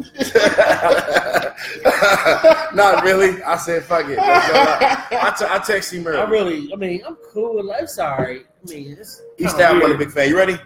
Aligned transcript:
Not 2.74 3.04
really. 3.04 3.42
I 3.42 3.56
said 3.56 3.84
fuck 3.84 4.06
it. 4.06 4.18
Let's 4.18 4.48
go 4.48 4.54
out. 4.54 4.82
I, 5.12 5.34
t- 5.38 5.46
I 5.48 5.58
text 5.58 5.92
him 5.92 6.06
I 6.06 6.24
really, 6.24 6.72
I 6.72 6.76
mean, 6.76 7.02
I'm 7.06 7.16
cool 7.32 7.56
with 7.56 7.66
life. 7.66 7.88
Sorry. 7.88 8.44
I 8.44 8.70
mean, 8.70 8.96
it's 8.98 9.22
E-Staff, 9.38 9.82
a 9.82 9.94
big 9.96 10.10
fan. 10.10 10.28
You 10.28 10.36
ready? 10.36 10.56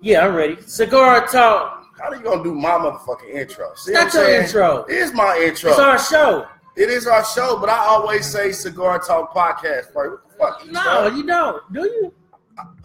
Yeah, 0.00 0.26
I'm 0.26 0.34
ready. 0.34 0.60
Cigar 0.62 1.26
talk. 1.26 1.86
How 2.00 2.08
are 2.08 2.16
you 2.16 2.22
gonna 2.22 2.42
do 2.42 2.54
my 2.54 2.70
motherfucking 2.70 3.32
intro? 3.32 3.72
See 3.76 3.92
That's 3.92 4.14
your 4.14 4.24
saying? 4.24 4.44
intro. 4.44 4.84
It 4.84 4.96
is 4.96 5.12
my 5.12 5.40
intro. 5.44 5.70
It's 5.70 5.78
our 5.78 5.98
show. 5.98 6.46
It 6.76 6.88
is 6.88 7.06
our 7.06 7.24
show, 7.24 7.58
but 7.58 7.68
I 7.68 7.78
always 7.78 8.26
say 8.26 8.50
Cigar 8.50 8.98
Talk 8.98 9.34
Podcast. 9.34 9.94
Right? 9.94 10.18
What 10.38 10.60
the 10.60 10.72
fuck? 10.72 10.72
No, 10.72 11.06
you 11.06 11.24
don't. 11.24 11.72
Do 11.72 11.82
you? 11.82 12.12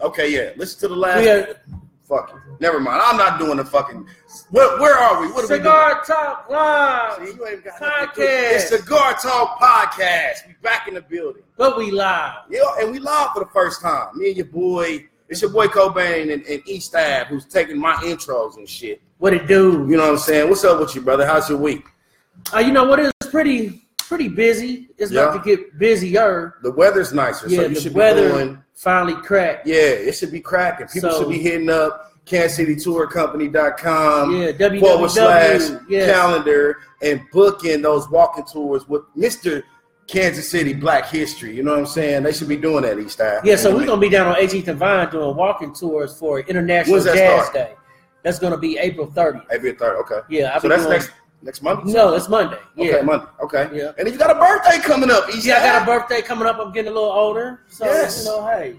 Okay, 0.00 0.32
yeah. 0.32 0.52
Listen 0.56 0.80
to 0.80 0.88
the 0.88 0.96
last. 0.96 1.26
Are 1.26 1.60
Fuck 2.08 2.32
you. 2.32 2.56
Never 2.60 2.80
mind. 2.80 3.02
I'm 3.04 3.16
not 3.18 3.38
doing 3.38 3.58
the 3.58 3.64
fucking. 3.64 4.06
Where, 4.50 4.78
where 4.80 4.96
are 4.96 5.20
we? 5.20 5.30
What 5.30 5.44
are 5.44 5.48
Cigar 5.48 6.02
Talk 6.04 6.48
we 6.48 6.54
Live. 6.54 7.16
doing? 7.18 7.28
See, 7.32 7.36
you 7.36 7.46
ain't 7.48 7.64
got 7.64 7.80
nothing 7.80 8.08
to 8.08 8.14
do. 8.14 8.20
Podcast. 8.22 8.52
It's 8.54 8.68
Cigar 8.70 9.14
Talk 9.18 9.60
Podcast. 9.60 10.46
We 10.46 10.54
back 10.62 10.88
in 10.88 10.94
the 10.94 11.02
building. 11.02 11.42
But 11.58 11.76
we 11.76 11.90
live. 11.90 12.32
Yeah, 12.48 12.60
and 12.80 12.90
we 12.92 12.98
live 12.98 13.32
for 13.34 13.40
the 13.44 13.50
first 13.52 13.82
time. 13.82 14.16
Me 14.16 14.28
and 14.28 14.36
your 14.38 14.46
boy. 14.46 15.06
It's 15.28 15.42
your 15.42 15.50
boy 15.50 15.66
Cobain 15.66 16.32
and, 16.32 16.42
and 16.46 16.62
E-Staff 16.66 17.26
who's 17.26 17.44
taking 17.44 17.78
my 17.78 17.92
intros 17.96 18.56
and 18.56 18.66
shit. 18.66 19.02
What 19.18 19.34
it 19.34 19.46
do? 19.46 19.86
You 19.90 19.98
know 19.98 20.04
what 20.04 20.12
I'm 20.12 20.18
saying? 20.18 20.48
What's 20.48 20.64
up 20.64 20.80
with 20.80 20.94
you, 20.94 21.02
brother? 21.02 21.26
How's 21.26 21.50
your 21.50 21.58
week? 21.58 21.84
Uh, 22.54 22.60
you 22.60 22.72
know 22.72 22.84
what? 22.84 22.98
It's 23.00 23.12
pretty 23.30 23.82
pretty 23.98 24.28
busy. 24.28 24.88
It's 24.96 25.10
about 25.12 25.34
Yeah. 25.34 25.42
to 25.42 25.56
get 25.56 25.78
busier. 25.78 26.54
The 26.62 26.70
weather's 26.72 27.12
nicer, 27.12 27.46
Yeah, 27.46 27.58
so 27.58 27.66
you 27.66 27.74
should 27.80 27.92
weather 27.92 28.28
be 28.28 28.32
doing. 28.38 28.64
Finally 28.78 29.14
cracked. 29.22 29.66
Yeah, 29.66 29.74
it 29.76 30.14
should 30.14 30.30
be 30.32 30.40
cracking. 30.40 30.86
People 30.86 31.10
So- 31.10 31.18
should 31.20 31.28
be 31.30 31.38
hitting 31.38 31.68
up 31.68 32.12
CansCityTourCompany.com 32.26 34.36
Yeah, 34.36 34.52
forward 34.80 35.10
slash 35.10 35.60
www. 35.62 35.80
Yes. 35.88 36.10
calendar 36.12 36.76
and 37.02 37.20
booking 37.32 37.82
those 37.82 38.08
walking 38.10 38.44
tours 38.44 38.88
with 38.88 39.02
Mr. 39.16 39.62
Kansas 40.06 40.48
City 40.48 40.72
Black 40.74 41.06
History. 41.06 41.54
You 41.54 41.62
know 41.62 41.72
what 41.72 41.80
I'm 41.80 41.86
saying? 41.86 42.22
They 42.22 42.32
should 42.32 42.48
be 42.48 42.56
doing 42.56 42.82
that 42.82 42.98
each 42.98 43.16
time. 43.16 43.40
Yeah, 43.44 43.56
so 43.56 43.74
we're 43.74 43.86
gonna 43.86 44.00
be 44.00 44.08
down 44.08 44.26
on 44.28 44.36
18th 44.36 44.68
and 44.68 44.78
Vine 44.78 45.10
doing 45.10 45.36
walking 45.36 45.74
tours 45.74 46.16
for 46.18 46.40
International 46.40 47.02
Jazz 47.02 47.46
start? 47.46 47.52
Day. 47.54 47.72
That's 48.22 48.38
gonna 48.38 48.56
be 48.58 48.78
April 48.78 49.06
30th. 49.06 49.44
April 49.50 49.74
third. 49.78 49.96
Okay. 50.00 50.20
Yeah, 50.28 50.52
I'll 50.54 50.60
So 50.60 50.68
that's 50.68 50.82
doing, 50.82 50.92
next 50.92 51.10
next 51.42 51.62
month. 51.62 51.84
No, 51.84 52.14
it's 52.14 52.28
Monday. 52.28 52.58
Okay, 52.76 52.90
Yeah. 52.96 53.02
Monday. 53.02 53.26
Okay. 53.42 53.68
Yeah. 53.72 53.92
And 53.98 54.06
then 54.06 54.12
you 54.12 54.18
got 54.18 54.30
a 54.30 54.38
birthday 54.38 54.78
coming 54.78 55.10
up. 55.10 55.28
East 55.30 55.46
Yeah, 55.46 55.58
I 55.58 55.66
got 55.66 55.82
a 55.82 55.86
birthday 55.86 56.22
coming 56.22 56.46
up. 56.46 56.58
I'm 56.58 56.72
getting 56.72 56.90
a 56.90 56.94
little 56.94 57.10
older. 57.10 57.60
So 57.68 57.84
Yes. 57.86 58.24
you 58.24 58.30
know, 58.30 58.46
hey. 58.46 58.76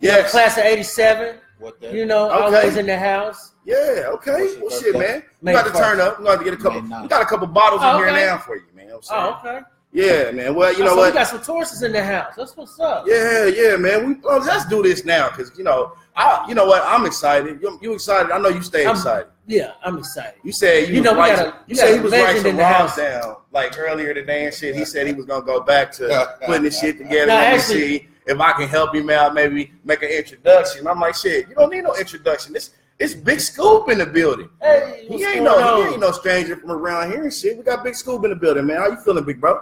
Yes. 0.00 0.30
Class 0.30 0.58
of 0.58 0.64
87, 0.64 1.36
What 1.58 1.80
that? 1.80 1.92
you 1.92 2.04
know, 2.06 2.30
Okay. 2.30 2.56
always 2.58 2.76
in 2.76 2.86
the 2.86 2.98
house. 2.98 3.52
Yeah. 3.64 4.04
Okay. 4.14 4.56
Well, 4.60 4.70
shit, 4.70 4.94
man. 4.96 5.22
We 5.40 5.46
May 5.46 5.52
got 5.52 5.64
to 5.64 5.70
first. 5.70 5.82
turn 5.82 6.00
up. 6.00 6.18
We 6.18 6.26
got 6.26 6.38
to 6.38 6.44
get 6.44 6.54
a 6.54 6.56
couple. 6.58 6.80
We 6.82 7.08
got 7.08 7.22
a 7.22 7.26
couple 7.26 7.46
bottles 7.46 7.80
Oh, 7.82 7.90
in 7.92 7.96
here 7.98 8.06
oh, 8.08 8.10
okay. 8.12 8.26
now 8.26 8.38
for 8.38 8.56
you, 8.56 8.62
man. 8.74 8.84
You 8.86 8.90
know 8.92 8.96
what 8.98 9.10
I'm 9.10 9.36
oh, 9.36 9.38
saying? 9.42 9.54
Oh, 9.54 9.56
okay. 9.58 9.66
Yeah, 9.92 10.30
man. 10.32 10.54
Well, 10.56 10.72
you 10.72 10.80
oh, 10.82 10.86
know 10.86 10.90
so 10.90 10.96
what? 10.96 11.12
we 11.12 11.18
got 11.18 11.28
some 11.28 11.38
Tauruses 11.38 11.82
in 11.84 11.92
the 11.92 12.04
house. 12.04 12.34
That's 12.36 12.56
what's 12.56 12.78
up. 12.80 13.04
Yeah, 13.06 13.46
yeah, 13.46 13.76
man. 13.76 14.06
We 14.08 14.14
well, 14.22 14.40
let's 14.40 14.66
do 14.66 14.82
this 14.82 15.04
now 15.04 15.30
because 15.30 15.56
you 15.56 15.62
know, 15.64 15.92
I, 16.16 16.44
you 16.48 16.54
know 16.54 16.66
what? 16.66 16.82
I'm 16.86 17.06
excited. 17.06 17.60
You, 17.60 17.78
you 17.82 17.92
excited? 17.94 18.30
I 18.32 18.38
know 18.38 18.48
you 18.48 18.62
stay 18.62 18.84
I'm- 18.86 18.94
excited. 18.96 19.28
Yeah, 19.46 19.72
I'm 19.84 19.98
excited. 19.98 20.40
You 20.42 20.52
said 20.52 20.88
you, 20.88 20.94
You 20.94 21.00
know, 21.02 21.12
we 21.12 21.18
right. 21.18 21.36
got 21.36 21.46
a- 21.48 21.50
you 21.50 21.54
we 21.70 21.74
said 21.74 21.94
he 21.96 22.00
was 22.00 22.12
right 22.12 22.36
some 22.38 22.46
in 22.46 22.56
the 22.56 22.64
house. 22.64 22.96
down 22.96 23.36
like 23.52 23.78
earlier 23.78 24.14
today 24.14 24.46
and 24.46 24.54
shit. 24.54 24.74
He 24.74 24.86
said 24.86 25.06
he 25.06 25.12
was 25.12 25.26
gonna 25.26 25.44
go 25.44 25.60
back 25.60 25.92
to 25.92 26.36
putting 26.46 26.62
this 26.62 26.80
shit 26.80 26.96
together. 26.96 27.26
No, 27.26 27.34
Let 27.34 27.50
me 27.52 27.58
actually- 27.58 27.76
see 27.98 28.08
if 28.26 28.40
I 28.40 28.52
can 28.52 28.68
help 28.68 28.94
him 28.94 29.10
out. 29.10 29.34
Maybe 29.34 29.72
make 29.84 30.02
an 30.02 30.08
introduction. 30.08 30.86
I'm 30.86 30.98
like, 30.98 31.14
shit. 31.14 31.46
You 31.48 31.56
don't 31.56 31.70
need 31.70 31.82
no 31.84 31.94
introduction. 31.94 32.54
This 32.54 32.70
it's 32.98 33.12
Big 33.12 33.38
Scoob 33.38 33.90
in 33.90 33.98
the 33.98 34.06
building. 34.06 34.48
Hey, 34.62 35.04
He 35.08 35.22
ain't 35.24 35.42
no 35.42 35.82
he 35.82 35.90
ain't 35.90 36.00
no 36.00 36.12
stranger 36.12 36.56
from 36.56 36.70
around 36.70 37.10
here 37.10 37.24
and 37.24 37.34
shit. 37.34 37.58
We 37.58 37.64
got 37.64 37.82
Big 37.84 37.94
Scoob 37.94 38.24
in 38.24 38.30
the 38.30 38.36
building, 38.36 38.64
man. 38.66 38.78
How 38.78 38.88
you 38.88 38.96
feeling, 38.96 39.24
big 39.24 39.40
bro? 39.42 39.60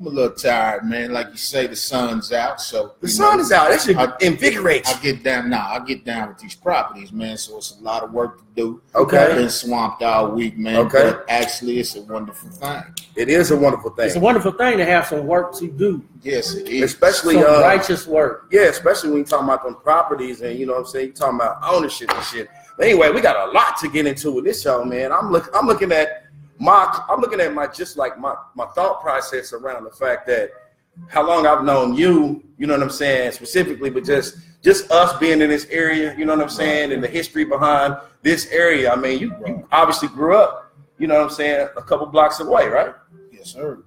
I'm 0.00 0.06
a 0.06 0.10
little 0.10 0.34
tired, 0.34 0.84
man. 0.86 1.12
Like 1.12 1.28
you 1.30 1.36
say, 1.36 1.66
the 1.66 1.76
sun's 1.76 2.32
out, 2.32 2.58
so 2.58 2.94
The 3.02 3.08
sun 3.08 3.36
know, 3.36 3.42
is 3.42 3.52
out. 3.52 3.68
That 3.68 3.82
should 3.82 3.96
I- 3.96 4.14
invigorate. 4.22 4.88
I 4.88 4.98
get 5.02 5.22
down 5.22 5.50
now. 5.50 5.68
I 5.68 5.84
get 5.84 6.06
down 6.06 6.28
with 6.28 6.38
these 6.38 6.54
properties, 6.54 7.12
man. 7.12 7.36
So 7.36 7.58
it's 7.58 7.76
a 7.78 7.82
lot 7.82 8.02
of 8.02 8.10
work 8.10 8.38
to 8.38 8.44
do. 8.56 8.80
Okay. 8.94 9.18
I've 9.18 9.34
been 9.36 9.50
swamped 9.50 10.02
all 10.02 10.30
week, 10.30 10.56
man. 10.56 10.76
Okay. 10.86 11.10
But 11.10 11.26
actually, 11.28 11.80
it's 11.80 11.96
a 11.96 12.00
wonderful 12.02 12.48
thing. 12.48 12.82
It 13.14 13.28
is 13.28 13.50
a 13.50 13.56
wonderful 13.56 13.90
thing. 13.90 14.06
It's 14.06 14.16
a 14.16 14.20
wonderful 14.20 14.52
thing 14.52 14.78
to 14.78 14.86
have 14.86 15.06
some 15.06 15.26
work 15.26 15.54
to 15.58 15.70
do. 15.70 16.02
Yes, 16.22 16.54
it 16.54 16.66
is. 16.68 16.82
especially 16.92 17.34
Some 17.34 17.44
uh, 17.44 17.60
righteous 17.60 18.06
work. 18.06 18.46
yeah, 18.50 18.62
especially 18.68 19.10
when 19.10 19.18
you're 19.18 19.26
talking 19.26 19.44
about 19.48 19.64
them 19.64 19.74
properties 19.82 20.40
and 20.40 20.58
you 20.58 20.64
know 20.64 20.72
what 20.72 20.80
I'm 20.80 20.86
saying, 20.86 21.06
you 21.08 21.12
talking 21.12 21.36
about 21.36 21.58
ownership 21.62 22.10
and 22.14 22.24
shit. 22.24 22.48
But 22.78 22.86
anyway, 22.86 23.10
we 23.10 23.20
got 23.20 23.48
a 23.48 23.52
lot 23.52 23.76
to 23.80 23.88
get 23.90 24.06
into 24.06 24.32
with 24.32 24.44
this 24.46 24.62
show, 24.62 24.82
man. 24.82 25.12
I'm 25.12 25.30
look 25.30 25.50
I'm 25.54 25.66
looking 25.66 25.92
at 25.92 26.19
my 26.60 27.04
I'm 27.08 27.20
looking 27.20 27.40
at 27.40 27.52
my 27.52 27.66
just 27.66 27.96
like 27.96 28.18
my 28.18 28.36
my 28.54 28.66
thought 28.66 29.00
process 29.00 29.52
around 29.52 29.84
the 29.84 29.90
fact 29.90 30.26
that 30.26 30.50
how 31.08 31.26
long 31.26 31.46
I've 31.46 31.64
known 31.64 31.94
you, 31.94 32.44
you 32.58 32.66
know 32.66 32.74
what 32.74 32.82
I'm 32.82 32.90
saying, 32.90 33.32
specifically, 33.32 33.90
but 33.90 34.04
just 34.04 34.36
just 34.62 34.90
us 34.90 35.18
being 35.18 35.40
in 35.40 35.48
this 35.48 35.66
area, 35.70 36.14
you 36.16 36.26
know 36.26 36.34
what 36.34 36.42
I'm 36.42 36.50
saying, 36.50 36.92
and 36.92 37.02
the 37.02 37.08
history 37.08 37.44
behind 37.44 37.96
this 38.22 38.46
area. 38.50 38.92
I 38.92 38.96
mean, 38.96 39.18
you, 39.18 39.34
you 39.46 39.66
obviously 39.72 40.08
grew 40.08 40.36
up, 40.36 40.70
you 40.98 41.06
know 41.06 41.14
what 41.14 41.24
I'm 41.24 41.30
saying, 41.30 41.68
a 41.76 41.82
couple 41.82 42.06
blocks 42.06 42.40
away, 42.40 42.68
right? 42.68 42.94
Yes, 43.32 43.52
sir. 43.52 43.82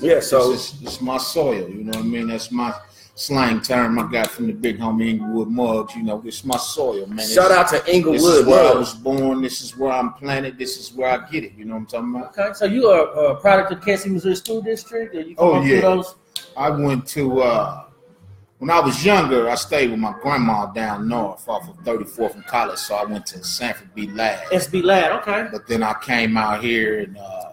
Yeah, 0.00 0.20
so 0.20 0.52
it's, 0.52 0.80
it's 0.80 1.00
my 1.02 1.18
soil. 1.18 1.68
You 1.68 1.84
know 1.84 1.98
what 1.98 2.06
I 2.06 2.08
mean? 2.08 2.28
That's 2.28 2.50
my 2.50 2.74
slang 3.16 3.62
term 3.62 3.98
I 3.98 4.10
got 4.12 4.30
from 4.30 4.46
the 4.46 4.52
big 4.52 4.78
homie 4.78 5.08
Inglewood 5.08 5.48
Muggs. 5.48 5.96
You 5.96 6.02
know, 6.02 6.22
it's 6.24 6.44
my 6.44 6.56
soil, 6.58 7.06
man. 7.06 7.26
shout 7.26 7.50
It's- 7.50 7.72
out 7.72 7.84
to 7.86 8.02
This 8.12 8.22
is 8.22 8.44
where 8.46 8.72
I 8.72 8.74
was 8.78 8.94
born. 8.94 9.40
This 9.42 9.62
is 9.62 9.76
where 9.76 9.90
I'm 9.92 10.12
planted. 10.12 10.58
This 10.58 10.76
is 10.78 10.92
where 10.92 11.08
I 11.08 11.26
get 11.30 11.42
it. 11.42 11.52
You 11.56 11.64
know 11.64 11.74
what 11.74 11.80
I'm 11.80 11.86
talking 11.86 12.14
about? 12.14 12.38
Okay, 12.38 12.52
so 12.54 12.66
you 12.66 12.86
are 12.88 13.32
a 13.32 13.36
product 13.36 13.72
of 13.72 13.80
Kansas 13.80 14.02
City, 14.02 14.14
Missouri 14.14 14.36
School 14.36 14.60
District? 14.62 15.14
Or 15.14 15.20
you 15.20 15.34
Oh, 15.38 15.62
yeah. 15.62 15.80
those? 15.80 16.14
I 16.56 16.68
went 16.70 17.06
to 17.08 17.40
uh 17.42 17.82
when 18.58 18.70
I 18.70 18.80
was 18.80 19.02
younger. 19.04 19.48
I 19.48 19.54
stayed 19.54 19.90
with 19.90 19.98
my 20.00 20.14
grandma 20.20 20.66
down 20.66 21.08
north 21.08 21.48
off 21.48 21.68
of 21.70 21.76
34th 21.84 22.34
and 22.34 22.46
College, 22.46 22.78
so 22.78 22.96
I 22.96 23.04
went 23.04 23.24
to 23.26 23.42
Sanford 23.42 23.94
B. 23.94 24.08
Ladd. 24.08 24.46
SB 24.52 24.82
Ladd, 24.84 25.12
okay. 25.22 25.48
But 25.50 25.66
then 25.66 25.82
I 25.82 25.94
came 26.02 26.36
out 26.36 26.62
here, 26.62 27.00
and 27.00 27.16
uh, 27.16 27.52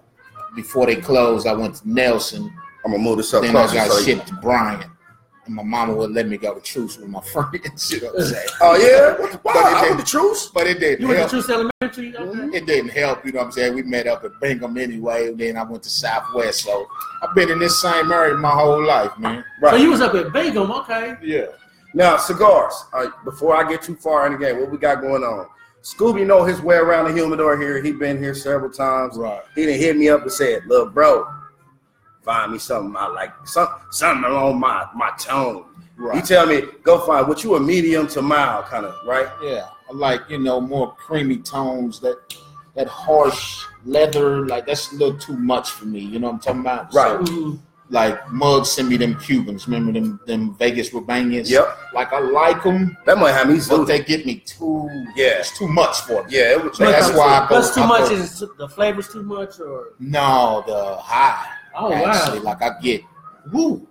before 0.58 0.86
they 0.88 0.98
closed, 0.98 1.48
I 1.48 1.54
went 1.54 1.76
to 1.76 1.90
Nelson. 1.90 2.54
I'm 2.86 2.92
gonna 2.92 3.02
move 3.04 3.16
this 3.18 3.34
up 3.34 3.44
then 3.44 3.56
I 3.56 3.74
got 3.74 3.90
so 3.92 4.02
shipped 4.04 4.28
to 4.28 4.34
Bryant, 4.36 4.86
and 5.46 5.56
my 5.56 5.64
mama 5.64 5.94
would 5.96 6.12
let 6.12 6.28
me 6.28 6.38
go 6.38 6.54
to 6.54 6.62
truce 6.62 6.98
with 6.98 7.10
my 7.10 7.22
friends. 7.34 7.92
You 7.92 8.02
know 8.02 8.08
what 8.14 8.22
I'm 8.22 8.28
saying? 8.28 8.48
Oh 8.62 8.76
yeah, 8.78 9.20
what 9.22 9.32
the, 9.32 9.38
wow, 9.44 9.54
But 9.54 9.56
it 9.56 9.66
I 9.66 9.82
didn't- 9.82 9.98
with 9.98 10.06
the 10.06 10.10
truth. 10.12 10.52
But 10.54 10.68
it 10.68 10.80
didn't 10.80 11.02
You 11.02 11.08
went 11.10 11.30
to. 11.30 11.30
Truce 11.30 11.50
Elementary? 11.50 12.16
Okay. 12.16 12.58
It 12.58 12.66
didn't 12.66 12.90
help, 12.92 13.26
you 13.26 13.32
know 13.32 13.40
what 13.40 13.46
I'm 13.48 13.52
saying? 13.52 13.76
We 13.76 13.84
met 13.84 14.08
up 14.08 14.24
at 14.24 14.32
Bingham 14.42 14.78
anyway, 14.78 15.28
and 15.28 15.38
then 15.38 15.58
I 15.58 15.64
went 15.64 15.84
to 15.84 15.90
Southwest. 15.90 16.62
So 16.64 16.88
I've 17.22 17.36
been 17.36 17.50
in 17.50 17.60
this 17.60 17.82
same 17.82 18.12
area 18.12 18.36
my 18.36 18.50
whole 18.52 18.84
life, 18.86 19.18
man. 19.18 19.44
Right. 19.62 19.72
So 19.72 19.78
you 19.78 19.90
was 19.92 20.02
up 20.02 20.14
at 20.16 20.32
Bingham, 20.32 20.72
okay. 20.72 21.16
Yeah. 21.22 21.46
now 21.94 22.18
cigars. 22.18 22.74
All 22.94 23.04
right, 23.04 23.12
before 23.26 23.56
I 23.56 23.70
get 23.70 23.82
too 23.82 23.96
far 23.96 24.26
in 24.28 24.34
the 24.34 24.40
game, 24.40 24.60
what 24.60 24.72
we 24.72 24.78
got 24.78 25.02
going 25.02 25.24
on? 25.24 25.48
Scooby 25.84 26.26
know 26.26 26.46
his 26.46 26.62
way 26.62 26.78
around 26.78 27.10
the 27.10 27.14
humidor 27.14 27.60
here. 27.60 27.82
He 27.84 27.92
been 27.92 28.18
here 28.18 28.34
several 28.34 28.72
times. 28.72 29.18
Right. 29.18 29.42
He 29.54 29.66
didn't 29.66 29.82
hit 29.82 29.98
me 29.98 30.08
up 30.08 30.22
and 30.22 30.32
said, 30.32 30.62
"Look, 30.66 30.94
bro, 30.94 31.28
find 32.24 32.52
me 32.52 32.58
something 32.60 32.96
I 32.98 33.08
like, 33.08 33.32
some, 33.46 33.68
something 33.92 34.24
along 34.30 34.60
my 34.60 34.86
my 34.96 35.12
tone." 35.20 35.66
You 36.16 36.22
tell 36.22 36.48
me, 36.48 36.64
go 36.84 37.00
find 37.06 37.28
what 37.28 37.44
you 37.44 37.56
a 37.56 37.60
medium 37.60 38.08
to 38.08 38.22
mild 38.22 38.66
kind 38.66 38.86
of 38.86 38.96
right. 39.06 39.28
Yeah. 39.44 39.68
I 39.90 39.94
like, 39.94 40.22
you 40.28 40.40
know, 40.40 40.60
more 40.60 40.96
creamy 40.96 41.38
tones, 41.38 42.00
that 42.00 42.18
that 42.76 42.88
harsh 42.88 43.66
leather, 43.86 44.48
like 44.48 44.66
that's 44.66 44.92
a 44.92 44.96
little 44.96 45.18
too 45.20 45.38
much 45.38 45.70
for 45.70 45.86
me. 45.86 46.00
You 46.00 46.18
know 46.20 46.28
what 46.32 46.34
I'm 46.34 46.40
talking 46.40 46.62
about? 46.62 46.94
Right. 46.94 47.28
So, 47.28 47.60
like 47.90 48.28
Mug 48.32 48.66
sent 48.66 48.90
me 48.90 48.98
them 48.98 49.20
Cubans. 49.20 49.68
Remember 49.68 49.92
them 49.92 50.20
them 50.26 50.56
Vegas 50.56 50.90
Robainas? 50.90 51.48
Yep, 51.48 51.78
Like 51.94 52.12
I 52.12 52.20
like 52.20 52.64
them, 52.64 52.98
that 53.06 53.20
might 53.20 53.34
have 53.34 53.48
me 53.48 53.56
but 53.56 53.62
zooted. 53.62 53.88
they 53.88 54.00
get 54.04 54.26
me 54.26 54.36
too. 54.40 54.90
Yeah. 55.16 55.42
It's 55.42 55.56
too 55.56 55.68
much 55.68 56.02
for 56.02 56.24
me. 56.24 56.32
Yeah, 56.38 56.54
it 56.54 56.64
was. 56.64 56.76
So 56.78 56.86
that's 56.86 57.12
why 57.16 57.46
I 57.46 57.48
go. 57.48 57.56
What's 57.56 57.76
too 57.76 57.82
I 57.82 57.86
much? 57.86 58.10
go- 58.10 58.16
Is 58.16 58.40
the 58.58 58.68
flavors 58.68 59.10
too 59.10 59.22
much, 59.22 59.60
or 59.60 59.94
no 60.00 60.64
the 60.66 60.96
high. 60.98 61.46
Oh 61.76 61.94
actually, 61.94 62.40
wow? 62.40 62.46
like 62.46 62.62
I 62.62 62.80
get 62.80 63.04
woo. 63.52 63.88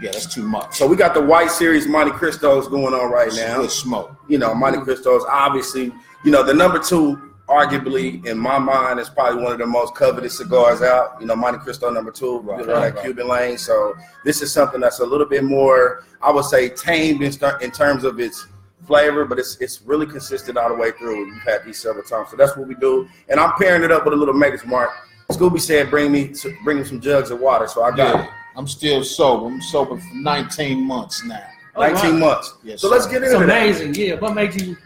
Yeah, 0.00 0.12
that's 0.12 0.32
too 0.32 0.44
much. 0.44 0.76
So 0.76 0.86
we 0.86 0.96
got 0.96 1.12
the 1.12 1.20
White 1.20 1.50
Series 1.50 1.86
Montecristos 1.86 2.70
going 2.70 2.94
on 2.94 3.10
right 3.10 3.32
now. 3.34 3.62
good 3.62 3.70
smoke. 3.70 4.16
you 4.28 4.38
know, 4.38 4.54
Monte 4.54 4.78
mm-hmm. 4.78 4.88
Cristos, 4.88 5.24
obviously, 5.28 5.92
you 6.24 6.30
know, 6.30 6.44
the 6.44 6.54
number 6.54 6.78
two, 6.78 7.32
arguably, 7.48 8.24
in 8.26 8.38
my 8.38 8.58
mind, 8.58 9.00
is 9.00 9.10
probably 9.10 9.42
one 9.42 9.52
of 9.52 9.58
the 9.58 9.66
most 9.66 9.94
coveted 9.94 10.30
cigars 10.30 10.82
out. 10.82 11.20
You 11.20 11.26
know, 11.26 11.34
Montecristo 11.34 11.92
number 11.92 12.12
two, 12.12 12.38
Right, 12.38 12.60
you 12.60 12.66
know, 12.66 12.80
that 12.80 12.94
right. 12.94 13.04
Cuban 13.04 13.28
lane. 13.28 13.58
So 13.58 13.94
this 14.24 14.40
is 14.40 14.52
something 14.52 14.80
that's 14.80 15.00
a 15.00 15.06
little 15.06 15.26
bit 15.26 15.44
more, 15.44 16.04
I 16.22 16.30
would 16.30 16.44
say, 16.44 16.68
tamed 16.68 17.22
in, 17.22 17.32
st- 17.32 17.60
in 17.60 17.70
terms 17.72 18.04
of 18.04 18.20
its 18.20 18.46
flavor, 18.86 19.24
but 19.24 19.38
it's 19.38 19.56
it's 19.60 19.82
really 19.82 20.06
consistent 20.06 20.58
all 20.58 20.68
the 20.68 20.74
way 20.74 20.92
through. 20.92 21.24
We've 21.32 21.42
had 21.42 21.64
these 21.64 21.78
several 21.78 22.04
times, 22.04 22.30
so 22.30 22.36
that's 22.36 22.56
what 22.56 22.66
we 22.66 22.74
do. 22.74 23.08
And 23.28 23.38
I'm 23.38 23.52
pairing 23.54 23.82
it 23.82 23.92
up 23.92 24.04
with 24.04 24.14
a 24.14 24.16
little 24.16 24.34
Maker's 24.34 24.64
Mark. 24.64 24.90
Scooby 25.32 25.60
said, 25.60 25.90
"Bring 25.90 26.12
me, 26.12 26.32
bring 26.64 26.78
me 26.78 26.84
some 26.84 27.00
jugs 27.00 27.30
of 27.30 27.40
water." 27.40 27.66
So 27.68 27.82
I 27.82 27.90
got 27.90 28.16
Yeah. 28.16 28.26
I'm 28.56 28.66
still 28.66 29.02
sober. 29.02 29.46
I'm 29.46 29.62
sober 29.62 29.96
for 29.98 30.14
19 30.14 30.86
months 30.86 31.24
now. 31.24 31.42
Oh, 31.74 31.80
19 31.80 32.12
wow. 32.14 32.18
months. 32.28 32.54
Yes, 32.62 32.80
so 32.82 32.88
let's 32.90 33.06
get 33.06 33.22
It's 33.22 33.32
into 33.32 33.46
that. 33.46 33.62
amazing. 33.62 33.94
Yeah. 33.94 34.14
What 34.16 34.34
made 34.34 34.60
you? 34.60 34.76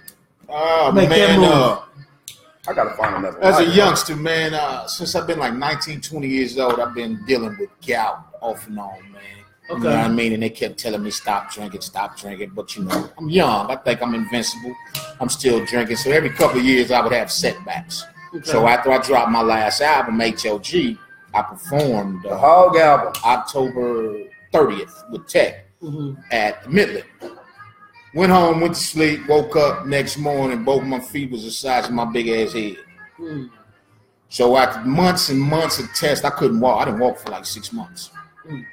Oh 0.49 0.93
Make 0.93 1.09
that 1.09 1.19
man, 1.31 1.41
move. 1.41 1.49
uh, 1.51 1.81
I 2.69 2.73
gotta 2.73 2.97
find 2.97 3.17
another. 3.17 3.39
One? 3.41 3.49
As 3.53 3.59
a 3.59 3.65
one. 3.65 3.73
youngster, 3.73 4.15
man, 4.17 4.55
uh, 4.55 4.87
since 4.87 5.15
I've 5.17 5.27
been 5.27 5.41
like 5.41 5.55
19, 5.55 6.01
20 6.01 6.29
years 6.29 6.57
old, 6.59 6.79
I've 6.79 6.95
been 6.95 7.25
dealing 7.27 7.57
with 7.59 7.71
gout 7.87 8.27
off 8.41 8.67
and 8.69 8.79
on, 8.79 9.01
man. 9.13 9.23
Okay. 9.69 9.79
You 9.79 9.85
know 9.85 9.97
what 9.97 9.99
I 10.05 10.09
mean? 10.09 10.33
And 10.35 10.43
they 10.45 10.51
kept 10.51 10.79
telling 10.79 11.03
me 11.03 11.11
stop 11.11 11.53
drinking, 11.53 11.81
stop 11.81 12.17
drinking. 12.17 12.53
But 12.55 12.77
you 12.77 12.85
know, 12.85 13.11
I'm 13.19 13.29
young. 13.29 13.69
I 13.69 13.75
think 13.75 14.01
I'm 14.01 14.15
invincible. 14.15 14.73
I'm 15.21 15.29
still 15.29 15.65
drinking. 15.65 15.97
So 15.97 16.13
every 16.13 16.31
couple 16.31 16.61
of 16.61 16.65
years, 16.65 16.93
I 16.93 17.01
would 17.01 17.13
have 17.13 17.33
setbacks. 17.33 18.05
So 18.45 18.67
after 18.67 18.91
I 18.93 18.99
dropped 18.99 19.31
my 19.31 19.43
last 19.43 19.81
album, 19.81 20.19
HLG, 20.19 20.99
I 21.35 21.43
performed 21.43 22.23
the 22.23 22.37
Hog 22.37 22.77
album. 22.77 23.13
October 23.25 24.19
30th 24.53 25.11
with 25.11 25.27
Tech 25.29 25.67
Mhm. 25.83 26.17
at 26.33 26.71
Midland. 26.71 27.05
Went 28.15 28.33
home, 28.33 28.61
went 28.61 28.75
to 28.75 28.81
sleep, 28.81 29.29
woke 29.29 29.57
up 29.57 29.87
next 29.87 30.17
morning, 30.17 30.65
both 30.65 30.83
my 30.85 30.99
feet 31.01 31.31
was 31.31 31.45
the 31.45 31.51
size 31.51 31.87
of 31.87 31.93
my 31.93 32.07
big 32.07 32.29
ass 32.29 32.53
head. 32.55 32.77
Mm. 33.19 33.51
So 34.31 34.57
after 34.57 34.81
months 34.81 35.29
and 35.29 35.39
months 35.41 35.79
of 35.79 35.93
tests, 35.95 36.25
I 36.25 36.31
couldn't 36.31 36.61
walk. 36.61 36.81
I 36.81 36.85
didn't 36.87 37.01
walk 37.01 37.19
for 37.19 37.31
like 37.31 37.45
six 37.45 37.73
months. 37.73 38.11
Mm. 38.49 38.65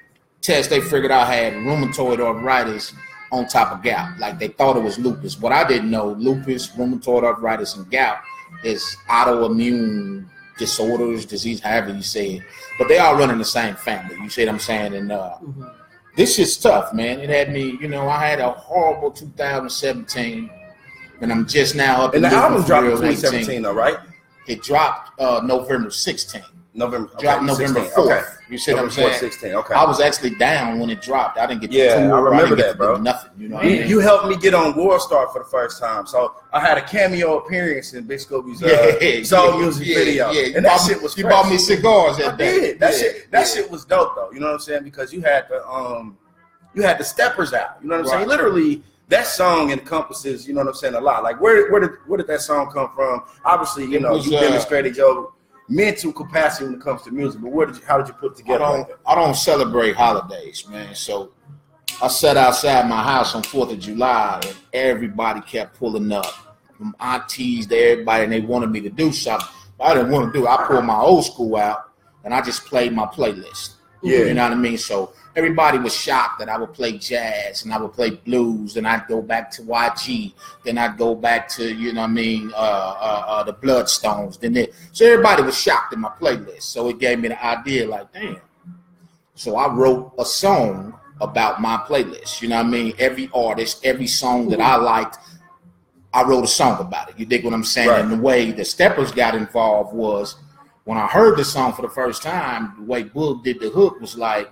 Tests, 0.42 0.70
they 0.70 0.80
figured 0.80 1.12
I 1.12 1.26
had 1.26 1.54
rheumatoid 1.54 2.20
arthritis 2.20 2.94
on 3.32 3.48
top 3.48 3.72
of 3.74 3.84
gout. 3.84 4.18
Like 4.20 4.40
they 4.40 4.48
thought 4.48 4.78
it 4.78 4.84
was 4.84 4.98
lupus. 4.98 5.40
What 5.40 5.52
I 5.52 5.64
didn't 5.68 5.92
know, 5.92 6.14
lupus, 6.18 6.68
rheumatoid 6.70 7.24
arthritis, 7.24 7.76
and 7.76 7.90
gout 7.92 8.20
is 8.64 8.96
autoimmune 9.10 10.26
disorders, 10.58 11.26
disease, 11.26 11.60
however 11.60 11.94
you 11.94 12.02
say 12.04 12.36
it. 12.36 12.44
But 12.78 12.88
they 12.88 13.00
all 13.00 13.16
run 13.16 13.30
in 13.32 13.38
the 13.40 13.46
same 13.46 13.76
family. 13.76 14.16
You 14.22 14.30
see 14.30 14.44
what 14.46 14.54
I'm 14.54 14.60
saying? 14.60 14.94
And 14.94 15.12
uh, 15.12 15.34
Mhm. 15.44 15.72
this 16.16 16.38
is 16.40 16.58
tough, 16.58 16.94
man. 16.94 17.20
It 17.20 17.30
had 17.30 17.52
me, 17.52 17.78
you 17.82 17.88
know, 17.88 18.08
I 18.08 18.26
had 18.26 18.40
a 18.40 18.52
horrible 18.52 19.12
2017, 19.12 20.50
and 21.22 21.32
I'm 21.32 21.48
just 21.48 21.76
now 21.76 22.06
up 22.06 22.14
And 22.14 22.24
the 22.24 22.30
album 22.30 22.64
dropped 22.64 22.84
in 22.86 22.90
real 22.92 22.98
2017, 22.98 23.62
though, 23.64 23.74
right? 23.74 23.98
It 24.48 24.62
dropped 24.62 25.20
uh, 25.20 25.42
November 25.44 25.90
16th. 25.90 26.44
November. 26.76 27.10
Okay, 27.14 27.24
Dropped 27.24 27.44
November 27.44 27.82
16. 27.82 28.04
4th. 28.04 28.12
Okay. 28.12 28.22
You 28.54 28.58
see 28.60 28.74
what 28.74 28.84
I'm 28.84 28.90
saying? 28.92 29.20
16. 29.20 29.52
Okay. 29.54 29.74
I 29.74 29.84
was 29.84 30.00
actually 30.00 30.36
down 30.36 30.80
when 30.80 30.90
it 30.90 31.02
dropped. 31.02 31.38
I 31.38 31.46
didn't 31.48 31.62
get 31.62 31.72
to 31.72 31.78
Yeah, 31.78 31.96
tour. 32.08 32.16
I 32.16 32.22
remember 32.32 32.56
get 32.56 32.68
that, 32.68 32.78
bro. 32.78 32.98
Nothing. 32.98 33.32
You 33.38 33.50
know 33.50 33.56
what 33.56 33.66
You, 33.66 33.72
I 33.72 33.80
mean? 33.80 33.90
you 33.90 34.00
helped 34.00 34.28
me 34.28 34.38
get 34.38 34.54
on 34.54 34.74
WorldStar 34.76 35.34
for 35.34 35.40
the 35.40 35.50
first 35.50 35.82
time, 35.82 36.06
so 36.08 36.36
I 36.54 36.60
had 36.60 36.78
a 36.78 36.82
cameo 36.82 37.40
appearance 37.40 37.94
in 37.94 38.06
Big 38.06 38.20
Scooby's 38.20 38.62
uh, 38.64 38.98
Yeah, 39.02 39.24
soul 39.24 39.54
yeah, 39.56 39.60
music 39.60 39.88
yeah, 39.88 39.96
video, 39.98 40.32
Yeah, 40.32 40.56
and 40.58 40.66
that 40.66 40.80
shit 40.82 41.02
was. 41.02 41.18
You 41.18 41.24
bought 41.24 41.50
me 41.50 41.58
cigars 41.58 42.18
that 42.18 42.36
I 42.36 42.38
day. 42.38 42.60
did. 42.60 42.80
That 42.80 42.94
shit. 42.94 43.32
That 43.32 43.48
shit 43.48 43.70
was 43.70 43.84
dope, 43.86 44.16
though. 44.16 44.32
You 44.32 44.40
know 44.40 44.48
what 44.48 44.54
I'm 44.54 44.60
saying? 44.60 44.84
Because 44.84 45.12
you 45.12 45.22
had 45.22 45.50
the 45.50 45.68
um, 45.68 46.18
you 46.76 46.84
had 46.84 46.98
the 47.00 47.04
steppers 47.04 47.54
out. 47.54 47.78
You 47.82 47.90
know 47.90 47.98
what 47.98 48.06
I'm 48.06 48.12
saying? 48.20 48.28
Literally, 48.28 48.84
that 49.10 49.26
song 49.28 49.72
encompasses. 49.72 50.48
You 50.48 50.54
know 50.54 50.62
what 50.62 50.68
I'm 50.70 50.74
saying? 50.76 50.96
A 50.96 51.02
lot. 51.02 51.24
Like 51.24 51.42
where 51.42 51.72
where 51.72 51.82
did 51.82 51.92
where 52.08 52.18
did 52.18 52.28
that 52.28 52.42
song 52.42 52.72
come 52.72 52.90
from? 52.96 53.24
Obviously, 53.46 53.86
you 53.86 53.98
It 53.98 54.02
know, 54.04 54.14
was, 54.14 54.28
you 54.28 54.38
uh, 54.38 54.42
demonstrated 54.42 54.96
your 54.96 55.34
mental 55.70 56.12
capacity 56.14 56.66
when 56.66 56.76
it 56.76 56.82
comes 56.82 57.02
to 57.04 57.12
music. 57.12 57.42
But 57.42 57.52
where 57.52 57.66
did 57.66 57.78
you? 57.78 57.84
How 57.86 57.98
did 57.98 58.08
you 58.08 58.14
put 58.14 58.32
it 58.34 58.36
I 58.36 58.38
together? 58.38 58.60
like 58.64 58.88
don't. 58.88 58.88
that? 58.90 58.98
I 59.06 59.16
don't 59.16 59.36
celebrate 59.36 59.96
holidays, 59.96 60.68
man. 60.68 60.94
So 60.96 61.32
I 62.02 62.08
sat 62.08 62.38
outside 62.38 62.88
my 62.90 63.02
house 63.04 63.36
on 63.36 63.44
Fourth 63.44 63.72
of 63.72 63.80
July, 63.80 64.42
and 64.46 64.56
everybody 64.74 65.42
kept 65.42 65.78
pulling 65.78 66.12
up, 66.12 66.58
from 66.78 66.96
aunties 67.00 67.68
to 67.68 67.78
everybody, 67.78 68.24
and 68.26 68.34
they 68.34 68.42
wanted 68.42 68.72
me 68.72 68.82
to 68.82 68.90
do 68.90 69.12
something. 69.12 69.48
But 69.78 69.86
I 69.86 69.94
didn't 69.96 70.12
want 70.12 70.34
to 70.34 70.40
do. 70.40 70.46
it. 70.46 70.50
I 70.50 70.66
pulled 70.68 70.86
my 70.86 71.00
old 71.00 71.26
school 71.26 71.56
out, 71.56 71.92
and 72.24 72.34
I 72.34 72.42
just 72.42 72.66
played 72.66 72.94
my 72.94 73.06
playlist. 73.06 73.76
Yeah. 74.02 74.20
You 74.20 74.34
know 74.34 74.44
what 74.44 74.52
I 74.52 74.56
mean? 74.56 74.78
So 74.78 75.14
everybody 75.36 75.78
was 75.80 75.96
shocked 75.96 76.40
that 76.40 76.50
I 76.50 76.58
would 76.58 76.74
play 76.74 76.98
jazz 76.98 77.64
and 77.64 77.74
I 77.74 77.78
would 77.78 77.94
play 77.94 78.12
blues, 78.12 78.78
and 78.78 78.88
I'd 78.88 79.08
go 79.08 79.22
back 79.22 79.50
to 79.52 79.62
YG, 79.64 80.34
then 80.64 80.78
I'd 80.78 80.98
go 80.98 81.16
back 81.16 81.48
to, 81.50 81.74
you 81.74 81.94
know 81.94 82.02
what 82.02 82.10
I 82.10 82.14
mean, 82.14 82.52
uh, 82.54 82.58
uh, 82.58 83.24
uh, 83.28 83.44
the 83.44 83.54
Bloodstones. 83.54 84.40
Then 84.40 84.56
it, 84.56 84.74
so 84.92 85.06
everybody 85.06 85.44
was 85.44 85.60
shocked 85.60 85.94
in 85.94 86.00
my 86.02 86.10
playlist. 86.10 86.64
So 86.64 86.90
it 86.90 87.00
gave 87.00 87.20
me 87.20 87.30
the 87.30 87.44
idea, 87.44 87.88
like, 87.88 88.12
damn. 88.14 88.42
So 89.36 89.56
I 89.56 89.74
wrote 89.74 90.14
a 90.20 90.26
song 90.26 91.00
about 91.22 91.62
my 91.62 91.78
playlist. 91.78 92.42
You 92.42 92.50
know 92.50 92.58
what 92.58 92.68
I 92.68 92.70
mean? 92.70 92.94
Every 93.00 93.30
artist, 93.34 93.86
every 93.86 94.08
song 94.08 94.50
that 94.50 94.62
I 94.62 94.76
liked, 94.76 95.18
I 96.14 96.24
wrote 96.24 96.44
a 96.44 96.48
song 96.48 96.80
about 96.80 97.10
it. 97.10 97.18
You 97.18 97.26
dig 97.26 97.44
what 97.44 97.54
I'm 97.54 97.64
saying? 97.64 97.90
Right. 97.90 98.02
And 98.02 98.12
the 98.12 98.18
way 98.18 98.52
the 98.52 98.64
Steppers 98.64 99.12
got 99.12 99.34
involved 99.34 99.96
was 99.96 100.36
when 100.84 100.98
I 100.98 101.08
heard 101.08 101.38
the 101.38 101.46
song 101.46 101.74
for 101.74 101.82
the 101.82 101.90
first 101.90 102.22
time, 102.22 102.76
the 102.78 102.84
way 102.84 103.04
Bull 103.04 103.36
did 103.36 103.60
the 103.60 103.70
hook 103.70 104.00
was 104.00 104.16
like, 104.16 104.52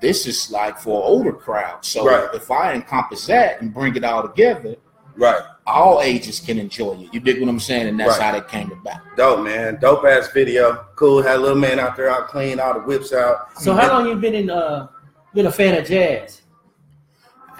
this 0.00 0.26
is 0.26 0.50
like 0.50 0.78
for 0.78 0.96
an 1.02 1.06
older 1.06 1.32
crowd. 1.32 1.84
So 1.84 2.04
Right. 2.06 2.28
if 2.34 2.50
I 2.50 2.74
encompass 2.74 3.26
that 3.26 3.60
and 3.60 3.72
bring 3.72 3.94
it 3.96 4.04
all 4.04 4.22
together, 4.22 4.76
Right. 5.16 5.40
all 5.66 6.00
ages 6.00 6.40
can 6.40 6.58
enjoy 6.58 6.92
it. 6.94 7.12
You 7.14 7.20
dig 7.20 7.40
what 7.40 7.48
I'm 7.48 7.60
saying? 7.60 7.88
And 7.88 8.00
that's 8.00 8.18
Right. 8.18 8.22
how 8.22 8.32
that 8.32 8.48
came 8.48 8.72
about. 8.72 9.00
Dope, 9.16 9.40
man. 9.44 9.78
Dope 9.80 10.04
ass 10.06 10.28
video. 10.32 10.84
Cool. 10.96 11.22
Had 11.22 11.36
a 11.36 11.38
little 11.40 11.58
man 11.58 11.78
out 11.78 11.96
there 11.96 12.10
out 12.10 12.28
clean 12.28 12.58
all 12.58 12.74
the 12.74 12.80
whips 12.80 13.12
out. 13.12 13.60
So 13.60 13.74
how 13.74 13.88
long 13.88 14.06
you 14.08 14.14
been 14.16 14.34
in 14.34 14.50
uh 14.50 14.88
been 15.34 15.46
a 15.46 15.52
fan 15.52 15.76
of 15.78 15.86
jazz? 15.86 16.42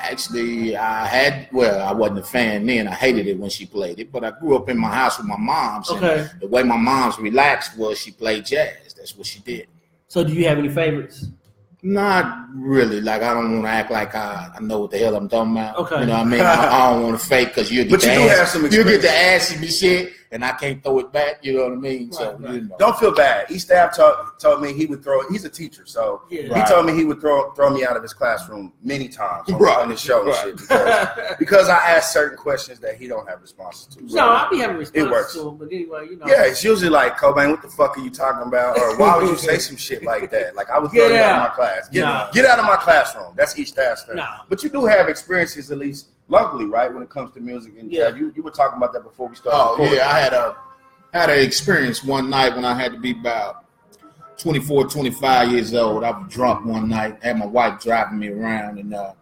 Actually, 0.02 0.76
I 0.78 1.06
had 1.06 1.48
well, 1.52 1.86
I 1.86 1.92
wasn't 1.92 2.20
a 2.20 2.22
fan 2.22 2.64
then. 2.64 2.88
I 2.88 2.94
hated 2.94 3.26
it 3.26 3.38
when 3.38 3.50
she 3.50 3.66
played 3.66 3.98
it, 4.00 4.10
but 4.10 4.24
I 4.24 4.30
grew 4.30 4.56
up 4.56 4.70
in 4.70 4.78
my 4.78 4.88
house 4.90 5.18
with 5.18 5.26
my 5.26 5.36
moms. 5.36 5.90
and 5.90 6.02
Okay. 6.02 6.26
The 6.40 6.46
way 6.48 6.62
my 6.62 6.78
mom's 6.78 7.18
relaxed 7.18 7.76
was 7.76 7.98
she 7.98 8.10
played 8.12 8.46
jazz. 8.46 8.94
That's 8.96 9.14
what 9.16 9.26
she 9.26 9.40
did. 9.40 9.66
So 10.08 10.24
do 10.24 10.32
you 10.32 10.46
have 10.48 10.58
any 10.58 10.70
favorites? 10.70 11.26
Not 11.82 12.46
really. 12.54 13.00
Like 13.00 13.22
I 13.22 13.32
don't 13.32 13.52
want 13.52 13.64
to 13.64 13.70
act 13.70 13.90
like 13.90 14.14
I, 14.14 14.50
I 14.54 14.60
know 14.60 14.80
what 14.80 14.90
the 14.90 14.98
hell 14.98 15.16
I'm 15.16 15.28
talking 15.28 15.52
about. 15.52 15.76
Okay. 15.78 16.00
You 16.00 16.06
know 16.06 16.12
what 16.12 16.20
I 16.26 16.30
mean? 16.30 16.40
I, 16.40 16.66
I 16.68 16.92
don't 16.92 17.02
want 17.04 17.20
to 17.20 17.26
fake 17.26 17.48
because 17.48 17.70
you 17.72 17.84
get 17.84 17.90
But 17.92 18.00
the 18.02 18.08
you 18.08 18.14
do 18.14 18.28
ass, 18.28 18.38
have 18.38 18.48
some 18.48 18.62
you 18.64 18.68
get 18.70 18.78
experience. 18.80 19.02
the 19.04 19.10
ass 19.10 19.52
in 19.54 19.60
me 19.60 19.66
shit, 19.68 20.12
and 20.32 20.44
I 20.44 20.52
can't 20.52 20.82
throw 20.82 20.98
it 21.00 21.12
back. 21.12 21.40
You 21.42 21.54
know 21.54 21.64
what 21.64 21.72
I 21.72 21.76
mean? 21.76 22.12
so 22.12 22.32
Right, 22.32 22.40
right. 22.40 22.54
you 22.54 22.60
know. 22.68 22.76
Don't 22.78 22.96
feel 22.98 23.12
bad. 23.12 23.50
E-Staff 23.50 23.96
told, 23.96 24.14
told 24.38 24.62
me 24.62 24.72
he 24.72 24.86
would 24.86 25.02
throw. 25.02 25.28
He's 25.28 25.44
a 25.44 25.48
teacher, 25.48 25.82
so 25.86 26.22
Yeah. 26.30 26.42
he 26.42 26.48
Right. 26.50 26.66
told 26.68 26.86
me 26.86 26.94
he 26.94 27.04
would 27.04 27.20
throw 27.20 27.50
throw 27.52 27.70
me 27.70 27.84
out 27.84 27.96
of 27.96 28.02
his 28.02 28.12
classroom 28.12 28.72
many 28.82 29.08
times 29.08 29.50
on, 29.50 29.58
Right, 29.58 29.78
on 29.78 29.90
his 29.90 30.00
show 30.00 30.24
and 30.24 30.34
shit 30.36 30.56
because, 30.56 31.08
because 31.38 31.68
I 31.68 31.78
asked 31.78 32.12
certain 32.12 32.36
questions 32.38 32.78
that 32.80 32.94
he 32.96 33.08
don't 33.08 33.28
have 33.28 33.40
responses 33.42 33.86
to. 33.96 34.08
So, 34.08 34.16
no, 34.16 34.28
I'll 34.28 34.50
be 34.50 34.58
having 34.58 34.76
responses 34.76 35.10
works. 35.10 35.34
to 35.34 35.48
him, 35.48 35.56
but 35.56 35.68
anyway, 35.72 36.06
you 36.10 36.16
know. 36.16 36.26
yeah, 36.26 36.44
it's 36.44 36.62
usually 36.62 36.90
like 36.90 37.16
Cobain, 37.18 37.50
what 37.50 37.62
the 37.62 37.68
fuck 37.68 37.98
are 37.98 38.00
you 38.00 38.10
talking 38.10 38.46
about? 38.46 38.78
Or 38.78 38.96
why 38.98 39.16
would 39.18 39.28
you 39.28 39.36
say 39.36 39.58
some 39.58 39.76
shit 39.76 40.04
like 40.04 40.30
that? 40.30 40.54
Like 40.54 40.70
I 40.70 40.78
was 40.78 40.92
Get 40.92 41.08
thrown 41.08 41.18
out 41.20 41.36
of 41.36 41.48
my 41.50 41.54
class. 41.56 41.88
Get, 41.88 42.02
Nah. 42.02 42.30
get 42.30 42.44
out 42.46 42.58
of 42.60 42.64
my 42.66 42.76
classroom. 42.76 43.32
That's 43.36 43.58
E-Staff's 43.58 44.04
thing. 44.04 44.16
Nah. 44.16 44.26
But 44.48 44.62
you 44.62 44.70
do 44.70 44.84
have 44.86 45.08
experiences 45.08 45.70
at 45.72 45.78
least 45.78 46.06
locally, 46.30 46.64
right? 46.64 46.92
When 46.92 47.02
it 47.02 47.10
comes 47.10 47.32
to 47.34 47.40
music 47.40 47.74
and 47.78 47.92
Yeah. 47.92 48.14
You, 48.14 48.32
you 48.34 48.42
were 48.42 48.50
talking 48.50 48.78
about 48.78 48.92
that 48.94 49.02
before 49.02 49.28
we 49.28 49.36
started. 49.36 49.58
Oh 49.58 49.70
recording. 49.72 49.96
yeah, 49.96 50.08
I 50.08 50.18
had 50.20 50.32
a 50.32 50.56
had 51.12 51.28
an 51.28 51.40
experience 51.40 52.04
one 52.04 52.30
night 52.30 52.54
when 52.54 52.64
I 52.64 52.74
had 52.74 52.92
to 52.92 52.98
be 52.98 53.10
about 53.10 53.64
24, 54.38 54.86
25 54.86 55.50
years 55.52 55.74
old. 55.74 56.04
I 56.04 56.10
was 56.10 56.32
drunk 56.32 56.64
one 56.64 56.88
night, 56.88 57.18
had 57.22 57.38
my 57.38 57.46
wife 57.46 57.82
driving 57.82 58.18
me 58.18 58.28
around, 58.28 58.78
and 58.78 58.94
uh, 58.94 59.12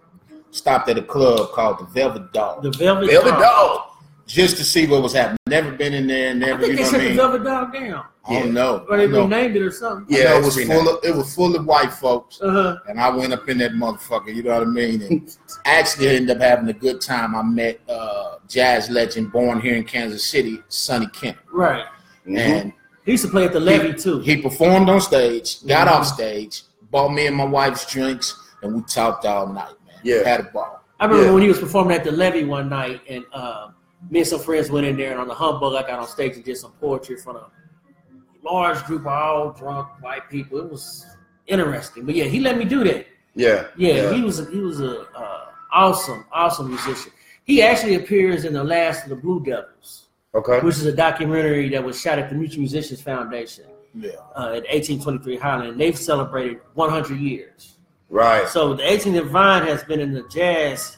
stopped 0.50 0.88
at 0.90 0.98
a 0.98 1.02
club 1.02 1.50
called 1.52 1.78
the 1.80 1.84
Velvet 1.86 2.32
Dog 2.32 2.62
The 2.62 2.70
Velvet, 2.70 3.10
Velvet 3.10 3.30
Dog. 3.30 3.40
Dog. 3.40 3.80
Just 4.28 4.56
to 4.58 4.64
see 4.64 4.86
what 4.86 5.02
was 5.02 5.12
happening. 5.14 5.38
Never 5.48 5.72
been 5.72 5.94
in 5.94 6.06
there, 6.06 6.30
I 6.30 6.32
never, 6.34 6.60
think 6.66 6.72
you 6.72 6.76
they 6.76 6.82
know 6.82 6.88
what 6.90 6.92
shut 6.92 7.00
I 7.00 7.08
the? 7.08 7.14
Velvet 7.14 7.44
Dog 7.44 7.72
down. 7.72 8.04
I 8.28 8.40
don't 8.40 8.52
know. 8.52 8.84
Or 8.90 8.98
they 8.98 9.04
I 9.04 9.06
know. 9.06 9.22
renamed 9.22 9.56
it 9.56 9.62
or 9.62 9.70
something. 9.72 10.04
Yeah, 10.14 10.36
it 10.38 10.44
was 10.44 10.56
renamed. 10.56 10.80
full 10.86 10.94
of 10.98 11.04
it 11.04 11.16
was 11.16 11.34
full 11.34 11.56
of 11.56 11.64
white 11.64 11.90
folks. 11.92 12.38
Uh-huh. 12.42 12.76
And 12.86 13.00
I 13.00 13.08
went 13.08 13.32
up 13.32 13.48
in 13.48 13.56
that 13.58 13.72
motherfucker, 13.72 14.34
you 14.34 14.42
know 14.42 14.52
what 14.52 14.62
I 14.62 14.66
mean? 14.66 15.00
And 15.02 15.36
actually 15.64 16.08
ended 16.10 16.36
up 16.36 16.42
having 16.42 16.68
a 16.68 16.74
good 16.74 17.00
time. 17.00 17.34
I 17.34 17.42
met 17.42 17.80
uh, 17.88 18.36
jazz 18.46 18.90
legend 18.90 19.32
born 19.32 19.60
here 19.62 19.76
in 19.76 19.84
Kansas 19.84 20.24
City, 20.28 20.62
Sonny 20.68 21.06
Kemp. 21.08 21.38
Right. 21.50 21.86
Mhm. 22.28 22.38
And 22.38 22.72
He 23.06 23.12
used 23.12 23.24
to 23.24 23.30
play 23.30 23.46
at 23.46 23.54
the 23.54 23.60
Levy 23.60 23.94
too. 23.94 24.20
he 24.20 24.42
performed 24.42 24.90
on 24.90 25.00
stage, 25.00 25.66
got 25.66 25.88
Mhm. 25.88 25.92
off 25.92 26.06
stage, 26.06 26.64
bought 26.90 27.08
me 27.14 27.26
and 27.28 27.34
my 27.36 27.44
wife's 27.46 27.90
drinks, 27.90 28.36
and 28.62 28.74
we 28.74 28.82
talked 28.82 29.24
all 29.24 29.46
night, 29.46 29.72
man. 29.86 29.96
Yeah. 30.02 30.28
Had 30.28 30.40
a 30.40 30.42
ball. 30.44 30.84
I 31.00 31.06
remember 31.06 31.26
Yeah. 31.28 31.32
when 31.32 31.42
he 31.44 31.48
was 31.48 31.58
performing 31.60 31.96
at 31.96 32.04
the 32.04 32.12
Levy 32.12 32.44
one 32.44 32.68
night, 32.68 33.00
and 33.08 33.24
uh, 33.32 33.68
me 34.10 34.20
and 34.20 34.28
some 34.28 34.40
friends 34.40 34.70
went 34.70 34.86
in 34.86 34.96
there, 34.96 35.12
and 35.12 35.20
on 35.20 35.28
the 35.28 35.34
humbug, 35.34 35.74
I 35.74 35.86
got 35.86 35.98
on 35.98 36.06
stage 36.06 36.34
and 36.36 36.44
did 36.44 36.56
some 36.56 36.72
poetry 36.72 37.16
in 37.16 37.22
front 37.22 37.38
of 37.38 37.50
a 37.50 38.52
large 38.52 38.82
group 38.84 39.02
of 39.02 39.06
all 39.08 39.52
drunk 39.52 39.88
white 40.00 40.28
people. 40.30 40.58
It 40.58 40.70
was 40.70 41.04
interesting, 41.46 42.04
but 42.06 42.14
yeah, 42.14 42.24
he 42.24 42.40
let 42.40 42.56
me 42.56 42.64
do 42.64 42.84
that. 42.84 43.06
Yeah. 43.34 43.66
Yeah, 43.76 44.12
he 44.12 44.22
was 44.22 44.40
a, 44.40 44.50
he 44.50 44.60
was 44.60 44.80
a 44.80 45.02
uh, 45.14 45.46
awesome, 45.72 46.24
awesome 46.32 46.68
musician. 46.68 47.12
He 47.44 47.62
actually 47.62 47.94
appears 47.94 48.44
in 48.44 48.52
the 48.52 48.64
last 48.64 49.04
of 49.04 49.10
the 49.10 49.16
Blue 49.16 49.42
Devils, 49.44 50.08
Okay. 50.34 50.60
which 50.60 50.76
is 50.76 50.86
a 50.86 50.92
documentary 50.92 51.68
that 51.70 51.82
was 51.82 52.00
shot 52.00 52.18
at 52.18 52.28
the 52.28 52.34
Mutual 52.34 52.60
Musicians 52.60 53.00
Foundation 53.00 53.64
Yeah. 53.94 54.10
uh, 54.36 54.54
at 54.56 54.64
1823 54.68 55.36
Highland. 55.36 55.80
They've 55.80 55.96
celebrated 55.96 56.58
100 56.74 57.18
years. 57.18 57.76
Right. 58.10 58.48
So 58.48 58.74
the 58.74 58.82
18th 58.82 59.20
and 59.20 59.30
Vine 59.30 59.66
has 59.66 59.84
been 59.84 60.00
in 60.00 60.12
the 60.12 60.24
jazz. 60.28 60.96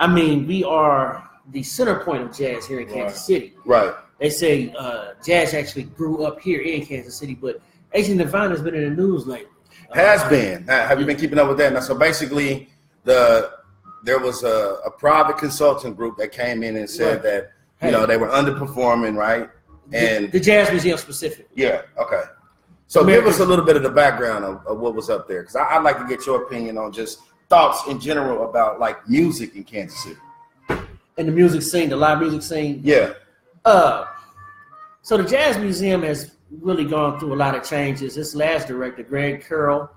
I 0.00 0.06
mean, 0.06 0.46
we 0.46 0.62
are 0.64 1.23
the 1.52 1.62
center 1.62 1.96
point 2.00 2.22
of 2.22 2.36
jazz 2.36 2.66
here 2.66 2.80
in 2.80 2.86
Kansas 2.88 3.18
Right. 3.18 3.26
City. 3.26 3.54
Right. 3.64 3.94
They 4.18 4.30
say 4.30 4.72
uh, 4.78 5.12
jazz 5.24 5.54
actually 5.54 5.84
grew 5.84 6.24
up 6.24 6.40
here 6.40 6.60
in 6.60 6.84
Kansas 6.86 7.16
City, 7.16 7.34
but 7.34 7.60
18th 7.94 8.20
and 8.20 8.30
Vine 8.30 8.50
has 8.50 8.62
been 8.62 8.74
in 8.74 8.94
the 8.94 9.02
news 9.02 9.26
lately. 9.26 9.48
Has 9.92 10.22
Uh, 10.22 10.28
been. 10.30 10.68
Uh, 10.68 10.86
Have 10.86 10.98
you 11.00 11.06
been 11.06 11.16
keeping 11.16 11.38
up 11.38 11.48
with 11.48 11.58
that? 11.58 11.72
Now, 11.72 11.80
so 11.80 11.94
basically, 11.94 12.68
the 13.04 13.52
there 14.04 14.18
was 14.18 14.42
a, 14.44 14.78
a 14.84 14.90
private 14.90 15.38
consulting 15.38 15.94
group 15.94 16.16
that 16.18 16.30
came 16.30 16.62
in 16.62 16.76
and 16.76 16.88
said 16.88 17.14
Right. 17.14 17.22
that 17.22 17.42
you 17.82 17.88
Hey. 17.88 17.90
know 17.90 18.04
they 18.06 18.16
were 18.18 18.28
underperforming, 18.28 19.16
right? 19.16 19.48
And 19.92 20.30
the 20.32 20.40
Jazz 20.40 20.70
Museum 20.70 20.96
specifically. 20.98 21.46
yeah, 21.54 21.82
okay. 21.98 22.22
So 22.86 23.00
American- 23.00 23.24
give 23.26 23.34
us 23.34 23.40
a 23.40 23.44
little 23.46 23.64
bit 23.64 23.76
of 23.76 23.82
the 23.82 23.90
background 23.90 24.44
of, 24.44 24.66
of 24.66 24.78
what 24.78 24.94
was 24.94 25.08
up 25.10 25.26
there, 25.28 25.40
because 25.42 25.56
I'd 25.56 25.82
like 25.82 25.98
to 25.98 26.06
get 26.06 26.26
your 26.26 26.42
opinion 26.42 26.76
on 26.78 26.92
just 26.92 27.20
thoughts 27.48 27.86
in 27.88 27.98
general 28.00 28.48
about 28.48 28.78
like 28.80 29.06
music 29.08 29.54
in 29.56 29.64
Kansas 29.64 30.02
City. 30.02 30.16
And 31.16 31.28
the 31.28 31.32
music 31.32 31.62
scene, 31.62 31.88
the 31.88 31.96
live 31.96 32.20
music 32.20 32.42
scene. 32.42 32.80
Yeah, 32.82 33.12
Uh, 33.64 34.04
so 35.02 35.16
the 35.16 35.24
Jazz 35.24 35.58
Museum 35.58 36.02
has 36.02 36.32
really 36.50 36.84
gone 36.84 37.18
through 37.18 37.34
a 37.34 37.36
lot 37.36 37.54
of 37.54 37.62
changes. 37.62 38.14
This 38.14 38.34
last 38.34 38.68
director, 38.68 39.02
Greg 39.02 39.44
Carroll, 39.46 39.90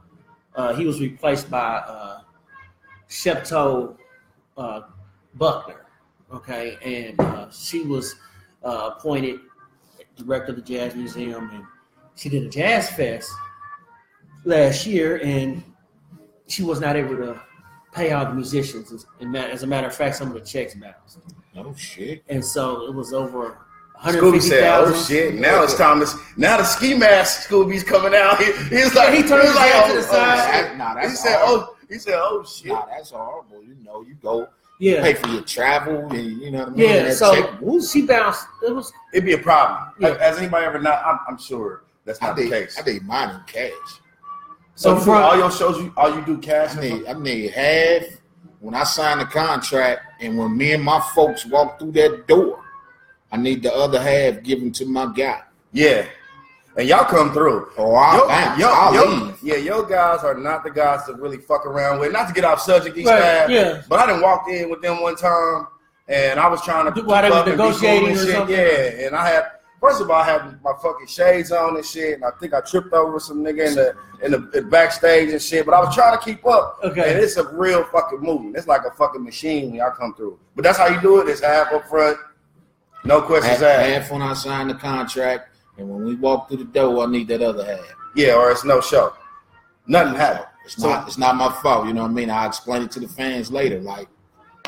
uh, 0.55 0.73
he 0.73 0.85
was 0.85 0.99
replaced 1.01 1.49
by 1.49 1.77
uh, 1.77 2.21
Cheptoo 3.09 3.95
uh, 4.57 4.81
Buckner. 5.35 5.85
Okay, 6.33 6.77
and 6.83 7.19
uh, 7.19 7.49
she 7.51 7.83
was 7.83 8.15
uh, 8.63 8.91
appointed 8.95 9.39
director 10.17 10.51
of 10.51 10.57
the 10.57 10.61
Jazz 10.61 10.95
Museum, 10.95 11.49
and 11.53 11.63
she 12.15 12.27
did 12.29 12.43
a 12.43 12.49
jazz 12.49 12.89
fest 12.89 13.31
last 14.43 14.85
year, 14.85 15.21
and 15.23 15.63
she 16.47 16.63
was 16.63 16.79
not 16.79 16.95
able 16.95 17.15
to 17.15 17.39
pay 17.93 18.11
all 18.11 18.25
the 18.25 18.33
musicians. 18.33 18.91
As, 18.91 19.05
and 19.19 19.35
as 19.35 19.63
a 19.63 19.67
matter 19.67 19.87
of 19.87 19.95
fact, 19.95 20.15
some 20.17 20.27
of 20.27 20.33
the 20.33 20.41
checks 20.41 20.75
bounced, 20.75 21.19
Oh 21.55 21.73
shit. 21.75 22.23
and 22.29 22.43
so 22.43 22.85
it 22.87 22.93
was 22.93 23.13
over. 23.13 23.57
Scooby 24.03 24.39
said, 24.39 24.63
"Oh 24.63 24.93
shit! 25.07 25.33
Now 25.35 25.63
it's 25.63 25.75
Thomas. 25.75 26.15
Now 26.37 26.57
the 26.57 26.63
ski 26.63 26.93
mask 26.93 27.49
Scooby's 27.49 27.83
coming 27.83 28.13
out. 28.13 28.37
He, 28.37 28.45
he's 28.69 28.93
Yeah, 28.93 29.01
like, 29.01 29.13
he 29.15 29.23
turned 29.23 29.41
he's 29.41 29.47
his 29.49 29.55
like, 29.55 29.71
head 29.71 29.83
oh, 29.85 29.87
to 29.87 29.93
the 30.01 30.07
oh, 30.07 30.11
side. 30.11 30.37
shit. 30.69 30.77
That- 30.77 30.77
nah, 30.77 31.01
He 31.09 31.15
said, 31.15 31.37
oh, 31.41 31.45
horrible. 31.47 31.67
oh, 31.71 31.75
he 31.89 31.97
said, 31.97 32.13
oh 32.15 32.43
shit. 32.45 32.67
Nah, 32.67 32.85
that's 32.85 33.09
horrible. 33.09 33.63
You 33.63 33.75
know, 33.83 34.03
you 34.03 34.13
go 34.21 34.47
Yeah, 34.79 35.01
pay 35.01 35.15
for 35.15 35.27
your 35.29 35.41
travel 35.41 36.11
and 36.11 36.39
you 36.39 36.51
know 36.51 36.59
what 36.59 36.67
I 36.67 36.71
mean. 36.73 36.89
yeah. 36.89 37.03
That 37.05 37.15
So 37.15 37.33
check- 37.33 37.89
she 37.91 38.01
bounced. 38.05 38.45
It 38.67 38.71
was 38.75 38.93
It'd 39.15 39.25
be 39.25 39.33
a 39.33 39.37
problem. 39.39 39.89
Yeah. 39.99 40.15
Has 40.19 40.37
anybody 40.37 40.67
ever 40.67 40.79
not? 40.79 41.03
I'm, 41.03 41.17
I'm 41.27 41.37
sure 41.39 41.81
that's 42.05 42.21
I 42.21 42.27
not 42.27 42.35
the 42.35 42.43
did, 42.43 42.51
case. 42.51 42.77
I 42.77 42.83
think 42.83 43.01
mine 43.01 43.31
in 43.33 43.41
cash. 43.47 43.71
So 44.77 44.91
so 44.91 44.95
you 44.99 45.01
from 45.05 45.23
all 45.23 45.35
your 45.37 45.49
shows, 45.51 45.77
you 45.81 45.91
all 45.97 46.13
you 46.13 46.23
do 46.23 46.37
cash. 46.37 46.77
I 46.77 46.81
need, 46.81 47.07
I 47.07 47.13
need 47.13 47.49
half 47.51 48.03
when 48.59 48.75
I 48.75 48.83
sign 48.83 49.17
the 49.17 49.25
contract, 49.25 50.01
and 50.21 50.37
when 50.37 50.55
me 50.55 50.73
and 50.73 50.83
my 50.83 50.99
folks 51.15 51.45
walk 51.47 51.79
through 51.79 51.93
that 51.93 52.27
door, 52.27 52.63
I 53.31 53.37
need 53.37 53.63
the 53.63 53.73
other 53.73 53.99
half 53.99 54.43
given 54.43 54.71
to 54.73 54.85
my 54.85 55.11
guy. 55.15 55.41
Yeah, 55.71 56.05
and 56.75 56.87
y'all 56.87 57.05
come 57.05 57.33
through. 57.33 57.69
Oh, 57.75 57.85
or 57.85 57.97
I'll 57.97 58.17
Yo, 58.19 58.27
bounce. 58.27 58.59
yo, 58.59 58.67
I'll 58.69 58.93
yo- 58.93 59.25
leave. 59.25 59.37
yeah, 59.41 59.55
your 59.55 59.83
guys 59.83 60.19
are 60.23 60.35
not 60.35 60.63
the 60.63 60.69
guys 60.69 61.05
to 61.07 61.13
really 61.13 61.37
fuck 61.37 61.65
around 61.65 61.99
with. 61.99 62.11
Not 62.11 62.27
to 62.27 62.33
get 62.35 62.43
off 62.45 62.61
subject 62.61 62.95
each 62.97 63.07
Right, 63.07 63.19
time, 63.19 63.49
yeah. 63.49 63.81
but 63.89 63.97
I 63.99 64.05
didn't 64.05 64.21
walk 64.21 64.47
in 64.47 64.69
with 64.69 64.83
them 64.83 65.01
one 65.01 65.15
time, 65.15 65.65
and 66.07 66.39
I 66.39 66.47
was 66.47 66.61
trying 66.61 66.85
to 66.93 67.01
While 67.01 67.21
they 67.23 67.29
keep 67.29 67.31
was 67.31 67.41
up 67.41 67.47
and 67.47 67.57
be 67.57 67.63
negotiating 67.63 67.99
cool 67.99 68.07
and 68.09 68.17
or 68.17 68.25
shit. 68.25 68.35
something? 68.35 68.55
Yeah, 68.55 69.05
and 69.07 69.15
I 69.15 69.27
had 69.27 69.43
first 69.79 70.01
of 70.01 70.09
all, 70.09 70.21
I 70.21 70.25
had 70.25 70.61
my 70.63 70.73
fucking 70.81 71.07
shades 71.07 71.51
on 71.51 71.75
and 71.75 71.85
shit, 71.85 72.15
and 72.15 72.25
I 72.25 72.31
think 72.39 72.53
I 72.53 72.61
tripped 72.61 72.93
over 72.93 73.19
some 73.19 73.43
nigga 73.43 73.67
in 73.67 73.75
the 73.75 73.95
in 74.23 74.31
the, 74.31 74.37
in 74.57 74.63
the 74.65 74.69
backstage 74.69 75.31
and 75.31 75.41
shit. 75.41 75.65
But 75.65 75.75
I 75.75 75.79
was 75.79 75.93
trying 75.93 76.17
to 76.17 76.23
keep 76.23 76.45
up. 76.45 76.79
Okay. 76.83 77.11
and 77.13 77.19
it's 77.19 77.37
a 77.37 77.47
real 77.53 77.83
fucking 77.85 78.19
movement. 78.19 78.57
It's 78.57 78.67
like 78.67 78.81
a 78.85 78.91
fucking 78.91 79.23
machine 79.23 79.67
when 79.67 79.75
y'all 79.75 79.91
come 79.91 80.13
through. 80.15 80.39
But 80.55 80.63
that's 80.63 80.77
how 80.77 80.87
you 80.87 80.99
do 81.01 81.21
it. 81.21 81.29
It's 81.29 81.41
half 81.41 81.71
up 81.71 81.87
front, 81.87 82.17
no 83.05 83.21
questions 83.21 83.59
Half, 83.59 83.63
asked. 83.79 83.89
half 83.89 84.11
when 84.11 84.21
I 84.21 84.33
sign 84.33 84.67
the 84.69 84.73
contract, 84.75 85.55
and 85.77 85.87
when 85.89 86.03
we 86.03 86.15
walk 86.15 86.47
through 86.49 86.57
the 86.57 86.63
door, 86.65 87.03
I 87.03 87.05
need 87.07 87.27
that 87.29 87.41
other 87.41 87.63
half. 87.65 87.93
Yeah, 88.15 88.33
or 88.35 88.51
it's 88.51 88.65
no 88.65 88.81
show. 88.81 89.13
Nothing 89.85 90.15
happened. 90.15 90.47
It's 90.65 90.75
So- 90.75 90.89
not. 90.89 91.07
It's 91.07 91.17
not 91.17 91.35
my 91.35 91.51
fault. 91.61 91.87
You 91.87 91.93
know 91.93 92.01
what 92.01 92.09
I 92.11 92.13
mean? 92.13 92.29
I 92.29 92.45
explain 92.47 92.81
it 92.81 92.91
to 92.91 92.99
the 92.99 93.07
fans 93.07 93.51
later. 93.51 93.79
Like 93.79 94.07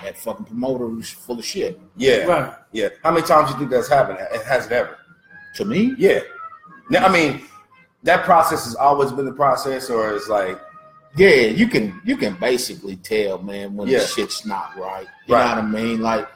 that 0.03 0.17
fucking 0.17 0.45
promoter 0.45 0.85
was 0.87 1.09
full 1.09 1.39
of 1.39 1.43
shit. 1.43 1.77
Yeah, 1.97 2.23
right. 2.23 2.53
yeah. 2.71 2.87
How 3.03 3.11
many 3.11 3.25
times 3.25 3.47
do 3.49 3.53
you 3.55 3.59
think 3.59 3.71
that's 3.71 3.89
happened? 3.89 4.19
It 4.31 4.43
hasn't 4.43 4.71
ever? 4.71 4.97
To 5.55 5.65
me, 5.65 5.95
Yeah. 5.97 6.19
Now, 6.89 7.05
I 7.05 7.09
mean, 7.11 7.41
that 8.03 8.23
process 8.23 8.65
has 8.65 8.75
always 8.75 9.11
been 9.11 9.25
the 9.25 9.31
process, 9.33 9.89
or 9.89 10.13
it's 10.13 10.27
like, 10.29 10.59
yeah, 11.17 11.41
you 11.47 11.67
can 11.67 11.99
you 12.05 12.17
can 12.17 12.35
basically 12.35 12.95
tell, 12.97 13.39
man, 13.39 13.75
when 13.75 13.87
Yeah. 13.87 13.99
the 13.99 14.05
shit's 14.07 14.45
not 14.45 14.77
right. 14.77 15.07
You 15.27 15.35
Right. 15.35 15.43
know 15.55 15.55
what 15.55 15.63
I 15.63 15.67
mean? 15.67 16.01
Like 16.01 16.27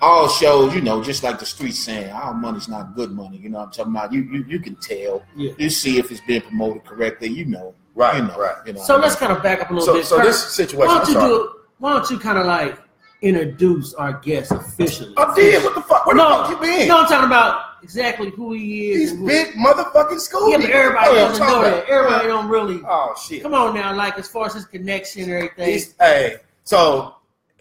all 0.00 0.28
shows, 0.28 0.74
you 0.74 0.80
know, 0.80 1.02
just 1.02 1.22
like 1.22 1.38
the 1.38 1.46
streets 1.46 1.78
saying, 1.78 2.10
our 2.10 2.34
money's 2.34 2.68
not 2.68 2.94
good 2.96 3.12
money. 3.12 3.36
You 3.38 3.48
know 3.50 3.58
what 3.60 3.66
I'm 3.66 3.70
talking 3.72 3.92
about? 3.96 4.12
You 4.12 4.22
you, 4.22 4.44
you 4.48 4.60
can 4.60 4.76
tell. 4.76 5.22
Yeah. 5.36 5.52
You 5.58 5.70
see 5.70 5.98
if 5.98 6.10
it's 6.10 6.20
being 6.26 6.40
promoted 6.42 6.84
correctly. 6.84 7.28
You 7.28 7.44
know. 7.46 7.74
right, 7.94 8.16
You 8.16 8.22
know. 8.22 8.36
right. 8.38 8.56
You 8.66 8.72
know 8.72 8.82
So 8.82 8.96
let's 8.96 9.14
mean? 9.14 9.28
kind 9.28 9.32
of 9.36 9.42
back 9.42 9.60
up 9.62 9.70
a 9.70 9.74
little 9.74 9.86
So, 9.86 9.94
bit. 9.94 10.06
so 10.06 10.16
Kurt, 10.16 10.26
this 10.26 10.42
situation, 10.52 10.88
why 10.88 10.98
don't 10.98 11.06
you 11.08 11.14
sorry. 11.14 11.28
do? 11.28 11.50
Why 11.78 11.92
don't 11.92 12.10
you 12.10 12.18
kind 12.18 12.38
of 12.38 12.46
like 12.46 12.78
introduce 13.22 13.94
our 13.94 14.14
guest 14.14 14.50
officially? 14.52 15.14
I 15.16 15.32
did. 15.34 15.62
What 15.64 15.74
the 15.74 15.80
fuck? 15.82 16.06
Where 16.06 16.16
no, 16.16 16.28
the 16.28 16.48
fuck 16.48 16.50
you 16.50 16.56
been? 16.68 16.88
no, 16.88 16.98
I'm 17.00 17.06
talking 17.06 17.26
about 17.26 17.73
exactly 17.84 18.30
who 18.30 18.52
he 18.54 18.90
is. 18.90 18.98
He's 19.00 19.10
and 19.12 19.20
who- 19.20 19.26
big 19.26 19.48
motherfucking 19.54 20.20
Scooby. 20.28 20.50
Yeah, 20.52 20.56
but 20.58 20.70
everybody 20.70 21.08
Oh, 21.10 21.14
doesn't 21.14 21.46
know 21.46 21.62
that. 21.62 21.72
about- 21.84 21.88
Everybody 21.90 22.26
don't 22.28 22.48
really. 22.48 22.80
Oh 22.88 23.14
shit. 23.22 23.42
Come 23.42 23.54
on 23.54 23.74
now, 23.74 23.94
like 23.94 24.18
as 24.18 24.26
far 24.28 24.46
as 24.46 24.54
his 24.54 24.64
connection 24.64 25.24
and 25.24 25.32
everything. 25.32 25.66
These- 25.66 25.94
hey, 26.00 26.36
so 26.64 27.14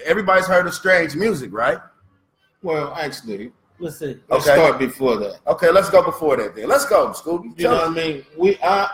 everybody's 0.04 0.48
heard 0.48 0.66
of 0.66 0.74
strange 0.74 1.16
music, 1.16 1.52
right? 1.54 1.78
Well, 2.64 2.94
actually, 2.98 3.52
Listen, 3.80 4.22
let's 4.30 4.46
see. 4.46 4.52
Okay, 4.52 4.60
start 4.62 4.80
before 4.80 5.18
that. 5.18 5.40
Okay, 5.48 5.70
let's 5.72 5.90
go 5.90 6.02
before 6.04 6.38
that. 6.38 6.56
Then 6.56 6.70
let's 6.70 6.86
go, 6.86 7.10
Scooby. 7.10 7.58
You 7.60 7.66
know 7.66 7.74
what. 7.76 7.88
I 7.88 7.90
mean? 7.90 8.26
We 8.38 8.58
I 8.64 8.90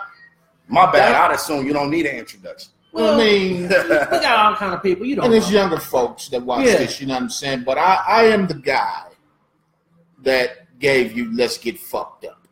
My 0.67 0.85
bad. 0.91 1.13
That- 1.13 1.29
I'd 1.29 1.35
assume 1.35 1.65
you 1.67 1.73
don't 1.73 1.91
need 1.91 2.05
an 2.07 2.15
introduction. 2.15 2.71
well, 2.91 3.13
I 3.13 3.17
mean 3.23 3.61
we 3.67 3.67
got 3.69 4.39
all 4.45 4.55
kind 4.55 4.73
of 4.73 4.81
people. 4.81 5.05
You 5.05 5.15
don't 5.17 5.25
and 5.25 5.33
it's 5.35 5.51
younger 5.51 5.77
folks 5.79 6.27
that 6.29 6.41
watch 6.41 6.65
Yeah. 6.65 6.77
this, 6.77 6.99
you 6.99 7.05
know 7.07 7.13
what 7.15 7.23
I'm 7.23 7.29
saying? 7.29 7.63
But 7.63 7.77
I, 7.77 8.01
I 8.07 8.23
am 8.25 8.47
the 8.47 8.55
guy 8.55 9.03
that 10.23 10.58
gave 10.79 11.15
you 11.17 11.35
Let's 11.35 11.57
Get 11.57 11.79
Fucked 11.79 12.25
Up. 12.25 12.47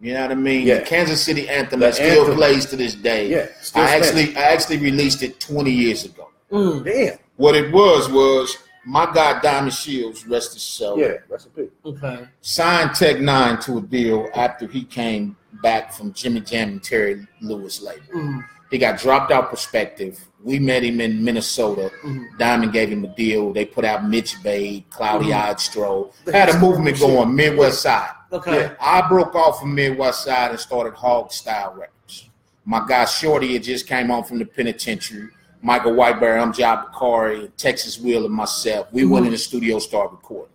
You 0.00 0.14
know 0.14 0.22
what 0.22 0.32
I 0.32 0.34
mean? 0.34 0.66
Yeah. 0.66 0.78
The 0.80 0.84
Kansas 0.84 1.22
City 1.22 1.48
anthem 1.48 1.78
The 1.80 1.86
that 1.86 1.94
still 1.94 2.20
anthem. 2.22 2.36
plays 2.36 2.66
to 2.66 2.76
this 2.76 2.94
day. 2.94 3.28
Yeah, 3.30 3.46
still 3.60 3.82
I 3.82 4.00
spins. 4.00 4.06
actually 4.06 4.36
I 4.36 4.42
actually 4.52 4.78
released 4.78 5.22
it 5.22 5.38
20 5.40 5.70
years 5.70 6.04
ago. 6.04 6.28
Mm, 6.50 6.84
Damn. 6.84 7.18
What 7.36 7.54
it 7.54 7.72
was 7.72 8.08
was 8.10 8.56
my 8.84 9.06
guy 9.14 9.40
Diamond 9.40 9.72
Shields, 9.72 10.26
rest 10.26 10.54
his 10.54 10.62
soul, 10.64 10.98
Yeah, 10.98 11.14
recipe. 11.28 11.68
okay. 11.86 12.26
signed 12.40 12.94
Tech 12.94 13.16
N9ne 13.16 13.64
to 13.64 13.78
a 13.78 13.80
deal 13.80 14.28
after 14.34 14.66
he 14.66 14.82
came 14.84 15.36
back 15.62 15.92
from 15.92 16.12
Jimmy 16.12 16.40
Jam 16.40 16.68
and 16.70 16.82
Terry 16.82 17.24
Lewis 17.40 17.80
label. 17.80 18.02
Mm, 18.12 18.44
He 18.72 18.78
got 18.78 18.98
dropped 18.98 19.30
out 19.30 19.50
perspective. 19.50 20.18
We 20.42 20.58
met 20.58 20.82
him 20.82 20.98
in 21.02 21.22
Minnesota. 21.22 21.92
mm, 22.02 22.24
Diamond 22.38 22.72
gave 22.72 22.88
him 22.88 23.04
a 23.04 23.08
deal. 23.14 23.52
They 23.52 23.66
put 23.66 23.84
out 23.84 24.08
Mitch 24.08 24.42
Babe, 24.42 24.82
Cloudy 24.88 25.26
Mhm. 25.26 26.10
Eyed. 26.26 26.34
Had 26.34 26.48
a 26.48 26.58
movement 26.58 26.98
going, 26.98 27.36
Midwest 27.36 27.82
Side. 27.82 28.08
okay. 28.32 28.60
Yeah. 28.62 28.70
I 28.80 29.02
broke 29.08 29.34
off 29.34 29.60
from 29.60 29.74
Midwest 29.74 30.24
Side 30.24 30.50
and 30.52 30.58
started 30.58 30.94
Hog 30.94 31.32
Style 31.32 31.74
Records. 31.76 32.30
My 32.64 32.82
guy 32.88 33.04
Shorty 33.04 33.52
had 33.52 33.62
just 33.62 33.86
came 33.86 34.08
home 34.08 34.24
from 34.24 34.38
the 34.38 34.46
penitentiary. 34.46 35.28
Michael 35.60 35.92
Whiteberry, 35.92 36.40
I'm 36.40 36.52
Job 36.54 36.86
Bakari, 36.86 37.50
Texas 37.58 38.00
Wheel, 38.00 38.24
and 38.24 38.34
myself. 38.34 38.86
We 38.90 39.04
went 39.04 39.24
Mhm. 39.24 39.28
in 39.28 39.32
the 39.32 39.38
studio, 39.38 39.78
started 39.80 40.12
recording. 40.12 40.48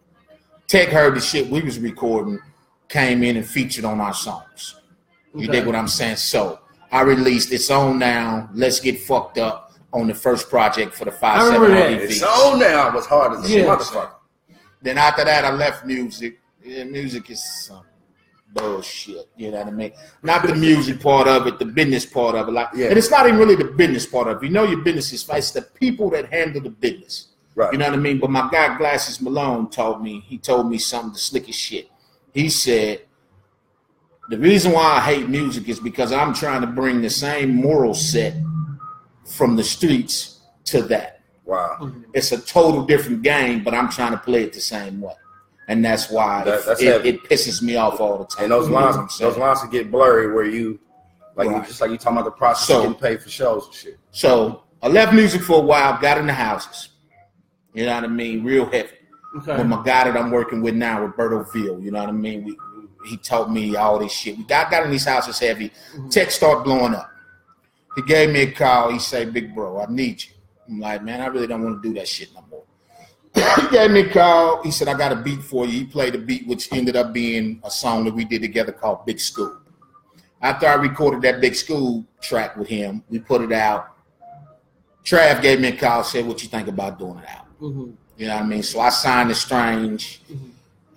Tech 0.68 0.90
heard 0.90 1.16
the 1.16 1.22
shit 1.22 1.50
we 1.52 1.62
was 1.62 1.78
recording, 1.78 2.40
came 2.90 3.22
in 3.24 3.38
and 3.38 3.46
featured 3.48 3.86
on 3.86 4.02
our 4.02 4.14
songs. 4.14 4.76
You 5.36 5.44
Okay. 5.44 5.60
dig 5.60 5.66
what 5.68 5.76
I'm 5.76 5.88
saying? 5.88 6.16
So 6.18 6.60
I 6.92 7.02
released 7.02 7.52
It's 7.52 7.70
On 7.70 8.00
Now, 8.00 8.50
Let's 8.54 8.80
Get 8.80 9.00
Fucked 9.02 9.38
Up 9.38 9.74
on 9.94 10.08
the 10.08 10.14
first 10.14 10.50
project 10.50 10.94
for 10.94 11.06
the 11.06 11.12
5 11.12 11.40
I 11.42 11.46
remember 11.46 11.70
that. 11.70 11.92
It's 12.04 12.24
on 12.24 12.60
now. 12.60 12.94
Was 12.94 13.06
hard 13.06 13.34
as 13.34 13.50
a 13.50 13.60
Yeah. 13.60 13.66
motherfucker. 13.66 14.12
Then 14.82 14.98
after 14.98 15.26
that, 15.26 15.44
I 15.44 15.52
left 15.52 15.86
music. 15.86 16.40
Yeah, 16.64 16.84
music 16.84 17.30
is 17.30 17.44
some 17.66 17.84
bullshit. 18.54 19.28
You 19.36 19.52
know 19.52 19.60
what 19.60 19.68
I 19.68 19.72
mean? 19.72 19.92
Not 20.24 20.46
the 20.46 20.56
music 20.56 21.02
part 21.02 21.28
of 21.28 21.48
it, 21.48 21.60
the 21.60 21.66
business 21.66 22.06
part 22.06 22.36
of 22.36 22.48
it. 22.48 22.52
Like, 22.52 22.70
Yeah. 22.74 22.88
and 22.88 22.98
it's 22.98 23.12
not 23.12 23.28
even 23.28 23.40
really 23.40 23.56
the 23.56 23.66
business 23.66 24.06
part 24.06 24.28
of 24.28 24.38
it. 24.38 24.46
You 24.46 24.52
know, 24.52 24.64
your 24.64 24.80
business 24.80 25.12
is 25.14 25.28
it's 25.30 25.52
the 25.52 25.62
people 25.62 26.10
that 26.12 26.32
handle 26.32 26.62
the 26.62 26.70
business. 26.70 27.28
Right. 27.56 27.72
You 27.72 27.80
know 27.80 27.86
what 27.86 27.96
I 27.96 27.98
mean? 27.98 28.20
But 28.20 28.30
my 28.30 28.48
guy 28.52 28.78
Glasses 28.78 29.20
Malone 29.20 29.70
told 29.70 30.04
me, 30.04 30.24
he 30.28 30.38
told 30.38 30.70
me 30.70 30.78
something 30.78 31.14
the 31.14 31.20
slickest 31.20 31.60
shit. 31.60 31.90
He 32.34 32.50
said, 32.50 33.02
the 34.30 34.38
reason 34.38 34.72
why 34.72 34.84
I 34.98 35.00
hate 35.00 35.30
music 35.30 35.70
is 35.70 35.80
because 35.80 36.12
I'm 36.12 36.34
trying 36.34 36.62
to 36.62 36.68
bring 36.68 37.02
the 37.02 37.10
same 37.10 37.56
moral 37.56 37.94
set 37.94 38.34
from 39.26 39.56
the 39.56 39.64
streets 39.64 40.40
to 40.66 40.82
that. 40.84 41.22
Wow. 41.46 41.78
Mhm. 41.82 42.04
It's 42.14 42.32
a 42.32 42.38
total 42.40 42.84
different 42.86 43.22
game, 43.22 43.64
but 43.64 43.74
I'm 43.74 43.90
trying 43.90 44.12
to 44.12 44.18
play 44.18 44.44
it 44.44 44.54
the 44.54 44.60
same 44.60 45.00
way. 45.02 45.14
And 45.70 45.84
that's 45.84 46.10
why 46.10 46.44
That- 46.44 46.66
that's 46.66 46.82
it, 46.82 47.06
it 47.06 47.24
pisses 47.30 47.62
me 47.62 47.76
off 47.78 48.00
all 48.00 48.20
the 48.20 48.26
time. 48.26 48.44
And 48.46 48.52
those 48.52 48.68
You 48.68 48.74
know 48.74 48.82
what 48.82 48.96
lines, 48.96 49.18
those 49.18 49.38
lines 49.38 49.60
can 49.62 49.70
get 49.70 49.92
blurry 49.92 50.34
where 50.34 50.46
you, 50.46 50.80
like, 51.36 51.50
you, 51.50 51.62
just 51.66 51.80
like 51.82 51.92
you 51.92 51.98
talking 51.98 52.18
about 52.18 52.26
the 52.26 52.32
process 52.32 52.68
So- 52.68 52.78
of 52.78 52.84
getting 52.84 53.00
paid 53.00 53.22
for 53.22 53.30
shows 53.30 53.66
and 53.66 53.74
shit. 53.74 54.00
So 54.12 54.64
I 54.82 54.88
left 54.88 55.14
music 55.14 55.42
for 55.42 55.58
a 55.58 55.66
while, 55.66 55.98
got 56.02 56.18
in 56.18 56.28
the 56.28 56.34
houses. 56.34 56.90
You 57.74 57.86
know 57.86 57.96
what 57.96 58.04
I 58.06 58.08
mean? 58.08 58.44
Real 58.44 58.66
heavy. 58.66 58.90
Okay. 59.38 59.58
With 59.58 59.68
my 59.68 59.84
guy 59.84 60.06
that 60.10 60.18
I'm 60.18 60.32
working 60.32 60.62
with 60.62 60.74
now, 60.76 61.02
Roberto 61.02 61.44
Ville, 61.54 61.80
you 61.80 61.92
know 61.92 62.00
what 62.00 62.10
I 62.10 62.14
mean? 62.14 62.44
We, 62.44 62.58
he 63.08 63.18
taught 63.18 63.52
me 63.52 63.76
all 63.76 64.00
this 64.00 64.12
shit. 64.12 64.38
We 64.38 64.44
got, 64.44 64.70
got 64.70 64.84
in 64.84 64.92
these 64.92 65.06
houses 65.06 65.40
heavy. 65.40 65.72
Tech 66.10 66.32
start 66.32 66.64
blowing 66.64 66.94
up. 66.94 67.10
He 67.96 68.02
gave 68.04 68.30
me 68.30 68.42
a 68.42 68.52
call. 68.52 68.92
He 68.92 69.00
said, 69.00 69.34
Big 69.34 69.56
bro, 69.56 69.80
I 69.82 69.86
need 69.90 70.24
you. 70.24 70.32
I'm 70.68 70.80
like, 70.80 71.04
man, 71.04 71.22
I 71.22 71.28
really 71.28 71.48
don't 71.48 71.64
want 71.64 71.82
to 71.82 71.88
do 71.90 71.96
that 71.96 72.08
shit 72.08 72.30
no 72.34 72.44
more. 72.50 72.64
he 73.62 73.68
gave 73.70 73.92
me 73.92 74.02
a 74.02 74.10
call. 74.10 74.62
He 74.64 74.72
said, 74.72 74.88
I 74.88 74.98
got 74.98 75.12
a 75.12 75.16
beat 75.16 75.42
for 75.42 75.66
you. 75.66 75.72
He 75.72 75.86
played 75.86 76.14
the 76.14 76.20
beat, 76.20 76.46
which 76.48 76.72
ended 76.74 76.96
up 76.96 77.14
being 77.14 77.60
a 77.64 77.72
song 77.72 78.04
that 78.06 78.14
we 78.14 78.26
did 78.26 78.42
together 78.42 78.72
called 78.72 79.06
Big 79.06 79.20
School. 79.20 79.58
After 80.42 80.68
I 80.68 80.76
recorded 80.76 81.22
that 81.24 81.42
Big 81.42 81.56
School 81.56 82.06
track 82.22 82.56
with 82.58 82.68
him, 82.68 83.04
we 83.10 83.20
put 83.20 83.42
it 83.42 83.52
out. 83.52 83.94
Trav 85.04 85.42
gave 85.42 85.60
me 85.60 85.70
a 85.70 85.76
call, 85.76 86.04
said, 86.04 86.26
What 86.26 86.44
you 86.44 86.50
think 86.50 86.68
about 86.68 87.00
doing 87.00 87.18
it 87.20 87.26
out? 87.30 87.46
Mhm. 87.62 87.94
You 88.18 88.28
know 88.28 88.36
what 88.36 88.44
I 88.44 88.46
mean? 88.46 88.64
So 88.64 88.80
I 88.80 88.90
signed 88.90 89.30
the 89.30 89.36
Strange. 89.36 90.22
Mhm. 90.30 90.50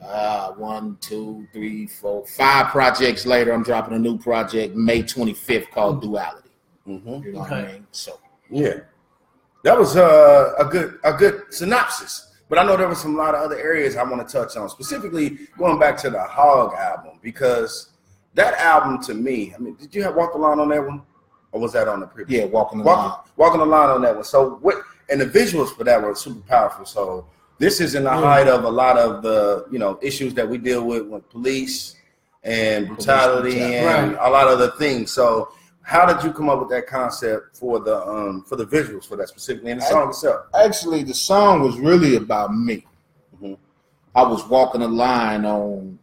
Uh, 0.04 0.52
one, 0.52 0.97
two, 1.00 1.47
three, 1.52 1.87
four, 1.87 2.25
five 2.26 2.69
projects 2.69 3.26
later, 3.26 3.52
I'm 3.52 3.62
dropping 3.62 3.95
a 3.95 3.99
new 3.99 4.16
project 4.16 4.75
May 4.75 5.02
25th 5.02 5.71
called 5.71 6.00
Duality. 6.02 6.50
Mhm. 6.88 7.25
You 7.25 7.33
know 7.33 7.40
what 7.40 7.52
I 7.52 7.61
Okay. 7.62 7.73
mean? 7.75 7.87
So 7.92 8.19
Yeah, 8.49 8.80
that 9.62 9.78
was 9.78 9.97
uh, 9.97 10.54
a 10.59 10.64
good 10.64 10.99
a 11.04 11.12
good 11.12 11.42
synopsis. 11.50 12.26
But 12.49 12.59
I 12.59 12.64
know 12.64 12.76
there 12.76 12.88
was 12.88 13.00
some 13.00 13.16
lot 13.16 13.35
of 13.35 13.42
other 13.42 13.57
areas 13.59 13.97
I 13.97 14.02
want 14.02 14.26
to 14.26 14.33
touch 14.33 14.57
on, 14.57 14.69
specifically 14.69 15.38
going 15.57 15.78
back 15.78 15.97
to 15.99 16.11
the 16.11 16.21
Hog 16.23 16.75
album 16.75 17.21
because 17.23 17.90
that 18.35 18.54
album 18.54 19.00
to 19.02 19.14
me. 19.14 19.54
I 19.54 19.59
mean, 19.59 19.76
did 19.76 19.95
you 19.95 20.02
have 20.02 20.16
Walk 20.16 20.33
the 20.33 20.38
Line 20.38 20.59
on 20.59 20.69
that 20.71 20.85
one, 20.85 21.02
or 21.52 21.61
was 21.61 21.73
that 21.75 21.87
on 21.87 22.00
the 22.00 22.07
previous? 22.07 22.40
yeah, 22.40 22.47
walking 22.47 22.78
the 22.80 22.85
line. 22.85 23.12
Walking 23.37 23.61
the 23.61 23.66
line 23.66 23.90
on 23.90 24.02
that 24.02 24.14
one. 24.16 24.25
So 24.25 24.57
what? 24.62 24.83
And 25.11 25.21
the 25.21 25.26
visuals 25.26 25.76
for 25.76 25.85
that 25.85 26.02
were 26.02 26.14
super 26.14 26.40
powerful. 26.49 26.85
So 26.87 27.26
this 27.61 27.79
is 27.79 27.95
in 27.95 28.05
the 28.05 28.11
height 28.11 28.49
of 28.49 28.64
a 28.64 28.69
lot 28.71 28.97
of 28.97 29.23
the 29.23 29.67
you 29.71 29.79
know 29.79 29.99
issues 30.02 30.33
that 30.35 30.49
we 30.49 30.57
deal 30.59 30.83
with 30.85 31.07
with 31.07 31.29
police 31.29 31.95
and 32.43 32.88
brutality 32.88 33.50
brutality. 33.50 33.76
and 33.76 34.14
a 34.17 34.31
lot 34.31 34.49
of 34.49 34.59
the 34.59 34.71
things. 34.73 35.12
So 35.12 35.52
how 35.83 36.11
did 36.11 36.25
you 36.25 36.33
come 36.33 36.49
up 36.49 36.59
with 36.59 36.71
that 36.71 36.87
concept 36.87 37.59
for 37.59 37.79
the 37.79 38.02
um 38.07 38.45
for 38.45 38.57
the 38.57 38.64
visuals 38.67 39.07
for 39.07 39.17
that 39.17 39.29
specifically 39.29 39.73
and 39.73 39.81
the 39.81 39.85
song 39.85 40.09
itself? 40.09 40.47
Actually, 40.55 41.02
the 41.05 41.14
song 41.14 41.61
was 41.61 41.79
really 41.79 42.17
about 42.17 42.57
me. 42.57 42.87
Mhm. 43.40 43.59
I 44.14 44.23
was 44.23 44.43
walking 44.49 44.81
a 44.81 44.88
line 44.88 45.45
on 45.45 45.99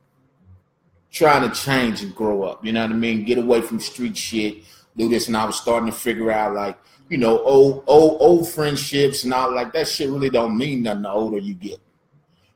trying 1.11 1.49
to 1.49 1.55
change 1.55 2.03
and 2.03 2.13
grow 2.13 2.43
up. 2.43 2.63
You 2.63 2.71
know 2.71 2.83
what 2.83 2.91
I 2.91 2.95
mean? 2.95 3.25
Get 3.25 3.39
away 3.39 3.61
from 3.61 3.79
street 3.79 4.15
shit, 4.15 4.59
do 4.95 5.09
this, 5.09 5.27
and 5.27 5.35
I 5.35 5.45
was 5.45 5.55
starting 5.55 5.87
to 5.89 5.95
figure 5.95 6.29
out 6.31 6.53
like, 6.53 6.77
you 7.09 7.17
know, 7.17 7.39
old 7.43 7.83
old 7.87 8.21
old 8.21 8.49
friendships 8.49 9.23
and 9.23 9.33
all 9.33 9.53
like 9.53 9.73
that 9.73 9.87
shit 9.87 10.09
really 10.09 10.29
don't 10.29 10.57
mean 10.57 10.83
nothing 10.83 11.03
the 11.03 11.09
older 11.09 11.37
you 11.37 11.53
get. 11.53 11.79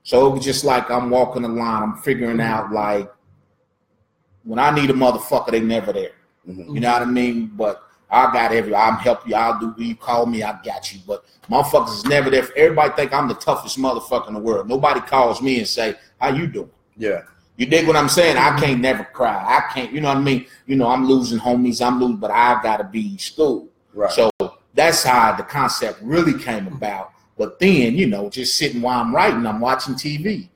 So 0.03 0.27
it 0.27 0.35
was 0.35 0.43
just 0.43 0.63
like 0.63 0.89
I'm 0.89 1.09
walking 1.09 1.43
the 1.43 1.47
line. 1.49 1.83
I'm 1.83 1.97
figuring 1.97 2.41
out 2.41 2.71
like 2.71 3.11
when 4.43 4.59
I 4.59 4.71
need 4.71 4.89
a 4.89 4.93
motherfucker, 4.93 5.51
they 5.51 5.59
never 5.59 5.93
there. 5.93 6.11
Mhm. 6.47 6.73
You 6.73 6.79
know 6.79 6.91
what 6.91 7.01
I 7.03 7.05
mean? 7.05 7.51
But 7.55 7.83
I 8.09 8.31
got 8.33 8.51
every. 8.51 8.75
I'm 8.75 8.95
help 8.95 9.27
you. 9.27 9.35
I'll 9.35 9.59
do. 9.59 9.73
You 9.77 9.95
call 9.95 10.25
me, 10.25 10.43
I 10.43 10.59
got 10.63 10.91
you. 10.93 10.99
But 11.07 11.23
motherfuckers 11.49 11.93
is 11.93 12.05
never 12.05 12.29
there. 12.29 12.47
Everybody 12.57 12.93
think 12.95 13.13
I'm 13.13 13.27
the 13.27 13.35
toughest 13.35 13.77
motherfucker 13.79 14.27
in 14.27 14.33
the 14.33 14.39
world. 14.39 14.67
Nobody 14.67 14.99
calls 15.01 15.41
me 15.41 15.59
and 15.59 15.67
say, 15.67 15.95
"How 16.19 16.29
you 16.29 16.47
doing?" 16.47 16.69
Yeah, 16.97 17.21
You 17.57 17.67
dig 17.67 17.87
what 17.87 17.95
I'm 17.95 18.09
saying? 18.09 18.37
I 18.37 18.59
can't 18.59 18.81
never 18.81 19.03
cry. 19.03 19.35
I 19.35 19.71
can't. 19.73 19.93
You 19.93 20.01
know 20.01 20.09
what 20.09 20.17
I 20.17 20.21
mean? 20.21 20.45
You 20.65 20.75
know 20.75 20.87
I'm 20.87 21.05
losing 21.05 21.39
homies. 21.39 21.85
I'm 21.85 21.99
losing, 21.99 22.17
but 22.17 22.31
I 22.31 22.59
gotta 22.61 22.83
be 22.83 23.17
school. 23.17 23.69
Right. 23.93 24.11
So 24.11 24.29
that's 24.73 25.03
how 25.03 25.35
the 25.35 25.43
concept 25.43 26.01
really 26.01 26.37
came 26.37 26.67
about. 26.67 27.11
But 27.37 27.59
then, 27.59 27.95
you 27.95 28.07
know, 28.07 28.29
just 28.29 28.57
sitting 28.57 28.81
while 28.81 29.01
I'm 29.01 29.15
writing, 29.15 29.45
I'm 29.45 29.59
watching 29.59 29.95
TV. 29.95 30.49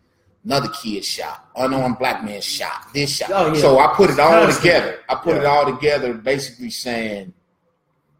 Another 0.44 0.70
kid 0.70 1.04
shot, 1.04 1.50
unarmed 1.56 1.98
black 1.98 2.24
man 2.24 2.40
shot, 2.40 2.94
this 2.94 3.16
shot. 3.18 3.32
Oh, 3.34 3.52
yeah. 3.52 3.60
So 3.60 3.80
I 3.80 3.94
put 3.96 4.12
it 4.12 4.20
all 4.20 4.48
together. 4.52 5.00
I 5.10 5.16
put 5.16 5.38
it 5.38 5.46
all 5.46 5.66
together, 5.66 6.14
basically 6.14 6.70
saying, 6.70 7.34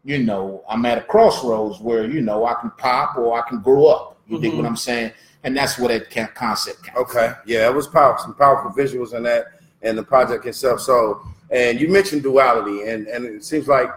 you 0.02 0.18
know, 0.18 0.64
I'm 0.68 0.84
at 0.86 0.98
a 0.98 1.02
crossroads 1.02 1.78
where, 1.80 2.04
you 2.04 2.20
know, 2.22 2.44
I 2.44 2.54
can 2.54 2.70
pop 2.78 3.16
or 3.16 3.38
I 3.38 3.48
can 3.48 3.60
grow 3.60 3.86
up. 3.86 4.16
You 4.26 4.40
dig 4.40 4.52
Mhm. 4.52 4.56
what 4.56 4.66
I'm 4.66 4.76
saying? 4.76 5.12
And 5.44 5.56
that's 5.56 5.78
where 5.78 5.96
that 5.96 6.34
concept 6.34 6.82
came 6.84 6.96
Okay, 6.96 7.32
yeah, 7.46 7.68
it 7.68 7.74
was 7.74 7.86
powerful, 7.86 8.24
some 8.24 8.34
powerful 8.34 8.72
visuals 8.72 9.14
in 9.14 9.22
that 9.22 9.46
and 9.82 9.96
the 9.96 10.02
project 10.02 10.44
itself. 10.46 10.80
So, 10.80 11.20
and 11.50 11.80
you 11.80 11.88
mentioned 11.88 12.24
duality, 12.24 12.88
and 12.88 13.06
and 13.06 13.24
it 13.24 13.44
seems 13.44 13.68
like, 13.68 13.88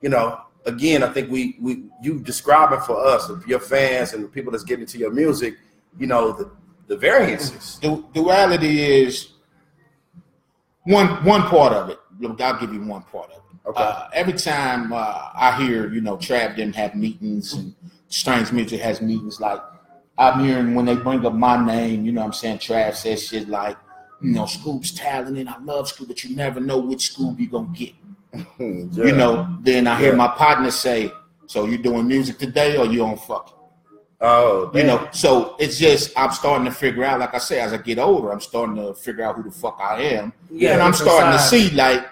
you 0.00 0.08
know, 0.08 0.40
again, 0.66 1.02
I 1.02 1.08
think 1.08 1.30
we 1.30 1.56
we 1.60 1.84
you 2.02 2.20
describing 2.20 2.80
for 2.80 3.04
us, 3.06 3.30
your 3.46 3.60
fans 3.60 4.12
and 4.12 4.24
the 4.24 4.28
people 4.28 4.52
that's 4.52 4.64
getting 4.64 4.86
to 4.86 4.98
your 4.98 5.10
music, 5.10 5.56
you 5.98 6.06
know, 6.06 6.32
the 6.32 6.50
the 6.86 6.96
variances. 6.96 7.78
Du- 7.80 8.06
duality 8.12 9.02
is 9.02 9.32
one 10.84 11.24
one 11.24 11.42
part 11.42 11.72
of 11.72 11.90
it. 11.90 11.98
Look, 12.20 12.40
I'll 12.40 12.58
give 12.58 12.72
you 12.72 12.82
one 12.82 13.02
part 13.02 13.30
of 13.30 13.36
it. 13.36 13.68
Okay. 13.68 13.82
Uh, 13.82 14.08
every 14.14 14.32
time 14.32 14.92
uh, 14.92 15.28
I 15.34 15.62
hear, 15.62 15.92
you 15.92 16.00
know, 16.00 16.16
Trap 16.16 16.56
them 16.56 16.72
have 16.72 16.94
meetings 16.94 17.52
and 17.52 17.74
Strange 18.08 18.50
Music 18.50 18.80
has 18.80 19.02
meetings, 19.02 19.40
like 19.40 19.60
I'm 20.16 20.44
hearing 20.44 20.74
when 20.74 20.84
they 20.84 20.96
bring 20.96 21.24
up 21.24 21.34
my 21.34 21.64
name, 21.64 22.04
you 22.04 22.12
know 22.12 22.22
what 22.22 22.28
I'm 22.28 22.32
saying? 22.32 22.58
Trav 22.58 22.94
says 22.94 23.28
shit 23.28 23.48
like, 23.48 23.76
you 24.20 24.32
know, 24.32 24.44
Scoob's 24.44 24.92
talented. 24.92 25.46
I 25.46 25.58
love 25.58 25.86
Scoob, 25.86 26.08
but 26.08 26.24
you 26.24 26.34
never 26.34 26.58
know 26.58 26.78
which 26.78 27.12
Scoop 27.12 27.38
you're 27.38 27.50
gonna 27.50 27.68
get. 27.68 27.92
Hmm, 28.34 28.88
You 28.92 29.12
know, 29.12 29.48
then 29.62 29.86
I 29.86 29.98
hear 29.98 30.10
Yeah. 30.10 30.16
my 30.16 30.28
partner 30.28 30.70
say, 30.70 31.12
So 31.46 31.64
you 31.64 31.78
doing 31.78 32.06
music 32.06 32.38
today 32.38 32.76
or 32.76 32.84
you 32.86 33.04
on 33.04 33.16
fucking? 33.16 33.54
Oh, 34.20 34.70
You 34.74 34.80
damn. 34.82 34.86
know, 34.88 35.08
so 35.12 35.56
it's 35.58 35.78
just 35.78 36.12
I'm 36.16 36.32
starting 36.32 36.64
to 36.66 36.72
figure 36.72 37.04
out, 37.04 37.20
like 37.20 37.34
I 37.34 37.38
say, 37.38 37.60
as 37.60 37.72
I 37.72 37.78
get 37.78 37.98
older, 37.98 38.32
I'm 38.32 38.40
starting 38.40 38.76
to 38.76 38.92
figure 38.94 39.24
out 39.24 39.36
who 39.36 39.44
the 39.44 39.50
fuck 39.50 39.78
I 39.80 40.00
am. 40.02 40.32
Yeah, 40.50 40.72
and 40.74 40.82
I'm 40.82 40.92
starting 40.92 41.32
to 41.32 41.38
see 41.38 41.70
like 41.70 42.04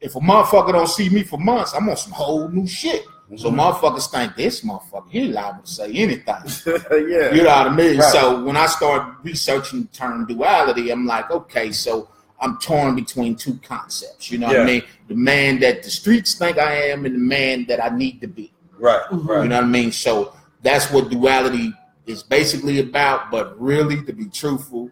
if 0.00 0.16
a 0.16 0.20
motherfucker 0.20 0.72
don't 0.72 0.88
see 0.88 1.10
me 1.10 1.22
for 1.22 1.38
months, 1.38 1.74
I'm 1.74 1.86
on 1.88 1.96
some 1.96 2.12
whole 2.12 2.48
new 2.48 2.66
shit. 2.66 3.04
So 3.36 3.50
Mhm. 3.50 3.56
motherfuckers 3.60 4.10
think 4.10 4.34
this 4.36 4.62
motherfucker, 4.62 5.10
he 5.10 5.28
liable 5.28 5.62
to 5.62 5.70
say 5.70 5.92
anything. 5.92 6.42
yeah, 6.66 7.32
You 7.34 7.42
know 7.42 7.50
what 7.58 7.66
I 7.68 7.76
mean? 7.76 7.98
Right. 7.98 8.12
So 8.12 8.42
when 8.42 8.56
I 8.56 8.66
start 8.66 9.16
researching 9.22 9.82
the 9.82 9.88
term 9.88 10.26
duality, 10.26 10.90
I'm 10.90 11.06
like, 11.06 11.30
okay, 11.30 11.70
so 11.72 12.08
I'm 12.40 12.58
torn 12.58 12.94
between 12.94 13.36
two 13.36 13.58
concepts. 13.62 14.30
You 14.30 14.38
know 14.38 14.46
what 14.48 14.60
I 14.60 14.64
mean? 14.64 14.82
The 15.08 15.14
man 15.14 15.60
that 15.60 15.82
the 15.82 15.90
streets 15.90 16.34
think 16.34 16.58
I 16.58 16.72
am 16.88 17.04
and 17.04 17.14
the 17.14 17.18
man 17.18 17.66
that 17.68 17.82
I 17.84 17.88
need 17.94 18.20
to 18.22 18.26
be. 18.28 18.52
right, 18.78 19.02
Mhm. 19.10 19.42
You 19.42 19.48
know 19.50 19.56
what 19.56 19.64
I 19.64 19.66
mean? 19.66 19.92
So 19.92 20.32
that's 20.62 20.90
what 20.90 21.10
duality 21.10 21.74
is 22.06 22.22
basically 22.22 22.80
about. 22.80 23.30
But 23.30 23.60
really, 23.60 24.02
to 24.04 24.12
be 24.14 24.24
truthful, 24.24 24.90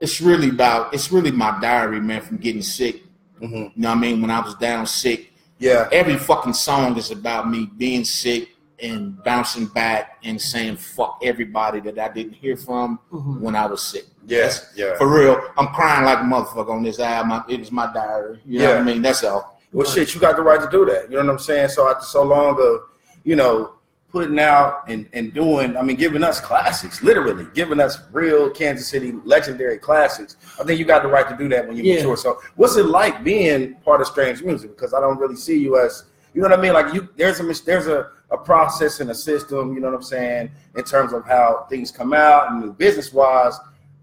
it's 0.00 0.22
really 0.22 0.48
about 0.48 0.94
it's 0.94 1.12
really 1.12 1.30
my 1.30 1.58
diary, 1.60 2.00
man, 2.00 2.22
from 2.22 2.38
getting 2.38 2.62
sick. 2.62 3.02
Mhm. 3.42 3.50
You 3.52 3.72
know 3.76 3.88
what 3.90 3.98
I 3.98 4.00
mean? 4.00 4.22
When 4.22 4.30
I 4.30 4.40
was 4.40 4.54
down 4.54 4.86
sick, 4.86 5.32
Yeah, 5.58 5.88
every 5.92 6.16
fucking 6.16 6.54
song 6.54 6.96
is 6.98 7.10
about 7.10 7.48
me 7.50 7.70
being 7.76 8.04
sick 8.04 8.48
and 8.82 9.22
bouncing 9.22 9.66
back 9.66 10.18
and 10.24 10.40
saying 10.40 10.76
fuck 10.76 11.20
everybody 11.22 11.80
that 11.80 11.98
I 11.98 12.08
didn't 12.08 12.34
hear 12.34 12.56
from 12.56 12.98
Mhm. 13.12 13.40
when 13.40 13.54
I 13.54 13.66
was 13.66 13.82
sick. 13.82 14.04
Yes, 14.26 14.72
yeah. 14.76 14.96
For 14.96 15.08
real, 15.08 15.40
I'm 15.56 15.68
crying 15.68 16.04
like 16.04 16.18
a 16.18 16.22
motherfucker 16.22 16.70
on 16.70 16.82
this 16.82 16.98
album. 17.00 17.44
It 17.48 17.60
is 17.60 17.70
my 17.72 17.92
diary. 17.92 18.40
You 18.46 18.60
know 18.60 18.68
what 18.70 18.78
I 18.78 18.82
mean? 18.82 19.02
That's 19.02 19.22
all. 19.24 19.60
Well, 19.72 19.86
shit, 19.86 20.14
you 20.14 20.20
got 20.20 20.36
the 20.36 20.42
right 20.42 20.60
to 20.60 20.68
do 20.70 20.84
that. 20.86 21.10
You 21.10 21.16
know 21.16 21.24
what 21.24 21.32
I'm 21.32 21.38
saying? 21.38 21.68
So 21.70 21.88
after 21.90 22.04
so 22.04 22.22
long 22.22 22.60
of, 22.60 22.82
you 23.24 23.34
know, 23.34 23.74
putting 24.10 24.38
out 24.38 24.84
and, 24.88 25.08
and 25.12 25.34
doing, 25.34 25.76
I 25.76 25.82
mean, 25.82 25.96
giving 25.96 26.22
us 26.22 26.38
classics, 26.40 27.02
literally 27.02 27.48
giving 27.52 27.80
us 27.80 27.98
real 28.12 28.48
Kansas 28.48 28.86
City 28.86 29.12
legendary 29.24 29.76
classics. 29.78 30.36
I 30.60 30.62
think 30.62 30.78
you 30.78 30.84
got 30.84 31.02
the 31.02 31.08
right 31.08 31.28
to 31.28 31.36
do 31.36 31.48
that 31.48 31.66
when 31.66 31.76
you 31.76 31.82
Yeah. 31.82 31.96
mature. 31.96 32.16
So 32.16 32.40
what's 32.54 32.76
it 32.76 32.86
like 32.86 33.24
being 33.24 33.74
part 33.84 34.00
of 34.00 34.06
Strange 34.06 34.40
Music? 34.42 34.70
Because 34.76 34.94
I 34.94 35.00
don't 35.00 35.18
really 35.18 35.34
see 35.34 35.58
you 35.58 35.80
as, 35.80 36.04
you 36.32 36.40
know 36.42 36.48
what 36.48 36.56
I 36.56 36.62
mean? 36.62 36.72
Like 36.74 36.94
you, 36.94 37.08
there's 37.16 37.40
a 37.40 37.64
there's 37.64 37.88
a, 37.88 38.10
a 38.30 38.36
process 38.38 39.00
and 39.00 39.10
a 39.10 39.14
system. 39.14 39.74
You 39.74 39.80
know 39.80 39.88
what 39.88 39.96
I'm 39.96 40.02
saying? 40.02 40.52
In 40.76 40.84
terms 40.84 41.12
of 41.12 41.24
how 41.26 41.66
things 41.68 41.90
come 41.90 42.12
out 42.12 42.52
and 42.52 42.78
business 42.78 43.12
wise, 43.12 43.58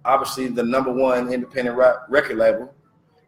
obviously 0.06 0.48
the 0.48 0.64
number 0.64 0.92
one 0.92 1.32
independent 1.32 1.78
rap 1.78 2.06
record 2.10 2.38
label 2.38 2.74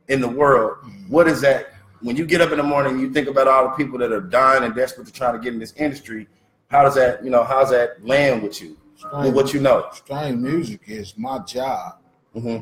in 0.08 0.22
the 0.22 0.28
world. 0.28 0.78
What 1.08 1.28
is 1.28 1.42
that? 1.42 1.74
When 2.02 2.16
you 2.18 2.26
get 2.26 2.42
up 2.42 2.52
in 2.52 2.58
the 2.58 2.64
morning, 2.64 3.00
you 3.00 3.12
think 3.14 3.28
about 3.30 3.48
all 3.48 3.64
the 3.70 3.76
people 3.76 3.98
that 4.00 4.12
are 4.12 4.20
dying 4.22 4.64
and 4.64 4.76
desperate 4.76 5.08
to 5.08 5.14
try 5.14 5.32
to 5.32 5.40
get 5.40 5.54
in 5.54 5.60
this 5.60 5.74
industry. 5.78 6.28
How 6.68 6.84
does 6.84 6.96
that, 6.96 7.24
you 7.24 7.30
know, 7.30 7.44
how's 7.44 7.70
that 7.72 8.06
land 8.06 8.44
with 8.44 8.62
you? 8.62 8.78
With 9.22 9.34
what 9.36 9.54
you 9.54 9.60
know? 9.62 9.88
Strange 9.94 10.40
music 10.40 10.82
is 10.88 11.18
my 11.18 11.40
job. 11.40 11.98
hmm 12.34 12.58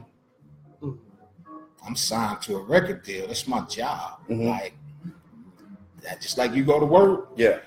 Mhm. 0.81 0.97
I'm 1.85 1.95
signed 1.95 2.41
to 2.43 2.57
a 2.57 2.61
record 2.63 3.03
deal. 3.03 3.27
That's 3.27 3.47
my 3.47 3.61
job. 3.61 4.19
Mhm. 4.29 4.47
Like 4.49 4.73
that, 6.01 6.19
just 6.21 6.37
like 6.37 6.53
you 6.53 6.63
go 6.63 6.79
to 6.79 6.85
work. 6.85 7.29
Yeah. 7.35 7.59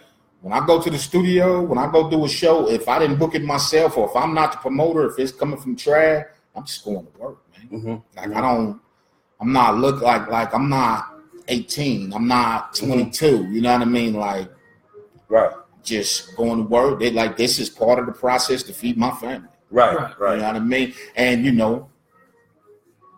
When 0.45 0.53
I 0.53 0.61
go 0.67 0.79
to 0.79 0.91
the 0.91 0.99
studio, 0.99 1.63
when 1.63 1.79
I 1.79 1.91
go 1.91 2.11
do 2.11 2.23
a 2.27 2.29
show, 2.29 2.69
if 2.69 2.87
I 2.87 2.99
didn't 2.99 3.17
book 3.19 3.35
it 3.35 3.43
myself, 3.43 3.97
or 3.97 4.11
if 4.11 4.15
I'm 4.15 4.35
not 4.35 4.53
the 4.53 4.59
promoter, 4.59 5.07
if 5.07 5.19
it's 5.19 5.33
coming 5.33 5.59
from 5.59 5.75
Trav, 5.75 6.27
I'm 6.55 6.67
just 6.67 6.85
going 6.85 7.07
to 7.07 7.19
work, 7.19 7.39
man. 7.51 7.81
hmm 7.81 7.95
Like 8.15 8.37
I 8.37 8.43
don't, 8.43 8.79
I'm 9.41 9.55
not 9.55 9.79
look 9.79 10.03
like 10.03 10.29
like 10.29 10.55
I'm 10.55 10.69
not 10.69 11.15
18. 11.49 12.13
I'm 12.13 12.29
not 12.29 12.75
22. 12.75 13.49
You 13.53 13.63
know 13.63 13.73
what 13.73 13.81
I 13.81 13.87
mean? 13.87 14.13
Like 14.13 14.51
Right. 15.31 15.51
just 15.83 16.37
going 16.37 16.59
to 16.59 16.65
work. 16.65 17.01
They 17.01 17.11
like 17.11 17.39
this 17.39 17.59
is 17.59 17.71
part 17.71 17.99
of 17.99 18.05
the 18.05 18.13
process 18.13 18.63
to 18.65 18.75
feed 18.75 18.99
my 18.99 19.13
family. 19.13 19.49
Right. 19.71 19.97
Right. 19.97 20.21
Right. 20.21 20.35
You 20.35 20.43
know 20.43 20.49
what 20.49 20.57
I 20.57 20.59
mean? 20.61 20.93
And 21.17 21.43
you 21.43 21.53
know, 21.53 21.89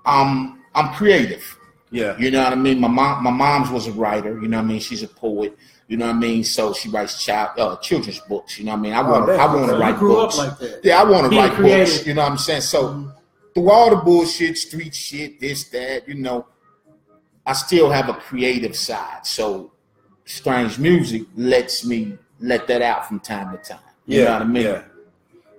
I'm 0.04 0.62
I'm 0.76 0.94
creative. 0.94 1.42
Yeah. 1.90 2.16
You 2.18 2.30
know 2.30 2.44
what 2.44 2.52
I 2.52 2.56
mean? 2.56 2.78
My 2.80 2.88
mom, 2.88 3.24
my 3.24 3.32
mom's 3.32 3.70
was 3.70 3.88
a 3.88 3.92
writer. 3.92 4.40
You 4.40 4.46
know 4.46 4.58
what 4.58 4.64
I 4.64 4.68
mean? 4.68 4.80
She's 4.80 5.02
a 5.02 5.08
poet. 5.08 5.58
You 5.88 5.96
know 5.96 6.06
what 6.06 6.16
I 6.16 6.18
mean? 6.18 6.42
So 6.44 6.72
she 6.72 6.88
writes 6.88 7.24
child 7.24 7.50
uh, 7.58 7.76
children's 7.76 8.18
books. 8.20 8.58
You 8.58 8.64
know 8.64 8.72
what 8.72 8.78
I 8.78 8.82
mean? 8.82 8.92
I 8.92 9.00
Oh, 9.06 9.10
want 9.12 9.26
damn. 9.28 9.40
I 9.40 9.54
want 9.54 9.70
to 9.70 9.78
write 9.78 10.00
books. 10.00 10.36
like 10.38 10.58
that. 10.58 10.80
yeah, 10.82 11.00
I 11.00 11.04
want 11.04 11.30
to 11.30 11.36
write 11.38 11.52
creative. 11.52 11.86
books. 11.94 12.06
You 12.06 12.14
know 12.14 12.22
what 12.22 12.32
I'm 12.32 12.38
saying? 12.38 12.62
So 12.62 12.88
Mhm. 12.88 13.12
through 13.54 13.70
all 13.70 13.90
the 13.90 13.96
bullshit, 13.96 14.58
street 14.58 14.94
shit, 14.94 15.40
this, 15.40 15.64
that, 15.70 16.08
you 16.08 16.14
know, 16.14 16.46
I 17.46 17.52
still 17.52 17.88
have 17.90 18.08
a 18.08 18.14
creative 18.14 18.74
side. 18.76 19.24
So 19.24 19.70
strange 20.24 20.78
music 20.78 21.22
lets 21.36 21.84
me 21.84 22.18
let 22.40 22.66
that 22.66 22.82
out 22.82 23.06
from 23.06 23.20
time 23.20 23.56
to 23.56 23.58
time. 23.58 23.78
You 24.06 24.24
know 24.24 24.32
what 24.32 24.42
I 24.42 24.44
mean? 24.44 24.62
Yeah. 24.64 24.82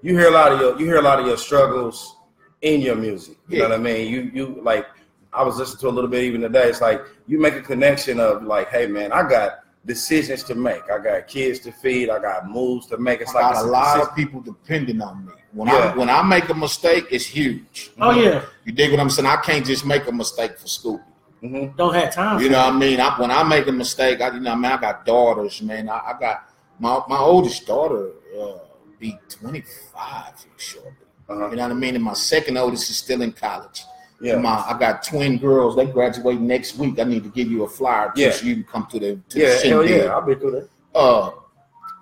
You 0.01 0.17
hear 0.17 0.27
a 0.27 0.31
lot 0.31 0.51
of 0.51 0.59
your 0.59 0.77
you 0.79 0.85
hear 0.85 0.97
a 0.97 1.01
lot 1.01 1.19
of 1.19 1.25
your 1.25 1.37
struggles 1.37 2.15
in 2.61 2.81
your 2.81 2.95
music. 2.95 3.37
You 3.47 3.59
know 3.59 3.69
what 3.69 3.79
I 3.79 3.81
mean? 3.81 4.11
You 4.11 4.29
you 4.33 4.59
like 4.61 4.85
I 5.33 5.43
was 5.43 5.57
listening 5.57 5.79
to 5.79 5.87
a 5.87 5.89
little 5.95 6.09
bit 6.09 6.23
even 6.23 6.41
today. 6.41 6.67
It's 6.69 6.81
like 6.81 7.01
you 7.27 7.39
make 7.39 7.55
a 7.55 7.61
connection 7.61 8.19
of 8.19 8.43
like, 8.43 8.69
hey 8.69 8.87
man, 8.87 9.11
I 9.11 9.27
got 9.27 9.59
decisions 9.87 10.43
to 10.43 10.53
make. 10.53 10.83
I 10.91 10.99
got 10.99 11.27
kids 11.27 11.59
to 11.61 11.71
feed. 11.71 12.09
I 12.09 12.19
got 12.19 12.47
moves 12.49 12.85
to 12.87 12.97
make. 12.97 13.21
It's 13.21 13.33
I 13.33 13.41
like 13.41 13.53
got 13.55 13.65
a 13.65 13.67
lot 13.67 13.93
decision. 13.95 14.09
of 14.09 14.15
people 14.15 14.41
depending 14.41 15.01
on 15.01 15.25
me. 15.25 15.33
When 15.53 15.67
Yeah. 15.69 15.93
I 15.93 15.97
when 15.97 16.09
I 16.09 16.21
make 16.21 16.49
a 16.49 16.53
mistake, 16.53 17.05
it's 17.09 17.25
huge. 17.25 17.91
Oh 17.99 18.11
yeah, 18.11 18.43
You 18.65 18.73
dig 18.73 18.91
what 18.91 18.99
I'm 18.99 19.09
saying? 19.09 19.25
I 19.27 19.37
can't 19.37 19.65
just 19.65 19.85
make 19.85 20.05
a 20.07 20.11
mistake 20.11 20.57
for 20.59 20.67
school. 20.67 21.01
Mhm. 21.41 21.75
don't 21.77 21.93
have 21.93 22.13
time. 22.13 22.41
You 22.41 22.49
know 22.49 22.57
what 22.65 22.73
I 22.75 22.77
mean? 22.77 22.99
I, 22.99 23.09
when 23.21 23.31
I 23.31 23.43
make 23.43 23.67
a 23.67 23.71
mistake, 23.71 24.21
I 24.21 24.27
you 24.33 24.39
know 24.39 24.51
I 24.51 24.55
mean 24.55 24.71
I 24.71 24.77
got 24.77 25.05
daughters, 25.05 25.61
man. 25.61 25.87
I, 25.89 25.97
I 26.11 26.13
got 26.19 26.49
my 26.79 27.01
my 27.07 27.17
oldest 27.19 27.65
daughter 27.65 28.09
uh, 28.39 28.57
be 28.99 29.17
25 29.29 30.45
shortly. 30.57 30.91
Uh-huh. 31.29 31.49
You 31.49 31.55
know 31.57 31.63
what 31.63 31.71
I 31.71 31.75
mean? 31.75 31.95
And 31.95 32.03
my 32.03 32.13
second 32.13 32.57
oldest 32.57 32.89
is 32.89 32.97
still 32.97 33.21
in 33.21 33.31
college. 33.31 33.83
Yeah. 34.19 34.33
And 34.33 34.43
my 34.43 34.55
I 34.67 34.77
got 34.79 35.03
twin 35.03 35.37
girls. 35.37 35.75
They 35.75 35.85
graduate 35.85 36.39
next 36.39 36.77
week. 36.77 36.99
I 36.99 37.03
need 37.03 37.23
to 37.23 37.29
give 37.29 37.51
you 37.51 37.63
a 37.63 37.69
flyer 37.69 38.11
too, 38.15 38.21
Yeah. 38.21 38.31
so 38.31 38.45
you 38.47 38.55
can 38.55 38.63
come 38.63 38.87
to 38.87 38.99
the 38.99 39.19
to 39.29 39.39
Yeah, 39.39 39.47
the 39.61 39.69
hell 39.69 39.85
yeah. 39.87 40.03
I'll 40.05 40.21
be 40.25 40.35
through 40.35 40.51
that. 40.51 40.69
Uh, 40.97 41.31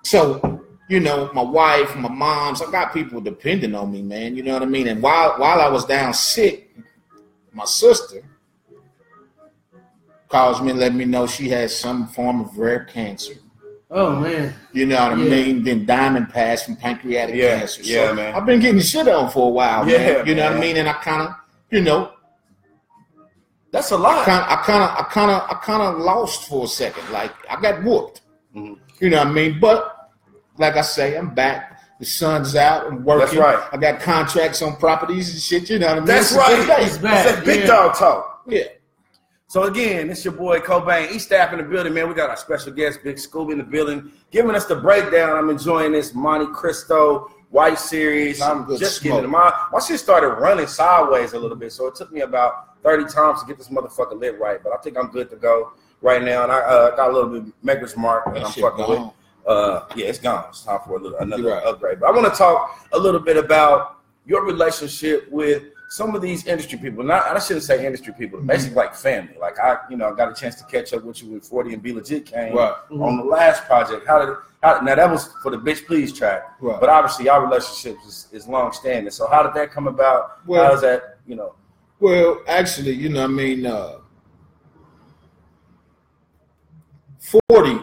so 0.02 0.62
you 0.88 1.00
know, 1.00 1.30
my 1.34 1.42
wife, 1.42 1.94
my 1.96 2.08
moms, 2.08 2.62
I 2.62 2.70
got 2.70 2.94
people 2.94 3.20
depending 3.20 3.74
on 3.74 3.90
me, 3.92 4.02
man. 4.02 4.36
You 4.36 4.44
know 4.44 4.52
what 4.54 4.62
I 4.62 4.66
mean? 4.66 4.86
And 4.88 5.02
while 5.02 5.34
while 5.38 5.60
I 5.60 5.68
was 5.68 5.84
down 5.84 6.14
sick, 6.14 6.74
my 7.52 7.64
sister 7.64 8.22
calls 10.28 10.60
me 10.60 10.70
and 10.70 10.80
let 10.80 10.94
me 10.94 11.04
know 11.04 11.26
she 11.26 11.48
has 11.50 11.76
some 11.76 12.08
form 12.08 12.40
of 12.40 12.56
rare 12.58 12.84
cancer. 12.84 13.34
Oh 13.90 14.16
man, 14.16 14.52
You 14.72 14.84
know 14.86 14.96
what 15.10 15.18
I 15.18 15.22
Yeah. 15.22 15.30
mean? 15.30 15.62
Then 15.62 15.86
diamond 15.86 16.30
pass 16.30 16.64
from 16.64 16.74
pancreatic 16.76 17.36
Yeah, 17.36 17.58
cancer. 17.60 17.84
So 17.84 17.90
yeah, 17.90 18.12
man. 18.12 18.34
I've 18.34 18.44
been 18.44 18.58
getting 18.58 18.80
shit 18.80 19.06
on 19.06 19.30
for 19.30 19.46
a 19.46 19.50
while, 19.50 19.88
Yeah, 19.88 19.98
man. 19.98 20.26
You 20.26 20.34
know 20.34 20.44
what 20.48 20.56
I 20.56 20.60
mean? 20.60 20.76
And 20.76 20.88
I 20.88 20.94
kind 20.94 21.22
of, 21.22 21.34
you 21.70 21.80
know, 21.80 22.12
That's 23.72 23.90
a 23.90 23.96
lot. 23.96 24.26
I 24.26 24.62
kind 24.64 24.82
of, 24.82 24.90
I 24.98 25.02
kind 25.10 25.30
of, 25.30 25.42
I 25.50 25.54
kind 25.62 25.82
of 25.82 25.98
lost 25.98 26.48
for 26.48 26.64
a 26.64 26.68
second. 26.68 27.10
Like 27.10 27.32
I 27.50 27.60
got 27.60 27.82
whooped. 27.84 28.22
Mhm. 28.54 28.78
You 29.00 29.10
know 29.10 29.18
what 29.18 29.26
I 29.26 29.32
mean? 29.32 29.60
But 29.60 30.10
like 30.56 30.76
I 30.76 30.82
say, 30.82 31.16
I'm 31.16 31.34
back. 31.34 31.82
The 31.98 32.06
sun's 32.06 32.56
out. 32.56 32.86
I'm 32.86 33.04
working. 33.04 33.38
That's 33.40 33.56
right. 33.58 33.68
I 33.72 33.76
got 33.76 34.00
contracts 34.00 34.62
on 34.62 34.76
properties 34.76 35.30
and 35.32 35.40
shit. 35.40 35.68
You 35.70 35.78
know 35.78 35.88
what 35.88 35.96
I 35.96 36.00
mean? 36.00 36.06
That's 36.06 36.32
It's 36.32 36.40
a 36.40 36.46
good 36.46 36.68
right. 36.68 36.78
day. 36.78 36.84
It's 37.30 37.44
big 37.44 37.60
yeah. 37.60 37.66
dog 37.66 37.94
talk. 37.96 38.42
Yeah. 38.46 38.64
So 39.48 39.62
again, 39.64 40.10
it's 40.10 40.24
your 40.24 40.34
boy 40.34 40.58
Cobain, 40.60 41.12
E-Staff 41.12 41.52
in 41.52 41.58
the 41.58 41.64
building, 41.64 41.94
man. 41.94 42.08
We 42.08 42.14
got 42.14 42.30
our 42.30 42.36
special 42.36 42.72
guest, 42.72 43.00
Big 43.04 43.16
Scooby 43.16 43.52
in 43.52 43.58
the 43.58 43.64
building, 43.64 44.10
giving 44.30 44.54
us 44.56 44.66
the 44.66 44.74
breakdown. 44.76 45.36
I'm 45.36 45.50
enjoying 45.50 45.92
this 45.92 46.12
Montecristo 46.12 47.30
White 47.56 47.78
Series. 47.78 48.42
I'm 48.42 48.68
just 48.76 49.00
smoke. 49.00 49.14
getting 49.14 49.30
my 49.30 49.50
my 49.72 49.80
shit 49.80 49.98
started 49.98 50.28
running 50.28 50.66
sideways 50.66 51.32
a 51.32 51.38
little 51.38 51.56
bit, 51.56 51.72
so 51.72 51.86
it 51.86 51.94
took 51.94 52.12
me 52.12 52.20
about 52.20 52.82
30 52.82 53.10
times 53.10 53.40
to 53.40 53.46
get 53.46 53.56
this 53.56 53.68
motherfucker 53.68 54.20
lit 54.20 54.38
right. 54.38 54.62
But 54.62 54.74
I 54.74 54.76
think 54.82 54.98
I'm 54.98 55.06
good 55.06 55.30
to 55.30 55.36
go 55.36 55.72
right 56.02 56.22
now, 56.22 56.42
and 56.42 56.52
I 56.52 56.58
uh, 56.58 56.96
got 56.96 57.08
a 57.10 57.12
little 57.14 57.30
bit 57.30 57.42
of 57.44 57.52
Maker's 57.62 57.96
Mark 57.96 58.26
that 58.26 58.44
I'm 58.44 58.52
fucking 58.52 58.86
with. 58.86 59.10
Uh, 59.46 59.86
yeah, 59.96 60.06
it's 60.08 60.18
gone. 60.18 60.44
It's 60.50 60.64
time 60.64 60.80
for 60.84 60.98
a 60.98 61.00
little, 61.00 61.16
another 61.18 61.44
right. 61.44 61.64
upgrade. 61.64 62.00
But 62.00 62.10
I 62.10 62.12
want 62.12 62.30
to 62.30 62.36
talk 62.36 62.86
a 62.92 62.98
little 62.98 63.20
bit 63.20 63.38
about 63.38 64.00
your 64.26 64.44
relationship 64.44 65.26
with 65.30 65.62
some 65.88 66.14
of 66.14 66.20
these 66.20 66.46
industry 66.46 66.78
people. 66.78 67.04
Not, 67.04 67.26
I 67.26 67.38
shouldn't 67.38 67.64
say 67.64 67.86
industry 67.86 68.12
people. 68.18 68.38
Mhm. 68.40 68.48
Basically, 68.48 68.76
like 68.76 68.94
family. 68.94 69.36
Like 69.40 69.58
I, 69.58 69.78
you 69.88 69.96
know, 69.96 70.12
I 70.12 70.14
got 70.14 70.30
a 70.30 70.34
chance 70.34 70.56
to 70.56 70.64
catch 70.64 70.92
up 70.92 71.04
with 71.04 71.22
you 71.22 71.30
when 71.30 71.40
Forty 71.40 71.72
and 71.72 71.82
B-Legit 71.82 72.26
came 72.26 72.54
Right. 72.54 72.74
on 72.90 73.16
the 73.16 73.24
last 73.24 73.64
project. 73.64 74.06
How 74.06 74.18
did? 74.18 74.34
How, 74.66 74.80
now 74.80 74.96
that 74.96 75.08
was 75.08 75.28
for 75.44 75.52
the 75.52 75.58
Bitch 75.58 75.86
Please 75.86 76.12
track, 76.12 76.42
Right. 76.60 76.80
but 76.80 76.88
obviously 76.88 77.28
our 77.28 77.40
relationship 77.44 77.98
is, 78.04 78.26
is 78.32 78.48
long 78.48 78.72
standing. 78.72 79.12
So 79.12 79.28
how 79.28 79.44
did 79.44 79.54
that 79.54 79.70
come 79.70 79.86
about? 79.86 80.44
Well- 80.44 80.64
how 80.64 80.70
does 80.70 80.80
that, 80.80 81.18
you 81.24 81.36
know? 81.36 81.54
Well, 82.00 82.40
actually, 82.48 82.90
you 82.92 83.08
know, 83.08 83.22
I 83.24 83.28
mean, 83.28 83.64
uh, 83.64 83.98
forty 87.48 87.78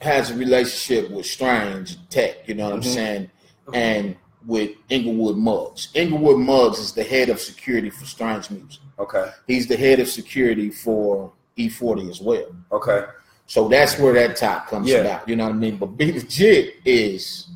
has 0.00 0.30
a 0.30 0.34
relationship 0.36 1.10
with 1.10 1.26
Strange 1.26 1.96
Tech. 2.08 2.48
You 2.48 2.54
know 2.54 2.64
what 2.70 2.72
Mhm. 2.72 2.76
I'm 2.76 2.82
saying? 2.82 3.30
And 3.72 4.16
with 4.46 4.72
Inglewood 4.90 5.36
Muggs. 5.36 5.88
Inglewood 5.94 6.38
Muggs 6.38 6.78
is 6.78 6.92
the 6.92 7.04
head 7.04 7.28
of 7.30 7.40
security 7.40 7.88
for 7.90 8.04
Strange 8.04 8.50
Music. 8.50 8.80
Okay, 8.98 9.30
He's 9.46 9.66
the 9.66 9.76
head 9.76 10.00
of 10.00 10.08
security 10.08 10.70
for 10.70 11.32
E40 11.56 12.10
as 12.10 12.20
well. 12.20 12.46
okay, 12.72 13.04
So 13.46 13.68
that's 13.68 13.98
where 13.98 14.12
that 14.14 14.36
top 14.36 14.68
comes 14.68 14.88
Yeah. 14.88 14.98
about. 14.98 15.28
You 15.28 15.36
know 15.36 15.44
what 15.44 15.52
I 15.54 15.56
mean? 15.56 15.76
But 15.76 15.86
B-Legit 15.98 16.76
is 16.84 17.48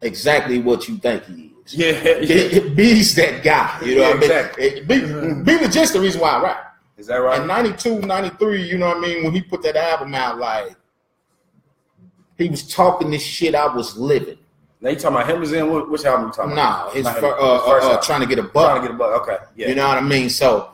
exactly 0.00 0.60
what 0.60 0.88
you 0.88 0.96
think 0.98 1.24
he 1.26 1.52
is. 1.64 1.74
yeah, 1.74 1.86
It, 1.88 2.52
yeah. 2.64 2.68
B's 2.74 3.14
that 3.16 3.42
guy. 3.42 3.80
You 3.84 3.96
know 3.96 4.00
Yeah, 4.02 4.06
what 4.08 4.16
I 4.16 4.20
mean? 4.20 4.30
exactly. 4.30 4.64
It- 4.64 4.88
Be, 4.88 4.94
Mhm. 5.00 5.44
B-Legit's 5.44 5.92
the 5.92 6.00
reason 6.00 6.20
why 6.20 6.30
I 6.30 6.42
rap. 6.42 6.76
Is 6.96 7.08
that 7.08 7.16
right? 7.16 7.40
In 7.40 7.46
92, 7.48 8.00
93, 8.02 8.62
you 8.62 8.78
know 8.78 8.86
what 8.88 8.98
I 8.98 9.00
mean? 9.00 9.24
When 9.24 9.32
he 9.32 9.42
put 9.42 9.62
that 9.64 9.76
album 9.76 10.14
out, 10.14 10.38
like, 10.38 10.76
he 12.38 12.48
was 12.48 12.68
talking 12.68 13.10
this 13.10 13.22
shit 13.22 13.54
I 13.54 13.66
was 13.74 13.96
living. 13.96 14.38
now 14.80 14.90
you 14.90 14.96
talking 14.96 15.16
about 15.16 15.28
him? 15.30 15.42
Is 15.42 15.52
in 15.52 15.66
Wh- 15.68 15.90
which 15.90 16.04
album 16.04 16.26
you 16.26 16.32
talking 16.32 16.52
about? 16.52 16.94
Nah, 16.94 17.02
fir- 17.14 17.36
uh, 17.38 17.58
first 17.66 17.86
uh, 17.86 17.90
uh, 17.92 18.00
trying 18.00 18.20
to 18.20 18.26
get 18.26 18.38
a 18.38 18.42
buck. 18.44 18.70
Trying 18.70 18.82
to 18.82 18.88
get 18.88 18.94
a 18.94 18.98
buck. 18.98 19.22
Okay, 19.22 19.38
yeah. 19.56 19.68
You 19.68 19.74
know 19.74 19.88
what 19.88 19.98
I 19.98 20.02
mean? 20.02 20.28
So 20.30 20.70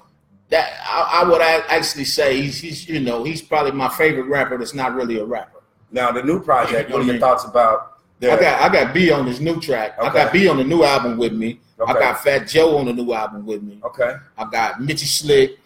that 0.51 0.81
I, 0.85 1.23
I 1.23 1.29
would 1.29 1.41
actually 1.41 2.05
say 2.05 2.41
he's, 2.41 2.59
he's 2.61 2.89
you 2.89 3.01
know 3.01 3.25
he's 3.25 3.41
probably 3.43 3.73
my 3.73 3.89
favorite 3.89 4.25
rapper 4.25 4.59
that's 4.59 4.75
not 4.75 4.95
really 4.95 5.19
a 5.19 5.25
rapper. 5.25 5.63
Now 5.93 6.13
the 6.13 6.23
new 6.23 6.41
project. 6.43 6.91
What 6.91 7.03
are 7.03 7.05
your 7.05 7.19
thoughts 7.19 7.45
about? 7.45 7.99
The, 8.21 8.33
I 8.33 8.41
got 8.41 8.61
I 8.61 8.73
got 8.73 8.93
B 8.95 9.11
on 9.11 9.27
his 9.27 9.41
new 9.41 9.61
track. 9.61 9.97
I 10.01 10.13
got 10.13 10.33
B 10.33 10.47
on 10.49 10.57
the 10.59 10.65
new 10.65 10.83
album 10.85 11.17
with 11.19 11.33
me. 11.33 11.61
I 11.87 11.95
got 11.95 12.23
Fat 12.23 12.47
Joe 12.47 12.77
on 12.77 12.85
the 12.87 12.93
new 12.93 13.13
album 13.15 13.47
with 13.47 13.63
me. 13.63 13.81
okay. 13.85 14.17
I 14.37 14.45
got 14.51 14.83
Mitchy 14.83 15.07
Slick. 15.07 15.59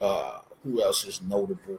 Uh, 0.00 0.40
who 0.62 0.82
else 0.82 1.06
is 1.06 1.22
notable? 1.22 1.78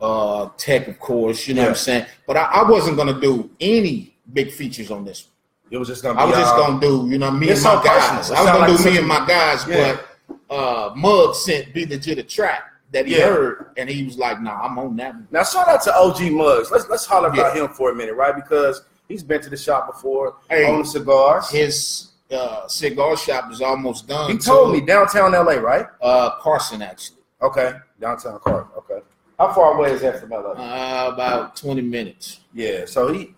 Uh, 0.00 0.48
Tech, 0.56 0.86
of 0.88 0.98
course. 1.00 1.48
You 1.48 1.54
know 1.54 1.62
what 1.62 1.68
I'm 1.70 1.74
saying. 1.74 2.06
But 2.26 2.36
I, 2.36 2.42
I 2.44 2.70
wasn't 2.70 2.96
gonna 2.96 3.20
do 3.20 3.50
any 3.60 4.14
big 4.32 4.52
features 4.52 4.90
on 4.90 5.04
this. 5.04 5.28
It 5.70 5.78
was 5.78 5.88
just 5.88 6.02
gonna. 6.02 6.14
Be 6.14 6.20
I 6.20 6.24
was 6.26 6.36
just 6.36 6.54
all- 6.54 6.66
gonna 6.66 6.80
do, 6.80 7.08
you 7.10 7.18
know, 7.18 7.30
me 7.30 7.50
and 7.50 7.62
my 7.62 7.82
guys. 7.82 8.30
I 8.30 8.40
was 8.42 8.50
gonna 8.50 8.58
like 8.72 8.78
do 8.78 8.90
me 8.90 8.98
and 8.98 9.08
my 9.08 9.26
guys, 9.26 9.66
Yeah. 9.66 9.94
but 9.94 10.06
uh, 10.50 10.90
Mug 10.96 11.34
sent 11.34 11.72
B-Legit 11.74 12.18
a 12.18 12.22
track 12.22 12.64
that 12.92 13.06
he 13.06 13.16
Yeah. 13.18 13.26
heard, 13.28 13.70
and 13.76 13.88
he 13.88 14.04
was 14.04 14.18
like, 14.18 14.40
"Nah, 14.40 14.60
I'm 14.62 14.78
on 14.78 14.96
that." 14.96 15.14
one." 15.14 15.28
Now 15.30 15.42
shout 15.42 15.68
out 15.68 15.82
to 15.82 15.94
OG 15.96 16.30
Muggs. 16.30 16.70
Let's 16.70 16.88
let's 16.88 17.06
holler 17.06 17.28
about 17.28 17.56
him 17.56 17.68
for 17.68 17.90
a 17.90 17.94
minute, 17.94 18.14
right? 18.14 18.34
Because 18.34 18.82
he's 19.08 19.22
been 19.22 19.40
to 19.42 19.50
the 19.50 19.56
shop 19.56 19.86
before, 19.92 20.36
Hey. 20.48 20.64
on 20.70 20.84
cigars. 20.84 21.48
His 21.50 22.08
uh, 22.32 22.66
cigar 22.68 23.16
shop 23.16 23.50
is 23.52 23.60
almost 23.60 24.06
done. 24.08 24.30
He 24.30 24.38
told 24.38 24.72
me 24.72 24.80
downtown 24.80 25.32
LA, 25.32 25.54
right? 25.54 25.86
uh, 26.02 26.30
Carson 26.40 26.82
actually, 26.82 27.18
Okay, 27.42 27.74
downtown 28.00 28.38
Carson. 28.40 28.68
Okay, 28.78 29.00
how 29.38 29.52
far 29.52 29.74
away 29.76 29.92
is 29.92 30.00
that 30.02 30.20
from 30.20 30.30
LA? 30.30 30.50
uh, 30.52 31.10
about 31.12 31.54
20 31.56 31.82
minutes. 31.82 32.40
Yeah, 32.52 32.86
so 32.86 33.12
he 33.12 33.34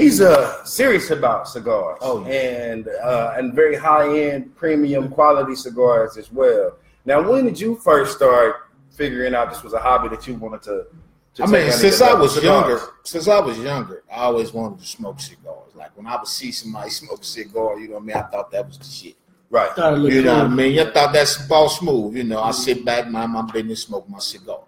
he's 0.00 0.20
uh 0.20 0.64
serious 0.64 1.10
about 1.10 1.48
cigars. 1.48 1.98
Oh, 2.00 2.24
yeah. 2.26 2.32
and 2.72 2.88
uh, 2.88 3.34
and 3.36 3.52
very 3.54 3.76
high 3.76 4.08
end, 4.30 4.54
premium 4.56 5.08
quality 5.10 5.54
cigars 5.54 6.16
as 6.16 6.30
well. 6.32 6.76
Now, 7.04 7.18
when 7.28 7.44
did 7.44 7.58
you 7.60 7.76
first 7.76 8.16
start 8.16 8.52
figuring 8.90 9.34
out 9.34 9.50
this 9.50 9.62
was 9.62 9.72
a 9.72 9.78
hobby 9.78 10.08
that 10.14 10.26
you 10.26 10.34
wanted 10.34 10.62
to? 10.62 10.86
to 11.34 11.42
I 11.42 11.46
take 11.46 11.54
mean, 11.64 11.72
since 11.72 12.00
I 12.00 12.14
was 12.14 12.34
cigars? 12.34 12.44
younger, 12.44 12.78
since 13.04 13.28
I 13.28 13.40
was 13.40 13.58
younger, 13.58 14.02
I 14.10 14.20
always 14.28 14.52
wanted 14.52 14.80
to 14.80 14.86
smoke 14.86 15.20
cigars. 15.20 15.72
Like 15.74 15.96
when 15.96 16.06
I 16.06 16.16
would 16.16 16.26
see 16.26 16.50
somebody 16.52 16.90
smoke 16.90 17.20
a 17.20 17.24
cigar, 17.24 17.78
you 17.78 17.88
know 17.88 17.94
what 17.94 18.02
I 18.02 18.06
mean? 18.06 18.16
I 18.16 18.22
thought 18.22 18.50
that 18.50 18.66
was 18.66 18.78
the 18.78 18.84
shit. 18.84 19.16
right? 19.50 19.70
Thought 19.76 19.94
it 19.94 19.96
looked 19.98 20.14
You 20.14 20.22
know 20.22 20.34
what 20.38 20.46
I 20.46 20.48
mean? 20.48 20.78
I 20.80 20.90
thought 20.90 21.12
that's 21.12 21.46
boss 21.46 21.80
move. 21.80 22.16
You 22.16 22.24
know, 22.24 22.40
I 22.42 22.50
sit 22.50 22.84
back, 22.84 23.08
mind 23.08 23.32
my 23.32 23.42
business, 23.42 23.82
smoke 23.84 24.08
my 24.08 24.18
cigar. 24.18 24.62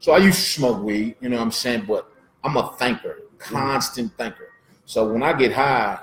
So 0.00 0.12
I 0.12 0.18
used 0.18 0.38
to 0.38 0.44
smoke 0.58 0.82
weed, 0.82 1.14
you 1.20 1.28
know 1.28 1.36
what 1.36 1.44
I'm 1.44 1.52
saying? 1.52 1.84
But 1.86 2.10
I'm 2.44 2.56
a 2.56 2.72
thinker, 2.78 3.22
constant 3.38 4.12
thinker. 4.18 4.45
So 4.86 5.12
when 5.12 5.22
I 5.22 5.32
get 5.32 5.52
high, 5.52 5.98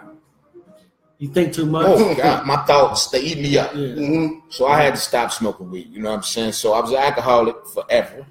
You 1.17 1.29
think 1.29 1.53
too 1.53 1.65
much? 1.65 1.87
oh 1.87 2.13
God, 2.15 2.45
my 2.45 2.57
thoughts 2.65 3.07
they 3.07 3.21
eat 3.21 3.37
me 3.39 3.57
up. 3.57 3.73
Yeah. 3.73 3.95
hmm 3.95 4.27
So 4.49 4.67
I 4.67 4.81
had 4.81 4.93
to 4.93 4.99
stop 4.99 5.31
smoking 5.31 5.71
weed. 5.71 5.87
You 5.89 6.01
know 6.01 6.09
what 6.11 6.17
I'm 6.17 6.23
saying? 6.23 6.51
So 6.51 6.73
I 6.73 6.81
was 6.81 6.91
an 6.91 6.97
alcoholic 6.97 7.55
forever. 7.73 8.27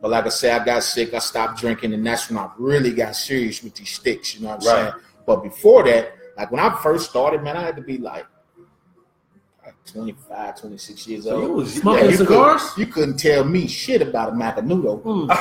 But 0.00 0.10
like 0.12 0.24
I 0.24 0.30
said, 0.30 0.62
I 0.62 0.64
got 0.64 0.82
sick. 0.82 1.12
I 1.12 1.18
stopped 1.18 1.60
drinking, 1.60 1.92
and 1.92 2.04
that's 2.06 2.30
when 2.30 2.38
I 2.38 2.50
really 2.56 2.92
got 2.92 3.14
serious 3.14 3.62
with 3.62 3.74
these 3.74 3.90
sticks. 3.90 4.34
You 4.34 4.40
know 4.42 4.48
what 4.56 4.62
I'm 4.66 4.66
Right. 4.74 4.92
saying? 4.92 5.04
But 5.26 5.42
before 5.42 5.84
that, 5.84 6.14
like 6.38 6.50
when 6.50 6.60
I 6.60 6.74
first 6.82 7.10
started, 7.10 7.42
man, 7.42 7.58
I 7.58 7.60
had 7.62 7.76
to 7.76 7.82
be 7.82 7.98
like 7.98 8.24
like 9.70 9.92
25, 9.92 10.60
26 10.60 11.06
years 11.06 11.24
So 11.24 11.40
you 11.40 11.46
old. 11.48 11.56
was 11.56 11.74
Smoking 11.74 12.04
Yeah, 12.04 12.10
you 12.10 12.16
cigars? 12.16 12.62
You 12.76 12.86
couldn't 12.86 13.16
tell 13.16 13.44
me 13.44 13.66
shit 13.66 14.02
about 14.02 14.30
a 14.30 14.32
Macanudo. 14.32 15.02
Mm. 15.02 15.26
Boy, 15.28 15.34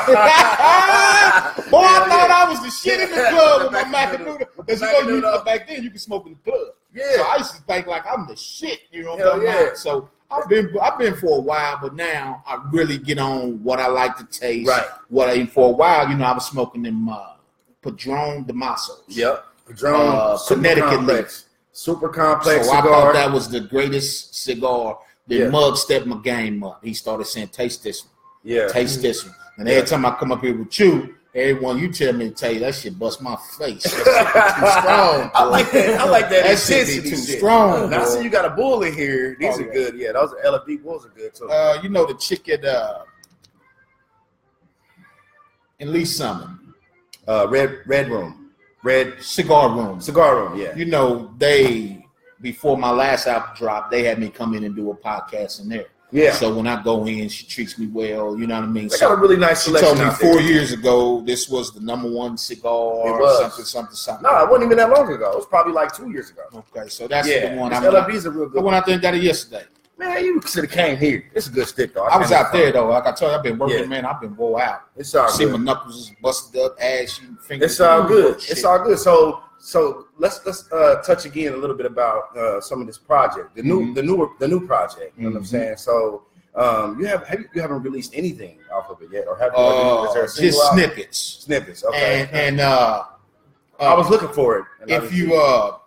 I 1.80 1.94
Hell 1.94 2.08
thought 2.10 2.30
yeah. 2.30 2.46
I 2.46 2.50
was 2.50 2.62
the 2.63 2.70
shit 2.72 3.00
in 3.02 3.10
the 3.10 3.24
club 3.30 3.62
with 3.63 3.72
my 3.72 3.84
Macanudo. 3.84 4.39
Macanudo. 4.39 4.48
Because 4.58 4.82
you 4.82 4.88
know, 4.88 5.00
you, 5.15 5.22
Macanudo. 5.22 5.46
back 5.46 5.68
then 5.68 5.84
you 5.84 5.92
could 5.92 6.02
smoke 6.02 6.26
in 6.28 6.38
the 6.44 6.52
club. 6.52 6.68
Yeah. 6.94 7.04
So 7.12 7.18
yeah. 7.22 7.28
I 7.28 7.38
used 7.38 7.56
to 7.56 7.62
think 7.63 7.88
like 7.88 8.04
I'm 8.12 8.28
the 8.28 8.36
shit, 8.36 8.80
you 8.92 9.04
know 9.04 9.12
what 9.12 9.20
Hell 9.20 9.28
I'm 9.34 9.39
talking 9.39 9.48
yeah. 9.54 9.63
about? 9.65 9.78
So 9.78 10.10
I've 10.32 10.48
been 10.50 10.76
I've 10.82 10.98
been 11.00 11.15
for 11.15 11.38
a 11.38 11.42
while, 11.42 11.80
but 11.82 11.96
now 11.96 12.44
I 12.48 12.62
really 12.72 12.98
get 12.98 13.18
on 13.20 13.63
what 13.63 13.80
I 13.80 13.88
like 13.88 14.18
to 14.18 14.26
taste. 14.26 14.68
Right. 14.70 14.86
What 15.10 15.30
I 15.30 15.46
for 15.46 15.70
a 15.70 15.72
while, 15.72 16.10
you 16.10 16.15
know, 16.15 16.26
I 16.26 16.34
was 16.34 16.48
smoking 16.48 16.84
them 16.84 17.10
uh 17.10 17.34
Padron 17.82 18.46
Damasos. 18.46 19.02
Yep. 19.08 19.46
Padron, 19.68 19.96
Uh, 19.96 20.38
Connecticut 20.48 20.89
complex. 20.89 21.46
Super 21.80 22.10
complex 22.10 22.68
So 22.68 22.74
I 22.74 22.82
thought 22.82 23.13
that 23.13 23.32
was 23.32 23.48
the 23.50 23.62
greatest 23.62 24.36
cigar. 24.36 25.00
The 25.28 25.36
Yeah. 25.36 25.50
mug 25.50 25.78
stepped 25.78 26.06
my 26.06 26.18
game 26.18 26.62
up. 26.63 26.80
He 26.84 26.94
started 26.94 27.26
saying, 27.26 27.50
"Taste 27.50 27.84
this 27.84 28.04
one, 28.04 28.12
yeah. 28.44 28.68
taste 28.68 29.02
this 29.02 29.24
one." 29.24 29.34
And 29.58 29.65
Yeah. 29.68 29.76
every 29.76 29.88
time 29.88 30.06
I 30.06 30.12
come 30.12 30.34
up 30.34 30.42
here 30.42 30.58
with 30.58 30.78
you, 30.78 31.15
everyone 31.34 31.78
you 31.80 31.89
tell 31.94 32.12
me 32.12 32.28
to 32.30 32.36
tell 32.36 32.52
you 32.52 32.60
that 32.62 32.76
shit 32.76 33.00
bust 33.00 33.22
my 33.22 33.38
face. 33.58 33.84
That 33.84 33.92
shit 33.92 34.06
be 34.06 34.62
too 34.65 34.72
strong. 34.82 35.32
I 35.34 35.44
like 35.46 35.72
that. 35.72 36.02
I 36.02 36.04
like 36.10 36.30
that, 36.32 36.44
That 36.44 36.60
shit 36.60 36.88
be 37.04 37.10
too 37.12 37.15
shit. 37.15 37.38
strong, 37.38 37.89
Now, 37.92 38.00
boy. 38.04 38.10
see, 38.10 38.24
you 38.24 38.30
got 38.30 38.44
a 38.44 38.50
bull 38.50 38.84
in 38.84 38.94
here. 38.94 39.38
These 39.39 39.56
Oh, 39.56 39.60
are 39.60 39.68
yeah. 39.68 39.74
good. 39.74 39.96
Yeah, 39.96 40.12
those 40.13 40.34
LFD 40.44 40.76
bulls 40.84 41.06
are 41.06 41.10
good 41.15 41.34
too. 41.34 41.50
Uh, 41.50 41.80
you 41.82 41.88
know 41.88 42.06
the 42.06 42.15
chick 42.15 42.50
at 42.50 42.65
uh, 42.65 43.04
in 45.80 45.94
Lee 45.94 46.04
Summit 46.06 46.50
Uh, 47.28 47.48
red, 47.48 47.80
red 47.86 48.10
room, 48.10 48.38
red 48.84 49.22
cigar 49.22 49.70
room. 49.70 50.00
cigar 50.02 50.36
room. 50.44 50.60
Yeah. 50.60 50.76
You 50.76 50.86
know 50.86 51.34
they 51.38 52.06
before 52.42 52.78
my 52.78 52.92
last 52.92 53.28
album 53.28 53.50
dropped, 53.56 53.92
they 53.92 54.04
had 54.04 54.18
me 54.20 54.30
come 54.30 54.54
in 54.56 54.63
and 54.63 54.76
do 54.76 54.92
a 54.92 54.96
podcast 54.96 55.62
in 55.62 55.70
there. 55.70 55.86
Yeah. 56.12 56.32
So 56.34 56.56
when 56.56 56.65
I 56.65 56.82
go 56.82 57.06
in, 57.06 57.30
she 57.30 57.46
treats 57.46 57.78
me 57.78 57.86
well. 57.88 58.36
You 58.39 58.48
know 58.48 58.56
what 58.56 58.63
I 58.63 58.68
mean? 58.68 58.88
they 58.88 58.96
So- 58.98 59.10
got 59.10 59.18
a 59.20 59.22
really 59.22 59.36
nice 59.38 59.63
She 59.63 59.70
selection 59.70 59.96
told 59.98 60.08
me 60.08 60.13
four 60.15 60.34
there. 60.36 60.42
years 60.42 60.72
ago 60.72 61.22
this 61.22 61.48
was 61.50 61.72
the 61.74 61.82
number 61.82 62.10
one 62.10 62.36
cigar, 62.38 63.08
It 63.08 63.12
was. 63.22 63.39
something, 63.42 63.65
something, 63.65 63.96
something. 63.96 64.24
No, 64.24 64.44
it 64.44 64.50
wasn't 64.50 64.65
even 64.65 64.78
that 64.78 64.89
long 64.89 65.12
ago. 65.13 65.32
It 65.32 65.36
was 65.36 65.46
probably 65.46 65.74
like 65.74 65.94
two 65.96 66.10
years 66.10 66.32
ago. 66.32 66.44
Okay, 66.76 66.88
so 66.89 67.08
that's 67.08 67.28
yeah, 67.28 67.54
the 67.54 67.58
one. 67.60 67.70
this 67.70 67.80
I 67.80 67.84
went, 67.84 68.26
a 68.26 68.32
real 68.32 68.48
I 68.48 68.52
good. 68.52 68.63
went 68.63 68.76
out 68.76 68.86
there 68.88 68.94
and 68.94 69.02
got 69.04 69.13
it 69.13 69.22
yesterday. 69.22 69.65
Man, 70.00 70.24
you 70.24 70.42
should 70.48 70.64
have 70.64 70.72
came 70.72 70.98
here. 70.98 71.30
It's 71.36 71.48
a 71.48 71.52
good 71.52 71.68
stick 71.68 71.94
though. 71.94 72.06
I 72.06 72.18
was 72.18 72.32
out 72.32 72.54
there 72.54 72.72
though. 72.72 72.88
Like 72.88 73.06
I 73.06 73.12
told 73.12 73.32
you, 73.34 73.38
I've 73.38 73.44
been 73.44 73.58
working, 73.58 73.80
Yeah. 73.80 73.86
man. 73.86 74.06
I've 74.06 74.22
been 74.22 74.36
wore 74.36 74.62
out. 74.62 74.84
It's 74.96 75.14
all 75.14 75.28
good. 75.28 75.36
See 75.36 75.46
my 75.46 75.58
knuckles 75.58 75.96
is 76.10 76.16
busted 76.22 76.62
up, 76.62 76.76
ashy, 76.82 77.24
fingers. 77.46 77.72
It's 77.74 77.82
all 77.82 78.04
good. 78.08 78.42
Shit. 78.42 78.52
It's 78.52 78.64
all 78.64 78.80
good. 78.82 78.98
So, 78.98 79.44
so 79.58 80.08
let's 80.18 80.40
let's 80.46 80.72
uh, 80.72 81.02
touch 81.06 81.26
again 81.26 81.54
a 81.54 81.58
little 81.58 81.76
bit 81.76 81.86
about 81.86 82.36
uh, 82.38 82.62
some 82.62 82.80
of 82.80 82.88
this 82.88 82.98
project, 82.98 83.56
the 83.58 83.62
new 83.64 83.82
Mhm. 83.88 83.96
the 83.96 84.04
newer 84.04 84.30
the 84.40 84.48
new 84.48 84.66
project. 84.66 85.18
You 85.18 85.24
know 85.26 85.32
what 85.32 85.38
I'm 85.40 85.44
Mhm. 85.44 85.48
saying? 85.48 85.78
So, 85.78 86.24
um, 86.56 86.98
you 86.98 87.06
have, 87.08 87.28
have 87.28 87.40
you, 87.42 87.50
you 87.54 87.62
haven't 87.62 87.84
released 87.84 88.14
anything 88.16 88.60
off 88.74 88.90
of 88.90 89.02
it 89.02 89.10
yet, 89.12 89.26
or 89.28 89.38
have 89.38 89.52
you? 89.52 89.60
Uh, 89.62 90.06
is 90.08 90.14
there 90.14 90.24
a 90.24 90.28
single 90.30 90.52
just 90.52 90.66
out? 90.66 90.74
snippets. 90.76 91.18
snippets? 91.46 91.84
Okay. 91.84 92.22
And 92.22 92.32
and 92.32 92.60
uh, 92.62 93.04
I 93.82 93.94
was 93.96 94.10
looking 94.10 94.30
for 94.30 94.60
it. 94.60 94.66
if 94.88 95.12
you 95.14 95.36
uh 95.36 95.78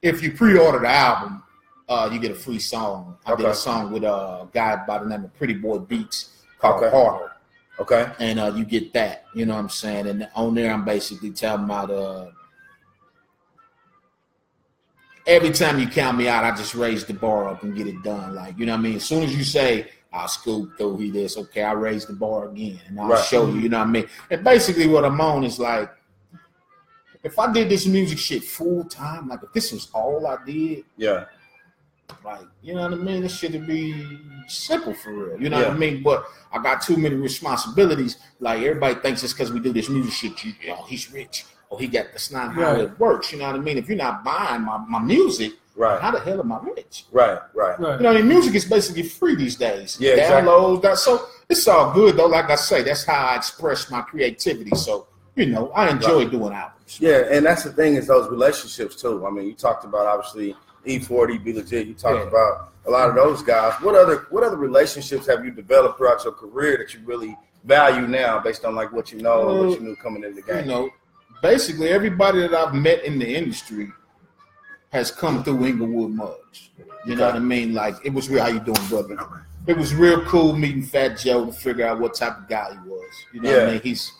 if 0.00 0.22
you 0.22 0.30
pre-order 0.30 0.78
the 0.78 0.88
album, 0.88 1.42
uh, 1.88 2.08
you 2.12 2.18
get 2.18 2.30
a 2.30 2.34
free 2.34 2.58
song. 2.58 3.16
I 3.26 3.34
did 3.34 3.46
a 3.46 3.54
song 3.54 3.92
with 3.92 4.04
a 4.04 4.48
guy 4.52 4.76
by 4.86 4.98
the 4.98 5.06
name 5.06 5.24
of 5.24 5.34
Pretty 5.34 5.54
Boy 5.54 5.78
Beats 5.78 6.30
called 6.58 6.82
Okay. 6.82 6.90
Harder. 6.96 7.32
okay, 7.80 8.12
and 8.18 8.38
uh, 8.40 8.52
you 8.54 8.64
get 8.64 8.92
that. 8.92 9.24
You 9.34 9.46
know 9.46 9.54
what 9.54 9.60
I'm 9.60 9.68
saying? 9.68 10.06
And 10.06 10.28
on 10.34 10.54
there, 10.54 10.72
I'm 10.72 10.84
basically 10.84 11.30
telling 11.30 11.64
about 11.64 11.90
uh, 11.90 12.26
every 15.26 15.50
time 15.50 15.78
you 15.78 15.88
count 15.88 16.18
me 16.18 16.28
out, 16.28 16.44
I 16.44 16.54
just 16.56 16.74
raise 16.74 17.04
the 17.04 17.14
bar 17.14 17.48
up 17.48 17.62
and 17.62 17.74
get 17.76 17.86
it 17.86 18.02
done. 18.02 18.34
Like 18.34 18.58
you 18.58 18.66
know 18.66 18.72
what 18.72 18.80
I 18.80 18.82
mean? 18.82 18.96
As 18.96 19.04
soon 19.04 19.22
as 19.22 19.34
you 19.36 19.44
say 19.44 19.88
I'll 20.12 20.28
scoop 20.28 20.76
through 20.78 20.98
he 20.98 21.10
this, 21.10 21.36
okay, 21.36 21.62
I 21.62 21.72
raise 21.72 22.06
the 22.06 22.14
bar 22.14 22.48
again, 22.48 22.80
and 22.88 23.00
I'll 23.00 23.08
Right. 23.08 23.24
show 23.24 23.46
you. 23.46 23.60
You 23.60 23.68
know 23.68 23.78
what 23.78 23.88
I 23.88 23.90
mean? 23.90 24.06
And 24.30 24.44
basically, 24.44 24.86
what 24.86 25.04
I'm 25.04 25.20
on 25.20 25.44
is 25.44 25.58
like. 25.58 25.90
If 27.24 27.36
I 27.36 27.52
did 27.52 27.68
this 27.68 27.84
music 27.84 28.16
shit 28.16 28.44
full 28.44 28.84
time, 28.84 29.28
like 29.28 29.40
if 29.42 29.52
this 29.52 29.72
was 29.72 29.90
all 29.92 30.24
I 30.28 30.36
did, 30.46 30.84
yeah, 30.96 31.24
like, 32.24 32.40
you 32.62 32.74
know 32.74 32.82
what 32.82 32.92
I 32.92 32.96
mean? 32.96 33.22
This 33.22 33.36
shit 33.38 33.52
would 33.52 33.66
be 33.66 34.18
simple 34.46 34.94
for 34.94 35.12
real. 35.12 35.40
You 35.40 35.48
know 35.50 35.58
what 35.58 35.70
I 35.70 35.74
mean? 35.76 36.02
But 36.02 36.24
I 36.52 36.62
got 36.62 36.82
too 36.82 36.96
many 36.96 37.14
responsibilities. 37.14 38.16
Like 38.40 38.60
everybody 38.62 38.94
thinks 38.96 39.22
it's 39.22 39.32
because 39.32 39.52
we 39.52 39.60
do 39.60 39.72
this 39.72 39.88
music 39.88 40.12
shit. 40.12 40.44
You, 40.44 40.52
you 40.62 40.68
know, 40.68 40.82
he's 40.88 41.10
rich. 41.12 41.44
Or 41.70 41.78
he 41.78 41.86
got 41.86 42.06
that's 42.12 42.30
not 42.32 42.54
how 42.54 42.62
Right. 42.62 42.80
it 42.80 42.98
works. 42.98 43.30
You 43.32 43.38
know 43.38 43.46
what 43.46 43.56
I 43.56 43.58
mean? 43.58 43.76
If 43.78 43.88
you're 43.88 43.98
not 43.98 44.24
buying 44.24 44.62
my, 44.62 44.78
my 44.88 45.00
music, 45.00 45.52
right, 45.76 46.00
how 46.00 46.10
the 46.10 46.20
hell 46.20 46.40
am 46.40 46.50
I 46.50 46.60
rich? 46.60 47.04
right, 47.12 47.38
right. 47.54 47.78
Right. 47.78 47.96
You 47.98 48.04
know, 48.04 48.10
I 48.10 48.14
mean, 48.14 48.28
music 48.28 48.54
is 48.54 48.64
basically 48.64 49.02
free 49.02 49.34
these 49.36 49.56
days. 49.56 49.98
Yeah, 50.00 50.12
exactly. 50.12 50.50
Downloads, 50.50 50.82
that 50.82 50.96
so 50.96 51.26
it's 51.50 51.68
all 51.68 51.92
good 51.92 52.16
though. 52.16 52.26
Like 52.26 52.48
I 52.48 52.54
say, 52.54 52.82
that's 52.82 53.04
how 53.04 53.26
I 53.26 53.36
express 53.36 53.90
my 53.90 54.00
creativity. 54.00 54.74
So, 54.76 55.08
you 55.36 55.44
know, 55.46 55.70
I 55.72 55.90
enjoy 55.90 56.24
doing 56.26 56.54
albums. 56.54 56.98
Yeah, 57.00 57.24
and 57.30 57.44
that's 57.44 57.64
the 57.64 57.72
thing 57.74 57.96
is 57.96 58.06
those 58.06 58.30
relationships 58.30 58.96
too. 58.96 59.26
I 59.26 59.30
mean, 59.30 59.46
you 59.46 59.52
talked 59.52 59.84
about 59.84 60.06
obviously 60.06 60.56
E40, 60.88 61.44
B-Legit. 61.44 61.86
You 61.86 61.94
talked 61.94 62.16
Yeah. 62.22 62.28
about 62.28 62.72
a 62.86 62.90
lot 62.90 63.08
of 63.08 63.14
those 63.14 63.42
guys. 63.42 63.74
What 63.82 63.94
other 63.94 64.26
what 64.30 64.42
other 64.42 64.56
relationships 64.56 65.26
have 65.26 65.44
you 65.44 65.50
developed 65.50 65.98
throughout 65.98 66.24
your 66.24 66.32
career 66.32 66.78
that 66.78 66.94
you 66.94 67.00
really 67.04 67.36
value 67.64 68.06
now, 68.06 68.38
based 68.40 68.64
on 68.64 68.74
like 68.74 68.92
what 68.92 69.12
you 69.12 69.20
know 69.20 69.50
and 69.50 69.58
what 69.68 69.78
you 69.78 69.84
knew 69.86 69.96
coming 69.96 70.24
in 70.24 70.30
the 70.34 70.40
you 70.40 70.46
game? 70.46 70.66
know, 70.66 70.88
basically 71.42 71.88
everybody 71.90 72.40
that 72.40 72.54
I've 72.54 72.74
met 72.74 73.04
in 73.04 73.18
the 73.18 73.28
industry 73.36 73.92
has 74.90 75.10
come 75.10 75.44
through 75.44 75.66
Inglewood 75.66 76.12
Muggs. 76.12 76.70
You 77.04 77.14
know 77.16 77.26
what 77.26 77.36
I 77.36 77.40
mean? 77.40 77.74
Like 77.74 77.94
it 78.04 78.12
was 78.12 78.28
real. 78.30 78.42
How 78.42 78.48
you 78.48 78.60
doing, 78.60 78.88
brother? 78.88 79.16
It 79.66 79.76
was 79.76 79.94
real 79.94 80.24
cool 80.24 80.56
meeting 80.56 80.82
Fat 80.82 81.18
Joe 81.18 81.44
to 81.46 81.52
figure 81.52 81.86
out 81.86 82.00
what 82.00 82.14
type 82.14 82.38
of 82.38 82.48
guy 82.48 82.70
he 82.72 82.88
was. 82.88 83.12
You 83.34 83.42
know 83.42 83.52
what 83.52 83.68
I 83.68 83.70
mean? 83.72 83.80
He's 83.82 84.12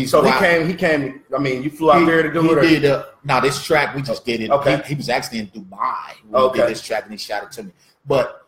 he's 0.00 0.10
So 0.10 0.22
he 0.22 0.32
came. 0.38 0.66
He 0.66 0.74
came. 0.74 1.22
I 1.34 1.38
mean, 1.38 1.62
you 1.62 1.70
flew 1.70 1.92
out 1.92 2.00
He- 2.00 2.06
there 2.06 2.22
to 2.22 2.32
do 2.32 2.42
he 2.42 2.48
it. 2.50 2.58
Or, 2.58 2.60
Did, 2.62 2.84
uh, 2.84 3.04
now 3.24 3.40
this 3.40 3.62
track 3.64 3.94
we 3.94 4.02
just 4.02 4.24
did 4.24 4.40
it. 4.40 4.50
Okay. 4.50 4.76
He, 4.78 4.90
he 4.90 4.94
was 4.94 5.08
actually 5.08 5.40
in 5.40 5.46
Dubai 5.48 6.14
when 6.28 6.42
we 6.42 6.48
Okay. 6.48 6.60
did 6.60 6.68
this 6.70 6.82
track 6.82 7.04
and 7.04 7.12
he 7.12 7.18
shot 7.18 7.44
it 7.44 7.52
to 7.52 7.62
me. 7.64 7.72
But 8.06 8.46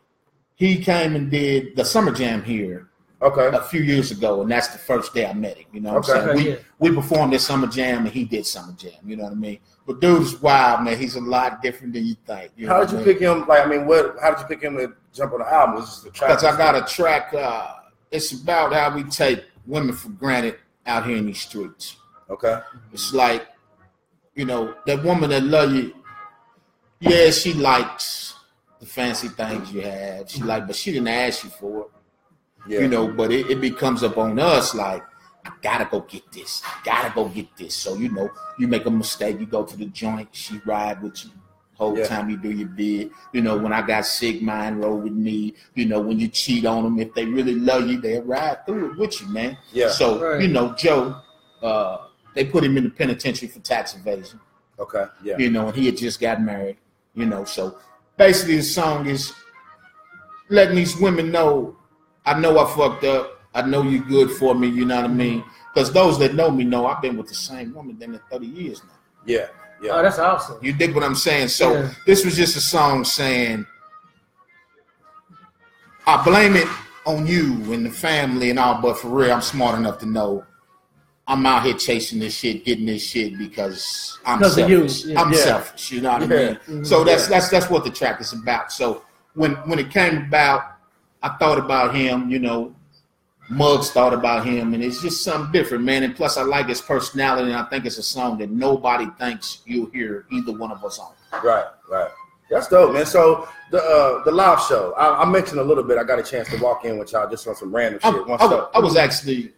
he 0.57 0.79
came 0.83 1.15
and 1.17 1.31
did 1.31 1.77
the 1.77 1.85
summer 1.85 2.13
jam 2.13 2.43
here 2.43 2.89
okay. 3.21 3.57
a 3.57 3.61
few 3.63 3.81
years 3.83 4.11
ago, 4.11 4.43
and 4.43 4.51
that's 4.51 4.69
the 4.69 4.79
first 4.79 5.13
day 5.15 5.27
I 5.27 5.33
met 5.35 5.57
him. 5.59 5.67
You 5.73 5.81
know 5.81 5.95
what 5.95 6.09
Okay. 6.09 6.19
I'm 6.21 6.27
saying? 6.27 6.39
Okay, 6.39 6.45
we 6.45 6.51
yeah. 6.51 6.57
we 6.79 6.95
performed 6.95 7.33
this 7.33 7.47
summer 7.47 7.67
jam 7.67 8.05
and 8.05 8.09
he 8.09 8.25
did 8.25 8.47
summer 8.47 8.73
jam. 8.73 8.93
You 9.05 9.17
know 9.17 9.25
what 9.25 9.33
I 9.33 9.37
mean? 9.37 9.59
But 9.87 10.01
dude 10.01 10.23
is 10.23 10.41
wild, 10.41 10.83
man. 10.85 10.99
He's 10.99 11.17
a 11.17 11.21
lot 11.21 11.61
different 11.63 11.93
than 11.93 12.07
you 12.07 12.17
think. 12.27 12.53
You 12.57 12.69
How 12.69 12.85
did 12.85 12.99
you 12.99 13.05
pick 13.05 13.19
him? 13.21 13.47
Like, 13.47 13.67
I 13.67 13.69
mean, 13.69 13.87
what? 13.87 14.17
How 14.23 14.31
did 14.31 14.41
you 14.41 14.47
pick 14.47 14.63
him 14.63 14.77
to 14.79 14.95
jump 15.13 15.33
on 15.35 15.41
the 15.41 15.53
album? 15.53 15.75
Was 15.77 15.87
this 15.87 16.05
the 16.05 16.11
track? 16.11 16.31
Because 16.31 16.45
I 16.45 16.57
got 16.57 16.75
a 16.75 16.83
track. 16.93 17.35
Uh, 17.35 17.67
it's 18.11 18.33
about 18.33 18.73
how 18.73 18.95
we 18.95 19.03
take 19.05 19.45
women 19.67 19.95
for 19.95 20.09
granted 20.11 20.57
out 20.87 21.07
here 21.07 21.17
in 21.17 21.27
these 21.27 21.41
streets. 21.41 21.97
Okay. 22.29 22.59
It's 22.93 23.13
like, 23.13 23.47
you 24.35 24.45
know, 24.45 24.75
that 24.87 25.03
woman 25.03 25.31
that 25.31 25.45
love 25.45 25.73
you. 25.73 25.95
Yeah, 27.01 27.31
she 27.31 27.53
likes 27.55 28.35
the 28.81 28.87
fancy 28.87 29.29
things 29.29 29.73
you 29.73 29.83
have. 29.83 30.31
She 30.31 30.43
like, 30.43 30.67
but 30.67 30.77
she 30.77 30.93
didn't 30.93 31.09
ask 31.09 31.45
you 31.45 31.51
for 31.51 31.83
it. 31.83 31.87
Yeah. 32.67 32.81
you 32.81 32.89
know, 32.89 33.09
but 33.09 33.31
it, 33.31 33.51
it 33.51 33.61
becomes 33.61 34.03
up 34.03 34.17
on 34.17 34.39
us 34.39 34.75
like, 34.75 35.03
I 35.45 35.53
gotta 35.61 35.85
go 35.85 36.01
get 36.01 36.33
this. 36.33 36.63
I 36.65 36.81
gotta 36.83 37.13
go 37.15 37.29
get 37.29 37.55
this. 37.57 37.75
So, 37.75 37.97
you 37.97 38.09
know, 38.11 38.31
you 38.59 38.67
make 38.67 38.87
a 38.87 38.91
mistake, 38.91 39.39
you 39.39 39.45
go 39.45 39.65
to 39.65 39.77
the 39.77 39.85
joint, 39.87 40.29
she 40.33 40.59
ride 40.65 41.03
with 41.03 41.23
you 41.25 41.31
whole 41.75 41.97
Yeah. 41.99 42.07
time 42.07 42.31
you 42.31 42.37
do 42.37 42.51
your 42.51 42.69
bid. 42.69 43.11
You 43.33 43.43
know, 43.43 43.57
when 43.57 43.73
I 43.73 43.83
got 43.83 44.07
sick, 44.07 44.41
mine 44.43 44.77
roll 44.77 44.99
with 44.99 45.13
me. 45.13 45.55
You 45.75 45.87
know, 45.87 46.01
when 46.01 46.19
you 46.21 46.29
cheat 46.29 46.65
on 46.67 46.85
them, 46.85 46.99
if 47.01 47.13
they 47.15 47.25
really 47.25 47.55
love 47.57 47.89
you, 47.89 48.01
they'll 48.01 48.23
ride 48.23 48.65
through 48.67 48.93
it 48.93 48.99
with 48.99 49.21
you, 49.21 49.29
man. 49.29 49.57
Yeah. 49.73 49.89
So, 49.89 50.19
Right. 50.33 50.43
you 50.43 50.49
know, 50.49 50.73
Joe, 50.75 51.17
uh, 51.63 51.99
they 52.35 52.45
put 52.45 52.65
him 52.65 52.77
in 52.77 52.85
the 52.85 52.91
penitentiary 52.91 53.49
for 53.49 53.61
tax 53.61 53.95
evasion 53.95 54.41
Okay. 54.79 55.05
Yeah. 55.23 55.39
you 55.39 55.51
know, 55.51 55.69
and 55.69 55.77
he 55.77 55.87
had 55.87 55.97
just 55.97 56.21
got 56.21 56.41
married, 56.43 56.77
you 57.15 57.27
know. 57.27 57.45
So 57.45 57.79
basically, 58.17 58.57
the 58.57 58.63
song 58.63 59.07
is 59.07 59.33
letting 60.49 60.77
these 60.77 60.97
women 60.97 61.31
know, 61.31 61.77
I 62.27 62.39
know 62.39 62.59
I 62.59 62.75
fucked 62.75 63.05
up. 63.05 63.41
I 63.55 63.63
know 63.63 63.83
you're 63.83 64.03
good 64.03 64.31
for 64.33 64.55
me. 64.55 64.69
You 64.69 64.85
know 64.85 64.97
what 64.97 65.05
I 65.05 65.09
mean? 65.09 65.45
Because 65.73 65.93
those 65.93 66.19
that 66.19 66.35
know 66.35 66.51
me 66.51 66.65
know 66.65 66.87
I've 66.87 67.01
been 67.03 67.17
with 67.17 67.29
the 67.29 67.35
same 67.35 67.73
woman 67.75 67.99
than 67.99 68.19
30 68.31 68.47
years 68.47 68.83
now. 68.83 68.91
Yeah. 69.27 69.47
Yeah. 69.85 69.93
Oh, 69.93 70.03
that's 70.03 70.19
awesome. 70.19 70.57
You 70.63 70.73
dig 70.73 70.95
what 70.95 71.05
I'm 71.05 71.15
saying? 71.15 71.49
So 71.49 71.75
Yeah. 71.75 71.91
this 72.07 72.25
was 72.25 72.35
just 72.37 72.57
a 72.57 72.61
song 72.61 73.05
saying, 73.05 73.67
I 76.07 76.23
blame 76.25 76.57
it 76.57 76.67
on 77.07 77.27
you 77.27 77.53
and 77.73 77.85
the 77.85 77.91
family 77.91 78.49
and 78.49 78.59
all, 78.59 78.81
but 78.81 78.99
for 78.99 79.09
real, 79.09 79.33
I'm 79.33 79.43
smart 79.43 79.79
enough 79.79 79.99
to 79.99 80.07
know 80.07 80.45
I'm 81.27 81.45
out 81.47 81.65
here 81.65 81.75
chasing 81.75 82.19
this 82.19 82.35
shit, 82.35 82.65
getting 82.67 82.85
this 82.87 83.03
shit 83.03 83.39
because 83.39 84.19
I'm 84.27 84.39
Because 84.39 84.59
of 84.59 84.69
you, 84.69 84.89
selfish. 84.89 85.05
yeah. 85.07 85.21
I'm 85.23 85.33
Yeah. 85.33 85.39
selfish. 85.39 85.91
You 85.93 86.01
know 86.03 86.13
what 86.13 86.29
Yeah. 86.29 86.37
I 86.37 86.41
mean? 86.71 86.83
Mhm. 86.83 86.87
So 86.87 87.03
that's 87.05 87.25
Yeah. 87.25 87.29
that's 87.31 87.49
that's 87.51 87.71
what 87.71 87.85
the 87.85 87.91
track 87.91 88.21
is 88.21 88.33
about. 88.35 88.71
So 88.73 89.03
when 89.35 89.53
when 89.67 89.79
it 89.79 89.91
came 89.91 90.17
about, 90.19 90.63
I 91.23 91.31
thought 91.41 91.59
about 91.59 91.95
him. 91.95 92.29
You 92.31 92.41
know, 92.41 92.75
Muggs 93.51 93.91
thought 93.91 94.15
about 94.15 94.47
him, 94.47 94.73
and 94.75 94.83
it's 94.83 95.03
just 95.03 95.23
something 95.23 95.53
different, 95.53 95.85
man. 95.85 96.03
And 96.03 96.17
plus, 96.17 96.37
I 96.39 96.43
like 96.43 96.67
his 96.69 96.81
personality, 96.81 97.51
and 97.51 97.61
I 97.61 97.65
think 97.65 97.85
it's 97.85 97.99
a 97.99 98.03
song 98.03 98.39
that 98.39 98.51
nobody 98.51 99.07
thinks 99.19 99.61
you'll 99.67 99.91
hear 99.91 100.25
either 100.33 100.53
one 100.53 100.71
of 100.73 100.83
us 100.85 100.99
on. 100.99 101.13
Right. 101.45 101.67
Right. 101.91 102.11
That's 102.51 102.69
dope, 102.69 102.93
man. 102.95 103.05
So 103.07 103.49
the 103.71 103.83
uh, 103.83 104.25
the 104.25 104.31
live 104.31 104.61
show, 104.63 104.93
I, 104.97 105.23
I 105.23 105.25
mentioned 105.25 105.61
a 105.61 105.65
little 105.65 105.83
bit. 105.85 105.99
I 105.99 106.05
got 106.05 106.19
a 106.19 106.23
chance 106.23 106.49
to 106.51 106.57
walk 106.63 106.85
in 106.85 106.99
with 106.99 107.13
y'all 107.13 107.29
just 107.29 107.47
on 107.49 107.55
some 107.55 107.75
random 107.75 108.01
I, 108.05 108.13
shit. 108.13 108.27
One 108.27 108.39
I- 108.41 108.69
I 108.75 108.79
was 108.79 108.97
actually, 108.97 109.53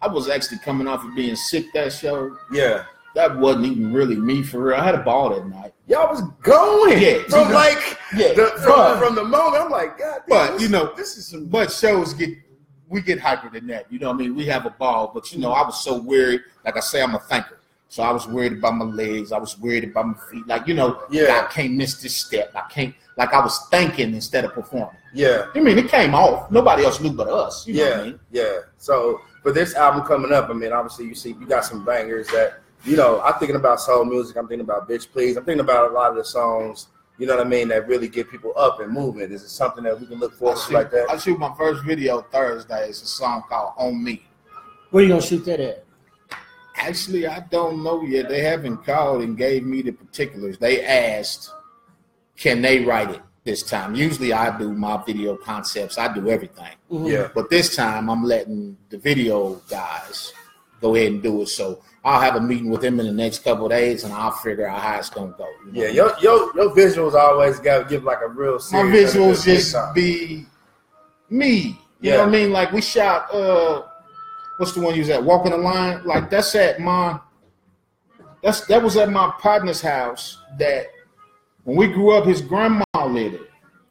I 0.00 0.08
was 0.08 0.28
actually 0.28 0.58
coming 0.58 0.86
off 0.88 1.04
of 1.04 1.14
being 1.14 1.36
sick 1.36 1.66
that 1.74 1.92
show. 1.92 2.36
Yeah, 2.50 2.84
That 3.14 3.36
wasn't 3.38 3.66
even 3.66 3.92
really 3.92 4.16
me 4.16 4.42
for 4.42 4.60
real. 4.64 4.76
I 4.76 4.84
had 4.84 4.94
a 4.94 5.02
ball 5.02 5.30
that 5.30 5.46
night. 5.46 5.72
y'all 5.86 6.10
was 6.10 6.22
going. 6.42 7.00
Yeah, 7.00 7.22
from 7.28 7.40
you 7.40 7.48
know- 7.48 7.54
like 7.54 7.98
Yeah, 8.16 8.32
the, 8.32 8.46
from, 8.62 8.66
but- 8.74 8.98
from 8.98 9.14
the 9.14 9.24
moment 9.24 9.62
I'm 9.62 9.70
like, 9.70 9.98
God, 9.98 10.20
damn, 10.26 10.28
But, 10.28 10.52
this, 10.54 10.62
you 10.62 10.68
know, 10.70 10.92
this 10.96 11.16
is 11.18 11.28
some. 11.28 11.46
But 11.46 11.70
shows 11.70 12.14
get 12.14 12.30
we 12.92 13.00
get 13.00 13.18
hyper 13.18 13.48
than 13.50 13.66
that. 13.68 13.90
You 13.90 13.98
know 13.98 14.08
what 14.08 14.14
I 14.16 14.18
mean? 14.18 14.34
We 14.36 14.44
have 14.46 14.66
a 14.66 14.70
ball, 14.70 15.10
but 15.12 15.32
you 15.32 15.38
know, 15.40 15.52
I 15.52 15.64
was 15.64 15.82
so 15.82 15.98
worried. 16.00 16.42
Like 16.64 16.76
I 16.76 16.80
say, 16.80 17.02
I'm 17.02 17.14
a 17.14 17.18
thinker. 17.18 17.58
So 17.88 18.02
I 18.02 18.10
was 18.10 18.26
worried 18.26 18.52
about 18.54 18.74
my 18.76 18.84
legs. 18.86 19.32
I 19.32 19.38
was 19.38 19.58
worried 19.58 19.84
about 19.84 20.06
my 20.06 20.14
feet. 20.30 20.46
Like, 20.46 20.66
you 20.66 20.74
know, 20.74 21.02
Yeah. 21.10 21.44
I 21.46 21.52
can't 21.52 21.74
miss 21.74 22.00
this 22.00 22.16
step. 22.16 22.50
I 22.54 22.62
can't 22.70 22.94
like 23.18 23.34
I 23.34 23.40
was 23.40 23.66
thinking 23.70 24.14
instead 24.14 24.44
of 24.46 24.52
performing. 24.54 24.96
yeah, 25.12 25.46
I 25.54 25.60
mean, 25.60 25.76
it 25.78 25.88
came 25.88 26.14
off. 26.14 26.50
Nobody 26.50 26.84
else 26.84 26.98
knew 27.00 27.12
but 27.12 27.28
us. 27.28 27.66
You 27.66 27.74
know 27.74 27.82
yeah, 27.84 27.90
what 27.90 27.98
I 28.00 28.04
mean? 28.04 28.20
yeah. 28.30 28.58
So 28.78 29.20
for 29.42 29.52
this 29.52 29.74
album 29.74 30.04
coming 30.06 30.32
up, 30.32 30.48
I 30.48 30.54
mean, 30.54 30.72
obviously 30.72 31.06
you 31.06 31.14
see 31.14 31.30
you 31.38 31.46
got 31.46 31.64
some 31.66 31.84
bangers 31.84 32.28
that 32.28 32.60
you 32.84 32.96
know. 32.96 33.20
I'm 33.20 33.34
thinking 33.38 33.56
about 33.56 33.80
soul 33.80 34.04
music. 34.06 34.36
I'm 34.38 34.48
thinking 34.48 34.64
about 34.64 34.88
Bitch 34.88 35.10
Please. 35.12 35.36
I'm 35.36 35.44
thinking 35.44 35.60
about 35.60 35.90
a 35.90 35.94
lot 35.94 36.10
of 36.10 36.16
the 36.16 36.24
songs. 36.24 36.86
You 37.22 37.28
know 37.28 37.36
what 37.36 37.46
I 37.46 37.48
mean? 37.48 37.68
That 37.68 37.86
really 37.86 38.08
get 38.08 38.28
people 38.28 38.52
up 38.56 38.80
and 38.80 38.92
moving. 38.92 39.30
Is 39.30 39.44
it 39.44 39.48
something 39.48 39.84
that 39.84 40.00
we 40.00 40.06
can 40.08 40.18
look 40.18 40.32
I 40.32 40.36
forward 40.38 40.56
to 40.56 40.62
shoot, 40.62 40.72
like 40.74 40.90
that? 40.90 41.08
I 41.08 41.16
shoot 41.18 41.38
my 41.38 41.54
first 41.54 41.84
video 41.84 42.22
Thursday. 42.22 42.88
It's 42.88 43.00
a 43.00 43.06
song 43.06 43.44
called 43.48 43.74
On 43.76 44.02
Me. 44.02 44.26
Where 44.90 45.04
you 45.04 45.10
gonna 45.10 45.22
shoot 45.22 45.44
that 45.44 45.60
at? 45.60 45.84
Actually, 46.76 47.28
I 47.28 47.38
don't 47.48 47.84
know 47.84 48.02
yet. 48.02 48.28
They 48.28 48.40
haven't 48.40 48.78
called 48.84 49.22
and 49.22 49.38
gave 49.38 49.62
me 49.62 49.82
the 49.82 49.92
particulars. 49.92 50.58
They 50.58 50.84
asked, 50.84 51.52
can 52.36 52.60
they 52.60 52.80
write 52.84 53.10
it 53.10 53.20
this 53.44 53.62
time? 53.62 53.94
Usually 53.94 54.32
I 54.32 54.58
do 54.58 54.72
my 54.72 55.00
video 55.06 55.36
concepts. 55.36 55.98
I 55.98 56.12
do 56.12 56.28
everything. 56.28 56.74
Mhm. 56.90 57.08
Yeah, 57.08 57.28
But 57.32 57.50
this 57.50 57.76
time 57.76 58.10
I'm 58.10 58.24
letting 58.24 58.76
the 58.90 58.98
video 58.98 59.62
guys 59.70 60.32
go 60.80 60.96
ahead 60.96 61.12
and 61.12 61.22
do 61.22 61.42
it. 61.42 61.50
So 61.50 61.84
I'll 62.04 62.20
have 62.20 62.34
a 62.34 62.40
meeting 62.40 62.68
with 62.70 62.82
him 62.84 62.98
in 62.98 63.06
the 63.06 63.12
next 63.12 63.44
couple 63.44 63.68
days 63.68 64.02
and 64.04 64.12
I'll 64.12 64.32
figure 64.32 64.66
out 64.66 64.80
how 64.80 64.98
it's 64.98 65.08
gonna 65.10 65.34
go. 65.38 65.46
you 65.66 65.72
know? 65.72 65.82
yeah. 65.82 65.88
Your 65.90 66.12
your 66.20 66.56
your 66.56 66.70
visuals 66.74 67.14
always 67.14 67.60
got 67.60 67.78
to 67.78 67.84
give 67.88 68.02
like 68.02 68.18
a 68.22 68.28
real. 68.28 68.54
my 68.72 68.82
visuals 68.82 69.44
just 69.44 69.76
be 69.94 70.46
me. 71.30 71.78
You 72.00 72.10
Yeah. 72.10 72.12
know 72.16 72.18
what 72.20 72.28
I 72.28 72.32
mean? 72.32 72.50
Like 72.52 72.72
we 72.72 72.80
shot 72.80 73.32
uh 73.32 73.82
what's 74.58 74.72
the 74.72 74.80
one 74.80 74.94
you 74.94 75.00
was 75.00 75.10
at? 75.10 75.22
Walking 75.22 75.52
the 75.52 75.58
line. 75.58 76.02
Like 76.04 76.28
that's 76.28 76.54
at 76.56 76.80
my 76.80 77.20
that's 78.42 78.62
that 78.66 78.82
was 78.82 78.96
at 78.96 79.10
my 79.10 79.32
partner's 79.38 79.80
house 79.80 80.38
that 80.58 80.86
when 81.64 81.76
we 81.76 81.86
grew 81.86 82.10
up 82.16 82.26
his 82.26 82.40
grandma 82.42 82.82
lived 83.06 83.34
it. 83.36 83.40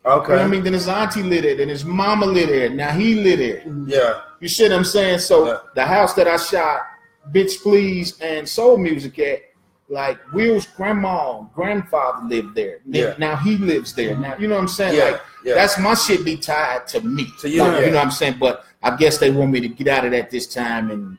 You 0.04 0.12
Okay. 0.12 0.32
know 0.34 0.38
what 0.40 0.46
I 0.46 0.48
mean? 0.48 0.64
Then 0.64 0.74
his 0.74 0.88
auntie 0.90 1.22
lived 1.24 1.46
it, 1.46 1.60
and 1.60 1.70
his 1.70 1.86
mama 1.86 2.26
lived 2.26 2.52
it. 2.52 2.74
Now 2.74 2.90
he 2.92 3.16
lived 3.24 3.42
it. 3.42 3.64
Yeah. 3.86 4.22
You 4.40 4.48
see 4.50 4.64
what 4.64 4.74
I'm 4.74 4.84
saying? 4.84 5.20
So 5.20 5.46
Yeah. 5.48 5.58
the 5.76 5.86
house 5.86 6.14
that 6.16 6.28
I 6.28 6.38
shot 6.38 6.82
Bitch 7.32 7.62
Please 7.62 8.20
and 8.20 8.48
Soul 8.48 8.78
Music 8.78 9.18
at, 9.20 9.42
like 9.90 10.18
Will's 10.34 10.66
grandma, 10.66 11.42
grandfather 11.54 12.26
lived 12.28 12.56
there. 12.56 12.80
Yeah. 12.86 13.14
Now 13.18 13.36
he 13.36 13.58
lives 13.58 13.94
there. 13.94 14.16
Now 14.18 14.36
you 14.38 14.48
know 14.48 14.56
what 14.56 14.62
I'm 14.62 14.68
saying? 14.68 14.98
Yeah. 14.98 15.04
Like 15.12 15.22
Yeah. 15.44 15.54
that's 15.56 15.78
my 15.78 15.94
shit 15.94 16.24
be 16.26 16.38
tied 16.38 16.88
to 16.90 17.02
me. 17.02 17.28
To 17.42 17.50
you, 17.50 17.62
Like, 17.64 17.80
yeah. 17.82 17.86
you 17.86 17.92
know 17.92 17.98
what 17.98 18.06
I'm 18.06 18.12
saying? 18.12 18.38
But 18.40 18.66
I 18.82 18.96
guess 18.96 19.18
they 19.18 19.32
want 19.32 19.52
me 19.52 19.60
to 19.60 19.68
get 19.68 19.88
out 19.88 20.06
of 20.06 20.12
that 20.12 20.30
this 20.32 20.48
time 20.48 20.92
and 20.92 21.18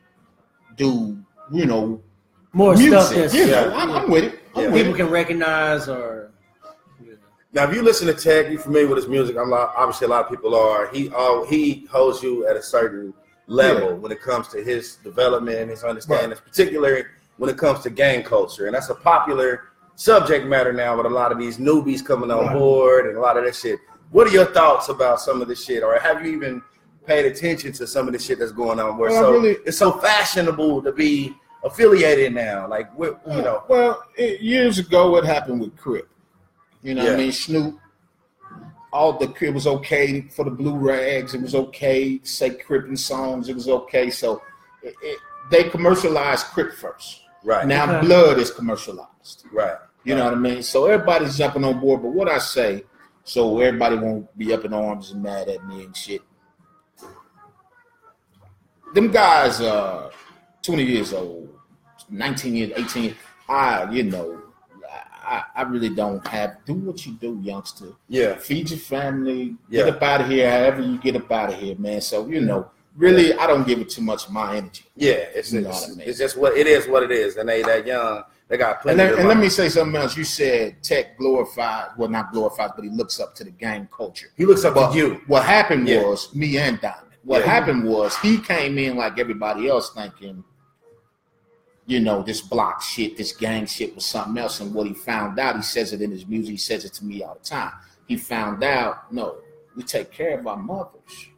do, 0.77 1.19
you 1.53 1.67
know, 1.67 2.01
More 2.53 2.75
stuff 2.77 3.11
music. 3.15 3.17
that's 3.19 3.35
You 3.35 3.47
know, 3.47 3.73
I'm, 3.75 3.91
I'm 3.91 4.11
with 4.11 4.25
it. 4.25 4.41
I'm 4.55 4.63
Yeah. 4.63 4.69
with 4.71 4.77
people 4.81 4.95
it. 4.95 4.97
can 4.97 5.11
recognize 5.11 5.89
or. 5.89 6.31
Now, 7.55 7.69
if 7.69 7.75
you 7.75 7.83
listen 7.83 8.07
to 8.07 8.15
Tech, 8.15 8.51
you're 8.51 8.59
familiar 8.59 8.89
with 8.89 8.97
his 8.97 9.09
music. 9.09 9.37
I'm 9.37 9.51
like, 9.51 9.69
obviously 9.77 10.07
a 10.07 10.09
lot 10.11 10.25
of 10.25 10.31
people 10.31 10.55
are. 10.55 10.89
He 10.89 11.11
all 11.11 11.45
he 11.45 11.87
holds 11.93 12.23
you 12.23 12.47
at 12.47 12.57
a 12.57 12.63
certain 12.63 13.13
level 13.53 13.89
Yeah. 13.91 13.95
when 13.95 14.13
it 14.13 14.21
comes 14.21 14.49
to 14.49 14.63
his 14.63 14.97
development 14.97 15.59
and 15.59 15.71
his 15.71 15.85
understanding, 15.85 16.37
particularly 16.45 17.05
when 17.37 17.51
it 17.51 17.57
comes 17.59 17.81
to 17.81 17.91
gang 17.91 18.23
culture, 18.23 18.67
and 18.67 18.75
that's 18.75 18.89
a 18.91 18.95
popular 18.95 19.65
subject 19.95 20.47
matter 20.47 20.73
now 20.73 20.97
with 20.97 21.07
a 21.07 21.11
lot 21.11 21.31
of 21.33 21.39
these 21.39 21.59
newbies 21.59 22.05
coming 22.05 22.31
on 22.31 22.47
Right. 22.47 22.55
board 22.57 23.07
and 23.07 23.17
a 23.17 23.21
lot 23.21 23.37
of 23.37 23.45
that 23.45 23.55
shit. 23.55 23.79
What 24.11 24.27
are 24.27 24.31
your 24.31 24.47
thoughts 24.47 24.89
about 24.89 25.21
some 25.21 25.41
of 25.43 25.49
this 25.49 25.65
shit, 25.65 25.83
or 25.83 25.99
have 25.99 26.25
you 26.25 26.33
even 26.33 26.63
paid 27.07 27.25
attention 27.27 27.73
to 27.73 27.87
some 27.87 28.07
of 28.07 28.13
the 28.13 28.19
shit 28.19 28.39
that's 28.39 28.53
going 28.53 28.79
on? 28.81 28.97
Where 28.97 29.11
Well, 29.11 29.23
so 29.23 29.33
really- 29.33 29.59
it's 29.67 29.79
so 29.79 29.93
fashionable 29.93 30.83
to 30.83 30.93
be 30.93 31.35
affiliated 31.65 32.35
now, 32.35 32.67
like 32.69 32.89
you 32.99 33.17
know, 33.27 33.63
Well, 33.69 34.03
it, 34.17 34.41
years 34.41 34.79
ago, 34.79 35.11
what 35.11 35.25
happened 35.25 35.61
with 35.61 35.77
Crip? 35.77 36.09
You 36.83 36.95
know 36.95 37.05
what 37.05 37.13
I 37.13 37.17
mean? 37.17 37.33
Snoop. 37.33 37.77
All 38.93 39.15
the 39.15 39.33
it 39.41 39.55
was 39.55 39.67
okay 39.67 40.21
for 40.21 40.45
the 40.45 40.51
blue 40.51 40.77
rags. 40.77 41.35
It 41.35 41.41
was 41.41 41.55
okay 41.55 42.19
to 42.19 42.27
say 42.29 42.51
Crippin 42.51 42.97
songs. 42.97 43.49
It 43.49 43.55
was 43.55 43.69
okay. 43.69 44.11
So 44.11 44.43
it, 44.83 44.95
it, 45.03 45.19
they 45.51 45.65
commercialized 45.71 46.47
Crip 46.47 46.73
first. 46.75 47.23
right, 47.43 47.67
Now 47.67 47.85
Okay. 47.85 48.07
Blood 48.07 48.39
is 48.39 48.51
commercialized. 48.51 49.45
right, 49.53 49.77
You 50.05 50.15
know 50.15 50.25
what 50.25 50.35
I 50.35 50.37
mean? 50.37 50.63
So 50.63 50.87
everybody's 50.87 51.39
jumping 51.39 51.65
on 51.65 51.81
board. 51.81 52.03
But 52.03 52.11
what 52.13 52.29
I 52.29 52.39
say, 52.39 52.85
so 53.25 53.61
everybody 53.61 53.97
won't 53.97 54.37
be 54.37 54.53
up 54.53 54.65
in 54.65 54.75
arms 54.75 55.13
and 55.13 55.23
mad 55.23 55.49
at 55.49 55.67
me 55.67 55.85
and 55.85 55.97
shit. 55.97 56.23
Them 58.95 59.11
guys 59.11 59.61
are 59.63 60.11
20 60.63 60.83
years 60.85 61.13
old, 61.15 61.49
19 62.11 62.55
years, 62.55 62.73
18. 62.77 63.15
I, 63.49 63.91
you 63.91 64.03
know, 64.05 64.42
I, 65.25 65.43
I 65.57 65.63
really 65.63 65.89
don't 65.89 66.27
have 66.27 66.57
do 66.67 66.75
what 66.75 67.07
you 67.07 67.13
do, 67.15 67.39
youngster. 67.43 67.87
yeah, 68.09 68.35
Feed 68.37 68.71
your 68.71 68.79
family, 68.79 69.57
Yeah. 69.69 69.85
get 69.85 69.95
up 69.97 70.03
out 70.03 70.21
of 70.23 70.29
here, 70.29 70.51
however 70.51 70.83
you 70.83 70.99
get 70.99 71.17
up 71.17 71.31
out 71.31 71.53
of 71.53 71.59
here, 71.59 71.77
man. 71.77 72.01
So, 72.01 72.27
you 72.27 72.39
mm-hmm. 72.39 72.47
know, 72.47 72.71
really 72.97 73.35
I 73.35 73.47
don't 73.47 73.67
give 73.67 73.79
it 73.81 73.89
too 73.91 74.03
much 74.03 74.27
of 74.27 74.33
my 74.33 74.57
energy. 74.57 74.85
Yeah, 74.97 75.13
it's, 75.13 75.53
You 75.53 75.67
it's, 75.67 75.87
I 75.87 75.89
mean. 75.91 76.01
it's 76.09 76.19
just 76.19 76.37
what 76.37 76.57
it 76.57 76.67
is. 76.67 76.87
What 76.89 77.03
it 77.03 77.11
is, 77.11 77.37
and 77.37 77.49
they 77.49 77.63
that 77.63 77.87
young, 77.87 78.25
they 78.49 78.57
got 78.59 78.75
And, 78.75 78.81
plenty. 78.83 78.99
let, 78.99 79.11
to 79.13 79.19
and 79.21 79.29
let 79.29 79.39
me 79.39 79.49
say 79.49 79.69
something 79.69 80.01
else. 80.01 80.17
You 80.17 80.25
said 80.25 80.83
Tech 80.83 81.17
glorified, 81.19 81.89
well, 81.97 82.09
not 82.09 82.33
glorified, 82.33 82.73
but 82.77 82.85
he 82.85 82.91
looks 82.91 83.19
up 83.21 83.35
to 83.37 83.45
the 83.45 83.51
gang 83.51 83.89
culture. 83.97 84.29
He 84.37 84.45
looks 84.45 84.65
up 84.65 84.75
But 84.75 84.93
to 84.93 84.97
you. 84.99 85.21
what 85.27 85.45
happened 85.45 85.89
Yeah. 85.89 86.03
was 86.03 86.35
me 86.35 86.59
and 86.59 86.81
Diamond. 86.81 87.09
What 87.25 87.41
Yeah. 87.41 87.51
happened 87.53 87.85
was 87.85 88.17
he 88.19 88.39
came 88.39 88.77
in 88.79 88.97
like 88.97 89.19
everybody 89.19 89.69
else 89.69 89.91
thinking, 89.95 90.45
you 91.87 92.01
know, 92.01 92.23
this 92.23 92.41
block 92.41 92.83
shit, 92.83 93.17
this 93.17 93.33
gang 93.33 93.67
shit 93.67 93.95
was 93.95 94.05
something 94.07 94.39
else. 94.41 94.61
And 94.61 94.73
what 94.73 94.87
he 94.87 94.95
found 94.95 95.39
out, 95.39 95.57
he 95.57 95.63
says 95.63 95.93
it 95.93 96.01
in 96.01 96.11
his 96.11 96.27
music, 96.27 96.53
he 96.53 96.57
says 96.57 96.85
it 96.85 96.93
to 96.95 97.05
me 97.05 97.23
all 97.23 97.35
the 97.35 97.49
time. 97.49 97.73
He 98.07 98.17
found 98.17 98.63
out, 98.63 99.13
no, 99.13 99.37
we 99.77 99.83
take 99.83 100.13
care 100.13 100.39
of 100.39 100.47
our 100.47 100.57
mothers. 100.57 101.29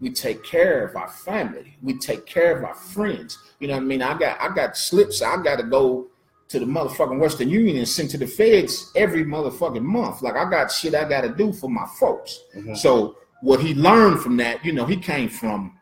We 0.00 0.10
take 0.10 0.42
care 0.42 0.86
of 0.86 0.96
our 0.96 1.08
family. 1.08 1.76
We 1.82 1.98
take 1.98 2.24
care 2.24 2.56
of 2.56 2.64
our 2.64 2.74
friends. 2.74 3.38
You 3.58 3.68
know 3.68 3.74
what 3.74 3.82
I 3.82 3.86
mean? 3.86 4.02
I 4.02 4.18
got 4.18 4.40
I 4.40 4.54
got 4.54 4.76
slips. 4.76 5.20
I 5.20 5.42
got 5.42 5.56
to 5.56 5.62
go 5.62 6.06
to 6.48 6.58
the 6.58 6.64
motherfucking 6.64 7.18
Western 7.20 7.50
Union 7.50 7.76
and 7.76 7.86
send 7.88 8.10
to 8.10 8.18
the 8.18 8.26
feds 8.26 8.90
every 8.96 9.24
motherfucking 9.24 9.82
month. 9.82 10.22
Like 10.22 10.36
I 10.36 10.48
got 10.50 10.72
shit 10.72 10.94
I 10.94 11.06
got 11.08 11.20
to 11.20 11.28
do 11.28 11.52
for 11.52 11.68
my 11.68 11.86
folks. 11.98 12.40
Mhm. 12.56 12.76
So 12.76 13.16
what 13.42 13.60
he 13.60 13.74
learned 13.74 14.20
from 14.20 14.36
that, 14.38 14.64
you 14.64 14.72
know, 14.72 14.86
he 14.86 14.96
came 14.96 15.28
from 15.28 15.78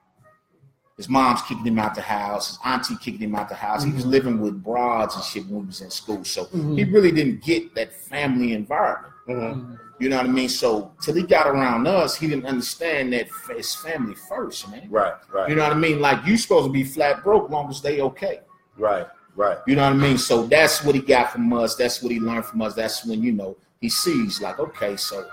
his 0.98 1.08
mom's 1.08 1.40
kicking 1.42 1.64
him 1.64 1.78
out 1.78 1.94
the 1.94 2.02
house, 2.02 2.48
his 2.48 2.58
auntie 2.64 2.96
kicking 2.96 3.20
him 3.20 3.34
out 3.36 3.48
the 3.48 3.54
house. 3.54 3.84
He 3.84 3.92
was 3.92 4.04
living 4.04 4.40
with 4.40 4.62
broads 4.62 5.14
and 5.14 5.24
shit 5.24 5.46
when 5.46 5.60
he 5.62 5.66
was 5.68 5.80
in 5.80 5.90
school. 5.90 6.24
So 6.24 6.46
he 6.74 6.84
really 6.84 7.12
didn't 7.12 7.42
get 7.42 7.72
that 7.76 7.94
family 7.94 8.52
environment. 8.52 9.14
Mhm. 9.28 9.78
You 10.00 10.08
know 10.08 10.16
what 10.16 10.26
I 10.26 10.28
mean? 10.28 10.48
So 10.48 10.92
till 11.00 11.14
he 11.14 11.22
got 11.22 11.46
around 11.46 11.86
us, 11.86 12.16
he 12.16 12.26
didn't 12.26 12.46
understand 12.46 13.12
that 13.12 13.28
it's 13.50 13.74
family 13.76 14.16
first, 14.28 14.68
man. 14.70 14.88
Right, 14.90 15.14
right, 15.32 15.48
You 15.48 15.54
know 15.54 15.62
what 15.62 15.72
I 15.72 15.76
mean? 15.76 16.00
Like 16.00 16.26
you 16.26 16.36
supposed 16.36 16.66
to 16.66 16.72
be 16.72 16.84
flat 16.84 17.22
broke 17.22 17.48
long 17.48 17.70
as 17.70 17.80
they 17.80 18.00
okay. 18.00 18.40
right, 18.76 19.06
right. 19.36 19.58
You 19.68 19.76
know 19.76 19.82
what 19.82 19.92
I 19.92 19.96
mean? 19.96 20.18
So 20.18 20.46
that's 20.46 20.82
what 20.84 20.94
he 20.96 21.00
got 21.00 21.30
from 21.32 21.52
us. 21.52 21.76
That's 21.76 22.02
what 22.02 22.10
he 22.10 22.18
learned 22.20 22.44
from 22.46 22.62
us. 22.62 22.74
That's 22.74 23.04
when 23.04 23.22
you 23.22 23.32
know 23.32 23.56
he 23.80 23.88
sees 23.88 24.40
like, 24.40 24.58
okay, 24.58 24.96
so 24.96 25.28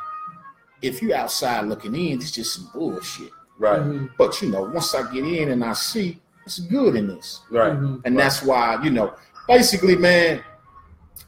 if 0.82 1.02
you 1.02 1.14
outside 1.14 1.66
looking 1.66 1.96
in, 1.96 2.20
it's 2.20 2.32
just 2.32 2.54
some 2.56 2.70
bullshit. 2.74 3.32
Right, 3.58 3.80
Mhm. 3.80 4.10
But 4.18 4.42
you 4.42 4.50
know, 4.50 4.64
once 4.64 4.94
I 4.94 5.10
get 5.12 5.24
in 5.24 5.50
and 5.52 5.64
I 5.64 5.74
see 5.74 6.20
it's 6.46 6.60
good 6.60 6.96
in 6.96 7.08
this, 7.08 7.42
right, 7.50 7.74
Mhm. 7.74 8.02
and 8.06 8.18
that's 8.20 8.44
why 8.44 8.78
you 8.84 8.90
know, 8.90 9.14
basically, 9.48 9.96
man, 9.96 10.42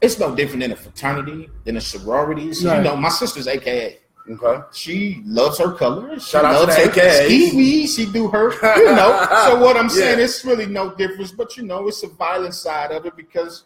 it's 0.00 0.18
no 0.18 0.34
different 0.34 0.60
than 0.62 0.72
a 0.72 0.76
fraternity 0.76 1.50
than 1.64 1.76
a 1.76 1.80
sorority. 1.80 2.52
So, 2.52 2.68
Right. 2.68 2.76
You 2.78 2.82
know, 2.84 2.96
my 2.96 3.08
sister's 3.08 3.48
AKA. 3.48 3.98
okay. 4.30 4.62
She 4.72 5.22
loves 5.26 5.58
her 5.58 5.72
color. 5.72 6.14
She 6.14 6.20
Shout 6.30 6.44
out 6.44 6.52
to 6.52 6.58
loves 6.60 6.76
the 6.76 6.82
her 6.82 6.88
AKAs. 6.90 7.28
Kiwi. 7.28 7.86
She 7.86 8.06
do 8.06 8.28
her, 8.28 8.52
you 8.76 8.84
know. 8.94 9.26
so 9.46 9.58
what 9.58 9.76
I'm 9.76 9.88
saying, 9.88 10.18
Yeah. 10.18 10.24
it's 10.24 10.44
really 10.44 10.66
no 10.66 10.90
difference. 10.94 11.32
But 11.32 11.56
you 11.56 11.62
know, 11.64 11.88
it's 11.88 12.02
a 12.02 12.08
violent 12.08 12.54
side 12.54 12.92
of 12.92 13.06
it 13.06 13.16
because 13.16 13.64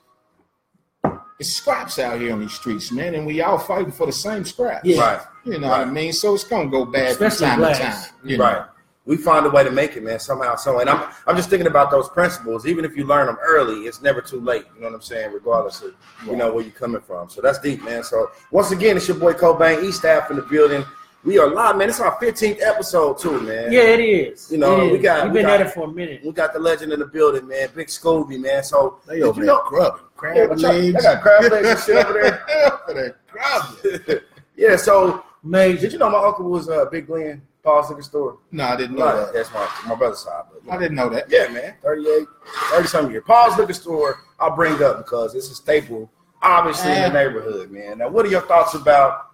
it's 1.38 1.50
scraps 1.50 1.98
out 1.98 2.20
here 2.20 2.32
on 2.32 2.40
these 2.40 2.52
streets, 2.52 2.92
man, 2.92 3.14
and 3.14 3.26
we 3.26 3.42
all 3.42 3.58
fighting 3.58 3.90
for 3.92 4.06
the 4.06 4.12
same 4.12 4.44
scraps. 4.44 4.84
Yeah. 4.84 5.00
Right, 5.00 5.20
You 5.44 5.58
know 5.58 5.68
what 5.68 5.80
I 5.80 5.84
mean? 5.84 6.12
So 6.12 6.34
it's 6.34 6.44
gonna 6.44 6.70
go 6.70 6.84
bad 6.84 7.12
Especially 7.12 7.38
from 7.38 7.48
time 7.48 7.58
blacks. 7.58 7.78
to 7.78 7.84
time. 8.12 8.28
You 8.30 8.38
know? 8.38 8.44
right. 8.44 8.66
we 9.04 9.16
find 9.16 9.44
a 9.44 9.50
way 9.50 9.64
to 9.64 9.70
make 9.70 9.96
it, 9.96 10.02
man, 10.04 10.20
somehow. 10.20 10.54
So, 10.56 10.78
and 10.80 10.88
I'm 10.88 11.12
I'm 11.26 11.34
just 11.36 11.50
thinking 11.50 11.66
about 11.66 11.90
those 11.90 12.08
principles. 12.10 12.66
Even 12.66 12.84
if 12.84 12.96
you 12.96 13.04
learn 13.04 13.26
them 13.26 13.38
early, 13.42 13.80
it's 13.86 14.00
never 14.02 14.20
too 14.20 14.40
late. 14.40 14.64
You 14.74 14.82
know 14.82 14.86
what 14.88 14.94
I'm 14.94 15.02
saying? 15.02 15.32
Regardless 15.32 15.82
of 15.82 15.94
you 16.26 16.36
know 16.36 16.52
where 16.54 16.62
you're 16.62 16.72
coming 16.72 17.00
from. 17.02 17.28
So 17.28 17.40
that's 17.42 17.58
deep, 17.58 17.82
man. 17.82 18.04
So 18.04 18.30
once 18.52 18.70
again, 18.70 18.96
it's 18.96 19.08
your 19.08 19.16
boy 19.16 19.32
Cobain, 19.32 19.82
E-Staff 19.82 20.30
in 20.30 20.36
the 20.36 20.42
building. 20.42 20.84
We 21.24 21.38
are 21.38 21.48
live, 21.48 21.76
man. 21.76 21.88
It's 21.88 22.00
our 22.00 22.16
15th 22.18 22.60
episode 22.62 23.16
too, 23.18 23.40
man. 23.42 23.70
Yeah, 23.72 23.82
it 23.82 24.00
is. 24.00 24.50
You 24.50 24.58
know, 24.58 24.80
It 24.80 24.90
we 24.92 24.98
got- 24.98 25.22
We've 25.24 25.32
we 25.32 25.38
been 25.38 25.46
got- 25.46 25.60
at 25.60 25.66
it 25.68 25.72
for 25.72 25.84
a 25.88 25.92
minute. 25.92 26.20
We 26.24 26.32
got 26.32 26.52
the 26.52 26.58
legend 26.58 26.92
in 26.92 26.98
the 26.98 27.06
building, 27.06 27.46
man. 27.46 27.68
Big 27.76 27.86
Scooby, 27.86 28.40
man. 28.40 28.64
So 28.64 28.98
They 29.06 29.16
did 29.16 29.22
over 29.24 29.40
you 29.40 29.46
know? 29.46 29.62
grubbing. 29.66 30.02
Crab 30.16 30.58
legs. 30.58 30.62
they 30.62 30.92
got 31.00 31.22
crab 31.22 31.50
legs 31.52 31.68
and 31.68 31.78
shit 31.80 32.06
over 32.06 32.12
there. 32.12 32.42
over 32.88 32.94
there 32.94 33.16
grubbing. 33.30 34.20
yeah. 34.56 34.74
So 34.74 35.22
Major. 35.42 35.80
did 35.80 35.92
you 35.92 35.98
know 35.98 36.10
my 36.10 36.18
uncle 36.24 36.48
was 36.48 36.68
uh, 36.68 36.84
Big 36.86 37.06
Glenn, 37.06 37.42
Paul's 37.64 37.90
liquor 37.90 38.02
store? 38.02 38.38
No, 38.52 38.64
I 38.64 38.76
didn't 38.76 38.96
know 38.96 39.06
No, 39.06 39.16
that. 39.26 39.34
that's 39.34 39.52
my 39.52 39.68
my 39.88 39.94
brother's 39.94 40.20
side. 40.20 40.44
But, 40.64 40.72
I 40.72 40.78
didn't 40.78 40.96
know 40.96 41.08
that. 41.08 41.28
Yeah, 41.28 41.48
man. 41.48 41.74
38, 41.82 42.26
30 42.70 42.88
something 42.88 43.12
years. 43.12 43.24
Paul's 43.26 43.58
liquor 43.58 43.72
store, 43.72 44.20
I'll 44.38 44.54
bring 44.54 44.80
up 44.82 44.98
because 44.98 45.34
it's 45.34 45.50
a 45.50 45.54
staple, 45.54 46.10
obviously, 46.42 46.92
in 46.92 47.02
the 47.02 47.08
neighborhood, 47.10 47.70
man. 47.70 47.98
Now, 47.98 48.08
what 48.08 48.24
are 48.24 48.28
your 48.30 48.42
thoughts 48.42 48.74
about 48.74 49.30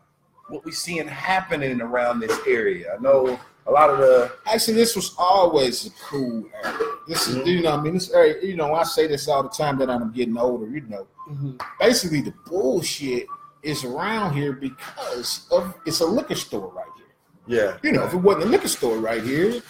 what 0.48 0.64
we're 0.64 0.72
seeing 0.72 1.06
happening 1.06 1.80
around 1.82 2.20
this 2.20 2.38
area? 2.46 2.94
I 2.98 3.02
know 3.02 3.38
a 3.66 3.70
lot 3.70 3.90
of 3.90 3.98
the 3.98 4.32
Actually, 4.46 4.74
this 4.74 4.96
was 4.96 5.14
always 5.18 5.86
a 5.86 5.90
cool 6.08 6.44
area. 6.64 6.78
This 7.06 7.28
is, 7.28 7.36
Mhm. 7.36 7.46
you 7.46 7.62
know, 7.62 7.72
I 7.72 7.80
mean, 7.82 7.94
this 7.94 8.10
area, 8.12 8.36
you 8.42 8.56
know, 8.56 8.74
I 8.74 8.82
say 8.84 9.06
this 9.06 9.28
all 9.28 9.42
the 9.42 9.48
time 9.50 9.76
that 9.78 9.90
I'm 9.90 10.10
getting 10.12 10.38
older, 10.38 10.66
you 10.66 10.80
know. 10.88 11.06
Mhm. 11.30 11.60
Basically, 11.78 12.22
the 12.22 12.32
bullshit 12.46 13.26
is 13.62 13.84
around 13.84 14.34
here 14.34 14.52
because 14.52 15.46
of 15.50 15.74
it's 15.86 16.00
a 16.00 16.06
liquor 16.06 16.34
store 16.34 16.72
right 16.72 16.86
here. 16.96 17.06
yeah, 17.46 17.76
You 17.82 17.92
know, 17.92 18.04
if 18.04 18.14
it 18.14 18.18
wasn't 18.18 18.44
a 18.44 18.48
liquor 18.48 18.68
store 18.68 18.98
right 18.98 19.22
here, 19.22 19.60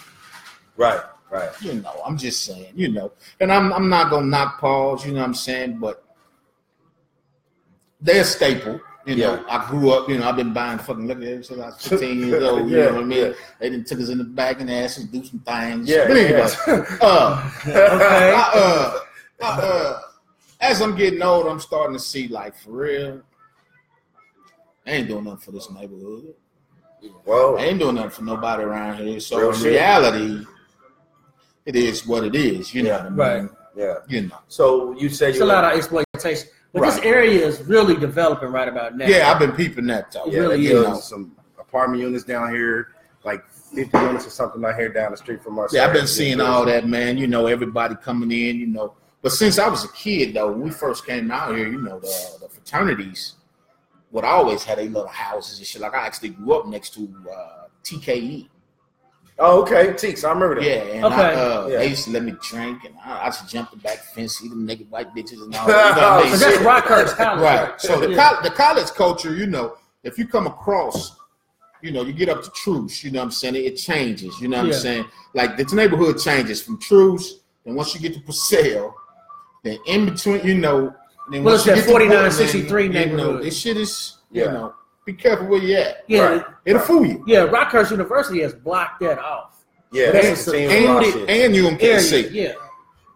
right, 0.77 1.01
right. 1.31 1.51
you 1.63 1.75
know, 1.75 1.95
I'm 2.07 2.17
just 2.19 2.45
saying, 2.45 2.73
you 2.75 2.89
know, 2.91 3.13
and 3.41 3.53
I'm 3.53 3.73
I'm 3.73 3.89
not 3.89 4.11
gonna 4.11 4.27
knock 4.27 4.61
Paul's, 4.61 5.07
you 5.07 5.13
know 5.13 5.21
what 5.21 5.27
I'm 5.27 5.35
saying, 5.35 5.79
but 5.79 6.05
they're 8.01 8.23
a 8.23 8.25
staple. 8.25 8.81
You 9.07 9.17
know, 9.17 9.35
Yeah. 9.37 9.43
I 9.49 9.71
grew 9.71 9.91
up, 9.91 10.09
you 10.11 10.19
know, 10.19 10.29
I've 10.29 10.37
been 10.37 10.53
buying 10.53 10.79
fucking 10.79 11.07
liquor 11.07 11.23
ever 11.25 11.43
since 11.43 11.59
I 11.61 11.67
was 11.67 11.77
15 11.87 12.27
years 12.27 12.45
old. 12.45 12.69
You 12.69 12.77
Yeah, 12.77 12.85
know 12.87 12.95
what 12.97 13.01
I 13.03 13.07
mean? 13.07 13.27
yeah. 13.27 13.33
They 13.59 13.71
didn't 13.71 13.87
took 13.87 14.01
us 14.01 14.11
in 14.11 14.19
the 14.19 14.25
back 14.25 14.61
and 14.61 14.71
asked 14.71 14.99
us 14.99 15.05
to 15.05 15.11
do 15.11 15.25
some 15.25 15.39
things. 15.41 15.89
Yeah, 15.89 16.07
but 16.07 16.17
anyway, 16.17 16.47
yeah. 16.67 16.85
uh, 17.01 17.51
Okay. 17.67 18.35
I, 18.37 18.51
uh, 18.55 18.99
I, 19.41 19.61
uh, 19.63 20.01
as 20.61 20.83
I'm 20.83 20.95
getting 20.95 21.23
old, 21.23 21.47
I'm 21.47 21.59
starting 21.61 21.95
to 21.95 22.01
see 22.03 22.29
like 22.29 22.55
for 22.59 22.71
real. 22.73 23.23
I 24.89 24.93
ain't 24.93 25.09
doing 25.09 25.25
nothing 25.25 25.41
for 25.41 25.53
this 25.53 25.71
neighborhood. 25.71 26.35
I 27.03 27.07
Whoa, 27.25 27.59
ain't 27.59 27.79
doing 27.79 27.97
nothing 27.97 28.11
for 28.11 28.25
nobody 28.25 28.63
around 28.63 28.99
here. 28.99 29.21
So 29.21 29.51
in 29.51 29.57
shit. 29.57 29.65
reality, 29.67 30.47
it 31.67 31.77
is 31.77 32.07
what 32.07 32.25
it 32.25 32.35
is. 32.35 32.75
You 32.75 32.85
know 32.85 32.93
what 32.93 33.01
I 33.01 33.09
mean? 33.11 33.19
Right. 33.19 33.51
yeah. 33.77 33.95
You 34.09 34.23
know. 34.23 34.39
So 34.49 34.99
you 34.99 35.11
said 35.11 35.31
It's 35.31 35.39
you 35.39 35.45
a 35.45 35.47
lot 35.47 35.65
of 35.65 35.73
exploitation. 35.77 36.49
But 36.73 36.83
this 36.83 36.99
area 36.99 37.47
is 37.47 37.61
really 37.63 37.97
developing 37.97 38.49
right 38.49 38.69
about 38.69 38.97
now. 38.97 39.07
Yeah, 39.07 39.31
I've 39.31 39.39
been 39.39 39.53
peeping 39.53 39.87
that 39.87 40.11
though. 40.13 40.25
It 40.25 40.33
yeah, 40.33 40.39
really 40.41 40.57
they 40.57 40.73
is. 40.73 40.73
building 40.73 41.01
some 41.01 41.37
apartment 41.59 42.03
units 42.03 42.25
down 42.25 42.51
here, 42.51 42.95
like 43.25 43.47
50 43.49 43.97
units 43.99 44.27
or 44.27 44.31
something 44.31 44.65
out 44.65 44.75
here 44.75 44.91
down 44.91 45.11
the 45.11 45.17
street 45.17 45.43
from 45.43 45.59
us. 45.59 45.73
Yeah, 45.73 45.87
I've 45.87 45.93
been 45.93 46.07
seeing 46.07 46.41
all 46.41 46.65
that, 46.65 46.87
man. 46.87 47.19
You 47.19 47.27
know, 47.27 47.47
everybody 47.47 47.95
coming 48.03 48.33
in, 48.33 48.59
you 48.59 48.67
know. 48.67 48.95
But 49.21 49.33
since 49.33 49.59
I 49.59 49.69
was 49.69 49.85
a 49.85 49.89
kid, 49.93 50.35
though, 50.35 50.51
when 50.53 50.61
we 50.61 50.71
first 50.71 51.07
came 51.07 51.31
out 51.31 51.55
here, 51.55 51.69
you 51.69 51.81
know, 51.81 51.99
the, 51.99 52.39
the 52.41 52.49
fraternities 52.49 53.35
would 54.11 54.25
always 54.25 54.65
have 54.65 54.77
their 54.79 54.87
little 54.87 55.07
houses 55.09 55.59
and 55.59 55.67
shit. 55.67 55.81
Like 55.83 55.95
I 55.95 56.07
actually 56.07 56.31
grew 56.31 56.55
up 56.55 56.67
next 56.67 56.95
to 56.95 57.03
uh, 57.31 57.67
TKE. 57.85 58.49
Oh, 59.41 59.63
okay, 59.63 59.89
Teeks, 59.93 60.25
I 60.25 60.33
remember 60.33 60.57
that. 60.57 60.65
Yeah, 60.65 60.95
and 60.95 61.05
Okay. 61.05 61.15
I, 61.15 61.35
uh, 61.35 61.67
Yeah. 61.71 61.79
they 61.79 61.87
used 61.91 62.05
to 62.07 62.11
let 62.11 62.25
me 62.25 62.35
drink, 62.43 62.85
and 62.85 62.95
I, 63.05 63.19
I 63.21 63.27
used 63.27 63.41
to 63.41 63.47
jump 63.47 63.71
the 63.71 63.77
back 63.77 63.99
fence, 63.99 64.39
see 64.39 64.49
them 64.49 64.67
naked 64.67 64.91
white 64.91 65.15
bitches 65.15 65.41
and 65.45 65.55
all 65.55 65.67
that. 65.69 65.95
You 65.95 66.01
know 66.01 66.33
what 66.33 66.35
I 66.35 66.37
that's 66.37 66.57
Rockhurst 67.13 67.17
College. 67.17 67.41
Right. 67.43 67.81
So 67.81 68.01
the, 68.01 68.11
Yeah. 68.11 68.17
col- 68.31 68.43
the 68.43 68.51
college 68.51 68.89
culture, 68.89 69.37
you 69.37 69.47
know, 69.47 69.77
if 70.03 70.19
you 70.19 70.27
come 70.27 70.49
across, 70.49 71.17
you 71.83 71.93
know, 71.93 72.03
you 72.03 72.13
get 72.13 72.29
up 72.29 72.43
to 72.43 72.51
Troost, 72.51 73.05
you 73.05 73.13
know 73.13 73.21
what 73.21 73.27
I'm 73.27 73.31
saying? 73.31 73.55
It 73.55 73.77
changes, 73.77 74.41
you 74.41 74.49
know 74.49 74.57
what 74.59 74.67
Yeah. 74.71 74.75
I'm 74.75 74.81
saying? 74.81 75.05
Like 75.35 75.57
this 75.57 75.73
neighborhood 75.73 76.19
changes 76.19 76.61
from 76.61 76.81
Troost, 76.81 77.43
and 77.65 77.77
once 77.77 77.95
you 77.95 78.01
get 78.01 78.15
to 78.15 78.21
Purcell, 78.21 78.93
then 79.63 79.79
in 79.87 80.07
between, 80.07 80.45
you 80.45 80.55
know, 80.57 80.93
then 81.31 81.45
Well, 81.45 81.55
it's 81.55 81.65
that 81.65 81.77
get 81.77 81.85
to 81.85 81.91
4963 81.91 82.69
Portland, 82.89 82.95
you 83.11 83.17
know, 83.17 83.23
neighborhood. 83.25 83.45
this 83.45 83.59
shit 83.59 83.77
is, 83.77 84.19
you 84.31 84.45
know, 84.45 84.75
be 85.05 85.13
careful 85.15 85.47
where 85.47 85.61
you're 85.63 85.81
at. 85.81 86.05
Yeah, 86.07 86.21
Right. 86.29 86.45
It'll 86.65 86.83
fool 86.83 87.07
you. 87.07 87.25
yeah. 87.27 87.47
Rockhurst 87.47 87.91
University 87.91 88.41
has 88.43 88.55
blocked 88.55 89.01
that 89.01 89.19
off. 89.19 89.65
Yeah, 89.91 90.11
That's 90.13 90.45
they 90.45 90.67
a 90.67 90.69
continue 90.69 90.69
to 90.69 90.77
And, 90.77 90.87
buy 90.87 91.05
and, 91.05 91.13
shit. 91.13 91.31
and 91.31 91.55
UMKC. 91.81 92.13
Area, 92.13 92.31
yeah. 92.31 92.53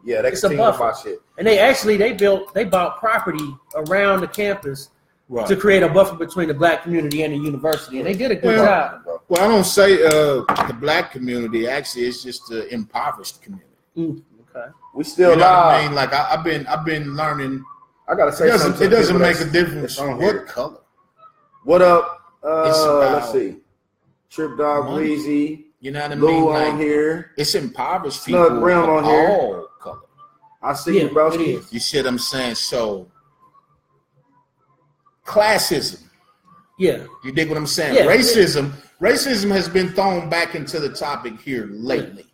Yeah, 0.05 0.23
they 0.23 0.29
it's 0.29 0.43
a 0.43 0.49
continue 0.49 0.65
buffer. 0.73 0.95
shit. 1.03 1.23
And 1.39 1.47
they 1.47 1.59
actually 1.59 1.97
they 1.97 2.13
built 2.13 2.53
they 2.55 2.65
bought 2.65 2.99
property 2.99 3.55
around 3.75 4.21
the 4.21 4.29
campus 4.29 4.89
Right. 5.29 5.47
to 5.49 5.57
create 5.57 5.83
a 5.83 5.89
buffer 5.89 6.17
between 6.17 6.49
the 6.49 6.55
black 6.55 6.83
community 6.83 7.23
and 7.23 7.33
the 7.33 7.39
university, 7.39 7.99
and 7.99 8.07
they 8.07 8.13
did 8.13 8.31
a 8.33 8.35
good 8.35 8.57
Well, 8.57 8.65
job. 8.67 9.21
Well, 9.29 9.43
I 9.43 9.49
don't 9.49 9.65
say 9.65 10.05
uh, 10.05 10.11
the 10.67 10.77
black 10.79 11.11
community. 11.13 11.67
Actually, 11.69 12.07
it's 12.07 12.23
just 12.23 12.49
the 12.49 12.67
impoverished 12.75 13.41
community. 13.41 13.69
Mm, 13.97 14.23
okay. 14.55 14.67
We 14.95 15.05
still 15.05 15.31
You 15.31 15.37
know 15.37 15.43
what 15.45 15.75
I 15.75 15.87
mean? 15.87 15.95
Like 15.95 16.13
I, 16.13 16.35
I've 16.35 16.45
been, 16.45 16.67
I've 16.67 16.85
been 16.85 17.17
learning. 17.17 17.65
I 18.09 18.15
gotta 18.15 18.33
say 18.33 18.49
something. 18.51 18.59
doesn't, 18.59 18.79
to 18.79 18.85
it 18.85 18.89
doesn't 18.89 19.19
make 19.19 19.41
a 19.41 19.45
difference 19.45 19.99
on 19.99 20.17
what 20.17 20.21
here. 20.23 20.43
color. 20.45 20.79
What 21.65 21.83
up? 21.83 22.19
Uh, 22.43 22.63
let's 23.15 23.33
see. 23.33 23.57
Trip 24.31 24.57
Dog 24.59 24.87
money. 24.87 25.09
Weezy, 25.17 25.65
You 25.81 25.91
know 25.93 26.01
what 26.03 26.13
I 26.13 26.15
mean? 26.17 26.25
Lou 26.25 26.51
Like, 26.51 26.73
on 26.73 26.79
here. 26.81 27.33
it's 27.37 27.55
impoverished 27.55 28.23
Snug 28.25 28.49
people 28.49 28.61
Brown 28.61 28.89
of 28.89 28.97
on 28.97 29.05
here. 29.05 29.29
all 29.29 29.69
color. 29.81 29.99
I 30.63 30.73
see 30.75 30.97
Yeah, 30.99 31.03
you, 31.05 31.11
bro. 31.11 31.33
You 31.35 31.61
see 31.81 31.99
what 31.99 32.07
I'm 32.07 32.19
saying? 32.19 32.55
So, 32.57 33.11
classism. 35.25 36.03
Yeah. 36.79 37.05
You 37.25 37.33
dig 37.33 37.49
what 37.49 37.59
I'm 37.59 37.67
saying? 37.67 37.95
Yeah. 37.95 38.07
Racism. 38.07 38.73
Racism 39.01 39.51
has 39.51 39.69
been 39.69 39.91
thrown 39.91 40.29
back 40.29 40.55
into 40.55 40.81
the 40.81 40.89
topic 40.89 41.41
here 41.41 41.69
lately. 41.71 42.25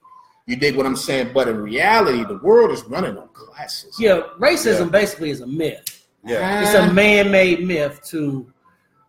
You 0.49 0.57
dig 0.57 0.77
what 0.77 0.87
I'm 0.87 0.97
saying? 0.97 1.33
But 1.35 1.47
in 1.49 1.59
reality, 1.59 2.25
the 2.25 2.39
world 2.39 2.71
is 2.71 2.83
running 2.85 3.19
on 3.19 3.29
classism. 3.29 3.99
Yeah. 3.99 4.23
Racism 4.41 4.79
Yeah. 4.87 4.91
basically 5.01 5.29
is 5.29 5.43
a 5.43 5.47
myth. 5.47 6.07
Yeah. 6.25 6.63
It's 6.63 6.75
a 6.75 6.91
man-made 6.91 7.67
myth 7.67 8.01
to 8.09 8.51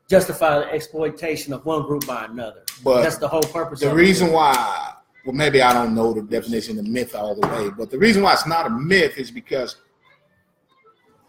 justify 0.10 0.60
the 0.60 0.66
exploitation 0.74 1.54
of 1.54 1.66
one 1.66 1.84
group 1.84 2.06
by 2.06 2.26
another. 2.26 2.64
But 2.84 3.04
That's 3.04 3.18
the 3.18 3.28
whole 3.30 3.42
purpose. 3.44 3.80
The 3.80 3.90
of 3.90 3.96
reason 3.96 4.28
it. 4.28 4.34
why, 4.34 4.94
well, 5.26 5.34
maybe 5.34 5.62
I 5.62 5.72
don't 5.72 5.96
know 5.96 6.12
the 6.12 6.24
definition 6.24 6.78
of 6.78 6.86
myth 6.86 7.16
all 7.16 7.36
the 7.36 7.48
way, 7.48 7.70
but 7.70 7.90
the 7.90 7.98
reason 7.98 8.22
why 8.22 8.34
it's 8.34 8.46
not 8.46 8.66
a 8.68 8.70
myth 8.70 9.18
is 9.18 9.32
because 9.32 9.78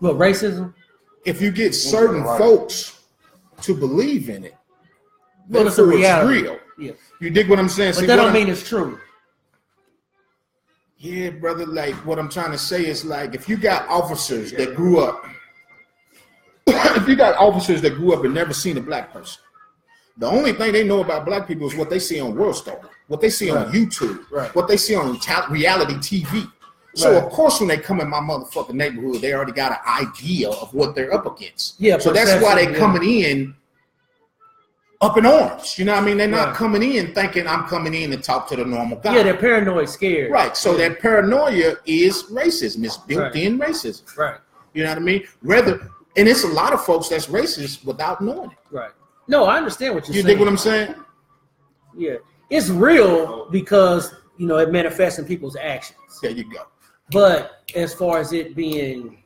What 0.01 0.17
racism? 0.17 0.75
if 1.25 1.41
you 1.41 1.53
get 1.53 1.73
certain 1.73 2.25
Right. 2.25 2.37
folks 2.37 2.99
to 3.63 3.75
believe 3.77 4.29
in 4.29 4.43
it, 4.45 4.57
Well, 5.49 5.69
it's 5.69 5.79
a 5.79 5.83
therefore 5.83 5.99
reality. 5.99 6.43
real. 6.43 6.59
Yeah. 6.81 6.93
You 7.21 7.31
dig 7.31 7.49
what 7.49 7.61
I'm 7.61 7.69
saying? 7.69 7.93
But 7.93 8.01
See, 8.01 8.07
that 8.07 8.17
don't 8.17 8.25
I'm- 8.27 8.35
mean 8.35 8.49
it's 8.49 8.69
true. 8.69 8.99
Yeah, 11.03 11.31
brother. 11.31 11.65
Like 11.65 11.95
what 12.05 12.19
I'm 12.19 12.29
trying 12.29 12.53
to 12.53 12.59
say 12.59 12.85
is 12.87 13.07
like 13.07 13.35
if 13.35 13.49
you 13.49 13.57
got 13.57 13.89
officers 13.89 14.53
that 14.53 14.75
grew 14.77 15.01
up, 15.01 15.25
if 16.67 17.09
you 17.09 17.17
got 17.17 17.37
officers 17.39 17.81
that 17.83 17.95
grew 17.95 18.13
up 18.13 18.23
and 18.25 18.35
never 18.35 18.53
seen 18.53 18.77
a 18.77 18.83
black 18.83 19.11
person, 19.11 19.41
the 20.19 20.27
only 20.27 20.53
thing 20.53 20.73
they 20.73 20.85
know 20.85 21.01
about 21.01 21.25
black 21.25 21.49
people 21.49 21.67
is 21.67 21.75
what 21.75 21.89
they 21.89 21.99
see 21.99 22.21
on 22.21 22.35
WorldStar, 22.35 22.85
what 23.09 23.23
they 23.23 23.31
see 23.31 23.51
on 23.51 23.73
YouTube, 23.73 24.31
Right. 24.31 24.55
what 24.55 24.69
they 24.69 24.77
see 24.77 24.95
on 24.95 25.19
reality 25.49 25.95
TV. 25.95 26.47
So 26.95 27.15
Right. 27.15 27.23
of 27.25 27.31
course, 27.31 27.61
when 27.61 27.69
they 27.69 27.79
come 27.79 28.01
in 28.03 28.09
my 28.11 28.19
motherfucking 28.21 28.75
neighborhood, 28.75 29.23
they 29.23 29.33
already 29.33 29.53
got 29.53 29.73
an 29.73 30.07
idea 30.07 30.51
of 30.51 30.75
what 30.75 30.95
they're 30.95 31.15
up 31.15 31.25
against. 31.25 31.77
Yeah, 31.81 31.97
So 31.97 32.13
that's 32.13 32.43
why 32.43 32.57
they 32.57 32.71
yeah. 32.73 32.77
coming 32.79 33.09
in 33.09 33.55
up 35.01 35.17
in 35.17 35.25
arms. 35.25 35.79
You 35.79 35.85
know 35.87 35.95
what 35.95 36.03
I 36.03 36.07
mean? 36.07 36.19
They're 36.19 36.29
not 36.29 36.49
Right. 36.49 36.57
coming 36.57 36.83
in 36.83 37.15
thinking 37.15 37.47
I'm 37.47 37.65
coming 37.67 37.95
in 37.95 38.11
to 38.11 38.17
talk 38.19 38.49
to 38.49 38.57
the 38.57 38.65
normal 38.65 38.99
guy. 38.99 39.17
Yeah, 39.17 39.23
they're 39.23 39.37
paranoid, 39.37 39.89
scared. 39.89 40.31
Right. 40.31 40.57
So 40.57 40.77
that 40.77 41.01
paranoia 41.01 41.77
is 41.87 42.25
racism. 42.25 42.85
It's 42.85 42.99
built 42.99 43.21
Right. 43.23 43.37
in 43.37 43.59
racism. 43.59 44.03
Right. 44.17 44.37
You 44.75 44.83
know 44.85 44.91
what 44.91 44.99
I 44.99 45.03
mean? 45.03 45.27
Rather, 45.43 45.81
and 46.17 46.29
it's 46.29 46.45
a 46.45 46.49
lot 46.49 46.73
of 46.73 46.85
folks 46.85 47.09
that's 47.09 47.27
racist 47.27 47.85
without 47.85 48.21
knowing 48.21 48.51
it. 48.51 48.59
Right. 48.71 48.91
No, 49.27 49.45
I 49.45 49.57
understand 49.57 49.95
what 49.95 50.07
you're 50.07 50.17
You 50.17 50.23
saying. 50.23 50.35
dig 50.35 50.39
what 50.39 50.49
I'm 50.49 50.57
saying? 50.59 50.95
Yeah, 51.97 52.17
it's 52.51 52.69
real 52.69 53.49
because 53.51 54.13
you 54.37 54.47
know 54.47 54.59
it 54.59 54.71
manifests 54.71 55.19
in 55.19 55.25
people's 55.25 55.57
actions. 55.57 55.99
There 56.23 56.31
you 56.31 56.45
go. 56.45 56.63
But 57.11 57.63
as 57.75 57.95
far 57.95 58.19
as 58.19 58.33
it 58.33 58.55
being 58.55 59.23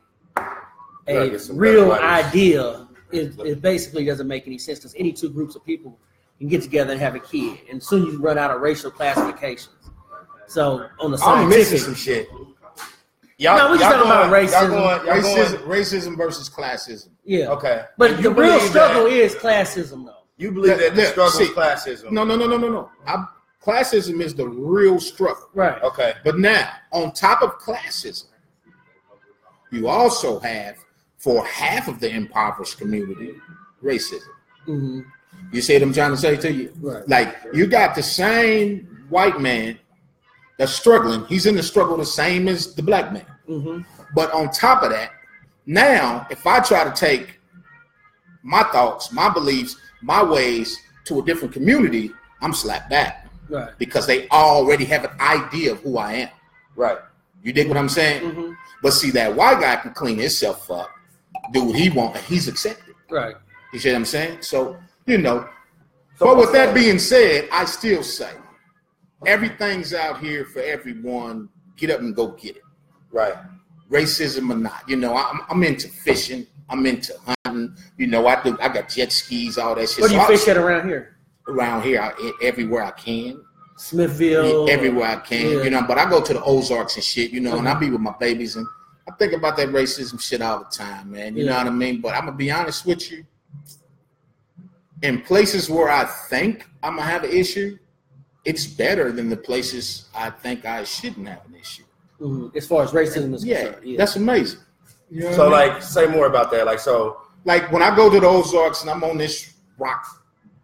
a 1.09 1.37
real 1.51 1.93
idea, 1.93 2.84
it, 3.13 3.39
it 3.41 3.61
basically 3.63 4.05
doesn't 4.05 4.27
make 4.29 4.47
any 4.47 4.59
sense 4.59 4.79
because 4.81 4.95
any 4.99 5.13
two 5.13 5.29
groups 5.31 5.55
of 5.57 5.65
people 5.65 5.99
can 6.39 6.49
get 6.49 6.63
together 6.63 6.93
and 6.93 7.01
have 7.01 7.15
a 7.15 7.21
kid, 7.21 7.59
and 7.71 7.83
soon 7.83 8.07
you 8.07 8.21
run 8.21 8.39
out 8.39 8.51
of 8.51 8.61
racial 8.61 8.91
classifications. 8.91 9.75
So 10.47 10.87
on 11.01 11.11
the 11.13 11.19
I'm 11.19 11.49
missing 11.49 11.79
some 11.79 11.95
shit. 11.95 12.29
Y'all, 13.39 13.57
No, 13.59 13.73
we 13.73 13.79
just 13.79 13.91
talking 13.91 14.07
about 14.11 14.31
going- 14.31 14.47
racism. 14.47 14.53
Y'all 14.53 14.69
going, 14.69 15.07
y'all 15.07 15.17
Racism, 15.17 15.59
going, 15.67 15.81
racism 15.83 16.17
versus 16.17 16.49
classism. 16.49 17.09
yeah. 17.25 17.49
okay. 17.49 17.85
But 17.99 18.17
You 18.19 18.25
the 18.25 18.31
real 18.31 18.61
struggle 18.61 19.05
that- 19.05 19.13
is 19.13 19.35
classism, 19.35 20.05
though. 20.07 20.15
You 20.37 20.53
believe 20.53 20.79
that 20.79 20.95
the 20.95 21.07
struggle 21.07 21.33
see, 21.33 21.45
is 21.45 21.51
classism? 21.51 22.11
No, 22.13 22.23
no, 22.25 22.37
no, 22.37 22.47
no, 22.47 22.57
no, 22.59 22.69
no. 22.71 22.91
I, 23.07 23.25
Classism 23.63 24.21
is 24.21 24.35
the 24.35 24.47
real 24.47 25.01
struggle. 25.01 25.49
Right. 25.55 25.83
Okay. 25.83 26.13
But 26.23 26.39
now, 26.39 26.71
on 26.93 27.13
top 27.13 27.41
of 27.43 27.59
classism, 27.59 28.27
you 29.73 29.89
also 29.89 30.39
have, 30.41 30.77
for 31.25 31.43
half 31.47 31.89
of 31.89 32.01
the 32.01 32.11
impoverished 32.11 32.77
community, 32.77 33.33
racism. 33.83 34.29
hmm 34.67 35.01
You 35.53 35.63
see 35.63 35.73
what 35.73 35.83
I'm 35.83 35.95
trying 35.95 36.11
to 36.11 36.19
say 36.19 36.37
to 36.37 36.53
you? 36.53 36.71
Right. 36.81 37.09
Like, 37.09 37.37
you 37.55 37.67
got 37.67 37.95
the 37.95 38.03
same 38.03 39.07
white 39.09 39.41
man 39.41 39.79
that's 40.59 40.73
struggling. 40.73 41.25
He's 41.25 41.47
in 41.47 41.57
the 41.57 41.63
struggle 41.63 41.97
the 41.97 42.05
same 42.05 42.47
as 42.47 42.75
the 42.75 42.83
black 42.83 43.11
man. 43.11 43.27
hmm 43.47 43.81
But 44.15 44.33
on 44.35 44.51
top 44.51 44.83
of 44.83 44.91
that, 44.91 45.13
now 45.65 46.27
if 46.31 46.47
I 46.47 46.61
try 46.61 46.85
to 46.85 46.93
take 46.93 47.41
my 48.43 48.63
thoughts, 48.65 49.11
my 49.11 49.31
beliefs, 49.33 49.77
my 50.03 50.23
ways 50.23 50.79
to 51.07 51.21
a 51.21 51.25
different 51.25 51.55
community, 51.55 52.13
I'm 52.43 52.53
slapped 52.53 52.91
back 52.91 53.27
Right. 53.49 53.71
because 53.79 54.07
they 54.07 54.29
already 54.29 54.85
have 54.87 55.05
an 55.05 55.19
idea 55.21 55.73
of 55.73 55.81
who 55.81 55.97
I 55.97 56.13
am. 56.25 56.29
Right. 56.77 56.99
You 57.43 57.55
dig 57.55 57.67
what 57.69 57.79
I'm 57.79 57.89
saying? 57.89 58.31
hmm 58.31 58.53
But 58.83 58.93
see, 58.93 59.11
that 59.13 59.35
white 59.35 59.61
guy 59.61 59.77
can 59.77 59.93
clean 59.95 60.19
himself 60.19 60.71
up, 60.71 60.91
do 61.53 61.65
what 61.65 61.77
he 61.77 61.91
want, 61.91 62.17
and 62.17 62.25
he's 62.25 62.49
accepted. 62.49 62.95
Right. 63.11 63.35
You 63.73 63.79
see 63.79 63.91
what 63.91 63.97
I'm 63.97 64.05
saying? 64.05 64.43
So, 64.43 64.77
you 65.07 65.19
know, 65.19 65.49
So 66.17 66.27
but 66.27 66.37
with 66.37 66.53
that 66.53 66.75
being 66.75 66.99
said, 66.99 67.49
I 67.53 67.65
still 67.65 68.03
say 68.03 68.31
everything's 69.27 69.95
out 69.95 70.21
here 70.21 70.45
for 70.45 70.61
everyone. 70.61 71.49
Get 71.77 71.91
up 71.91 72.01
and 72.01 72.15
go 72.15 72.29
get 72.29 72.57
it. 72.57 72.63
Right. 73.11 73.35
racism 73.91 74.51
or 74.51 74.57
not. 74.57 74.83
You 74.89 74.97
know, 74.97 75.17
I'm, 75.17 75.41
I'm 75.49 75.63
into 75.63 75.89
fishing. 75.89 76.47
I'm 76.69 76.85
into 76.87 77.15
hunting. 77.45 77.77
You 77.99 78.07
know, 78.07 78.27
I 78.27 78.43
do. 78.43 78.57
I 78.61 78.69
got 78.69 78.89
jet 78.89 79.13
skis, 79.13 79.59
all 79.59 79.75
that 79.75 79.89
shit. 79.89 80.01
Where 80.01 80.09
do 80.09 80.15
you 80.15 80.21
I- 80.21 80.27
fish 80.27 80.49
at 80.49 80.57
around 80.57 80.89
here? 80.89 81.17
around 81.49 81.83
here? 81.83 82.01
I, 82.01 82.33
everywhere 82.43 82.83
I 82.85 82.91
can, 82.93 83.45
Smithville. 83.77 84.69
everywhere 84.71 85.09
I 85.11 85.17
can. 85.17 85.51
yeah. 85.59 85.63
You 85.65 85.71
know, 85.71 85.83
but 85.87 85.99
I 85.99 86.09
go 86.09 86.23
to 86.23 86.33
the 86.33 86.43
Ozarks 86.43 86.95
and 86.97 87.05
shit. 87.05 87.31
You 87.33 87.41
know, 87.41 87.59
and 87.59 87.69
I 87.69 87.75
be 87.75 87.91
with 87.91 88.01
my 88.01 88.15
babies 88.19 88.57
and 88.57 88.67
I 89.07 89.13
think 89.13 89.33
about 89.35 89.57
that 89.59 89.69
racism 89.69 90.21
shit 90.21 90.41
all 90.41 90.61
the 90.61 90.65
time, 90.65 91.11
man. 91.13 91.37
You 91.37 91.45
know 91.47 91.57
what 91.57 91.67
I 91.67 91.71
mean? 91.71 92.01
But 92.01 92.15
I'm 92.15 92.25
gonna 92.27 92.37
be 92.37 92.51
honest 92.51 92.87
with 92.87 93.11
you. 93.11 93.25
In 95.03 95.21
places 95.21 95.69
where 95.69 95.91
I 95.91 96.05
think 96.31 96.67
I'm 96.83 96.97
gonna 96.97 97.09
have 97.11 97.25
an 97.25 97.31
issue, 97.31 97.79
it's 98.45 98.67
better 98.67 99.13
than 99.13 99.29
the 99.29 99.37
places 99.37 100.07
I 100.15 100.31
think 100.31 100.65
I 100.65 100.85
shouldn't 100.85 101.29
have 101.29 101.43
an 101.47 101.55
issue. 101.61 101.85
Mhm. 102.21 102.57
As 102.57 102.67
far 102.67 102.83
as 102.83 102.93
racism 102.93 103.35
is 103.35 103.45
Yeah, 103.45 103.65
concerned. 103.65 103.87
Yeah. 103.87 103.99
that's 103.99 104.17
amazing. 104.17 104.61
You 105.11 105.25
know 105.25 105.33
So 105.33 105.51
what 105.51 105.61
I 105.61 105.65
mean? 105.67 105.75
like, 105.75 105.83
say 105.83 106.07
more 106.07 106.27
about 106.27 106.51
that. 106.53 106.65
Like, 106.65 106.79
so 106.79 107.19
like 107.45 107.71
when 107.73 107.83
I 107.83 107.95
go 107.95 108.09
to 108.09 108.19
the 108.21 108.27
Ozarks 108.27 108.81
and 108.83 108.91
I'm 108.91 109.05
on 109.05 109.19
this 109.19 109.53
rock, 109.79 110.07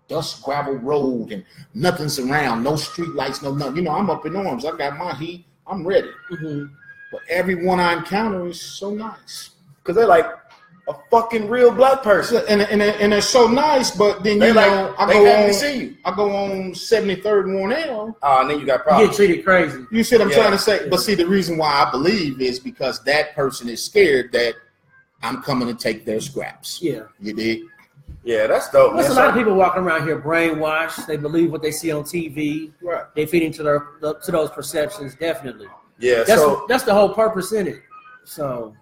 dust 0.09 0.43
gravel 0.43 0.75
road 0.77 1.33
and 1.33 1.45
nothing's 1.75 2.19
around, 2.19 2.63
no 2.63 2.77
street 2.77 3.11
lights, 3.11 3.43
no 3.43 3.53
nothing. 3.55 3.77
You 3.77 3.83
know, 3.83 3.93
I'm 3.93 4.09
up 4.09 4.25
in 4.25 4.35
arms. 4.37 4.65
I 4.65 4.75
got 4.77 4.97
my 4.97 5.15
heat. 5.15 5.45
I'm 5.67 5.87
ready. 5.87 6.11
Mhm. 6.31 6.71
But 7.13 7.21
everyone 7.29 7.81
I 7.81 7.95
encounter 7.95 8.47
is 8.47 8.61
so 8.61 8.91
nice. 8.95 9.51
because 9.83 9.97
they're 9.97 10.07
like 10.07 10.27
a 10.89 10.95
fucking 11.11 11.49
real 11.49 11.71
black 11.71 12.03
person. 12.03 12.43
And, 12.49 12.63
and, 12.63 12.81
and 12.83 13.13
they're 13.13 13.21
so 13.21 13.47
nice, 13.47 13.91
but 13.91 14.23
then 14.25 14.39
They 14.39 14.49
you 14.49 14.55
like 14.55 14.71
know, 14.71 14.95
I 14.99 15.13
go 15.13 15.33
on 15.43 15.49
to 15.49 15.55
see 15.55 15.77
you. 15.81 15.97
I 16.05 16.15
go 16.15 16.31
on 16.35 16.73
73rd 16.73 17.45
and 17.45 17.55
Wornall. 17.61 18.09
Oh, 18.11 18.17
ah, 18.23 18.41
and 18.43 18.51
then 18.51 18.61
you 18.61 18.67
got 18.67 18.83
problems. 18.85 19.19
You 19.19 19.27
problems. 19.27 19.45
get 19.45 19.45
treated 19.45 19.45
crazy. 19.45 19.87
You 19.93 20.05
see 20.05 20.17
what 20.17 20.23
I'm 20.23 20.31
Yeah. 20.31 20.37
trying 20.37 20.53
to 20.53 20.59
say? 20.59 20.89
But 20.89 20.99
see, 21.01 21.15
the 21.15 21.27
reason 21.27 21.59
why 21.59 21.85
I 21.87 21.91
believe 21.91 22.41
is 22.41 22.59
because 22.59 23.03
that 23.05 23.35
person 23.35 23.69
is 23.69 23.85
scared 23.85 24.33
that 24.33 24.55
I'm 25.23 25.43
coming 25.43 25.69
to 25.69 25.75
take 25.75 26.05
their 26.07 26.21
scraps. 26.21 26.81
Yeah. 26.83 27.03
You 27.21 27.35
dig? 27.35 27.63
Yeah, 28.25 28.47
that's 28.49 28.71
dope. 28.71 28.95
There's 28.97 29.09
man. 29.09 29.17
a 29.17 29.21
lot 29.21 29.29
of 29.31 29.35
people 29.35 29.55
walking 29.55 29.83
around 29.83 30.07
here 30.07 30.21
brainwashed. 30.21 31.07
They 31.07 31.17
believe 31.17 31.51
what 31.53 31.63
they 31.63 31.71
see 31.71 31.91
on 31.93 32.03
TV. 32.05 32.73
Right. 32.83 33.05
They 33.15 33.27
feed 33.27 33.43
into 33.43 33.63
their 33.63 33.81
to 34.01 34.31
those 34.33 34.51
perceptions. 34.51 35.15
Definitely. 35.15 35.69
Yeah, 36.01 36.25
That's 36.25 36.41
so 36.41 36.65
that's 36.69 36.85
the 36.85 36.95
whole 36.95 37.11
purpose 37.11 37.53
in 37.53 37.69
it. 37.69 37.83
So 38.25 38.75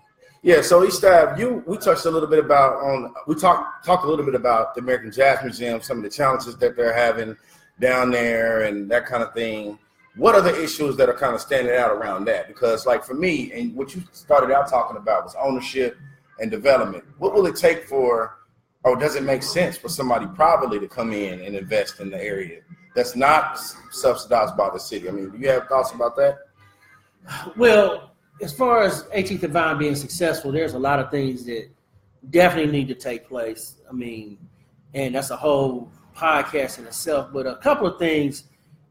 Yeah, 0.43 0.63
so 0.63 0.85
E-Staff, 0.85 1.39
you 1.39 1.63
we 1.67 1.77
touched 1.77 2.07
a 2.07 2.11
little 2.11 2.29
bit 2.29 2.39
about 2.39 2.75
on 2.83 3.13
we 3.27 3.35
talked 3.35 3.85
talked 3.85 4.05
a 4.05 4.09
little 4.09 4.25
bit 4.25 4.35
about 4.35 4.75
the 4.75 4.81
American 4.81 5.11
Jazz 5.11 5.43
Museum, 5.43 5.83
some 5.83 5.99
of 5.99 6.05
the 6.05 6.11
challenges 6.11 6.57
that 6.57 6.77
they're 6.77 6.95
having 6.95 7.37
down 7.81 8.11
there 8.11 8.63
and 8.63 8.91
that 8.91 9.07
kind 9.07 9.23
of 9.23 9.35
thing. 9.35 9.79
What 10.17 10.35
are 10.35 10.41
the 10.41 10.63
issues 10.63 10.97
that 10.97 11.09
are 11.09 11.15
kind 11.15 11.35
of 11.35 11.41
standing 11.41 11.75
out 11.75 11.91
around 11.91 12.25
that? 12.27 12.49
Because 12.49 12.87
like 12.87 13.05
for 13.05 13.15
me, 13.15 13.53
and 13.53 13.75
what 13.75 13.95
you 13.95 14.03
started 14.13 14.51
out 14.53 14.69
talking 14.69 14.97
about 14.97 15.25
was 15.25 15.37
ownership 15.41 15.97
and 16.41 16.51
development. 16.51 17.05
What 17.19 17.35
will 17.35 17.47
it 17.47 17.57
take 17.57 17.85
for 17.87 18.39
or 18.85 18.97
does 18.97 19.17
it 19.17 19.23
make 19.23 19.43
sense 19.43 19.77
for 19.77 19.89
somebody 19.89 20.27
privately 20.35 20.79
to 20.79 20.89
come 20.89 21.13
in 21.13 21.41
and 21.41 21.57
invest 21.57 22.01
in 22.01 22.11
the 22.11 22.23
area 22.23 22.61
that's 22.95 23.17
not 23.17 23.59
subsidized 23.91 24.57
by 24.57 24.71
the 24.71 24.79
city? 24.79 25.09
I 25.09 25.13
mean, 25.13 25.31
do 25.31 25.39
you 25.39 25.49
have 25.49 25.67
thoughts 25.67 25.93
about 25.93 26.17
that? 26.17 26.39
Well, 27.57 28.13
as 28.43 28.53
far 28.53 28.83
as 28.83 29.05
18th 29.15 29.43
and 29.45 29.53
Vine 29.53 29.79
being 29.79 29.95
successful, 29.95 30.53
there's 30.53 30.75
a 30.75 30.79
lot 30.79 30.99
of 30.99 31.11
things 31.11 31.45
that 31.47 31.69
definitely 32.31 32.73
need 32.73 32.89
to 32.89 32.95
take 32.95 33.29
place. 33.29 33.77
I 33.89 33.93
mean, 33.93 34.39
and 34.95 35.15
that's 35.15 35.31
a 35.31 35.37
whole 35.37 35.91
podcast 36.17 36.79
in 36.79 36.87
itself. 36.87 37.31
But 37.33 37.47
a 37.47 37.57
couple 37.57 37.87
of 37.87 37.99
things 37.99 38.45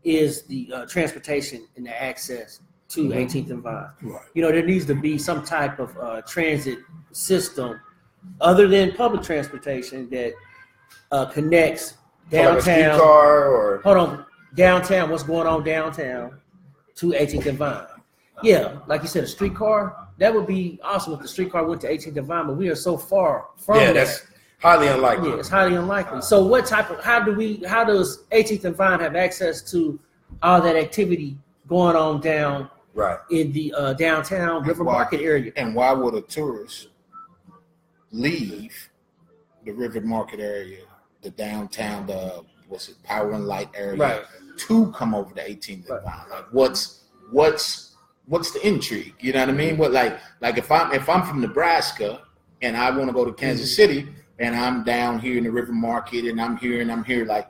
is 0.03 0.43
the 0.43 0.71
uh, 0.73 0.86
transportation 0.86 1.67
and 1.75 1.86
the 1.86 2.01
access 2.01 2.59
to 2.89 3.09
Mhm. 3.09 3.15
18th 3.15 3.49
and 3.51 3.61
Vine. 3.63 3.89
Right. 4.01 4.21
You 4.34 4.41
know, 4.43 4.51
there 4.51 4.65
needs 4.65 4.86
to 4.86 4.95
be 4.95 5.17
some 5.17 5.43
type 5.43 5.80
of 5.80 5.97
uh, 5.97 6.21
transit 6.21 6.80
system 7.11 7.80
other 8.39 8.67
than 8.67 8.93
public 8.93 9.23
transportation 9.23 10.09
that 10.09 10.34
uh, 11.11 11.25
connects 11.25 11.95
So 12.32 12.38
like 12.38 12.61
a 12.61 12.65
downtown. 12.65 12.99
or 13.01 13.82
hold 13.84 13.97
on, 13.97 14.25
downtown, 14.55 15.09
what's 15.09 15.23
going 15.23 15.47
on 15.47 15.63
downtown 15.63 16.39
to 16.95 17.13
18th 17.13 17.45
and 17.47 17.57
Vine. 17.57 17.86
Yeah, 18.43 18.79
like 18.88 19.01
you 19.01 19.07
said, 19.07 19.23
a 19.23 19.27
streetcar, 19.27 20.07
that 20.19 20.33
would 20.33 20.45
be 20.47 20.79
awesome 20.83 21.13
if 21.13 21.19
the 21.21 21.27
streetcar 21.27 21.65
went 21.65 21.81
to 21.81 21.88
18th 21.89 22.17
and 22.17 22.27
Vine, 22.27 22.47
but 22.47 22.55
we 22.55 22.69
are 22.69 22.75
so 22.75 22.97
far 22.97 23.47
from 23.57 23.77
yeah, 23.77 23.88
that. 23.88 23.93
that's 23.93 24.23
highly 24.61 24.88
unlikely. 24.88 25.29
yeah, 25.29 25.35
it's 25.38 25.49
highly 25.49 25.75
unlikely. 25.75 26.21
So 26.21 26.45
what 26.45 26.65
type 26.65 26.89
of, 26.91 27.03
how 27.03 27.19
do 27.23 27.33
we, 27.33 27.63
how 27.67 27.83
does 27.83 28.23
18th 28.31 28.65
and 28.65 28.75
Vine 28.75 28.99
have 28.99 29.15
access 29.15 29.61
to 29.71 29.99
all 30.43 30.61
that 30.61 30.75
activity 30.75 31.38
going 31.67 31.95
on 31.95 32.21
down 32.21 32.69
Right. 32.93 33.19
in 33.29 33.51
the 33.53 33.73
uh, 33.73 33.93
downtown 33.93 34.63
River 34.63 34.83
Why? 34.83 34.93
Market 34.93 35.21
area? 35.21 35.51
And 35.55 35.75
why 35.75 35.91
would 35.93 36.15
a 36.15 36.21
tourist 36.21 36.88
leave 38.11 38.89
the 39.65 39.71
River 39.73 40.01
Market 40.01 40.39
area, 40.39 40.81
the 41.21 41.29
downtown, 41.31 42.07
the 42.07 42.43
what's 42.67 42.89
it, 42.89 43.01
Power 43.03 43.31
and 43.33 43.45
Light 43.47 43.69
area, 43.75 43.97
Right. 43.99 44.21
to 44.57 44.91
come 44.93 45.13
over 45.13 45.33
to 45.35 45.41
18th 45.41 45.89
and 45.89 45.89
Right. 45.89 46.03
Vine? 46.03 46.29
Like, 46.31 46.45
what's 46.51 47.03
what's 47.31 47.86
what's 48.28 48.51
the 48.51 48.65
intrigue? 48.67 49.15
You 49.19 49.34
know 49.34 49.39
what 49.39 49.49
I 49.49 49.53
mean? 49.53 49.78
What 49.78 49.91
like 49.91 50.19
like 50.41 50.57
if 50.57 50.71
I'm 50.71 50.91
if 50.93 51.09
I'm 51.09 51.23
from 51.23 51.41
Nebraska 51.41 52.21
and 52.61 52.75
I 52.78 52.89
want 52.91 53.07
to 53.09 53.13
go 53.13 53.25
to 53.25 53.34
Kansas 53.34 53.71
Mm-hmm. 53.71 53.75
City 53.93 54.09
and 54.39 54.55
I'm 54.55 54.84
down 54.84 55.19
here 55.19 55.38
in 55.38 55.43
the 55.43 55.51
River 55.51 55.71
Market 55.73 56.25
and 56.25 56.39
I'm 56.39 56.57
here 56.57 56.82
and 56.82 56.91
I'm 56.91 57.03
here, 57.03 57.25
like, 57.25 57.47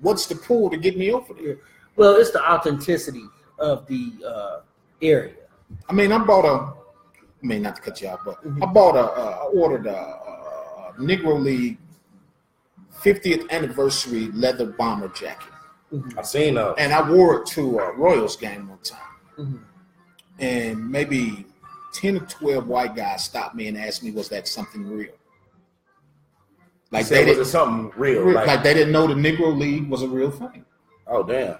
what's 0.00 0.26
the 0.26 0.34
pull 0.34 0.68
to 0.70 0.76
get 0.76 0.98
me 0.98 1.10
over 1.12 1.32
there? 1.34 1.58
Well, 1.96 2.16
it's 2.16 2.30
the 2.32 2.42
authenticity 2.52 3.24
of 3.58 3.86
the 3.86 4.12
uh, 4.26 4.60
area. 5.00 5.34
I 5.88 5.92
mean, 5.94 6.12
I 6.12 6.18
bought 6.18 6.44
a. 6.44 6.74
I 7.42 7.46
mean, 7.46 7.62
not 7.62 7.76
to 7.76 7.82
cut 7.82 8.00
you 8.02 8.08
off, 8.08 8.20
but 8.24 8.38
I 8.62 8.66
bought 8.66 8.94
a. 8.96 9.00
Uh, 9.12 9.38
I 9.42 9.44
ordered 9.54 9.86
a, 9.86 9.96
a 9.96 10.94
Negro 10.98 11.40
League 11.42 11.78
50th 13.02 13.48
anniversary 13.50 14.28
leather 14.32 14.66
bomber 14.66 15.08
jacket, 15.08 15.48
I've 16.16 16.26
seen 16.26 16.54
those. 16.54 16.74
and 16.78 16.92
I 16.92 17.08
wore 17.08 17.40
it 17.40 17.46
to 17.48 17.78
a 17.80 17.92
Royals 17.96 18.36
game 18.36 18.68
one 18.68 18.78
time, 18.78 18.98
Mhm. 19.38 19.58
And 20.42 20.90
maybe 20.90 21.46
10 21.94 22.16
or 22.16 22.20
12 22.26 22.66
white 22.68 22.94
guys 22.96 23.24
stopped 23.24 23.54
me 23.54 23.68
and 23.68 23.78
asked 23.78 24.02
me, 24.02 24.10
"Was 24.10 24.28
that 24.30 24.46
something 24.48 24.86
real?" 24.88 25.12
Like 26.90 27.06
they 27.06 27.20
was 27.20 27.28
it 27.28 27.34
didn't. 27.36 27.44
something 27.46 27.92
real? 27.98 28.32
Like, 28.32 28.46
Like, 28.46 28.62
they 28.62 28.74
didn't 28.74 28.92
know 28.92 29.06
the 29.06 29.14
Negro 29.14 29.56
League 29.58 29.88
was 29.88 30.02
a 30.02 30.08
real 30.08 30.30
thing. 30.30 30.64
oh 31.06 31.22
damn. 31.22 31.56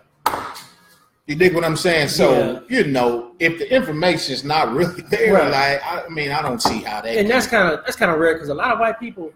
You 1.26 1.36
dig 1.36 1.54
what 1.54 1.64
I'm 1.64 1.76
saying? 1.76 2.08
So 2.08 2.32
Yeah. 2.32 2.60
you 2.84 2.84
know, 2.90 3.32
if 3.38 3.58
the 3.58 3.72
information 3.74 4.34
is 4.34 4.44
not 4.44 4.72
really 4.78 5.02
there, 5.02 5.34
Right. 5.34 5.50
like 5.50 6.06
I 6.06 6.08
mean, 6.08 6.32
I 6.32 6.42
don't 6.42 6.60
see 6.60 6.80
how 6.82 7.00
that. 7.00 7.16
and 7.16 7.30
that's 7.30 7.46
kind 7.46 7.72
of 7.72 7.84
that's 7.84 7.96
kind 7.96 8.10
of 8.10 8.18
rare 8.18 8.34
because 8.34 8.48
a 8.50 8.54
lot 8.54 8.72
of 8.72 8.78
white 8.80 8.98
people, 9.00 9.32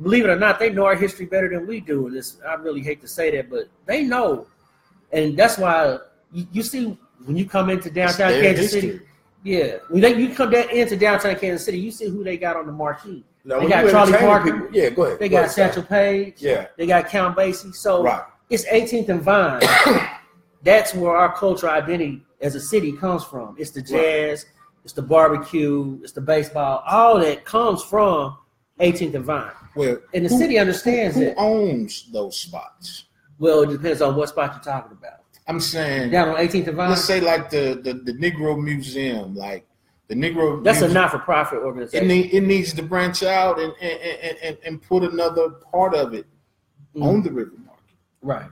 believe 0.00 0.24
it 0.24 0.30
or 0.30 0.36
not, 0.36 0.58
they 0.58 0.70
know 0.70 0.84
our 0.84 0.94
history 0.94 1.26
better 1.26 1.48
than 1.48 1.66
we 1.66 1.80
do. 1.80 2.06
And 2.06 2.14
this, 2.16 2.36
I 2.46 2.54
really 2.54 2.80
hate 2.82 3.00
to 3.00 3.08
say 3.08 3.30
that, 3.36 3.48
but 3.50 3.64
they 3.86 4.02
know, 4.04 4.46
and 5.12 5.36
that's 5.36 5.58
why 5.58 5.98
you, 6.32 6.46
you 6.52 6.62
see 6.62 6.96
when 7.24 7.36
you 7.36 7.46
come 7.46 7.70
into 7.70 7.90
downtown 7.90 8.30
Kansas 8.32 8.72
history. 8.72 8.80
City, 8.92 9.00
yeah, 9.44 9.76
when 9.88 10.00
they, 10.00 10.16
you 10.16 10.34
come 10.34 10.50
down 10.50 10.70
into 10.70 10.96
downtown 10.96 11.36
Kansas 11.36 11.64
City, 11.64 11.78
you 11.78 11.90
see 11.90 12.08
who 12.08 12.22
they 12.24 12.36
got 12.36 12.56
on 12.56 12.66
the 12.66 12.72
marquee. 12.72 13.24
No, 13.44 13.58
They 13.60 13.68
got 13.68 13.90
Charlie 13.90 14.12
Parker. 14.12 14.52
people- 14.52 14.68
yeah, 14.72 14.90
go 14.90 15.02
ahead. 15.04 15.18
They 15.18 15.28
Go 15.28 15.36
got 15.38 15.40
ahead, 15.46 15.50
Satchel 15.50 15.82
Paige. 15.82 16.34
Yeah. 16.38 16.66
They 16.76 16.86
got 16.86 17.08
Count 17.08 17.36
Basie. 17.36 17.74
So 17.74 18.04
Right. 18.04 18.22
it's 18.50 18.64
18th 18.66 19.08
and 19.08 19.20
Vine. 19.20 19.60
That's 20.62 20.94
where 20.94 21.16
our 21.16 21.34
cultural 21.34 21.72
identity 21.72 22.22
as 22.40 22.54
a 22.54 22.60
city 22.60 22.92
comes 22.92 23.24
from. 23.24 23.56
It's 23.58 23.70
the 23.72 23.82
jazz, 23.82 24.46
it's 24.84 24.92
the 24.92 25.02
barbecue, 25.02 25.98
it's 26.02 26.12
the 26.12 26.20
baseball. 26.20 26.84
All 26.86 27.18
that 27.18 27.44
comes 27.44 27.82
from 27.82 28.36
18th 28.80 29.14
and 29.16 29.24
Vine. 29.24 29.50
Well, 29.74 29.98
And 30.14 30.24
the 30.24 30.28
who- 30.28 30.38
city 30.38 30.58
understands 30.58 31.16
who 31.16 31.22
it. 31.22 31.34
owns 31.36 32.10
those 32.12 32.38
spots. 32.38 33.06
Well, 33.40 33.62
it 33.62 33.70
depends 33.70 34.00
on 34.02 34.14
what 34.14 34.28
spot 34.28 34.52
you're 34.54 34.62
talking 34.72 34.92
about. 34.96 35.21
I'm 35.48 35.60
saying, 35.60 36.10
Down 36.10 36.28
on 36.28 36.36
18th 36.36 36.68
and 36.68 36.76
Vine. 36.76 36.90
let's 36.90 37.04
say 37.04 37.20
like 37.20 37.50
the, 37.50 37.80
the 37.82 37.94
the 37.94 38.12
Negro 38.14 38.56
Museum, 38.62 39.34
like 39.34 39.66
the 40.08 40.14
Negro. 40.14 40.62
That's 40.62 40.82
a 40.82 40.88
not-for-profit 40.88 41.58
It, 41.58 41.62
organization. 41.64 42.06
need, 42.08 42.32
it 42.32 42.42
needs 42.42 42.72
to 42.74 42.82
branch 42.82 43.22
out 43.22 43.58
and 43.60 43.72
and, 43.80 44.00
and, 44.00 44.36
and, 44.42 44.58
and 44.66 44.82
put 44.82 45.02
another 45.02 45.50
part 45.70 45.94
of 45.94 46.14
it 46.14 46.26
Mm. 46.94 47.04
on 47.04 47.22
the 47.22 47.32
river 47.32 47.52
market. 47.64 47.82
right. 48.20 48.50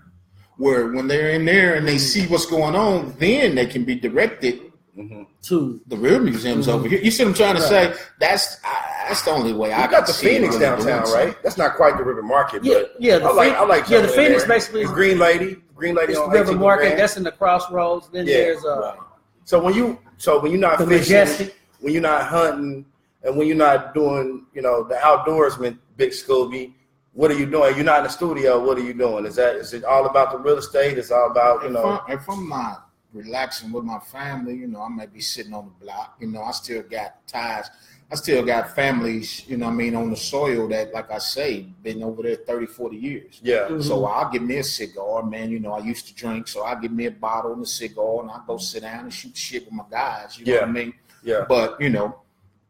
Where 0.56 0.88
when 0.92 1.06
they're 1.08 1.30
in 1.30 1.44
there 1.44 1.74
and 1.74 1.86
they 1.86 1.98
see 1.98 2.26
what's 2.26 2.46
going 2.46 2.74
on, 2.74 3.14
then 3.18 3.54
they 3.54 3.66
can 3.66 3.84
be 3.84 3.94
directed. 3.94 4.60
Mhm. 4.98 5.26
To 5.42 5.80
The 5.86 5.96
real 5.96 6.20
museums 6.20 6.66
Mhm. 6.66 6.72
over 6.72 6.88
here. 6.88 7.00
You 7.00 7.10
see 7.10 7.22
what 7.24 7.30
I'm 7.30 7.34
trying 7.34 7.56
to 7.56 7.60
Right. 7.62 7.94
say? 7.94 8.02
That's 8.18 8.56
I, 8.64 8.89
that's 9.10 9.22
the 9.22 9.30
only 9.30 9.52
way 9.52 9.72
I 9.72 9.82
You 9.82 9.88
can 9.88 9.90
got 9.98 10.06
the 10.06 10.12
Phoenix 10.12 10.54
really 10.54 10.66
downtown, 10.66 11.06
something. 11.06 11.26
right? 11.26 11.42
That's 11.42 11.58
not 11.58 11.76
quite 11.76 11.96
the 11.98 12.04
River 12.04 12.22
Market, 12.22 12.64
yeah, 12.64 12.74
but 12.74 12.94
yeah. 12.98 13.18
The 13.18 13.24
I 13.26 13.32
like 13.32 13.44
Phoenix- 13.46 13.60
I 13.60 13.64
like 13.66 13.88
yeah. 13.88 14.00
The 14.00 14.08
Phoenix 14.08 14.42
there. 14.42 14.48
basically 14.48 14.82
The 14.84 14.88
is 14.90 14.94
Green 14.94 15.18
Lady, 15.18 15.56
Green 15.74 15.94
Lady 15.94 16.12
it's 16.12 16.20
the 16.20 16.28
River 16.28 16.52
Market. 16.54 16.82
Grand. 16.84 16.98
That's 17.00 17.16
in 17.16 17.22
the 17.24 17.32
crossroads. 17.32 18.08
Then 18.10 18.26
Yeah, 18.26 18.34
there's 18.34 18.64
uh, 18.64 18.80
Right. 18.80 18.98
So 19.44 19.62
when 19.62 19.74
you 19.74 19.98
so 20.16 20.40
when 20.40 20.52
you're 20.52 20.60
not 20.60 20.78
the 20.78 20.86
fishing, 20.86 21.14
Majestic. 21.16 21.56
when 21.80 21.92
you're 21.92 22.02
not 22.02 22.24
hunting, 22.26 22.84
and 23.22 23.36
when 23.36 23.46
you're 23.48 23.56
not 23.56 23.94
doing, 23.94 24.46
you 24.54 24.62
know, 24.62 24.82
the 24.84 24.94
outdoorsman, 24.96 25.78
Big 25.96 26.10
Scooby, 26.10 26.72
what 27.12 27.30
are 27.30 27.34
you 27.38 27.46
doing? 27.46 27.74
You're 27.74 27.84
not 27.84 27.98
in 27.98 28.04
the 28.04 28.10
studio. 28.10 28.64
What 28.64 28.78
are 28.78 28.82
you 28.82 28.94
doing? 28.94 29.26
Is 29.26 29.34
that 29.36 29.56
is 29.56 29.72
it 29.74 29.84
all 29.84 30.06
about 30.06 30.30
the 30.32 30.38
real 30.38 30.58
estate? 30.58 30.96
It's 30.98 31.10
all 31.10 31.30
about 31.30 31.62
you 31.62 31.68
If, 31.68 31.72
know. 31.74 31.84
I, 32.06 32.12
if 32.12 32.28
I'm 32.30 32.48
not 32.48 32.86
relaxing 33.12 33.72
with 33.72 33.82
my 33.84 33.98
family, 33.98 34.54
you 34.54 34.68
know, 34.68 34.82
I 34.82 34.88
might 34.88 35.12
be 35.12 35.20
sitting 35.20 35.52
on 35.52 35.64
the 35.66 35.84
block. 35.84 36.16
You 36.20 36.28
know, 36.28 36.42
I 36.42 36.52
still 36.52 36.82
got 36.82 37.26
ties. 37.26 37.68
I 38.12 38.16
still 38.16 38.44
got 38.44 38.74
families, 38.74 39.44
you 39.46 39.56
know 39.56 39.66
what 39.66 39.72
I 39.72 39.76
mean, 39.76 39.94
on 39.94 40.10
the 40.10 40.16
soil 40.16 40.66
that, 40.68 40.92
like 40.92 41.12
I 41.12 41.18
say, 41.18 41.66
been 41.82 42.02
over 42.02 42.22
there 42.24 42.34
30, 42.36 42.66
40 42.66 42.96
years. 42.96 43.38
Yeah, 43.42 43.68
Mhm. 43.68 43.82
So 43.84 44.04
I'll 44.04 44.28
give 44.30 44.42
me 44.42 44.56
a 44.56 44.64
cigar, 44.64 45.22
man. 45.22 45.48
You 45.50 45.60
know, 45.60 45.72
I 45.74 45.78
used 45.78 46.08
to 46.08 46.14
drink, 46.14 46.48
so 46.48 46.64
I'll 46.64 46.80
give 46.80 46.90
me 46.90 47.06
a 47.06 47.10
bottle 47.12 47.52
and 47.52 47.62
a 47.62 47.66
cigar, 47.66 48.22
and 48.22 48.30
I'll 48.30 48.42
go 48.46 48.56
sit 48.56 48.82
down 48.82 49.04
and 49.04 49.14
shoot 49.14 49.36
shit 49.36 49.64
with 49.64 49.72
my 49.74 49.84
guys. 49.90 50.36
You 50.38 50.46
know 50.46 50.54
what 50.60 50.68
I 50.68 50.72
mean? 50.72 50.92
yeah, 51.22 51.44
But, 51.48 51.80
you 51.80 51.90
know, 51.90 52.16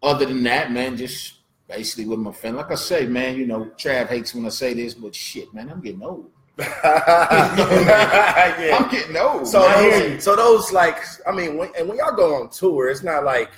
other 0.03 0.27
than 0.27 0.43
that, 0.43 0.71
man, 0.73 0.97
just 0.99 1.37
basically 1.69 2.05
with 2.07 2.19
my 2.19 2.33
family. 2.33 2.59
Like 2.63 2.73
I 2.73 2.75
say, 2.75 3.07
man, 3.07 3.37
you 3.37 3.47
know, 3.47 3.71
Trav 3.79 4.09
hates 4.09 4.35
when 4.35 4.45
I 4.45 4.49
say 4.51 4.75
this, 4.75 4.93
but 4.93 5.15
shit, 5.15 5.55
man, 5.55 5.71
I'm 5.71 5.81
getting 5.81 6.03
old. 6.03 6.29
yeah. 6.59 6.67
I'm 8.79 8.91
getting 8.91 9.17
old. 9.17 9.47
So 9.47 9.63
I 9.63 9.83
hear 9.83 10.03
you. 10.03 10.09
those, 10.15 10.25
so 10.25 10.37
those 10.37 10.73
like 10.73 10.99
I 11.27 11.33
mean, 11.33 11.57
when, 11.57 11.71
and 11.79 11.89
when 11.89 11.97
y'all 11.99 12.15
go 12.15 12.35
on 12.35 12.51
tour, 12.51 12.91
it's 12.91 13.03
not 13.03 13.25
like 13.25 13.51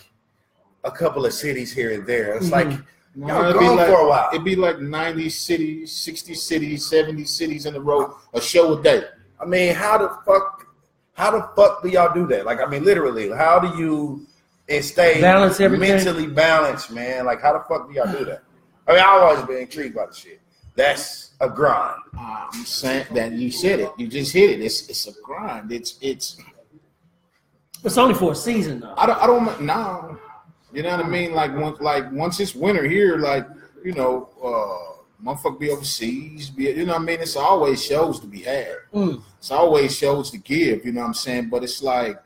a 0.84 0.90
couple 0.90 1.24
of 1.26 1.32
cities 1.32 1.72
here 1.72 1.92
and 1.92 2.06
there. 2.06 2.34
It's 2.34 2.50
mm-hmm. 2.50 2.70
like 2.70 2.80
No, 3.14 3.28
y'all 3.28 3.44
it'd 3.44 3.60
be 3.60 3.66
gone 3.66 3.76
like- 3.76 3.86
for 3.88 4.00
a 4.00 4.08
while. 4.08 4.28
It'd 4.32 4.44
be 4.44 4.56
like 4.56 4.80
90 4.80 5.28
cities, 5.30 5.92
60 5.92 6.34
cities, 6.34 6.86
70 6.86 7.24
cities 7.24 7.66
in 7.66 7.74
a 7.74 7.80
row, 7.80 8.16
a 8.34 8.40
show 8.40 8.78
a 8.78 8.82
day. 8.82 9.04
I 9.40 9.44
mean, 9.44 9.74
how 9.74 9.98
the 9.98 10.08
fuck, 10.24 10.66
how 11.14 11.30
the 11.32 11.48
fuck 11.56 11.82
do 11.82 11.88
y'all 11.88 12.14
do 12.14 12.26
that? 12.28 12.46
Like, 12.46 12.60
I 12.60 12.66
mean, 12.66 12.84
literally, 12.84 13.30
how 13.30 13.58
do 13.58 13.76
you 13.76 14.26
and 14.68 14.84
stay 14.84 15.20
Balance 15.20 15.60
everything? 15.60 15.88
mentally 15.88 16.26
balanced, 16.26 16.90
man? 16.90 17.26
Like, 17.26 17.42
how 17.42 17.52
the 17.52 17.64
fuck 17.68 17.88
do 17.88 17.94
y'all 17.94 18.10
do 18.10 18.24
that? 18.24 18.42
I 18.86 18.92
mean, 18.92 19.00
I've 19.00 19.22
always 19.22 19.42
been 19.46 19.58
intrigued 19.58 19.94
by 19.94 20.06
the 20.06 20.14
shit. 20.14 20.40
That's 20.74 21.32
a 21.40 21.48
grind. 21.48 22.00
I'm 22.16 22.64
saying 22.64 23.06
that 23.12 23.32
you 23.32 23.50
said 23.50 23.80
it. 23.80 23.90
You 23.98 24.06
just 24.06 24.32
hit 24.32 24.50
it. 24.50 24.62
It's 24.62 24.88
it's 24.88 25.06
a 25.06 25.12
grind. 25.22 25.70
It's 25.70 25.98
it's 26.00 26.38
It's 27.84 27.98
only 27.98 28.14
for 28.14 28.32
a 28.32 28.34
season 28.34 28.80
though. 28.80 28.94
I 28.96 29.06
don't 29.06 29.22
I 29.22 29.26
don't 29.26 29.60
no. 29.60 30.18
You 30.72 30.82
know 30.82 30.96
what 30.96 31.04
I 31.04 31.08
mean? 31.08 31.32
Like 31.34 31.54
once 31.56 31.80
like 31.80 32.10
once 32.12 32.40
it's 32.40 32.54
winter 32.54 32.84
here, 32.88 33.16
like 33.18 33.46
you 33.84 33.92
know, 33.92 34.28
uh 34.42 34.88
motherfucker 35.24 35.58
be 35.60 35.70
overseas, 35.70 36.50
be 36.50 36.64
you 36.64 36.84
know 36.86 36.94
what 36.94 37.02
I 37.02 37.04
mean? 37.04 37.20
It's 37.20 37.36
always 37.36 37.84
shows 37.84 38.18
to 38.20 38.26
be 38.26 38.40
had. 38.42 38.76
Mm. 38.94 39.22
It's 39.38 39.50
always 39.50 39.96
shows 39.96 40.30
to 40.32 40.38
give, 40.38 40.84
you 40.84 40.92
know 40.92 41.00
what 41.02 41.08
I'm 41.08 41.14
saying? 41.14 41.48
But 41.50 41.62
it's 41.62 41.82
like 41.82 42.18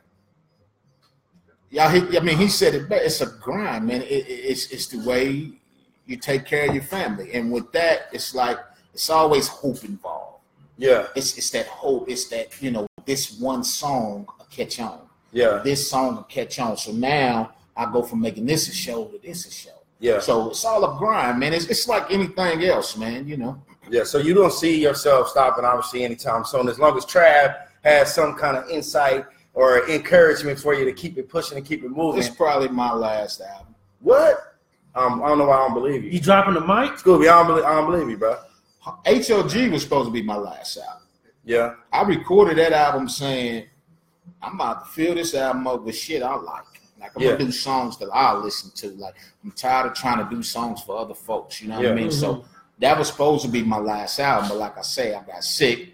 y'all 1.69 1.89
hit 1.89 2.15
I 2.15 2.23
mean 2.23 2.37
he 2.37 2.47
said 2.47 2.75
it 2.75 2.87
best. 2.89 3.05
It's 3.05 3.21
a 3.21 3.25
grind, 3.39 3.85
man. 3.87 4.01
It, 4.01 4.07
it- 4.11 4.43
it's 4.51 4.71
it's 4.71 4.87
the 4.87 4.99
way 4.99 5.51
you 6.05 6.15
take 6.15 6.45
care 6.45 6.67
of 6.69 6.73
your 6.73 6.83
family. 6.83 7.33
And 7.33 7.51
with 7.51 7.71
that, 7.73 8.07
it's 8.13 8.33
like 8.33 8.57
it's 8.93 9.09
always 9.09 9.47
hope 9.47 9.83
involved. 9.83 10.39
Yeah, 10.77 11.07
It's 11.15 11.37
it's 11.37 11.49
that 11.51 11.65
hope, 11.67 12.07
it's 12.07 12.27
that, 12.29 12.61
you 12.61 12.69
know, 12.71 12.85
this 13.05 13.39
one 13.39 13.63
song 13.63 14.27
catch 14.51 14.79
on. 14.79 15.01
yeah, 15.33 15.59
This 15.63 15.89
song 15.89 16.23
catch 16.29 16.59
on. 16.59 16.77
So 16.77 16.91
now 16.91 17.51
I 17.77 17.91
go 17.91 18.01
from 18.01 18.19
making 18.21 18.45
this 18.45 18.67
a 18.67 18.73
show 18.73 19.05
to 19.05 19.17
this 19.19 19.45
a 19.45 19.51
show. 19.51 19.77
yeah, 19.99 20.19
So 20.19 20.49
it's 20.49 20.65
all 20.65 20.83
a 20.83 20.97
grind, 20.97 21.39
man. 21.39 21.53
It's, 21.53 21.65
it's 21.65 21.87
like 21.87 22.11
anything 22.11 22.63
else, 22.63 22.97
man, 22.97 23.27
you 23.27 23.37
know. 23.37 23.61
yeah. 23.89 24.03
So 24.03 24.17
you 24.17 24.33
don't 24.33 24.51
see 24.53 24.81
yourself 24.81 25.29
stopping, 25.29 25.63
obviously, 25.63 26.03
anytime 26.03 26.43
soon. 26.43 26.67
As 26.67 26.79
long 26.79 26.97
as 26.97 27.05
Trav 27.05 27.55
has 27.83 28.13
some 28.13 28.35
kind 28.35 28.57
of 28.57 28.67
insight 28.69 29.25
or 29.53 29.87
encouragement 29.89 30.59
for 30.59 30.73
you 30.73 30.85
to 30.85 30.93
keep 30.93 31.17
it 31.17 31.29
pushing 31.29 31.57
and 31.57 31.65
keep 31.65 31.83
it 31.83 31.89
moving. 31.89 32.19
It's 32.19 32.29
probably 32.29 32.67
my 32.69 32.91
last 32.91 33.41
album. 33.41 33.75
What? 34.01 34.55
Um, 34.95 35.21
I 35.23 35.27
don't 35.29 35.37
know 35.37 35.45
why 35.45 35.55
I 35.57 35.67
don't 35.67 35.73
believe 35.75 36.03
you. 36.03 36.09
You 36.09 36.19
dropping 36.19 36.55
the 36.55 36.61
mic? 36.61 36.93
Scooby, 36.93 37.23
I 37.29 37.37
don't 37.37 37.47
believe, 37.47 37.63
I 37.65 37.73
don't 37.75 37.91
believe 37.91 38.09
you, 38.09 38.17
bro. 38.17 38.37
HOG 39.05 39.71
was 39.71 39.83
supposed 39.83 40.07
to 40.07 40.11
be 40.11 40.21
my 40.21 40.35
last 40.37 40.77
album. 40.77 41.03
Yeah, 41.43 41.75
I 41.93 42.01
recorded 42.03 42.57
that 42.57 42.73
album 42.73 43.07
saying, 43.07 43.67
I'm 44.41 44.55
about 44.55 44.85
to 44.85 44.91
fill 44.91 45.15
this 45.15 45.33
album 45.33 45.65
up 45.67 45.83
with 45.83 45.95
shit 45.95 46.21
I 46.23 46.35
like. 46.35 46.63
Like 46.99 47.11
I'm 47.15 47.21
Yeah. 47.21 47.31
gonna 47.33 47.45
do 47.45 47.51
songs 47.51 47.97
that 47.97 48.09
I 48.13 48.33
listen 48.35 48.71
to. 48.75 48.95
Like 48.97 49.15
I'm 49.43 49.51
tired 49.51 49.87
of 49.87 49.93
trying 49.93 50.27
to 50.27 50.35
do 50.35 50.41
songs 50.43 50.81
for 50.81 50.97
other 50.97 51.13
folks. 51.13 51.61
You 51.61 51.69
know 51.69 51.75
what 51.75 51.85
Yeah. 51.85 51.91
I 51.91 51.95
mean? 51.95 52.11
So 52.11 52.45
that 52.79 52.97
was 52.97 53.07
supposed 53.07 53.43
to 53.45 53.51
be 53.51 53.63
my 53.63 53.77
last 53.77 54.19
album, 54.19 54.49
but 54.49 54.57
like 54.57 54.77
I 54.77 54.81
say, 54.81 55.13
I 55.15 55.21
got 55.23 55.43
sick, 55.43 55.89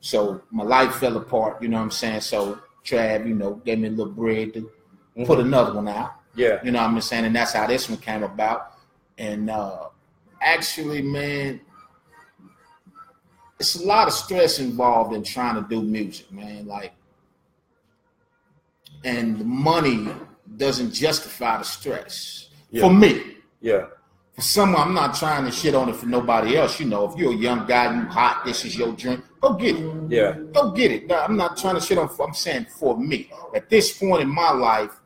so 0.00 0.42
my 0.50 0.64
life 0.64 0.94
fell 0.96 1.16
apart. 1.16 1.62
You 1.62 1.68
know 1.68 1.78
what 1.78 1.84
I'm 1.84 1.90
saying? 1.90 2.20
So 2.20 2.58
Trav, 2.84 3.26
you 3.26 3.34
know, 3.34 3.54
gave 3.64 3.78
me 3.78 3.88
a 3.88 3.90
little 3.90 4.12
bread 4.12 4.54
to 4.54 4.70
put 5.24 5.40
another 5.40 5.72
one 5.74 5.88
out. 5.88 6.12
yeah, 6.34 6.60
You 6.62 6.70
know 6.70 6.80
what 6.82 6.90
I'm 6.90 7.00
saying? 7.00 7.24
And 7.24 7.34
that's 7.34 7.52
how 7.52 7.66
this 7.66 7.88
one 7.88 7.98
came 7.98 8.22
about. 8.22 8.72
And 9.18 9.48
uh 9.50 9.88
actually, 10.42 11.02
man, 11.02 11.60
it's 13.58 13.74
a 13.76 13.84
lot 13.86 14.06
of 14.06 14.12
stress 14.12 14.58
involved 14.58 15.14
in 15.14 15.22
trying 15.22 15.54
to 15.54 15.66
do 15.68 15.80
music, 15.82 16.30
man. 16.30 16.66
Like, 16.66 16.92
and 19.04 19.38
the 19.38 19.44
money 19.44 20.08
doesn't 20.56 20.92
justify 20.92 21.58
the 21.58 21.64
stress 21.64 22.48
Yeah. 22.70 22.82
for 22.82 22.92
me. 22.92 23.36
yeah, 23.60 23.86
For 24.34 24.42
someone, 24.42 24.80
I'm 24.82 24.94
not 24.94 25.14
trying 25.14 25.44
to 25.44 25.50
shit 25.50 25.74
on 25.74 25.88
it 25.88 25.96
for 25.96 26.06
nobody 26.06 26.56
else. 26.56 26.78
You 26.80 26.86
know, 26.86 27.10
if 27.10 27.16
you're 27.18 27.32
a 27.32 27.36
young 27.36 27.66
guy, 27.66 27.86
and 27.86 28.02
you 28.04 28.08
hot, 28.08 28.42
this 28.44 28.64
is 28.64 28.76
your 28.76 28.92
drink, 28.92 29.24
go 29.40 29.54
get 29.54 29.76
it. 29.76 30.10
yeah, 30.10 30.32
Go 30.52 30.70
get 30.72 30.92
it. 30.92 31.06
No, 31.06 31.18
I'm 31.18 31.36
not 31.36 31.56
trying 31.56 31.74
to 31.76 31.80
shit 31.80 31.98
on. 31.98 32.08
I'm 32.20 32.34
saying 32.34 32.66
for 32.78 32.96
me. 32.98 33.30
At 33.54 33.68
this 33.70 33.96
point 33.98 34.22
in 34.22 34.28
my 34.28 34.50
life, 34.52 35.00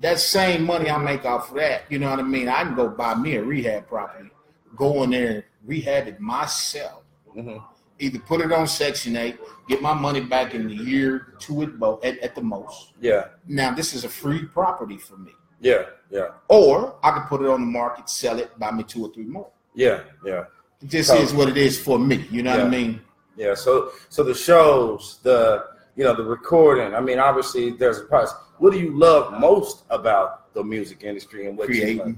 that 0.00 0.18
same 0.18 0.64
money 0.64 0.90
I 0.90 0.98
make 0.98 1.24
off 1.24 1.50
of 1.50 1.56
that, 1.56 1.84
you 1.90 1.98
know 1.98 2.10
what 2.10 2.18
I 2.18 2.22
mean? 2.22 2.48
I 2.48 2.62
can 2.64 2.74
go 2.74 2.88
buy 2.88 3.14
me 3.14 3.36
a 3.36 3.42
rehab 3.42 3.86
property, 3.88 4.30
go 4.76 5.02
in 5.04 5.10
there 5.10 5.30
and 5.30 5.44
rehab 5.64 6.08
it 6.08 6.18
myself. 6.20 7.02
hmm 7.32 7.56
Either 8.02 8.18
put 8.18 8.40
it 8.40 8.50
on 8.52 8.66
Section 8.66 9.14
8, 9.16 9.38
get 9.68 9.80
my 9.80 9.94
money 9.94 10.20
back 10.20 10.54
in 10.54 10.66
the 10.66 10.74
year, 10.74 11.34
two 11.38 11.62
at, 11.62 11.78
both, 11.78 12.04
at, 12.04 12.18
at 12.18 12.34
the 12.34 12.42
most. 12.42 12.94
yeah, 13.00 13.26
Now, 13.46 13.72
this 13.72 13.94
is 13.94 14.02
a 14.04 14.08
free 14.08 14.44
property 14.44 14.96
for 14.98 15.16
me. 15.16 15.30
yeah, 15.60 15.82
yeah, 16.10 16.30
Or 16.48 16.96
I 17.04 17.12
could 17.12 17.26
put 17.28 17.42
it 17.42 17.46
on 17.48 17.60
the 17.60 17.66
market, 17.66 18.10
sell 18.10 18.40
it, 18.40 18.58
buy 18.58 18.72
me 18.72 18.82
two 18.82 19.04
or 19.06 19.12
three 19.12 19.24
more. 19.24 19.48
yeah, 19.76 20.00
yeah. 20.26 20.44
This 20.80 21.06
So- 21.06 21.16
is 21.22 21.32
what 21.32 21.48
it 21.48 21.56
is 21.56 21.80
for 21.80 21.96
me. 21.96 22.26
You 22.28 22.42
know 22.42 22.50
what 22.50 22.66
I 22.66 22.68
mean? 22.68 23.00
Yeah, 23.36 23.54
so 23.54 23.92
so 24.08 24.24
the 24.24 24.34
shows, 24.34 25.20
the 25.22 25.64
you 25.94 26.02
know, 26.02 26.12
the 26.12 26.24
recording. 26.24 26.92
I 26.92 26.98
mean, 27.00 27.20
obviously 27.20 27.70
there's 27.70 27.98
a 27.98 28.04
price. 28.04 28.32
What 28.58 28.72
do 28.72 28.80
you 28.80 28.90
love 28.98 29.38
most 29.38 29.84
about 29.90 30.52
the 30.54 30.64
music 30.64 31.04
industry 31.04 31.46
and 31.46 31.56
what 31.56 31.68
you 31.68 31.74
creating, 31.80 31.98
like? 32.04 32.14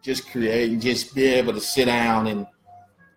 just 0.00 0.30
creating, 0.30 0.80
just 0.80 1.14
be 1.14 1.26
able 1.26 1.52
to 1.52 1.60
sit 1.60 1.84
down 1.86 2.26
and 2.28 2.46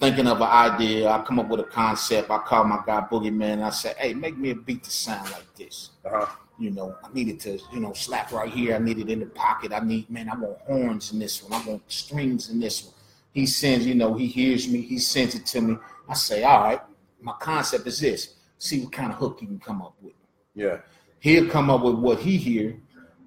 thinking 0.06 0.28
of 0.28 0.40
an 0.40 0.48
idea. 0.48 1.10
I 1.10 1.22
come 1.24 1.40
up 1.40 1.48
with 1.48 1.62
a 1.62 1.64
concept. 1.64 2.30
I 2.30 2.38
call 2.38 2.64
my 2.64 2.80
guy 2.86 3.06
Boogeyman 3.10 3.54
and 3.54 3.66
I 3.66 3.72
say, 3.72 3.94
"Hey, 3.98 4.14
make 4.14 4.38
me 4.38 4.52
a 4.52 4.56
beat 4.56 4.84
to 4.84 4.92
sound 4.92 5.32
like 5.32 5.52
this." 5.56 5.92
Uh-huh. 6.06 6.28
You 6.60 6.70
know, 6.70 6.96
I 7.04 7.12
need 7.12 7.28
it 7.28 7.40
to, 7.42 7.60
you 7.74 7.80
know, 7.80 7.92
slap 7.94 8.32
right 8.32 8.52
here. 8.52 8.76
I 8.76 8.78
need 8.78 9.00
it 9.00 9.10
in 9.10 9.20
the 9.20 9.26
pocket. 9.26 9.74
I 9.74 9.80
need, 9.80 10.10
man, 10.10 10.30
I 10.30 10.36
want 10.36 10.58
horns 10.60 11.12
in 11.12 11.20
this 11.20 11.44
one. 11.44 11.60
I 11.60 11.66
want 11.68 11.82
strings 11.88 12.50
in 12.50 12.60
this 12.60 12.86
one. 12.86 12.94
He 13.34 13.46
sends, 13.46 13.86
you 13.86 13.96
know, 13.96 14.14
he 14.14 14.28
hears 14.28 14.68
me. 14.70 14.82
He 14.82 14.98
sends 15.00 15.36
it 15.36 15.46
to 15.48 15.62
me. 15.62 15.78
I 16.08 16.14
say, 16.14 16.44
all 16.44 16.62
right, 16.62 16.82
my 17.20 17.34
concept 17.42 17.86
is 17.88 18.00
this. 18.00 18.36
See 18.58 18.82
what 18.82 18.94
kind 18.94 19.12
of 19.12 19.18
hook 19.18 19.40
you 19.42 19.48
can 19.48 19.60
come 19.60 19.82
up 19.82 19.96
with. 20.02 20.14
Yeah, 20.54 20.78
He'll 21.20 21.50
come 21.50 21.70
up 21.70 21.82
with 21.82 21.96
what 21.96 22.20
he 22.20 22.38
hear. 22.38 22.78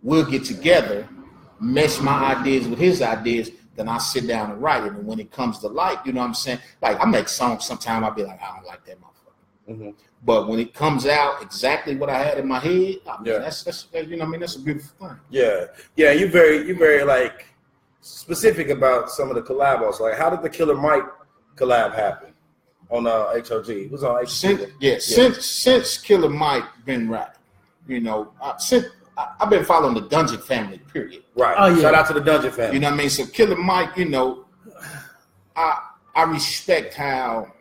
We'll 0.03 0.24
get 0.24 0.45
together, 0.45 1.07
mesh 1.61 2.01
my 2.01 2.37
ideas 2.37 2.66
with 2.66 2.79
his 2.79 3.03
ideas. 3.03 3.51
Then 3.79 3.89
I 3.89 3.99
sit 3.99 4.26
down 4.26 4.51
and 4.51 4.61
write 4.61 4.83
it. 4.85 4.93
And 4.93 5.07
when 5.07 5.20
it 5.20 5.31
comes 5.31 5.61
to 5.61 5.68
light, 5.68 5.99
you 6.05 6.12
know 6.12 6.20
what 6.20 6.26
I'm 6.26 6.35
saying? 6.35 6.59
Like 6.83 6.99
I 7.01 7.05
make 7.07 7.29
songs. 7.29 7.64
Sometimes 7.64 8.05
I'll 8.05 8.11
be 8.11 8.24
like, 8.24 8.43
I 8.43 8.57
don't 8.57 8.66
like 8.66 8.85
that 8.87 8.99
motherfucker. 9.01 9.72
Mhm. 9.76 9.95
But 10.24 10.49
when 10.49 10.59
it 10.59 10.74
comes 10.74 11.07
out 11.07 11.41
exactly 11.41 11.95
what 11.95 12.11
I 12.11 12.18
had 12.24 12.39
in 12.39 12.49
my 12.49 12.59
head, 12.59 12.97
I 13.09 13.18
mean, 13.18 13.26
Yeah. 13.33 13.39
that's 13.39 13.62
that's 13.62 13.87
you 13.93 14.16
know 14.16 14.24
what 14.24 14.26
I 14.26 14.31
mean 14.33 14.41
that's 14.41 14.57
a 14.57 14.61
beautiful 14.61 15.09
thing. 15.09 15.16
yeah, 15.31 15.66
yeah. 15.95 16.11
You 16.11 16.29
very 16.29 16.66
you 16.66 16.74
very 16.76 17.05
like 17.05 17.47
specific 18.01 18.68
about 18.70 19.11
some 19.11 19.29
of 19.31 19.37
the 19.37 19.43
collabs. 19.43 20.01
Like, 20.01 20.16
how 20.18 20.29
did 20.29 20.43
the 20.43 20.51
Killer 20.51 20.74
Mike 20.74 21.05
collab 21.57 21.95
happen? 21.95 22.33
on 22.91 23.07
uh, 23.07 23.26
HOG. 23.47 23.68
It 23.68 23.91
was 23.91 24.03
on 24.03 24.14
HOG. 24.16 24.29
Since 24.29 24.62
yeah, 24.81 24.99
since 24.99 25.45
since 25.45 25.99
Killer 25.99 26.31
Mike 26.31 26.64
been 26.87 27.11
rapping, 27.11 27.43
you 27.87 28.01
know, 28.01 28.33
I, 28.43 28.55
since 28.59 28.87
I, 29.19 29.35
I've 29.41 29.51
been 29.51 29.64
following 29.64 29.95
the 29.95 30.09
Dungeon 30.09 30.39
family. 30.39 30.79
Period. 30.93 31.25
Right. 31.35 31.57
Oh, 31.59 31.66
yeah. 31.66 31.83
Shout 31.83 31.95
out 31.95 32.07
to 32.07 32.14
the 32.14 32.21
Dungeon 32.21 32.53
family. 32.53 32.75
You 32.75 32.81
know 32.81 32.89
what 32.89 32.95
I 32.95 32.99
mean? 32.99 33.11
So 33.11 33.27
Killer 33.27 33.57
Mike, 33.57 33.97
you 33.97 34.09
know, 34.09 34.47
I 35.57 35.81
I 36.14 36.23
respect 36.23 36.95
how 36.95 37.53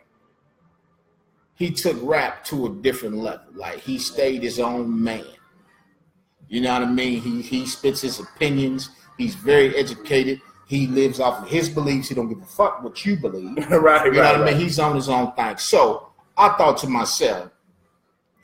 he 1.56 1.72
took 1.72 1.98
rap 2.02 2.44
to 2.46 2.68
a 2.68 2.70
different 2.70 3.18
level. 3.18 3.48
Like 3.56 3.80
he 3.80 3.98
stayed 3.98 4.44
his 4.44 4.60
own 4.60 5.04
man. 5.04 5.26
You 6.48 6.62
know 6.62 6.74
what 6.74 6.84
I 6.84 6.92
mean? 6.92 7.20
He 7.22 7.42
he 7.42 7.66
spits 7.66 8.02
his 8.02 8.20
opinions. 8.20 8.92
He's 9.18 9.36
very 9.36 9.76
educated. 9.76 10.40
He 10.68 10.86
lives 10.86 11.20
off 11.20 11.44
of 11.44 11.50
his 11.50 11.70
beliefs. 11.70 12.10
He 12.10 12.16
don't 12.16 12.30
give 12.30 12.42
a 12.42 12.46
fuck 12.46 12.84
what 12.84 13.04
you 13.06 13.18
believe. 13.18 13.58
right, 13.58 13.70
right, 13.82 14.06
You 14.06 14.12
know 14.12 14.34
what 14.34 14.42
I 14.42 14.46
mean? 14.46 14.58
He's 14.60 14.80
on 14.80 14.96
his 14.96 15.10
own 15.10 15.34
thing. 15.34 15.58
So 15.58 16.12
I 16.38 16.50
thought 16.50 16.78
to 16.80 16.88
myself, 16.88 17.50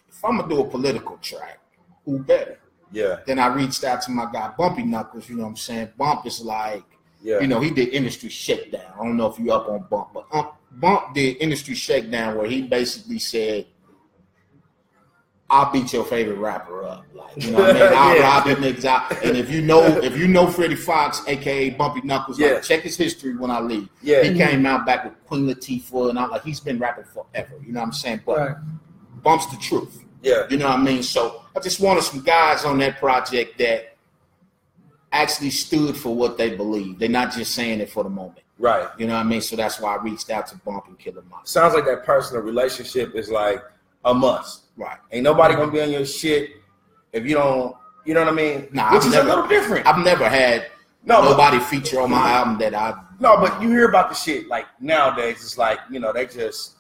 if 0.10 0.26
I'm 0.26 0.38
gonna 0.38 0.50
do 0.50 0.62
a 0.62 0.66
political 0.68 1.18
track, 1.18 1.60
who 2.06 2.20
better? 2.20 2.58
Yeah, 2.94 3.20
Then 3.26 3.40
I 3.40 3.48
reached 3.48 3.84
out 3.84 4.02
to 4.04 4.12
my 4.12 4.28
guy 4.32 4.52
Bumpy 4.58 4.84
Knuckles. 4.84 5.28
You 5.28 5.36
know 5.38 5.44
what 5.44 5.50
I'm 5.50 5.56
saying? 5.58 5.90
Bump 5.98 6.26
is 6.28 6.42
like, 6.42 6.84
yeah. 7.22 7.40
you 7.40 7.48
know, 7.48 7.60
he 7.60 7.72
did 7.72 7.90
industry 7.90 8.30
shakedown. 8.30 8.94
I 8.94 9.04
don't 9.04 9.18
know 9.18 9.26
if 9.28 9.40
you 9.40 9.52
up 9.52 9.68
on 9.68 9.86
Bump, 9.90 10.10
but 10.14 10.28
um, 10.32 10.50
Bump 10.74 11.14
did 11.16 11.38
industry 11.38 11.74
shakedown 11.76 12.38
where 12.38 12.48
he 12.48 12.62
basically 12.62 13.18
said, 13.20 13.66
"I'll 15.50 15.72
beat 15.72 15.92
your 15.94 16.04
favorite 16.06 16.38
rapper 16.38 16.84
up." 16.84 17.06
Like, 17.14 17.44
you 17.44 17.52
know 17.52 17.60
what 17.60 17.70
I 17.72 17.74
mean? 17.74 17.82
I'll 17.96 18.16
Yeah. 18.18 18.22
rob 18.24 18.46
them 18.48 18.58
niggas 18.62 18.86
out. 18.86 19.24
And 19.24 19.38
if 19.38 19.50
you 19.52 19.62
know, 19.62 19.84
if 19.84 20.18
you 20.18 20.28
know 20.28 20.48
Freddie 20.48 20.76
Foxxx, 20.76 21.28
aka 21.28 21.70
Bumpy 21.72 22.02
Knuckles, 22.02 22.40
Yeah. 22.40 22.54
like, 22.54 22.64
check 22.64 22.82
his 22.82 22.98
history 22.98 23.36
when 23.36 23.52
I 23.52 23.60
leave. 23.60 23.90
yeah, 24.02 24.24
He 24.24 24.36
came 24.38 24.66
out 24.66 24.86
back 24.86 25.04
with 25.04 25.14
Queen 25.26 25.48
Latifah, 25.48 26.10
and 26.12 26.20
I'm 26.20 26.30
like, 26.32 26.44
he's 26.44 26.60
been 26.60 26.80
rapping 26.80 27.06
forever. 27.06 27.54
You 27.66 27.74
know 27.74 27.80
what 27.82 27.88
I'm 27.88 27.94
saying? 27.94 28.22
But 28.26 28.38
Right. 28.38 28.56
Bump's 29.24 29.48
the 29.48 29.58
truth. 29.58 30.04
Yeah, 30.24 30.48
You 30.50 30.58
know 30.58 30.70
what 30.70 30.80
I 30.80 30.82
mean? 30.82 31.04
So 31.04 31.44
I 31.56 31.60
just 31.60 31.80
wanted 31.80 32.04
some 32.04 32.22
guys 32.22 32.66
on 32.66 32.80
that 32.80 32.98
project 32.98 33.58
that 33.60 33.96
actually 35.12 35.52
stood 35.52 35.96
for 35.96 36.16
what 36.16 36.38
they 36.38 36.56
believe. 36.56 36.98
They're 36.98 37.10
not 37.10 37.32
just 37.32 37.54
saying 37.54 37.82
it 37.82 37.90
for 37.90 38.04
the 38.04 38.10
moment. 38.10 38.40
right. 38.58 38.88
You 38.98 39.06
know 39.06 39.14
what 39.14 39.26
I 39.26 39.30
mean? 39.30 39.42
So 39.42 39.56
that's 39.56 39.80
why 39.80 39.96
I 39.96 40.02
reached 40.02 40.30
out 40.30 40.48
to 40.48 40.58
Bump 40.58 40.88
and 40.88 40.98
Killer 40.98 41.24
Mike. 41.30 41.46
Sounds 41.46 41.74
like 41.74 41.86
that 41.86 42.04
personal 42.04 42.42
relationship 42.42 43.14
is 43.16 43.30
like 43.30 43.62
a 44.06 44.14
must. 44.14 44.64
Right. 44.78 44.98
Ain't 45.12 45.24
nobody 45.24 45.54
gonna 45.56 45.72
be 45.72 45.82
on 45.82 45.92
your 45.92 46.06
shit 46.06 46.52
if 47.12 47.26
you 47.28 47.36
don't. 47.36 47.76
You 48.06 48.14
know 48.14 48.22
what 48.22 48.34
I 48.34 48.36
mean? 48.36 48.68
Nah, 48.72 48.94
Which 48.94 49.02
I've 49.02 49.08
is 49.08 49.14
never- 49.14 49.28
a 49.28 49.30
little 49.30 49.48
different. 49.48 49.86
I've 49.86 50.04
never 50.04 50.28
had 50.28 50.68
no, 51.06 51.22
but, 51.22 51.32
nobody 51.32 51.60
feature 51.60 52.00
on 52.00 52.12
my 52.12 52.18
mm-hmm. 52.18 52.28
album 52.28 52.58
that 52.60 52.74
I 52.74 52.98
no, 53.20 53.38
but 53.38 53.62
you 53.62 53.70
hear 53.70 53.88
about 53.88 54.10
the 54.10 54.16
shit 54.16 54.48
like 54.48 54.66
nowadays. 54.80 55.44
It's 55.44 55.58
like 55.58 55.80
you 55.90 56.00
know 56.00 56.12
they 56.12 56.26
just 56.26 56.73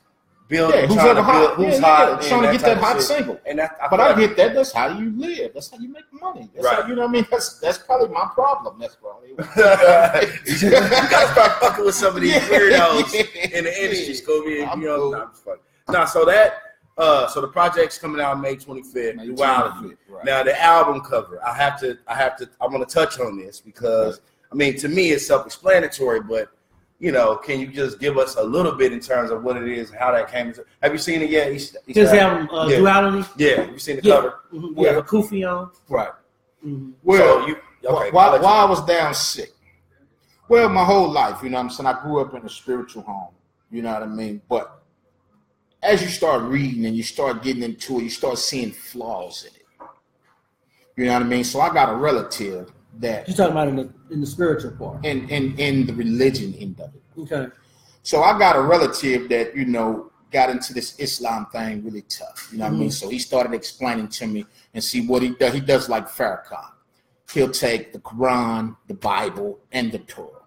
yeah, 0.53 0.85
who's 0.85 0.95
trying 0.95 1.15
to 1.15 1.23
hot, 1.23 1.57
build, 1.57 1.69
who's 1.71 1.79
yeah, 1.79 1.85
hot, 1.85 2.21
yeah, 2.23 2.29
trying 2.29 2.41
to 2.43 2.51
get 2.51 2.61
that 2.61 2.77
hot 2.77 2.93
shit. 2.97 3.01
single. 3.03 3.41
And 3.45 3.59
that, 3.59 3.77
I 3.81 3.87
But 3.89 3.99
I 3.99 4.07
like- 4.07 4.17
get 4.17 4.37
that. 4.37 4.53
That's 4.55 4.71
how 4.71 4.87
you 4.97 5.11
live. 5.17 5.51
That's 5.53 5.69
how 5.71 5.77
you 5.79 5.89
make 5.89 6.05
money. 6.11 6.49
That's 6.53 6.65
Right. 6.65 6.81
how 6.81 6.87
you 6.87 6.95
know 6.95 7.01
what 7.03 7.09
I 7.09 7.11
mean. 7.13 7.27
That's 7.31 7.59
that's 7.59 7.77
probably 7.77 8.09
my 8.09 8.29
problem. 8.33 8.77
That's 8.79 8.95
probably. 8.95 9.29
you 9.29 9.35
gotta 10.69 11.31
start 11.33 11.51
fucking 11.61 11.85
with 11.85 11.95
some 11.95 12.15
of 12.15 12.21
these 12.21 12.33
weirdos 12.35 13.13
in 13.51 13.63
the 13.65 13.83
industry, 13.83 14.13
Scooby. 14.15 14.67
I'm 14.67 14.81
You 14.81 14.87
know, 14.87 14.97
cool. 14.97 15.11
nah, 15.11 15.21
I'm 15.23 15.29
just 15.31 15.43
fucking. 15.43 15.61
Nah, 15.89 16.05
so 16.05 16.25
that, 16.25 16.53
uh, 16.97 17.27
so 17.27 17.41
the 17.41 17.47
project's 17.47 17.97
coming 17.97 18.21
out 18.21 18.39
May 18.39 18.55
25th. 18.55 19.15
May 19.15 19.29
Wow. 19.31 19.73
25th, 19.81 19.97
right. 20.09 20.25
Now 20.25 20.43
the 20.43 20.61
album 20.61 21.01
cover, 21.01 21.39
I 21.45 21.53
have 21.55 21.79
to, 21.81 21.97
I 22.07 22.15
have 22.15 22.37
to, 22.37 22.49
I 22.61 22.67
want 22.67 22.87
to 22.87 22.93
touch 22.93 23.19
on 23.19 23.37
this 23.37 23.59
because 23.59 24.21
I 24.51 24.55
mean, 24.55 24.77
to 24.77 24.87
me, 24.87 25.11
it's 25.11 25.25
self-explanatory, 25.25 26.21
but 26.21 26.49
you 27.03 27.11
know, 27.11 27.35
can 27.35 27.59
you 27.59 27.67
just 27.67 27.99
give 27.99 28.17
us 28.17 28.37
a 28.37 28.41
little 28.41 28.71
bit 28.71 28.93
in 28.93 29.01
terms 29.01 29.29
of 29.29 29.43
what 29.43 29.57
it 29.57 29.67
is 29.67 29.91
how 29.91 30.09
that 30.13 30.31
came? 30.31 30.47
into 30.47 30.63
Have 30.81 30.93
you 30.93 30.97
seen 30.97 31.21
it 31.21 31.29
yet? 31.29 31.51
East- 31.51 31.75
East 31.85 31.97
His 31.99 32.09
album, 32.13 32.49
uh, 32.49 32.65
Yeah. 32.69 32.77
Duality. 32.77 33.29
Yeah, 33.35 33.55
have 33.57 33.71
you 33.71 33.77
seen 33.79 33.97
the 33.97 34.03
Yeah. 34.03 34.15
cover? 34.15 34.39
Mhm. 34.53 34.75
We 34.77 34.85
have 34.87 34.95
a 34.95 35.45
on. 35.45 35.71
right. 35.89 36.11
Mhm. 36.65 36.93
Well, 37.03 37.41
so 37.41 37.47
you, 37.47 37.55
Why- 37.81 37.91
okay, 38.03 38.11
why, 38.11 38.23
I'll 38.25 38.31
let 38.31 38.39
you- 38.39 38.45
why 38.47 38.53
I 38.53 38.65
was 38.65 38.85
down 38.85 39.13
sick? 39.13 39.51
Well, 40.47 40.69
my 40.69 40.85
whole 40.85 41.11
life, 41.11 41.43
you 41.43 41.49
know 41.49 41.57
what 41.57 41.63
I'm 41.65 41.69
saying? 41.71 41.87
I 41.87 42.01
grew 42.01 42.21
up 42.21 42.33
in 42.35 42.45
a 42.45 42.49
spiritual 42.49 43.01
home, 43.03 43.33
you 43.69 43.81
know 43.81 43.91
what 43.91 44.03
I 44.03 44.05
mean? 44.05 44.41
But 44.47 44.81
as 45.81 46.01
you 46.01 46.07
start 46.07 46.43
reading 46.43 46.85
and 46.85 46.95
you 46.95 47.03
start 47.03 47.43
getting 47.43 47.63
into 47.63 47.99
it, 47.99 48.03
you 48.03 48.09
start 48.09 48.37
seeing 48.37 48.71
flaws 48.71 49.43
in 49.43 49.53
it. 49.53 49.89
You 50.95 51.05
know 51.07 51.13
what 51.15 51.23
I 51.23 51.25
mean? 51.25 51.43
So 51.43 51.59
I 51.59 51.73
got 51.73 51.89
a 51.89 51.95
relative 51.95 52.71
that 52.99 53.27
You're 53.27 53.35
talking 53.37 53.51
about 53.53 53.67
in 53.67 53.75
the 53.75 53.89
in 54.11 54.21
the 54.21 54.27
spiritual 54.27 54.71
part. 54.71 55.05
and 55.05 55.29
in 55.29 55.57
in 55.57 55.85
the 55.85 55.93
religion 55.93 56.53
end 56.59 56.79
of 56.79 56.93
it. 56.93 57.01
Okay. 57.21 57.47
So 58.03 58.21
I 58.21 58.37
got 58.37 58.55
a 58.55 58.61
relative 58.61 59.29
that, 59.29 59.55
you 59.55 59.65
know, 59.65 60.11
got 60.31 60.49
into 60.49 60.73
this 60.73 60.99
Islam 60.99 61.45
thing 61.53 61.83
really 61.85 62.01
tough. 62.03 62.49
You 62.51 62.57
know 62.57 62.65
what 62.65 62.73
I 62.73 62.77
mean? 62.77 62.91
So 62.91 63.07
he 63.07 63.17
started 63.19 63.53
explaining 63.53 64.09
to 64.09 64.27
me 64.27 64.45
and 64.73 64.83
see 64.83 65.07
what 65.07 65.21
he 65.21 65.29
does. 65.29 65.53
He 65.53 65.61
does 65.61 65.87
like 65.89 66.07
Farrakhan. 66.09 66.71
He'll 67.33 67.49
take 67.51 67.93
the 67.93 67.99
Quran, 67.99 68.75
the 68.87 68.93
Bible, 68.95 69.59
and 69.71 69.91
the 69.91 69.99
Torah. 69.99 70.41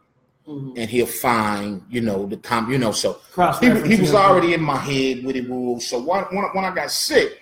Mhm. 0.47 0.75
And 0.77 0.91
he'll 0.91 1.07
find, 1.07 1.83
you 1.89 2.01
know, 2.03 2.27
the 2.27 2.37
time, 2.37 2.71
you 2.71 2.79
know, 2.79 2.93
so 2.93 3.19
he, 3.61 3.69
he 3.97 4.01
was 4.01 4.15
already 4.15 4.55
in 4.55 4.61
my 4.63 4.77
head 4.77 5.25
with 5.25 5.35
it. 5.35 5.83
So 5.83 5.99
when, 6.01 6.23
when, 6.25 6.45
when 6.53 6.65
I 6.65 6.73
got 6.75 6.91
sick, 6.91 7.41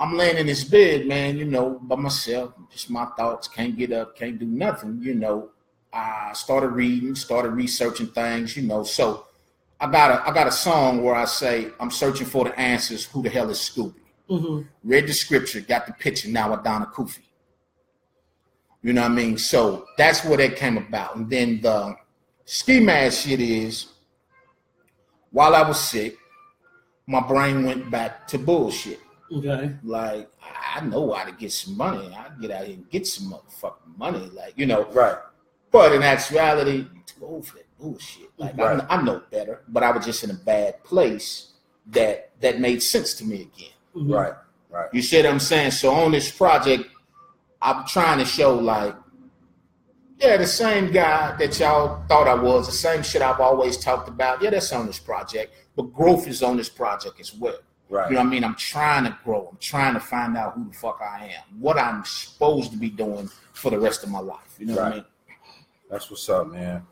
I'm 0.00 0.16
laying 0.16 0.38
in 0.38 0.46
this 0.46 0.64
bed, 0.64 1.06
man, 1.06 1.36
you 1.36 1.44
know, 1.44 1.78
by 1.82 1.94
myself, 1.94 2.54
just 2.72 2.88
my 2.88 3.04
thoughts, 3.18 3.46
can't 3.48 3.76
get 3.76 3.92
up, 3.92 4.16
can't 4.16 4.38
do 4.38 4.46
nothing, 4.46 4.98
you 5.02 5.14
know. 5.14 5.50
I 5.92 6.32
started 6.32 6.68
reading, 6.68 7.14
started 7.14 7.50
researching 7.50 8.06
things, 8.06 8.56
you 8.56 8.62
know. 8.62 8.82
So 8.82 9.26
I 9.78 9.90
got 9.90 10.10
a 10.10 10.28
I 10.28 10.32
got 10.32 10.46
a 10.46 10.52
song 10.52 11.02
where 11.02 11.14
I 11.14 11.26
say, 11.26 11.68
I'm 11.78 11.90
searching 11.90 12.26
for 12.26 12.44
the 12.46 12.58
answers, 12.58 13.04
who 13.04 13.22
the 13.22 13.28
hell 13.28 13.50
is 13.50 13.58
Scooby? 13.58 13.94
hmm 14.26 14.62
Read 14.82 15.06
the 15.06 15.12
scripture, 15.12 15.60
got 15.60 15.86
the 15.86 15.92
picture, 15.92 16.30
now 16.30 16.54
Adana 16.54 16.86
Kufi. 16.86 17.20
You 18.82 18.94
know 18.94 19.02
what 19.02 19.10
I 19.10 19.14
mean? 19.14 19.36
So 19.36 19.84
that's 19.98 20.24
where 20.24 20.38
that 20.38 20.56
came 20.56 20.78
about. 20.78 21.16
And 21.16 21.28
then 21.28 21.60
the 21.60 21.94
ski 22.46 22.80
mask 22.80 23.28
shit 23.28 23.40
is 23.40 23.88
while 25.30 25.54
I 25.54 25.62
was 25.68 25.78
sick, 25.78 26.16
my 27.06 27.20
brain 27.20 27.66
went 27.66 27.90
back 27.90 28.26
to 28.28 28.38
bullshit. 28.38 29.00
Okay. 29.32 29.74
Like, 29.84 30.28
I 30.74 30.80
know 30.80 31.12
how 31.12 31.24
to 31.24 31.32
get 31.32 31.52
some 31.52 31.76
money. 31.76 32.12
I 32.14 32.28
get 32.40 32.50
out 32.50 32.64
here 32.66 32.74
and 32.76 32.90
get 32.90 33.06
some 33.06 33.32
motherfucking 33.32 33.96
money. 33.96 34.28
Like, 34.34 34.54
you 34.56 34.66
know, 34.66 34.84
right. 34.92 35.16
but 35.70 35.92
in 35.92 36.02
actuality, 36.02 36.86
I'm 36.90 37.02
too 37.06 37.24
old 37.24 37.46
for 37.46 37.56
that 37.58 37.66
bullshit. 37.78 38.30
Like, 38.38 38.58
I, 38.58 38.62
Right. 38.62 38.78
kn- 38.78 38.86
I 38.90 39.02
know 39.02 39.22
better, 39.30 39.62
but 39.68 39.82
I 39.84 39.90
was 39.92 40.04
just 40.04 40.24
in 40.24 40.30
a 40.30 40.34
bad 40.34 40.82
place 40.84 41.52
that 41.86 42.30
that 42.40 42.58
made 42.60 42.82
sense 42.82 43.14
to 43.14 43.24
me 43.24 43.42
again. 43.42 43.72
Mhm. 43.96 44.12
Right, 44.14 44.32
right. 44.70 44.88
You 44.92 45.02
see 45.02 45.16
what 45.18 45.26
I'm 45.26 45.40
saying? 45.40 45.70
So 45.72 45.92
on 45.92 46.12
this 46.12 46.30
project, 46.30 46.84
I'm 47.62 47.86
trying 47.86 48.18
to 48.18 48.24
show 48.24 48.54
like, 48.54 48.94
yeah, 50.18 50.36
the 50.36 50.46
same 50.46 50.90
guy 50.92 51.34
that 51.36 51.58
y'all 51.58 52.02
thought 52.08 52.28
I 52.28 52.34
was, 52.34 52.66
the 52.66 52.72
same 52.72 53.02
shit 53.02 53.22
I've 53.22 53.40
always 53.40 53.76
talked 53.78 54.08
about. 54.08 54.42
Yeah, 54.42 54.50
that's 54.50 54.72
on 54.72 54.86
this 54.86 54.98
project, 54.98 55.54
but 55.76 55.84
growth 55.92 56.26
is 56.28 56.42
on 56.42 56.56
this 56.56 56.68
project 56.68 57.18
as 57.20 57.34
well. 57.34 57.58
Right. 57.90 58.08
You 58.08 58.14
know 58.14 58.20
what 58.20 58.28
I 58.28 58.30
mean? 58.30 58.44
I'm 58.44 58.54
trying 58.54 59.04
to 59.04 59.18
grow. 59.24 59.48
I'm 59.50 59.58
trying 59.58 59.94
to 59.94 60.00
find 60.00 60.36
out 60.36 60.54
who 60.54 60.64
the 60.68 60.72
fuck 60.74 61.00
I 61.02 61.26
am, 61.26 61.60
what 61.60 61.76
I'm 61.76 62.04
supposed 62.04 62.70
to 62.70 62.78
be 62.78 62.88
doing 62.88 63.28
for 63.52 63.70
the 63.70 63.78
rest 63.78 64.04
of 64.04 64.10
my 64.10 64.20
life. 64.20 64.56
You 64.58 64.66
know 64.66 64.76
what 64.76 64.84
I 64.84 64.90
mean? 64.94 65.04
That's 65.90 66.08
what's 66.08 66.28
up, 66.28 66.46
man. 66.46 66.86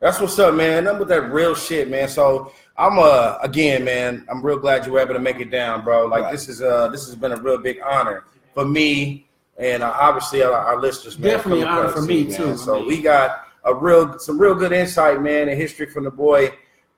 That's 0.00 0.18
what's 0.18 0.38
up, 0.40 0.54
man. 0.54 0.84
Nothing 0.84 0.98
with 0.98 1.08
that 1.10 1.30
real 1.30 1.54
shit, 1.54 1.88
man. 1.88 2.08
So 2.08 2.52
I'm 2.76 2.98
uh 2.98 3.38
again, 3.42 3.84
man. 3.84 4.26
I'm 4.28 4.44
real 4.44 4.58
glad 4.58 4.86
you 4.86 4.92
were 4.92 4.98
able 4.98 5.14
to 5.14 5.20
make 5.20 5.38
it 5.38 5.50
down, 5.50 5.84
bro. 5.84 6.06
Like 6.06 6.24
Right. 6.24 6.32
this 6.32 6.48
is 6.48 6.62
uh 6.62 6.88
this 6.88 7.06
has 7.06 7.14
been 7.14 7.32
a 7.32 7.36
real 7.36 7.58
big 7.58 7.78
honor 7.84 8.24
for 8.52 8.64
me 8.64 9.28
and 9.60 9.82
uh, 9.82 9.94
obviously 10.00 10.42
our, 10.42 10.52
our 10.52 10.80
listeners, 10.80 11.18
man. 11.18 11.32
Definitely 11.32 11.62
an 11.62 11.68
honor 11.68 11.88
for 11.90 12.02
me, 12.02 12.22
it, 12.22 12.34
too, 12.34 12.46
man. 12.46 12.58
So 12.58 12.78
man. 12.78 12.86
we 12.88 13.02
got 13.02 13.46
a 13.64 13.74
real 13.74 14.18
some 14.18 14.38
real 14.40 14.54
good 14.54 14.72
insight, 14.72 15.20
man, 15.20 15.48
and 15.48 15.60
history 15.60 15.86
from 15.86 16.04
the 16.04 16.10
boy. 16.10 16.50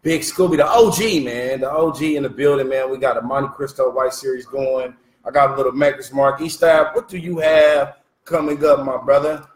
Big 0.03 0.23
Scooby, 0.23 0.57
the 0.57 0.67
OG, 0.67 1.25
man, 1.25 1.61
the 1.61 1.71
OG 1.71 2.03
in 2.03 2.25
the 2.25 2.29
building, 2.29 2.69
man. 2.69 2.91
We 2.91 2.99
got 2.99 3.17
a 3.17 3.21
Montecristo 3.21 3.95
White 3.95 4.13
Series 4.13 4.47
going. 4.47 4.97
I 5.25 5.31
got 5.31 5.53
a 5.53 5.57
little 5.57 5.71
Maker's 5.71 6.13
Mark 6.13 6.41
E-Staff. 6.41 6.97
What 6.97 7.09
do 7.09 7.19
you 7.19 7.39
have 7.39 7.99
coming 8.25 8.65
up, 8.65 8.85
my 8.85 8.97
brother? 8.97 9.47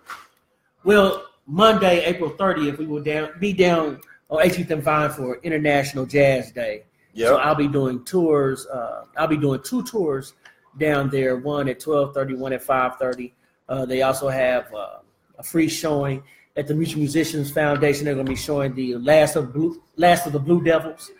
Well, 0.85 1.27
Monday, 1.47 2.05
April 2.05 2.31
30th, 2.31 2.79
we 2.79 2.87
will 2.87 3.03
down 3.03 3.31
be 3.41 3.53
down 3.53 4.01
on 4.29 4.45
18th 4.45 4.71
and 4.71 4.83
Vine 4.83 5.11
for 5.11 5.41
International 5.43 6.07
Jazz 6.07 6.53
Day. 6.53 6.85
Yeah, 7.13 7.29
So 7.29 7.37
I'll 7.39 7.57
be 7.57 7.67
doing 7.67 8.05
tours. 8.05 8.67
Uh, 8.67 9.07
I'll 9.17 9.27
be 9.27 9.37
doing 9.37 9.61
two 9.65 9.83
tours 9.83 10.35
down 10.79 11.11
there. 11.11 11.37
One 11.37 11.69
at 11.69 11.81
12:30, 11.81 12.37
one 12.37 12.53
at 12.53 12.63
5:30. 12.63 13.33
Uh, 13.69 13.85
they 13.85 14.03
also 14.03 14.29
have 14.29 14.73
uh, 14.73 14.99
a 15.39 15.43
free 15.43 15.69
showing 15.69 16.23
at 16.57 16.67
the 16.67 16.75
Mutual 16.75 17.01
Musicians 17.01 17.51
Foundation. 17.51 18.05
They're 18.05 18.15
going 18.15 18.27
to 18.27 18.33
be 18.33 18.37
showing 18.37 18.75
the 18.75 18.97
last 18.97 19.37
of 19.37 19.53
Blue, 19.53 19.83
last 19.97 20.27
of 20.27 20.33
the 20.33 20.39
Blue 20.39 20.63
Devils. 20.63 21.11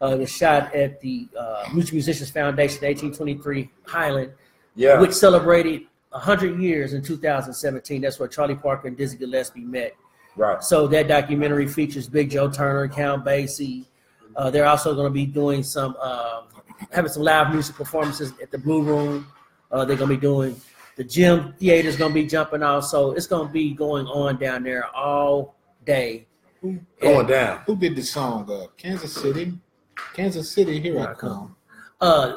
Uh, 0.00 0.16
the 0.16 0.26
shot 0.26 0.74
at 0.74 1.00
the 1.00 1.26
uh, 1.38 1.64
Mutual 1.72 1.94
Musicians 1.94 2.28
Foundation, 2.30 2.84
1823 2.84 3.70
Highland, 3.86 4.32
yeah. 4.74 5.00
which 5.00 5.12
celebrated 5.12 5.82
100 6.10 6.60
years 6.60 6.92
in 6.92 7.02
2017. 7.02 8.02
That's 8.02 8.18
where 8.18 8.28
Charlie 8.28 8.54
Parker 8.54 8.88
and 8.88 8.96
Dizzy 8.96 9.16
Gillespie 9.16 9.60
met. 9.60 9.96
right. 10.36 10.62
So 10.62 10.86
that 10.88 11.08
documentary 11.08 11.66
features 11.66 12.08
Big 12.08 12.30
Joe 12.30 12.50
Turner, 12.50 12.88
Count 12.88 13.24
Basie, 13.24 13.86
Uh, 14.36 14.50
they're 14.50 14.66
also 14.66 14.94
going 14.94 15.06
to 15.06 15.14
be 15.14 15.26
doing 15.26 15.62
some 15.62 15.96
um 15.96 16.44
having 16.90 17.10
some 17.10 17.22
live 17.22 17.52
music 17.52 17.76
performances 17.76 18.32
at 18.42 18.50
the 18.50 18.58
Blue 18.58 18.82
Room. 18.82 19.26
Uh, 19.70 19.84
they're 19.84 19.96
going 19.96 20.10
to 20.10 20.16
be 20.16 20.20
doing 20.20 20.60
the 20.96 21.04
Gem 21.04 21.54
Theater 21.58 21.88
is 21.88 21.96
going 21.96 22.10
to 22.12 22.14
be 22.14 22.26
jumping 22.26 22.62
off, 22.62 22.84
so 22.84 23.12
it's 23.12 23.26
going 23.26 23.46
to 23.48 23.52
be 23.52 23.72
going 23.74 24.06
on 24.06 24.36
down 24.38 24.62
there 24.62 24.86
all 24.94 25.56
day. 25.84 26.26
Going 27.00 27.26
down. 27.26 27.60
Who 27.66 27.76
did 27.76 27.96
the 27.96 28.02
song? 28.02 28.50
Uh, 28.50 28.66
Kansas 28.76 29.12
City. 29.12 29.52
Kansas 30.14 30.50
City, 30.50 30.80
here 30.80 30.98
I 31.00 31.12
come. 31.14 31.56
Uh, 32.00 32.36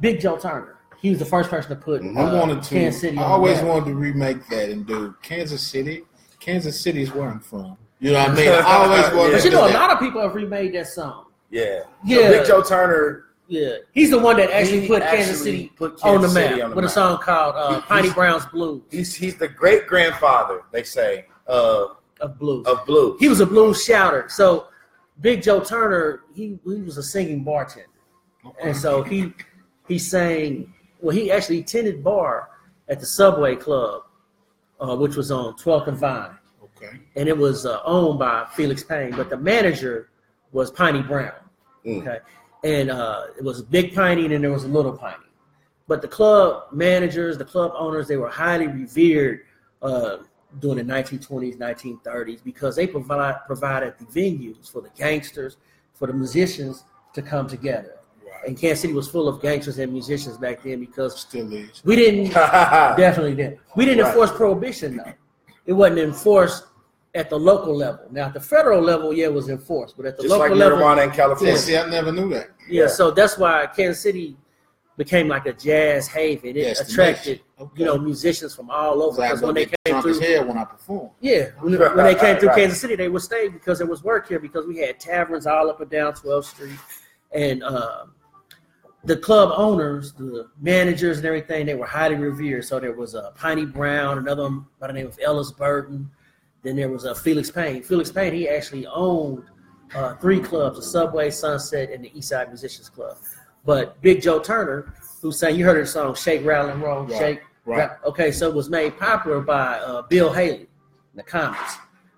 Big 0.00 0.20
Joe 0.20 0.36
Turner. 0.36 0.76
He 1.00 1.10
was 1.10 1.18
the 1.18 1.24
first 1.24 1.50
person 1.50 1.70
to 1.70 1.76
put 1.76 2.02
Mhm. 2.02 2.16
uh, 2.16 2.20
I 2.20 2.38
wanted 2.38 2.62
to. 2.62 2.74
Kansas 2.74 3.00
City. 3.00 3.18
I 3.18 3.22
always 3.24 3.60
wanted 3.60 3.86
to 3.86 3.94
remake 3.94 4.46
that 4.48 4.68
and 4.70 4.86
do 4.86 5.14
Kansas 5.22 5.60
City. 5.66 6.04
Kansas 6.38 6.80
City 6.80 7.02
is 7.02 7.12
where 7.12 7.28
I'm 7.28 7.40
from. 7.40 7.76
You 7.98 8.12
know 8.12 8.20
what 8.20 8.30
I 8.30 8.34
mean? 8.34 8.48
I 8.48 8.60
always 8.62 9.02
wanted 9.14 9.32
But 9.32 9.44
you 9.44 9.50
know, 9.50 9.66
a 9.66 9.72
lot 9.72 9.90
of 9.90 9.98
people 9.98 10.20
have 10.20 10.34
remade 10.34 10.74
that 10.74 10.88
song. 10.88 11.26
Yeah. 11.50 11.80
Yeah. 12.04 12.16
So 12.18 12.30
Big 12.30 12.46
Joe 12.46 12.62
Turner 12.62 13.24
Yeah, 13.52 13.76
he's 13.92 14.08
the 14.08 14.18
one 14.18 14.38
that 14.38 14.50
actually 14.50 14.80
he 14.80 14.88
put 14.88 15.02
actually 15.02 15.18
Kansas 15.18 15.42
City 15.42 15.72
put 15.76 16.02
on 16.02 16.22
the 16.22 16.28
map 16.28 16.52
on 16.64 16.70
the 16.70 16.76
with 16.76 16.86
a 16.86 16.88
song 16.88 17.18
called 17.18 17.54
uh, 17.54 17.82
Piney 17.82 18.08
Brown's 18.10 18.46
Blues 18.46 18.80
He's 18.90 19.14
he's 19.14 19.36
the 19.36 19.46
great 19.46 19.86
grandfather, 19.86 20.62
they 20.72 20.82
say, 20.84 21.26
uh, 21.46 21.88
of 22.22 22.38
blues. 22.38 22.66
of 22.66 22.86
blues. 22.86 23.18
He 23.20 23.28
was 23.28 23.40
a 23.40 23.46
blues 23.46 23.84
shouter. 23.84 24.24
So 24.30 24.68
Big 25.20 25.42
Joe 25.42 25.60
Turner, 25.60 26.22
he 26.34 26.58
he 26.64 26.80
was 26.80 26.96
a 26.96 27.02
singing 27.02 27.44
bartender, 27.44 27.90
and 28.62 28.74
so 28.74 29.02
he 29.02 29.34
he 29.86 29.98
sang. 29.98 30.72
Well, 31.02 31.14
he 31.14 31.30
actually 31.30 31.58
attended 31.58 32.02
bar 32.02 32.48
at 32.88 33.00
the 33.00 33.06
Subway 33.06 33.54
Club, 33.56 34.04
uh, 34.80 34.96
which 34.96 35.14
was 35.14 35.30
on 35.30 35.54
12th 35.58 35.88
and 35.88 35.98
Vine, 35.98 36.38
Okay. 36.64 37.00
and 37.16 37.28
it 37.28 37.36
was 37.36 37.66
uh, 37.66 37.80
owned 37.84 38.18
by 38.18 38.46
Felix 38.54 38.82
Payne, 38.82 39.14
but 39.14 39.28
the 39.28 39.36
manager 39.36 40.08
was 40.52 40.70
Piney 40.70 41.02
Brown. 41.02 41.32
Mm. 41.84 42.00
Okay, 42.00 42.18
and 42.64 42.90
uh, 42.90 43.24
it 43.36 43.44
was 43.44 43.60
a 43.60 43.64
Big 43.64 43.94
Piney, 43.94 44.32
and 44.32 44.42
there 44.44 44.52
was 44.52 44.64
a 44.64 44.68
Little 44.68 44.92
Piney. 44.96 45.16
But 45.88 46.00
the 46.00 46.08
club 46.08 46.64
managers, 46.72 47.36
the 47.36 47.44
club 47.44 47.72
owners, 47.76 48.06
they 48.08 48.16
were 48.16 48.28
highly 48.28 48.66
revered 48.68 49.40
uh, 49.82 50.18
during 50.60 50.78
the 50.86 50.92
1920s, 50.92 51.56
1930s 51.58 52.42
because 52.44 52.76
they 52.76 52.86
provide 52.86 53.36
provided 53.46 53.94
the 53.98 54.04
venues 54.06 54.70
for 54.70 54.80
the 54.80 54.90
gangsters, 54.96 55.56
for 55.92 56.06
the 56.06 56.12
musicians 56.12 56.84
to 57.14 57.22
come 57.22 57.48
together. 57.48 57.96
And 58.46 58.58
Kansas 58.58 58.80
City 58.80 58.92
was 58.92 59.08
full 59.08 59.28
of 59.28 59.40
gangsters 59.40 59.78
and 59.78 59.92
musicians 59.92 60.36
back 60.36 60.62
then 60.62 60.80
because 60.80 61.20
Still 61.20 61.52
is. 61.52 61.82
we 61.84 61.94
didn't 61.96 62.30
definitely 62.32 63.34
didn't. 63.36 63.60
We 63.76 63.84
didn't 63.84 64.02
Right. 64.04 64.08
enforce 64.08 64.32
prohibition 64.32 64.96
though. 64.96 65.12
It 65.66 65.72
wasn't 65.74 66.00
enforced 66.00 66.64
at 67.14 67.28
the 67.30 67.38
local 67.38 67.76
level. 67.76 68.06
Now 68.10 68.26
at 68.26 68.34
the 68.34 68.40
federal 68.40 68.80
level, 68.80 69.12
yeah, 69.12 69.26
it 69.26 69.34
was 69.34 69.48
enforced, 69.48 69.96
but 69.96 70.06
at 70.06 70.16
the 70.16 70.22
Just 70.22 70.30
like 70.32 70.50
local 70.50 70.56
level, 70.56 70.78
marijuana 70.78 71.04
in 71.04 71.10
Yeah, 71.10 71.14
California. 71.16 71.56
see, 71.58 71.76
I 71.76 71.88
never 71.88 72.10
knew 72.12 72.28
that. 72.30 72.48
yeah, 72.68 72.82
Yeah. 72.82 72.86
so 72.88 73.10
that's 73.10 73.36
why 73.36 73.66
Kansas 73.66 74.02
City 74.02 74.36
became 74.96 75.28
like 75.28 75.46
a 75.46 75.52
jazz 75.52 76.06
haven. 76.08 76.50
It 76.50 76.56
Yes, 76.56 76.80
attracted, 76.90 77.40
Okay. 77.60 77.70
you 77.80 77.84
know, 77.84 77.98
musicians 77.98 78.54
from 78.54 78.70
all 78.70 79.02
over. 79.02 79.16
So 79.16 79.22
I 79.22 79.26
Because 79.28 79.40
go 79.40 79.46
when 79.46 79.54
they 79.56 79.66
came 79.84 80.00
through, 80.02 80.10
as 80.12 80.18
hell 80.20 80.44
when 80.46 80.58
I 80.58 80.64
perform. 80.64 81.10
yeah, 81.20 81.50
when, 81.60 81.78
when 81.78 82.04
they 82.04 82.14
came 82.14 82.36
through 82.38 82.48
Right. 82.50 82.56
Kansas 82.58 82.80
City, 82.80 82.96
they 82.96 83.08
would 83.08 83.22
stay 83.22 83.48
because 83.48 83.78
there 83.78 83.86
was 83.86 84.02
work 84.02 84.28
here 84.28 84.38
because 84.38 84.66
we 84.66 84.78
had 84.78 84.98
taverns 84.98 85.46
all 85.46 85.68
up 85.68 85.80
and 85.80 85.90
down 85.90 86.12
12th 86.14 86.44
Street, 86.44 86.78
and 87.32 87.62
uh, 87.62 88.06
the 89.04 89.16
club 89.16 89.52
owners, 89.56 90.12
the 90.12 90.48
managers, 90.60 91.18
and 91.18 91.26
everything, 91.26 91.66
they 91.66 91.74
were 91.74 91.86
highly 91.86 92.14
revered. 92.14 92.64
So 92.64 92.78
there 92.80 92.92
was 92.92 93.14
a 93.14 93.24
uh, 93.24 93.30
Piney 93.32 93.66
Brown, 93.66 94.16
another 94.18 94.44
one 94.44 94.66
by 94.78 94.86
the 94.86 94.92
name 94.94 95.06
of 95.06 95.18
Ellis 95.22 95.52
Burton. 95.52 96.08
Then 96.62 96.76
there 96.76 96.88
was 96.88 97.04
a 97.04 97.10
uh, 97.10 97.14
Felix 97.14 97.50
Payne. 97.50 97.82
Felix 97.82 98.10
Payne, 98.12 98.32
he 98.32 98.48
actually 98.48 98.86
owned 98.86 99.44
uh, 99.94 100.14
three 100.16 100.40
clubs: 100.40 100.76
the 100.76 100.82
Subway, 100.82 101.30
Sunset, 101.30 101.90
and 101.90 102.04
the 102.04 102.10
Eastside 102.10 102.48
Musicians 102.48 102.88
Club. 102.88 103.16
But 103.64 104.00
Big 104.00 104.22
Joe 104.22 104.38
Turner, 104.40 104.94
who 105.20 105.32
sang, 105.32 105.56
you 105.56 105.64
heard 105.64 105.78
his 105.78 105.92
song 105.92 106.14
"Shake, 106.14 106.44
Rattle, 106.44 106.70
and 106.70 106.82
Roll," 106.82 107.04
Right, 107.04 107.18
shake. 107.18 107.40
right. 107.64 107.88
Ra- 107.90 107.96
Okay, 108.06 108.30
so 108.32 108.48
it 108.48 108.54
was 108.54 108.68
made 108.70 108.98
popular 108.98 109.40
by 109.40 109.78
uh, 109.78 110.02
Bill 110.02 110.32
Haley 110.32 110.60
in 110.62 111.16
the 111.16 111.22
Comets, 111.22 111.76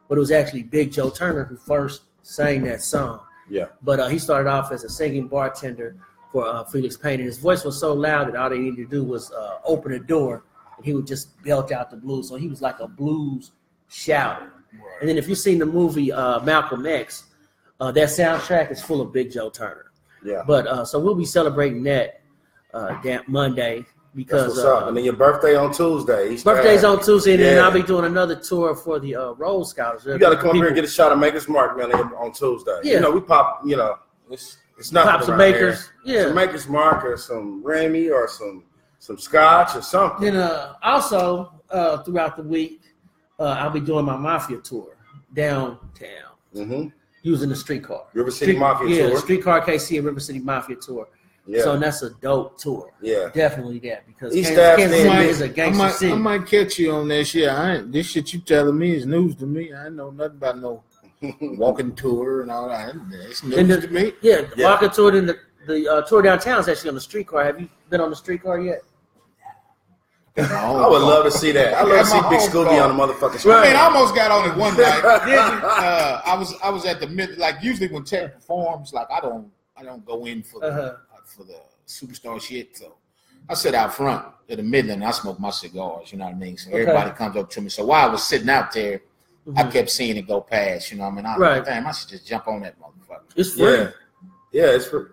but 0.09 0.17
it 0.17 0.21
was 0.21 0.31
actually 0.31 0.63
Big 0.63 0.93
Joe 0.93 1.11
Turner 1.11 1.45
who 1.45 1.57
first 1.57 2.03
sang 2.23 2.63
that 2.65 2.83
song. 2.83 3.21
Yeah. 3.49 3.67
But 3.83 4.01
uh, 4.01 4.09
he 4.09 4.19
started 4.19 4.49
off 4.49 4.73
as 4.73 4.85
a 4.85 4.89
singing 4.89 5.29
bartender 5.29 5.97
for 6.33 6.47
uh, 6.47 6.65
Felix 6.65 6.97
Payne, 6.97 7.21
and 7.21 7.27
his 7.27 7.39
voice 7.39 7.65
was 7.65 7.79
so 7.79 7.93
loud 7.93 8.29
that 8.29 8.37
all 8.37 8.49
they 8.51 8.59
needed 8.59 8.77
to 8.77 8.87
do 8.87 9.05
was 9.05 9.31
uh, 9.33 9.59
open 9.65 9.93
a 9.93 9.99
door, 9.99 10.45
and 10.77 10.85
he 10.85 10.95
would 10.95 11.07
just 11.07 11.41
belt 11.43 11.71
out 11.73 11.91
the 11.91 11.97
blues. 11.97 12.29
So 12.29 12.37
he 12.37 12.49
was 12.49 12.63
like 12.63 12.81
a 12.81 12.89
blues 12.89 13.53
shouter. 13.89 14.53
And 15.01 15.09
then 15.09 15.19
if 15.19 15.29
you've 15.29 15.39
seen 15.39 15.59
the 15.59 15.67
movie 15.67 16.13
uh, 16.13 16.41
Malcolm 16.41 16.87
X, 16.87 17.25
uh, 17.81 17.91
that 17.93 18.09
soundtrack 18.09 18.71
is 18.71 18.83
full 18.83 19.01
of 19.01 19.13
Big 19.13 19.31
Joe 19.31 19.51
Turner. 19.51 19.93
Yeah. 20.25 20.43
But 20.47 20.67
uh, 20.67 20.85
so 20.85 20.99
we'll 20.99 21.15
be 21.15 21.25
celebrating 21.25 21.83
that 21.85 22.23
uh, 22.73 23.01
that 23.03 23.29
Monday 23.29 23.79
That's 23.79 23.91
because 24.15 24.49
what's 24.49 24.61
uh, 24.61 24.79
up. 24.79 24.89
And 24.89 24.97
then 24.97 25.05
your 25.05 25.15
birthday 25.15 25.57
on 25.57 25.73
Tuesday. 25.73 26.33
Easter 26.33 26.55
birthday's 26.55 26.85
egg. 26.85 26.91
on 26.91 27.05
Tuesday, 27.05 27.35
and 27.35 27.43
then 27.43 27.65
I'll 27.65 27.71
be 27.71 27.83
doing 27.83 28.05
another 28.05 28.37
tour 28.37 28.75
for 28.75 28.99
the 28.99 29.15
uh, 29.15 29.33
Rose 29.33 29.71
Scouts. 29.71 30.07
You 30.07 30.19
got 30.19 30.31
to 30.31 30.37
come 30.37 30.57
here 30.57 30.67
and 30.67 30.75
get 30.75 30.85
a 30.85 30.89
shot 30.89 31.13
of 31.13 31.19
Maker's 31.19 31.49
Mark, 31.49 31.77
man, 31.77 31.93
on 31.93 32.33
Tuesday. 32.33 32.81
Yeah. 32.83 32.95
You 32.95 33.01
know, 33.01 33.11
we 33.11 33.21
pop, 33.21 33.63
you 33.65 33.77
know, 33.77 33.99
it's 34.31 34.59
it's 34.79 34.91
nothing. 34.91 35.11
pop 35.11 35.23
some 35.25 35.37
makers. 35.37 35.91
here. 36.05 36.17
Yeah. 36.17 36.25
Some 36.25 36.35
Maker's 36.35 36.69
Mark 36.69 37.05
or 37.05 37.17
some 37.17 37.63
Remy 37.65 38.09
or 38.09 38.29
some 38.29 38.65
some 38.99 39.19
scotch 39.19 39.77
or 39.77 39.83
something. 39.83 40.25
Then 40.25 40.37
uh, 40.37 40.75
also 40.83 41.63
uh, 41.71 41.99
throughout 42.03 42.37
the 42.37 42.43
week, 42.43 42.81
uh, 43.39 43.45
I'll 43.59 43.71
be 43.71 43.81
doing 43.81 44.05
my 44.05 44.17
Mafia 44.17 44.59
tour 44.59 44.97
downtown 45.35 46.33
hmm 46.53 46.87
using 47.23 47.49
the 47.49 47.57
streetcar. 47.57 48.05
River 48.13 48.31
City 48.31 48.53
Street- 48.53 48.59
Mafia 48.61 48.89
yeah, 49.05 49.09
tour. 49.09 49.19
streetcar 49.19 49.61
KC 49.63 49.97
and 49.97 50.07
River 50.07 50.21
City 50.21 50.41
Mafia 50.41 50.77
tour. 50.77 51.09
Yeah. 51.47 51.63
So 51.63 51.77
that's 51.79 52.03
a 52.03 52.11
dope 52.21 52.59
tour. 52.59 52.91
yeah. 53.03 53.29
Definitely 53.35 53.79
that 53.81 54.07
because 54.07 54.35
E-Staff 54.37 54.79
Kansas, 54.79 55.01
Ave 55.01 55.07
Kansas 55.07 55.13
thing. 55.13 55.13
City 55.19 55.29
is 55.31 55.41
a 55.41 55.45
I 55.45 55.49
gangster 55.49 55.79
might, 55.83 55.93
city. 55.93 56.13
I 56.13 56.17
might 56.17 56.47
catch 56.47 56.79
you 56.79 56.93
on 56.93 57.09
this. 57.09 57.35
Yeah, 57.35 57.57
I 57.61 57.75
ain't, 57.77 57.93
this 57.93 58.07
shit 58.09 58.33
you 58.33 58.41
telling 58.41 58.79
me 58.79 58.95
is 58.95 59.07
news 59.07 59.37
to 59.37 59.47
me. 59.47 59.73
I 59.73 59.87
ain't 59.87 59.95
know 59.97 60.11
nothing 60.11 60.37
about 60.37 60.59
no 60.61 60.83
walking 61.41 61.95
tour 61.95 62.43
and 62.43 62.51
all 62.51 62.69
that. 62.69 62.95
It's 63.13 63.43
news 63.43 63.57
And 63.59 63.71
the- 63.71 63.81
to 63.81 63.89
me. 63.89 64.13
Yeah, 64.23 64.43
the 64.43 64.53
Yeah. 64.57 64.71
walking 64.71 64.91
tour 64.91 65.17
in 65.17 65.27
the 65.27 65.39
the 65.67 65.91
uh, 65.91 66.03
tour 66.03 66.21
downtown 66.21 66.61
is 66.61 66.69
actually 66.69 66.91
on 66.91 66.95
the 66.95 67.01
streetcar. 67.01 67.43
Have 67.45 67.59
you 67.59 67.69
been 67.89 68.03
on 68.03 68.11
the 68.11 68.17
streetcar 68.17 68.61
yet? 68.61 68.83
I 70.37 70.89
would 70.89 71.03
love 71.03 71.25
to 71.25 71.31
see 71.31 71.53
that. 71.53 71.75
I 71.75 71.83
love 71.83 72.01
to 72.01 72.07
see 72.07 72.21
Big 72.29 72.41
Scooby 72.41 72.83
on 72.83 72.97
the 72.97 73.03
motherfucking 73.07 73.35
I 73.35 73.37
street. 73.39 73.53
mean, 73.63 73.77
I 73.77 73.83
almost 73.85 74.15
got 74.17 74.31
on 74.33 74.51
it 74.51 74.57
one 74.57 74.77
night. 74.77 75.05
uh, 75.05 76.23
I 76.25 76.37
was 76.37 76.55
I 76.63 76.71
was 76.71 76.85
at 76.87 76.99
the 77.01 77.07
mid 77.07 77.39
like 77.39 77.57
usually 77.63 77.89
when 77.89 78.05
Tech 78.05 78.35
performs, 78.35 78.93
like 78.93 79.09
I 79.11 79.21
don't 79.21 79.49
I 79.77 79.85
don't 79.85 80.05
go 80.05 80.25
in 80.27 80.43
for 80.43 80.61
the 80.61 80.67
Uh-huh. 80.67 80.97
for 81.25 81.45
the 81.45 81.57
superstar 81.87 82.41
shit. 82.41 82.77
So 82.77 82.95
I 83.49 83.55
sit 83.55 83.75
out 83.75 83.95
front 83.95 84.27
at 84.51 84.57
the 84.57 84.63
Midland. 84.63 85.03
and 85.03 85.09
I 85.09 85.13
smoke 85.13 85.39
my 85.39 85.51
cigars. 85.51 86.11
You 86.11 86.19
know 86.19 86.25
what 86.25 86.35
I 86.35 86.39
mean. 86.39 86.57
So 86.57 86.71
Okay. 86.71 86.81
everybody 86.83 87.11
comes 87.13 87.37
up 87.37 87.49
to 87.51 87.61
me. 87.61 87.69
So 87.69 87.85
while 87.85 88.09
I 88.09 88.11
was 88.11 88.25
sitting 88.25 88.49
out 88.49 88.73
there, 88.73 89.03
I 89.57 89.63
Mhm. 89.65 89.73
kept 89.73 89.91
seeing 89.91 90.17
it 90.17 90.27
go 90.27 90.41
past. 90.41 90.91
You 90.91 90.99
know 90.99 91.05
what 91.05 91.13
I 91.13 91.15
mean. 91.17 91.27
I 91.27 91.33
was 91.35 91.41
Right. 91.41 91.57
like, 91.59 91.65
damn, 91.67 91.87
I 91.87 91.93
should 91.93 92.09
just 92.09 92.27
jump 92.27 92.49
on 92.49 92.63
that 92.63 92.75
motherfucker. 92.81 93.21
It's 93.37 93.53
free. 93.53 93.63
Yeah. 93.73 93.91
Yeah, 94.51 94.67
it's 94.75 94.87
free. 94.87 95.05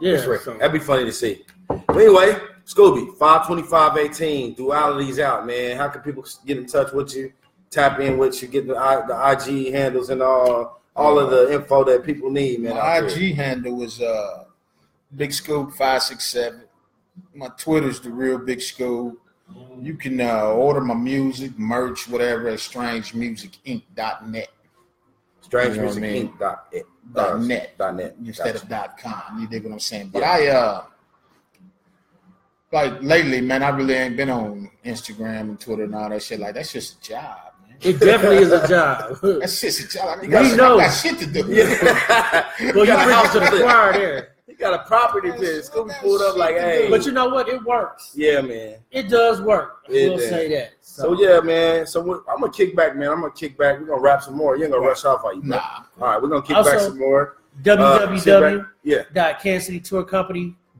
Yeah, 0.00 0.14
It's 0.14 0.24
free. 0.24 0.38
so- 0.38 0.54
That'd 0.54 0.72
be 0.72 0.78
funny 0.78 1.04
to 1.04 1.12
see. 1.12 1.44
But 1.68 1.96
anyway, 1.96 2.36
Scooby, 2.66 3.06
52518, 3.18 4.54
dualities 4.56 5.18
out, 5.18 5.46
man. 5.46 5.76
How 5.76 5.88
can 5.88 6.00
people 6.00 6.24
get 6.46 6.56
in 6.56 6.66
touch 6.66 6.92
with 6.92 7.14
you, 7.14 7.32
tap 7.70 8.00
in 8.00 8.16
with 8.16 8.40
you, 8.40 8.48
get 8.48 8.66
the, 8.66 8.72
the 8.74 9.30
IG 9.58 9.72
handles 9.72 10.10
and 10.10 10.22
all 10.22 10.80
all 10.96 11.18
of 11.18 11.30
the 11.30 11.52
info 11.52 11.82
that 11.84 12.04
people 12.04 12.30
need, 12.30 12.60
man. 12.60 12.76
My. 12.76 12.98
IG 12.98 13.34
handle 13.34 13.82
is 13.82 14.00
uh 14.00 14.44
Big 15.16 15.30
Scoob 15.30 15.74
five 15.74 16.02
six 16.02 16.24
seven. 16.24 16.62
My 17.34 17.48
Twitter's 17.58 18.00
the 18.00 18.10
real 18.10 18.38
Big 18.38 18.58
Scoob. 18.60 19.16
You 19.80 19.94
can 19.94 20.20
uh, 20.20 20.46
order 20.46 20.80
my 20.80 20.94
music, 20.94 21.58
merch, 21.58 22.08
whatever 22.08 22.48
at 22.48 22.58
strangemusicinc.net 22.60 24.48
Strange 25.42 25.70
You 25.70 25.76
know 25.76 25.82
Music 25.82 26.02
I 26.02 26.06
mean? 26.06 26.28
Inc. 26.28 26.38
Dot, 26.38 26.66
it, 26.72 26.86
Dot 27.12 27.40
net. 27.42 27.76
Dot 27.76 27.94
net. 27.94 28.16
instead 28.24 28.54
Gotcha. 28.54 28.62
of 28.64 28.68
dot 28.70 28.98
com. 28.98 29.38
You 29.40 29.46
dig 29.46 29.64
what 29.64 29.72
I'm 29.72 29.78
saying? 29.80 30.08
But 30.12 30.22
Yeah. 30.22 30.30
I 30.30 30.46
uh 30.48 30.84
like 32.74 33.02
lately, 33.02 33.40
man, 33.40 33.62
I 33.62 33.68
really 33.70 33.94
ain't 33.94 34.16
been 34.16 34.28
on 34.30 34.70
Instagram 34.84 35.40
and 35.40 35.60
Twitter 35.60 35.84
and 35.84 35.94
all 35.94 36.08
that 36.10 36.22
shit. 36.22 36.40
Like 36.40 36.54
that's 36.54 36.72
just 36.72 36.98
a 36.98 37.00
job, 37.08 37.38
man. 37.66 37.76
It 37.80 37.98
definitely 38.00 38.38
is 38.38 38.52
a 38.52 38.66
job. 38.74 39.16
That's 39.22 39.60
just 39.60 39.80
a 39.80 39.88
job. 39.88 40.18
I 40.18 40.22
We 40.22 40.28
got, 40.28 40.56
know. 40.56 40.78
Got 40.78 40.90
shit 40.90 41.18
to 41.20 41.26
do. 41.26 41.44
Yeah. 41.48 42.46
well, 42.74 42.78
you 42.78 42.86
got 42.86 43.00
a 43.00 43.04
bring 43.04 43.08
it 43.08 43.14
house 43.14 43.32
to 43.32 43.40
the 43.40 43.62
choir 43.62 43.92
there. 43.92 44.28
You 44.46 44.56
got 44.56 44.74
a 44.74 44.84
property 44.86 45.30
That's- 45.30 45.68
to 45.68 45.72
Scooby 45.72 45.88
that's 45.88 46.00
pulled 46.00 46.20
up 46.22 46.36
like, 46.36 46.54
hey. 46.56 46.86
But 46.90 47.04
you 47.06 47.12
know 47.12 47.28
what? 47.28 47.48
It 47.48 47.62
works. 47.64 48.12
yeah, 48.14 48.40
man. 48.40 48.76
It 48.90 49.08
does 49.08 49.40
work. 49.40 49.84
I 49.88 49.92
It 49.92 50.08
will 50.10 50.16
does. 50.18 50.28
say 50.28 50.48
that. 50.50 50.70
So 50.80 51.20
yeah, 51.20 51.40
man. 51.40 51.86
So 51.86 52.00
we- 52.02 52.14
I'm 52.32 52.40
gonna 52.40 52.52
kick 52.52 52.76
back, 52.76 52.94
man. 52.96 53.08
I'm 53.10 53.20
gonna 53.20 53.32
kick 53.32 53.56
back. 53.58 53.80
We're 53.80 53.86
gonna 53.86 54.00
wrap 54.02 54.22
some 54.22 54.36
more. 54.36 54.56
You 54.56 54.64
ain't 54.64 54.72
gonna 54.72 54.86
rush 54.86 55.04
off, 55.04 55.24
are 55.24 55.34
you? 55.34 55.42
Nah. 55.42 55.60
All 56.00 56.08
right, 56.08 56.22
we're 56.22 56.28
gonna 56.28 56.42
kick 56.42 56.56
Also- 56.56 56.70
back 56.70 56.80
some 56.80 56.98
more. 56.98 57.36
Uh, 57.66 58.18
sit 58.18 58.28
www. 58.34 58.58
back- 58.60 58.66
Yeah. 58.82 59.02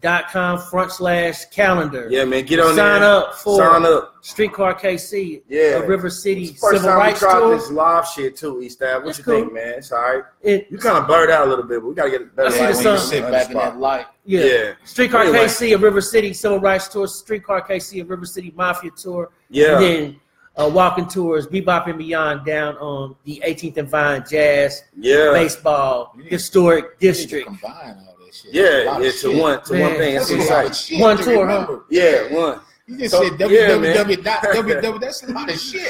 Dot 0.04 0.28
com 0.30 0.58
front 0.58 0.92
slash 0.92 1.46
calendar. 1.46 2.08
Yeah, 2.10 2.26
man, 2.26 2.44
get 2.44 2.60
on 2.60 2.74
Sign 2.76 3.00
there. 3.00 3.10
up 3.10 3.34
for 3.36 3.56
Sign 3.56 3.86
up. 3.86 4.16
Streetcar 4.20 4.74
KC, 4.74 5.40
Yeah. 5.48 5.78
River 5.78 6.10
City 6.10 6.44
It's 6.44 6.52
the 6.52 6.58
first 6.58 6.82
Civil 6.82 6.88
time 6.90 6.98
we 6.98 7.04
Rights 7.04 7.20
tried 7.20 7.38
Tour. 7.38 7.56
this 7.56 7.70
live 7.70 8.06
shit 8.08 8.36
too, 8.36 8.60
E-Staff. 8.60 8.96
What 8.96 9.06
That's 9.06 9.18
you 9.18 9.24
cool. 9.24 9.34
think, 9.40 9.54
man? 9.54 9.74
It's 9.78 9.92
all 9.92 10.02
right. 10.02 10.22
It, 10.42 10.66
You 10.70 10.76
kind 10.76 10.98
of 10.98 11.06
blurred 11.06 11.30
out 11.30 11.46
a 11.46 11.48
little 11.48 11.64
bit, 11.64 11.80
but 11.80 11.88
we 11.88 11.94
gotta 11.94 12.10
get 12.10 12.20
it 12.20 12.36
better. 12.36 12.48
I 12.48 12.52
see 12.52 12.66
the 12.66 12.74
sun. 12.74 12.98
sit 12.98 13.30
back 13.30 13.48
in 13.48 13.56
that 13.56 13.78
light. 13.78 14.04
yeah. 14.26 14.44
Yeah, 14.44 14.72
Streetcar 14.84 15.22
Anyway. 15.22 15.38
KC, 15.46 15.74
a 15.74 15.78
River 15.78 16.02
City 16.02 16.34
Civil 16.34 16.60
Rights 16.60 16.88
Tour, 16.88 17.06
Streetcar 17.06 17.66
KC, 17.66 18.02
a 18.02 18.04
River 18.04 18.26
City 18.26 18.52
Mafia 18.54 18.90
Tour, 18.90 19.30
yeah. 19.48 19.76
and 19.78 19.82
then 19.82 20.20
uh, 20.58 20.68
walking 20.72 21.08
tours, 21.08 21.46
Bebop 21.46 21.88
and 21.88 21.96
Beyond 21.96 22.44
down 22.44 22.76
on 22.76 23.16
the 23.24 23.42
18th 23.44 23.78
and 23.78 23.88
Vine 23.88 24.22
Jazz 24.30 24.84
Yeah, 24.96 25.30
Baseball 25.32 26.14
Historic 26.26 26.84
You 27.00 27.08
need 27.08 27.14
to 27.14 27.22
District. 27.22 27.46
Combine 27.46 27.72
all 27.98 28.04
that 28.04 28.13
shit. 28.34 28.54
A 28.54 28.56
yeah, 28.84 28.90
lot 28.90 29.00
of 29.00 29.04
yeah. 29.06 29.10
shit. 29.12 29.20
To 29.20 29.38
one, 29.40 29.62
to 29.64 29.80
one 29.80 29.92
thing. 29.96 30.14
That's 30.16 30.30
It's 30.30 30.50
a 30.50 30.52
lot 30.54 30.76
shit 30.76 31.00
One 31.00 31.16
to 31.16 31.22
tour, 31.24 31.46
huh? 31.46 31.78
Yeah, 31.90 32.32
one. 32.34 32.60
You 32.86 32.98
just 32.98 33.14
So- 33.14 33.22
said 33.22 33.40
yeah, 33.50 33.78
man. 33.78 33.96
www. 33.96 34.22
dot 34.24 34.42
www. 34.42 35.00
That's 35.00 35.22
a 35.22 35.32
lot 35.32 35.50
of 35.50 35.58
shit. 35.58 35.80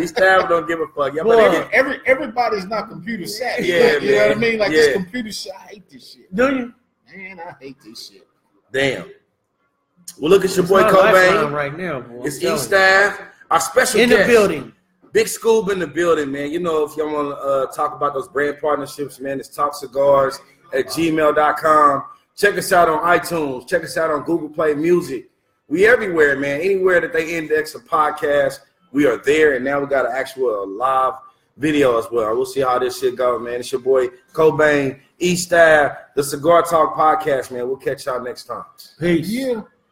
E-Staff 0.00 0.48
don't 0.48 0.66
give 0.66 0.80
a 0.80 0.86
fuck. 0.88 1.14
Y'all 1.14 1.24
Boy. 1.24 1.36
better 1.36 1.68
Every, 1.72 1.96
every 1.96 2.00
everybody's 2.06 2.66
not 2.66 2.88
computer 2.88 3.26
savvy. 3.26 3.68
Yeah, 3.68 3.78
Like, 3.94 4.02
you 4.02 4.10
know 4.16 4.28
what 4.28 4.36
I 4.36 4.40
mean? 4.40 4.58
Like 4.58 4.70
Yeah. 4.72 4.76
this 4.78 4.92
computer 4.96 5.32
shit. 5.32 5.52
I 5.56 5.62
hate 5.68 5.88
this 5.90 6.12
shit. 6.12 6.34
Do 6.34 6.44
you? 6.54 6.74
Man, 7.16 7.40
I 7.40 7.54
hate 7.60 7.76
this 7.84 8.08
shit. 8.08 8.26
Damn. 8.72 9.10
Well, 10.18 10.30
look 10.30 10.44
at 10.44 10.50
your 10.56 10.60
It's 10.64 10.68
boy 10.70 10.80
my 10.82 10.90
Cobain. 10.90 11.52
right 11.52 11.76
now, 11.76 12.00
boy. 12.00 12.24
It's 12.24 12.38
telling 12.38 12.56
East 12.56 12.70
you. 12.70 13.26
Our 13.50 13.60
special 13.60 14.00
in 14.00 14.10
the 14.10 14.24
building. 14.26 14.72
Big 15.12 15.26
Scoob 15.26 15.72
in 15.72 15.80
the 15.80 15.86
building, 15.88 16.30
man. 16.30 16.50
You 16.52 16.60
know, 16.60 16.84
if 16.84 16.96
y'all 16.96 17.12
want 17.12 17.30
to 17.30 17.36
uh, 17.36 17.66
talk 17.72 17.94
about 17.96 18.14
those 18.14 18.28
brand 18.28 18.58
partnerships, 18.60 19.18
man, 19.18 19.40
it's 19.40 19.48
Talk 19.48 19.74
Cigars 19.74 20.38
at 20.74 20.86
gmail.com. 20.86 22.04
Check 22.36 22.56
us 22.56 22.72
out 22.72 22.88
on 22.88 23.00
iTunes. 23.00 23.68
Check 23.68 23.84
us 23.84 23.96
out 23.96 24.10
on 24.10 24.22
Google 24.24 24.48
Play 24.48 24.74
Music. 24.74 25.28
We 25.68 25.86
everywhere, 25.86 26.38
man. 26.38 26.60
Anywhere 26.60 27.00
that 27.00 27.12
they 27.12 27.36
index 27.36 27.74
a 27.74 27.80
podcast, 27.80 28.60
we 28.92 29.06
are 29.06 29.18
there. 29.18 29.54
And 29.54 29.64
now 29.64 29.80
we 29.80 29.86
got 29.86 30.06
an 30.06 30.12
actual 30.14 30.66
live 30.68 31.14
video 31.56 31.98
as 31.98 32.06
well. 32.10 32.34
We'll 32.34 32.46
see 32.46 32.60
how 32.60 32.78
this 32.78 32.98
shit 32.98 33.16
goes, 33.16 33.40
man. 33.42 33.60
It's 33.60 33.70
your 33.70 33.80
boy 33.80 34.08
Cobain, 34.32 34.98
E-Staff, 35.18 35.96
the 36.16 36.24
Cigar 36.24 36.62
Talk 36.62 36.96
Podcast, 36.96 37.50
man. 37.50 37.68
We'll 37.68 37.76
catch 37.76 38.06
y'all 38.06 38.22
next 38.22 38.44
time. 38.44 38.64
Peace. 38.98 39.28
Yeah. 39.28 39.62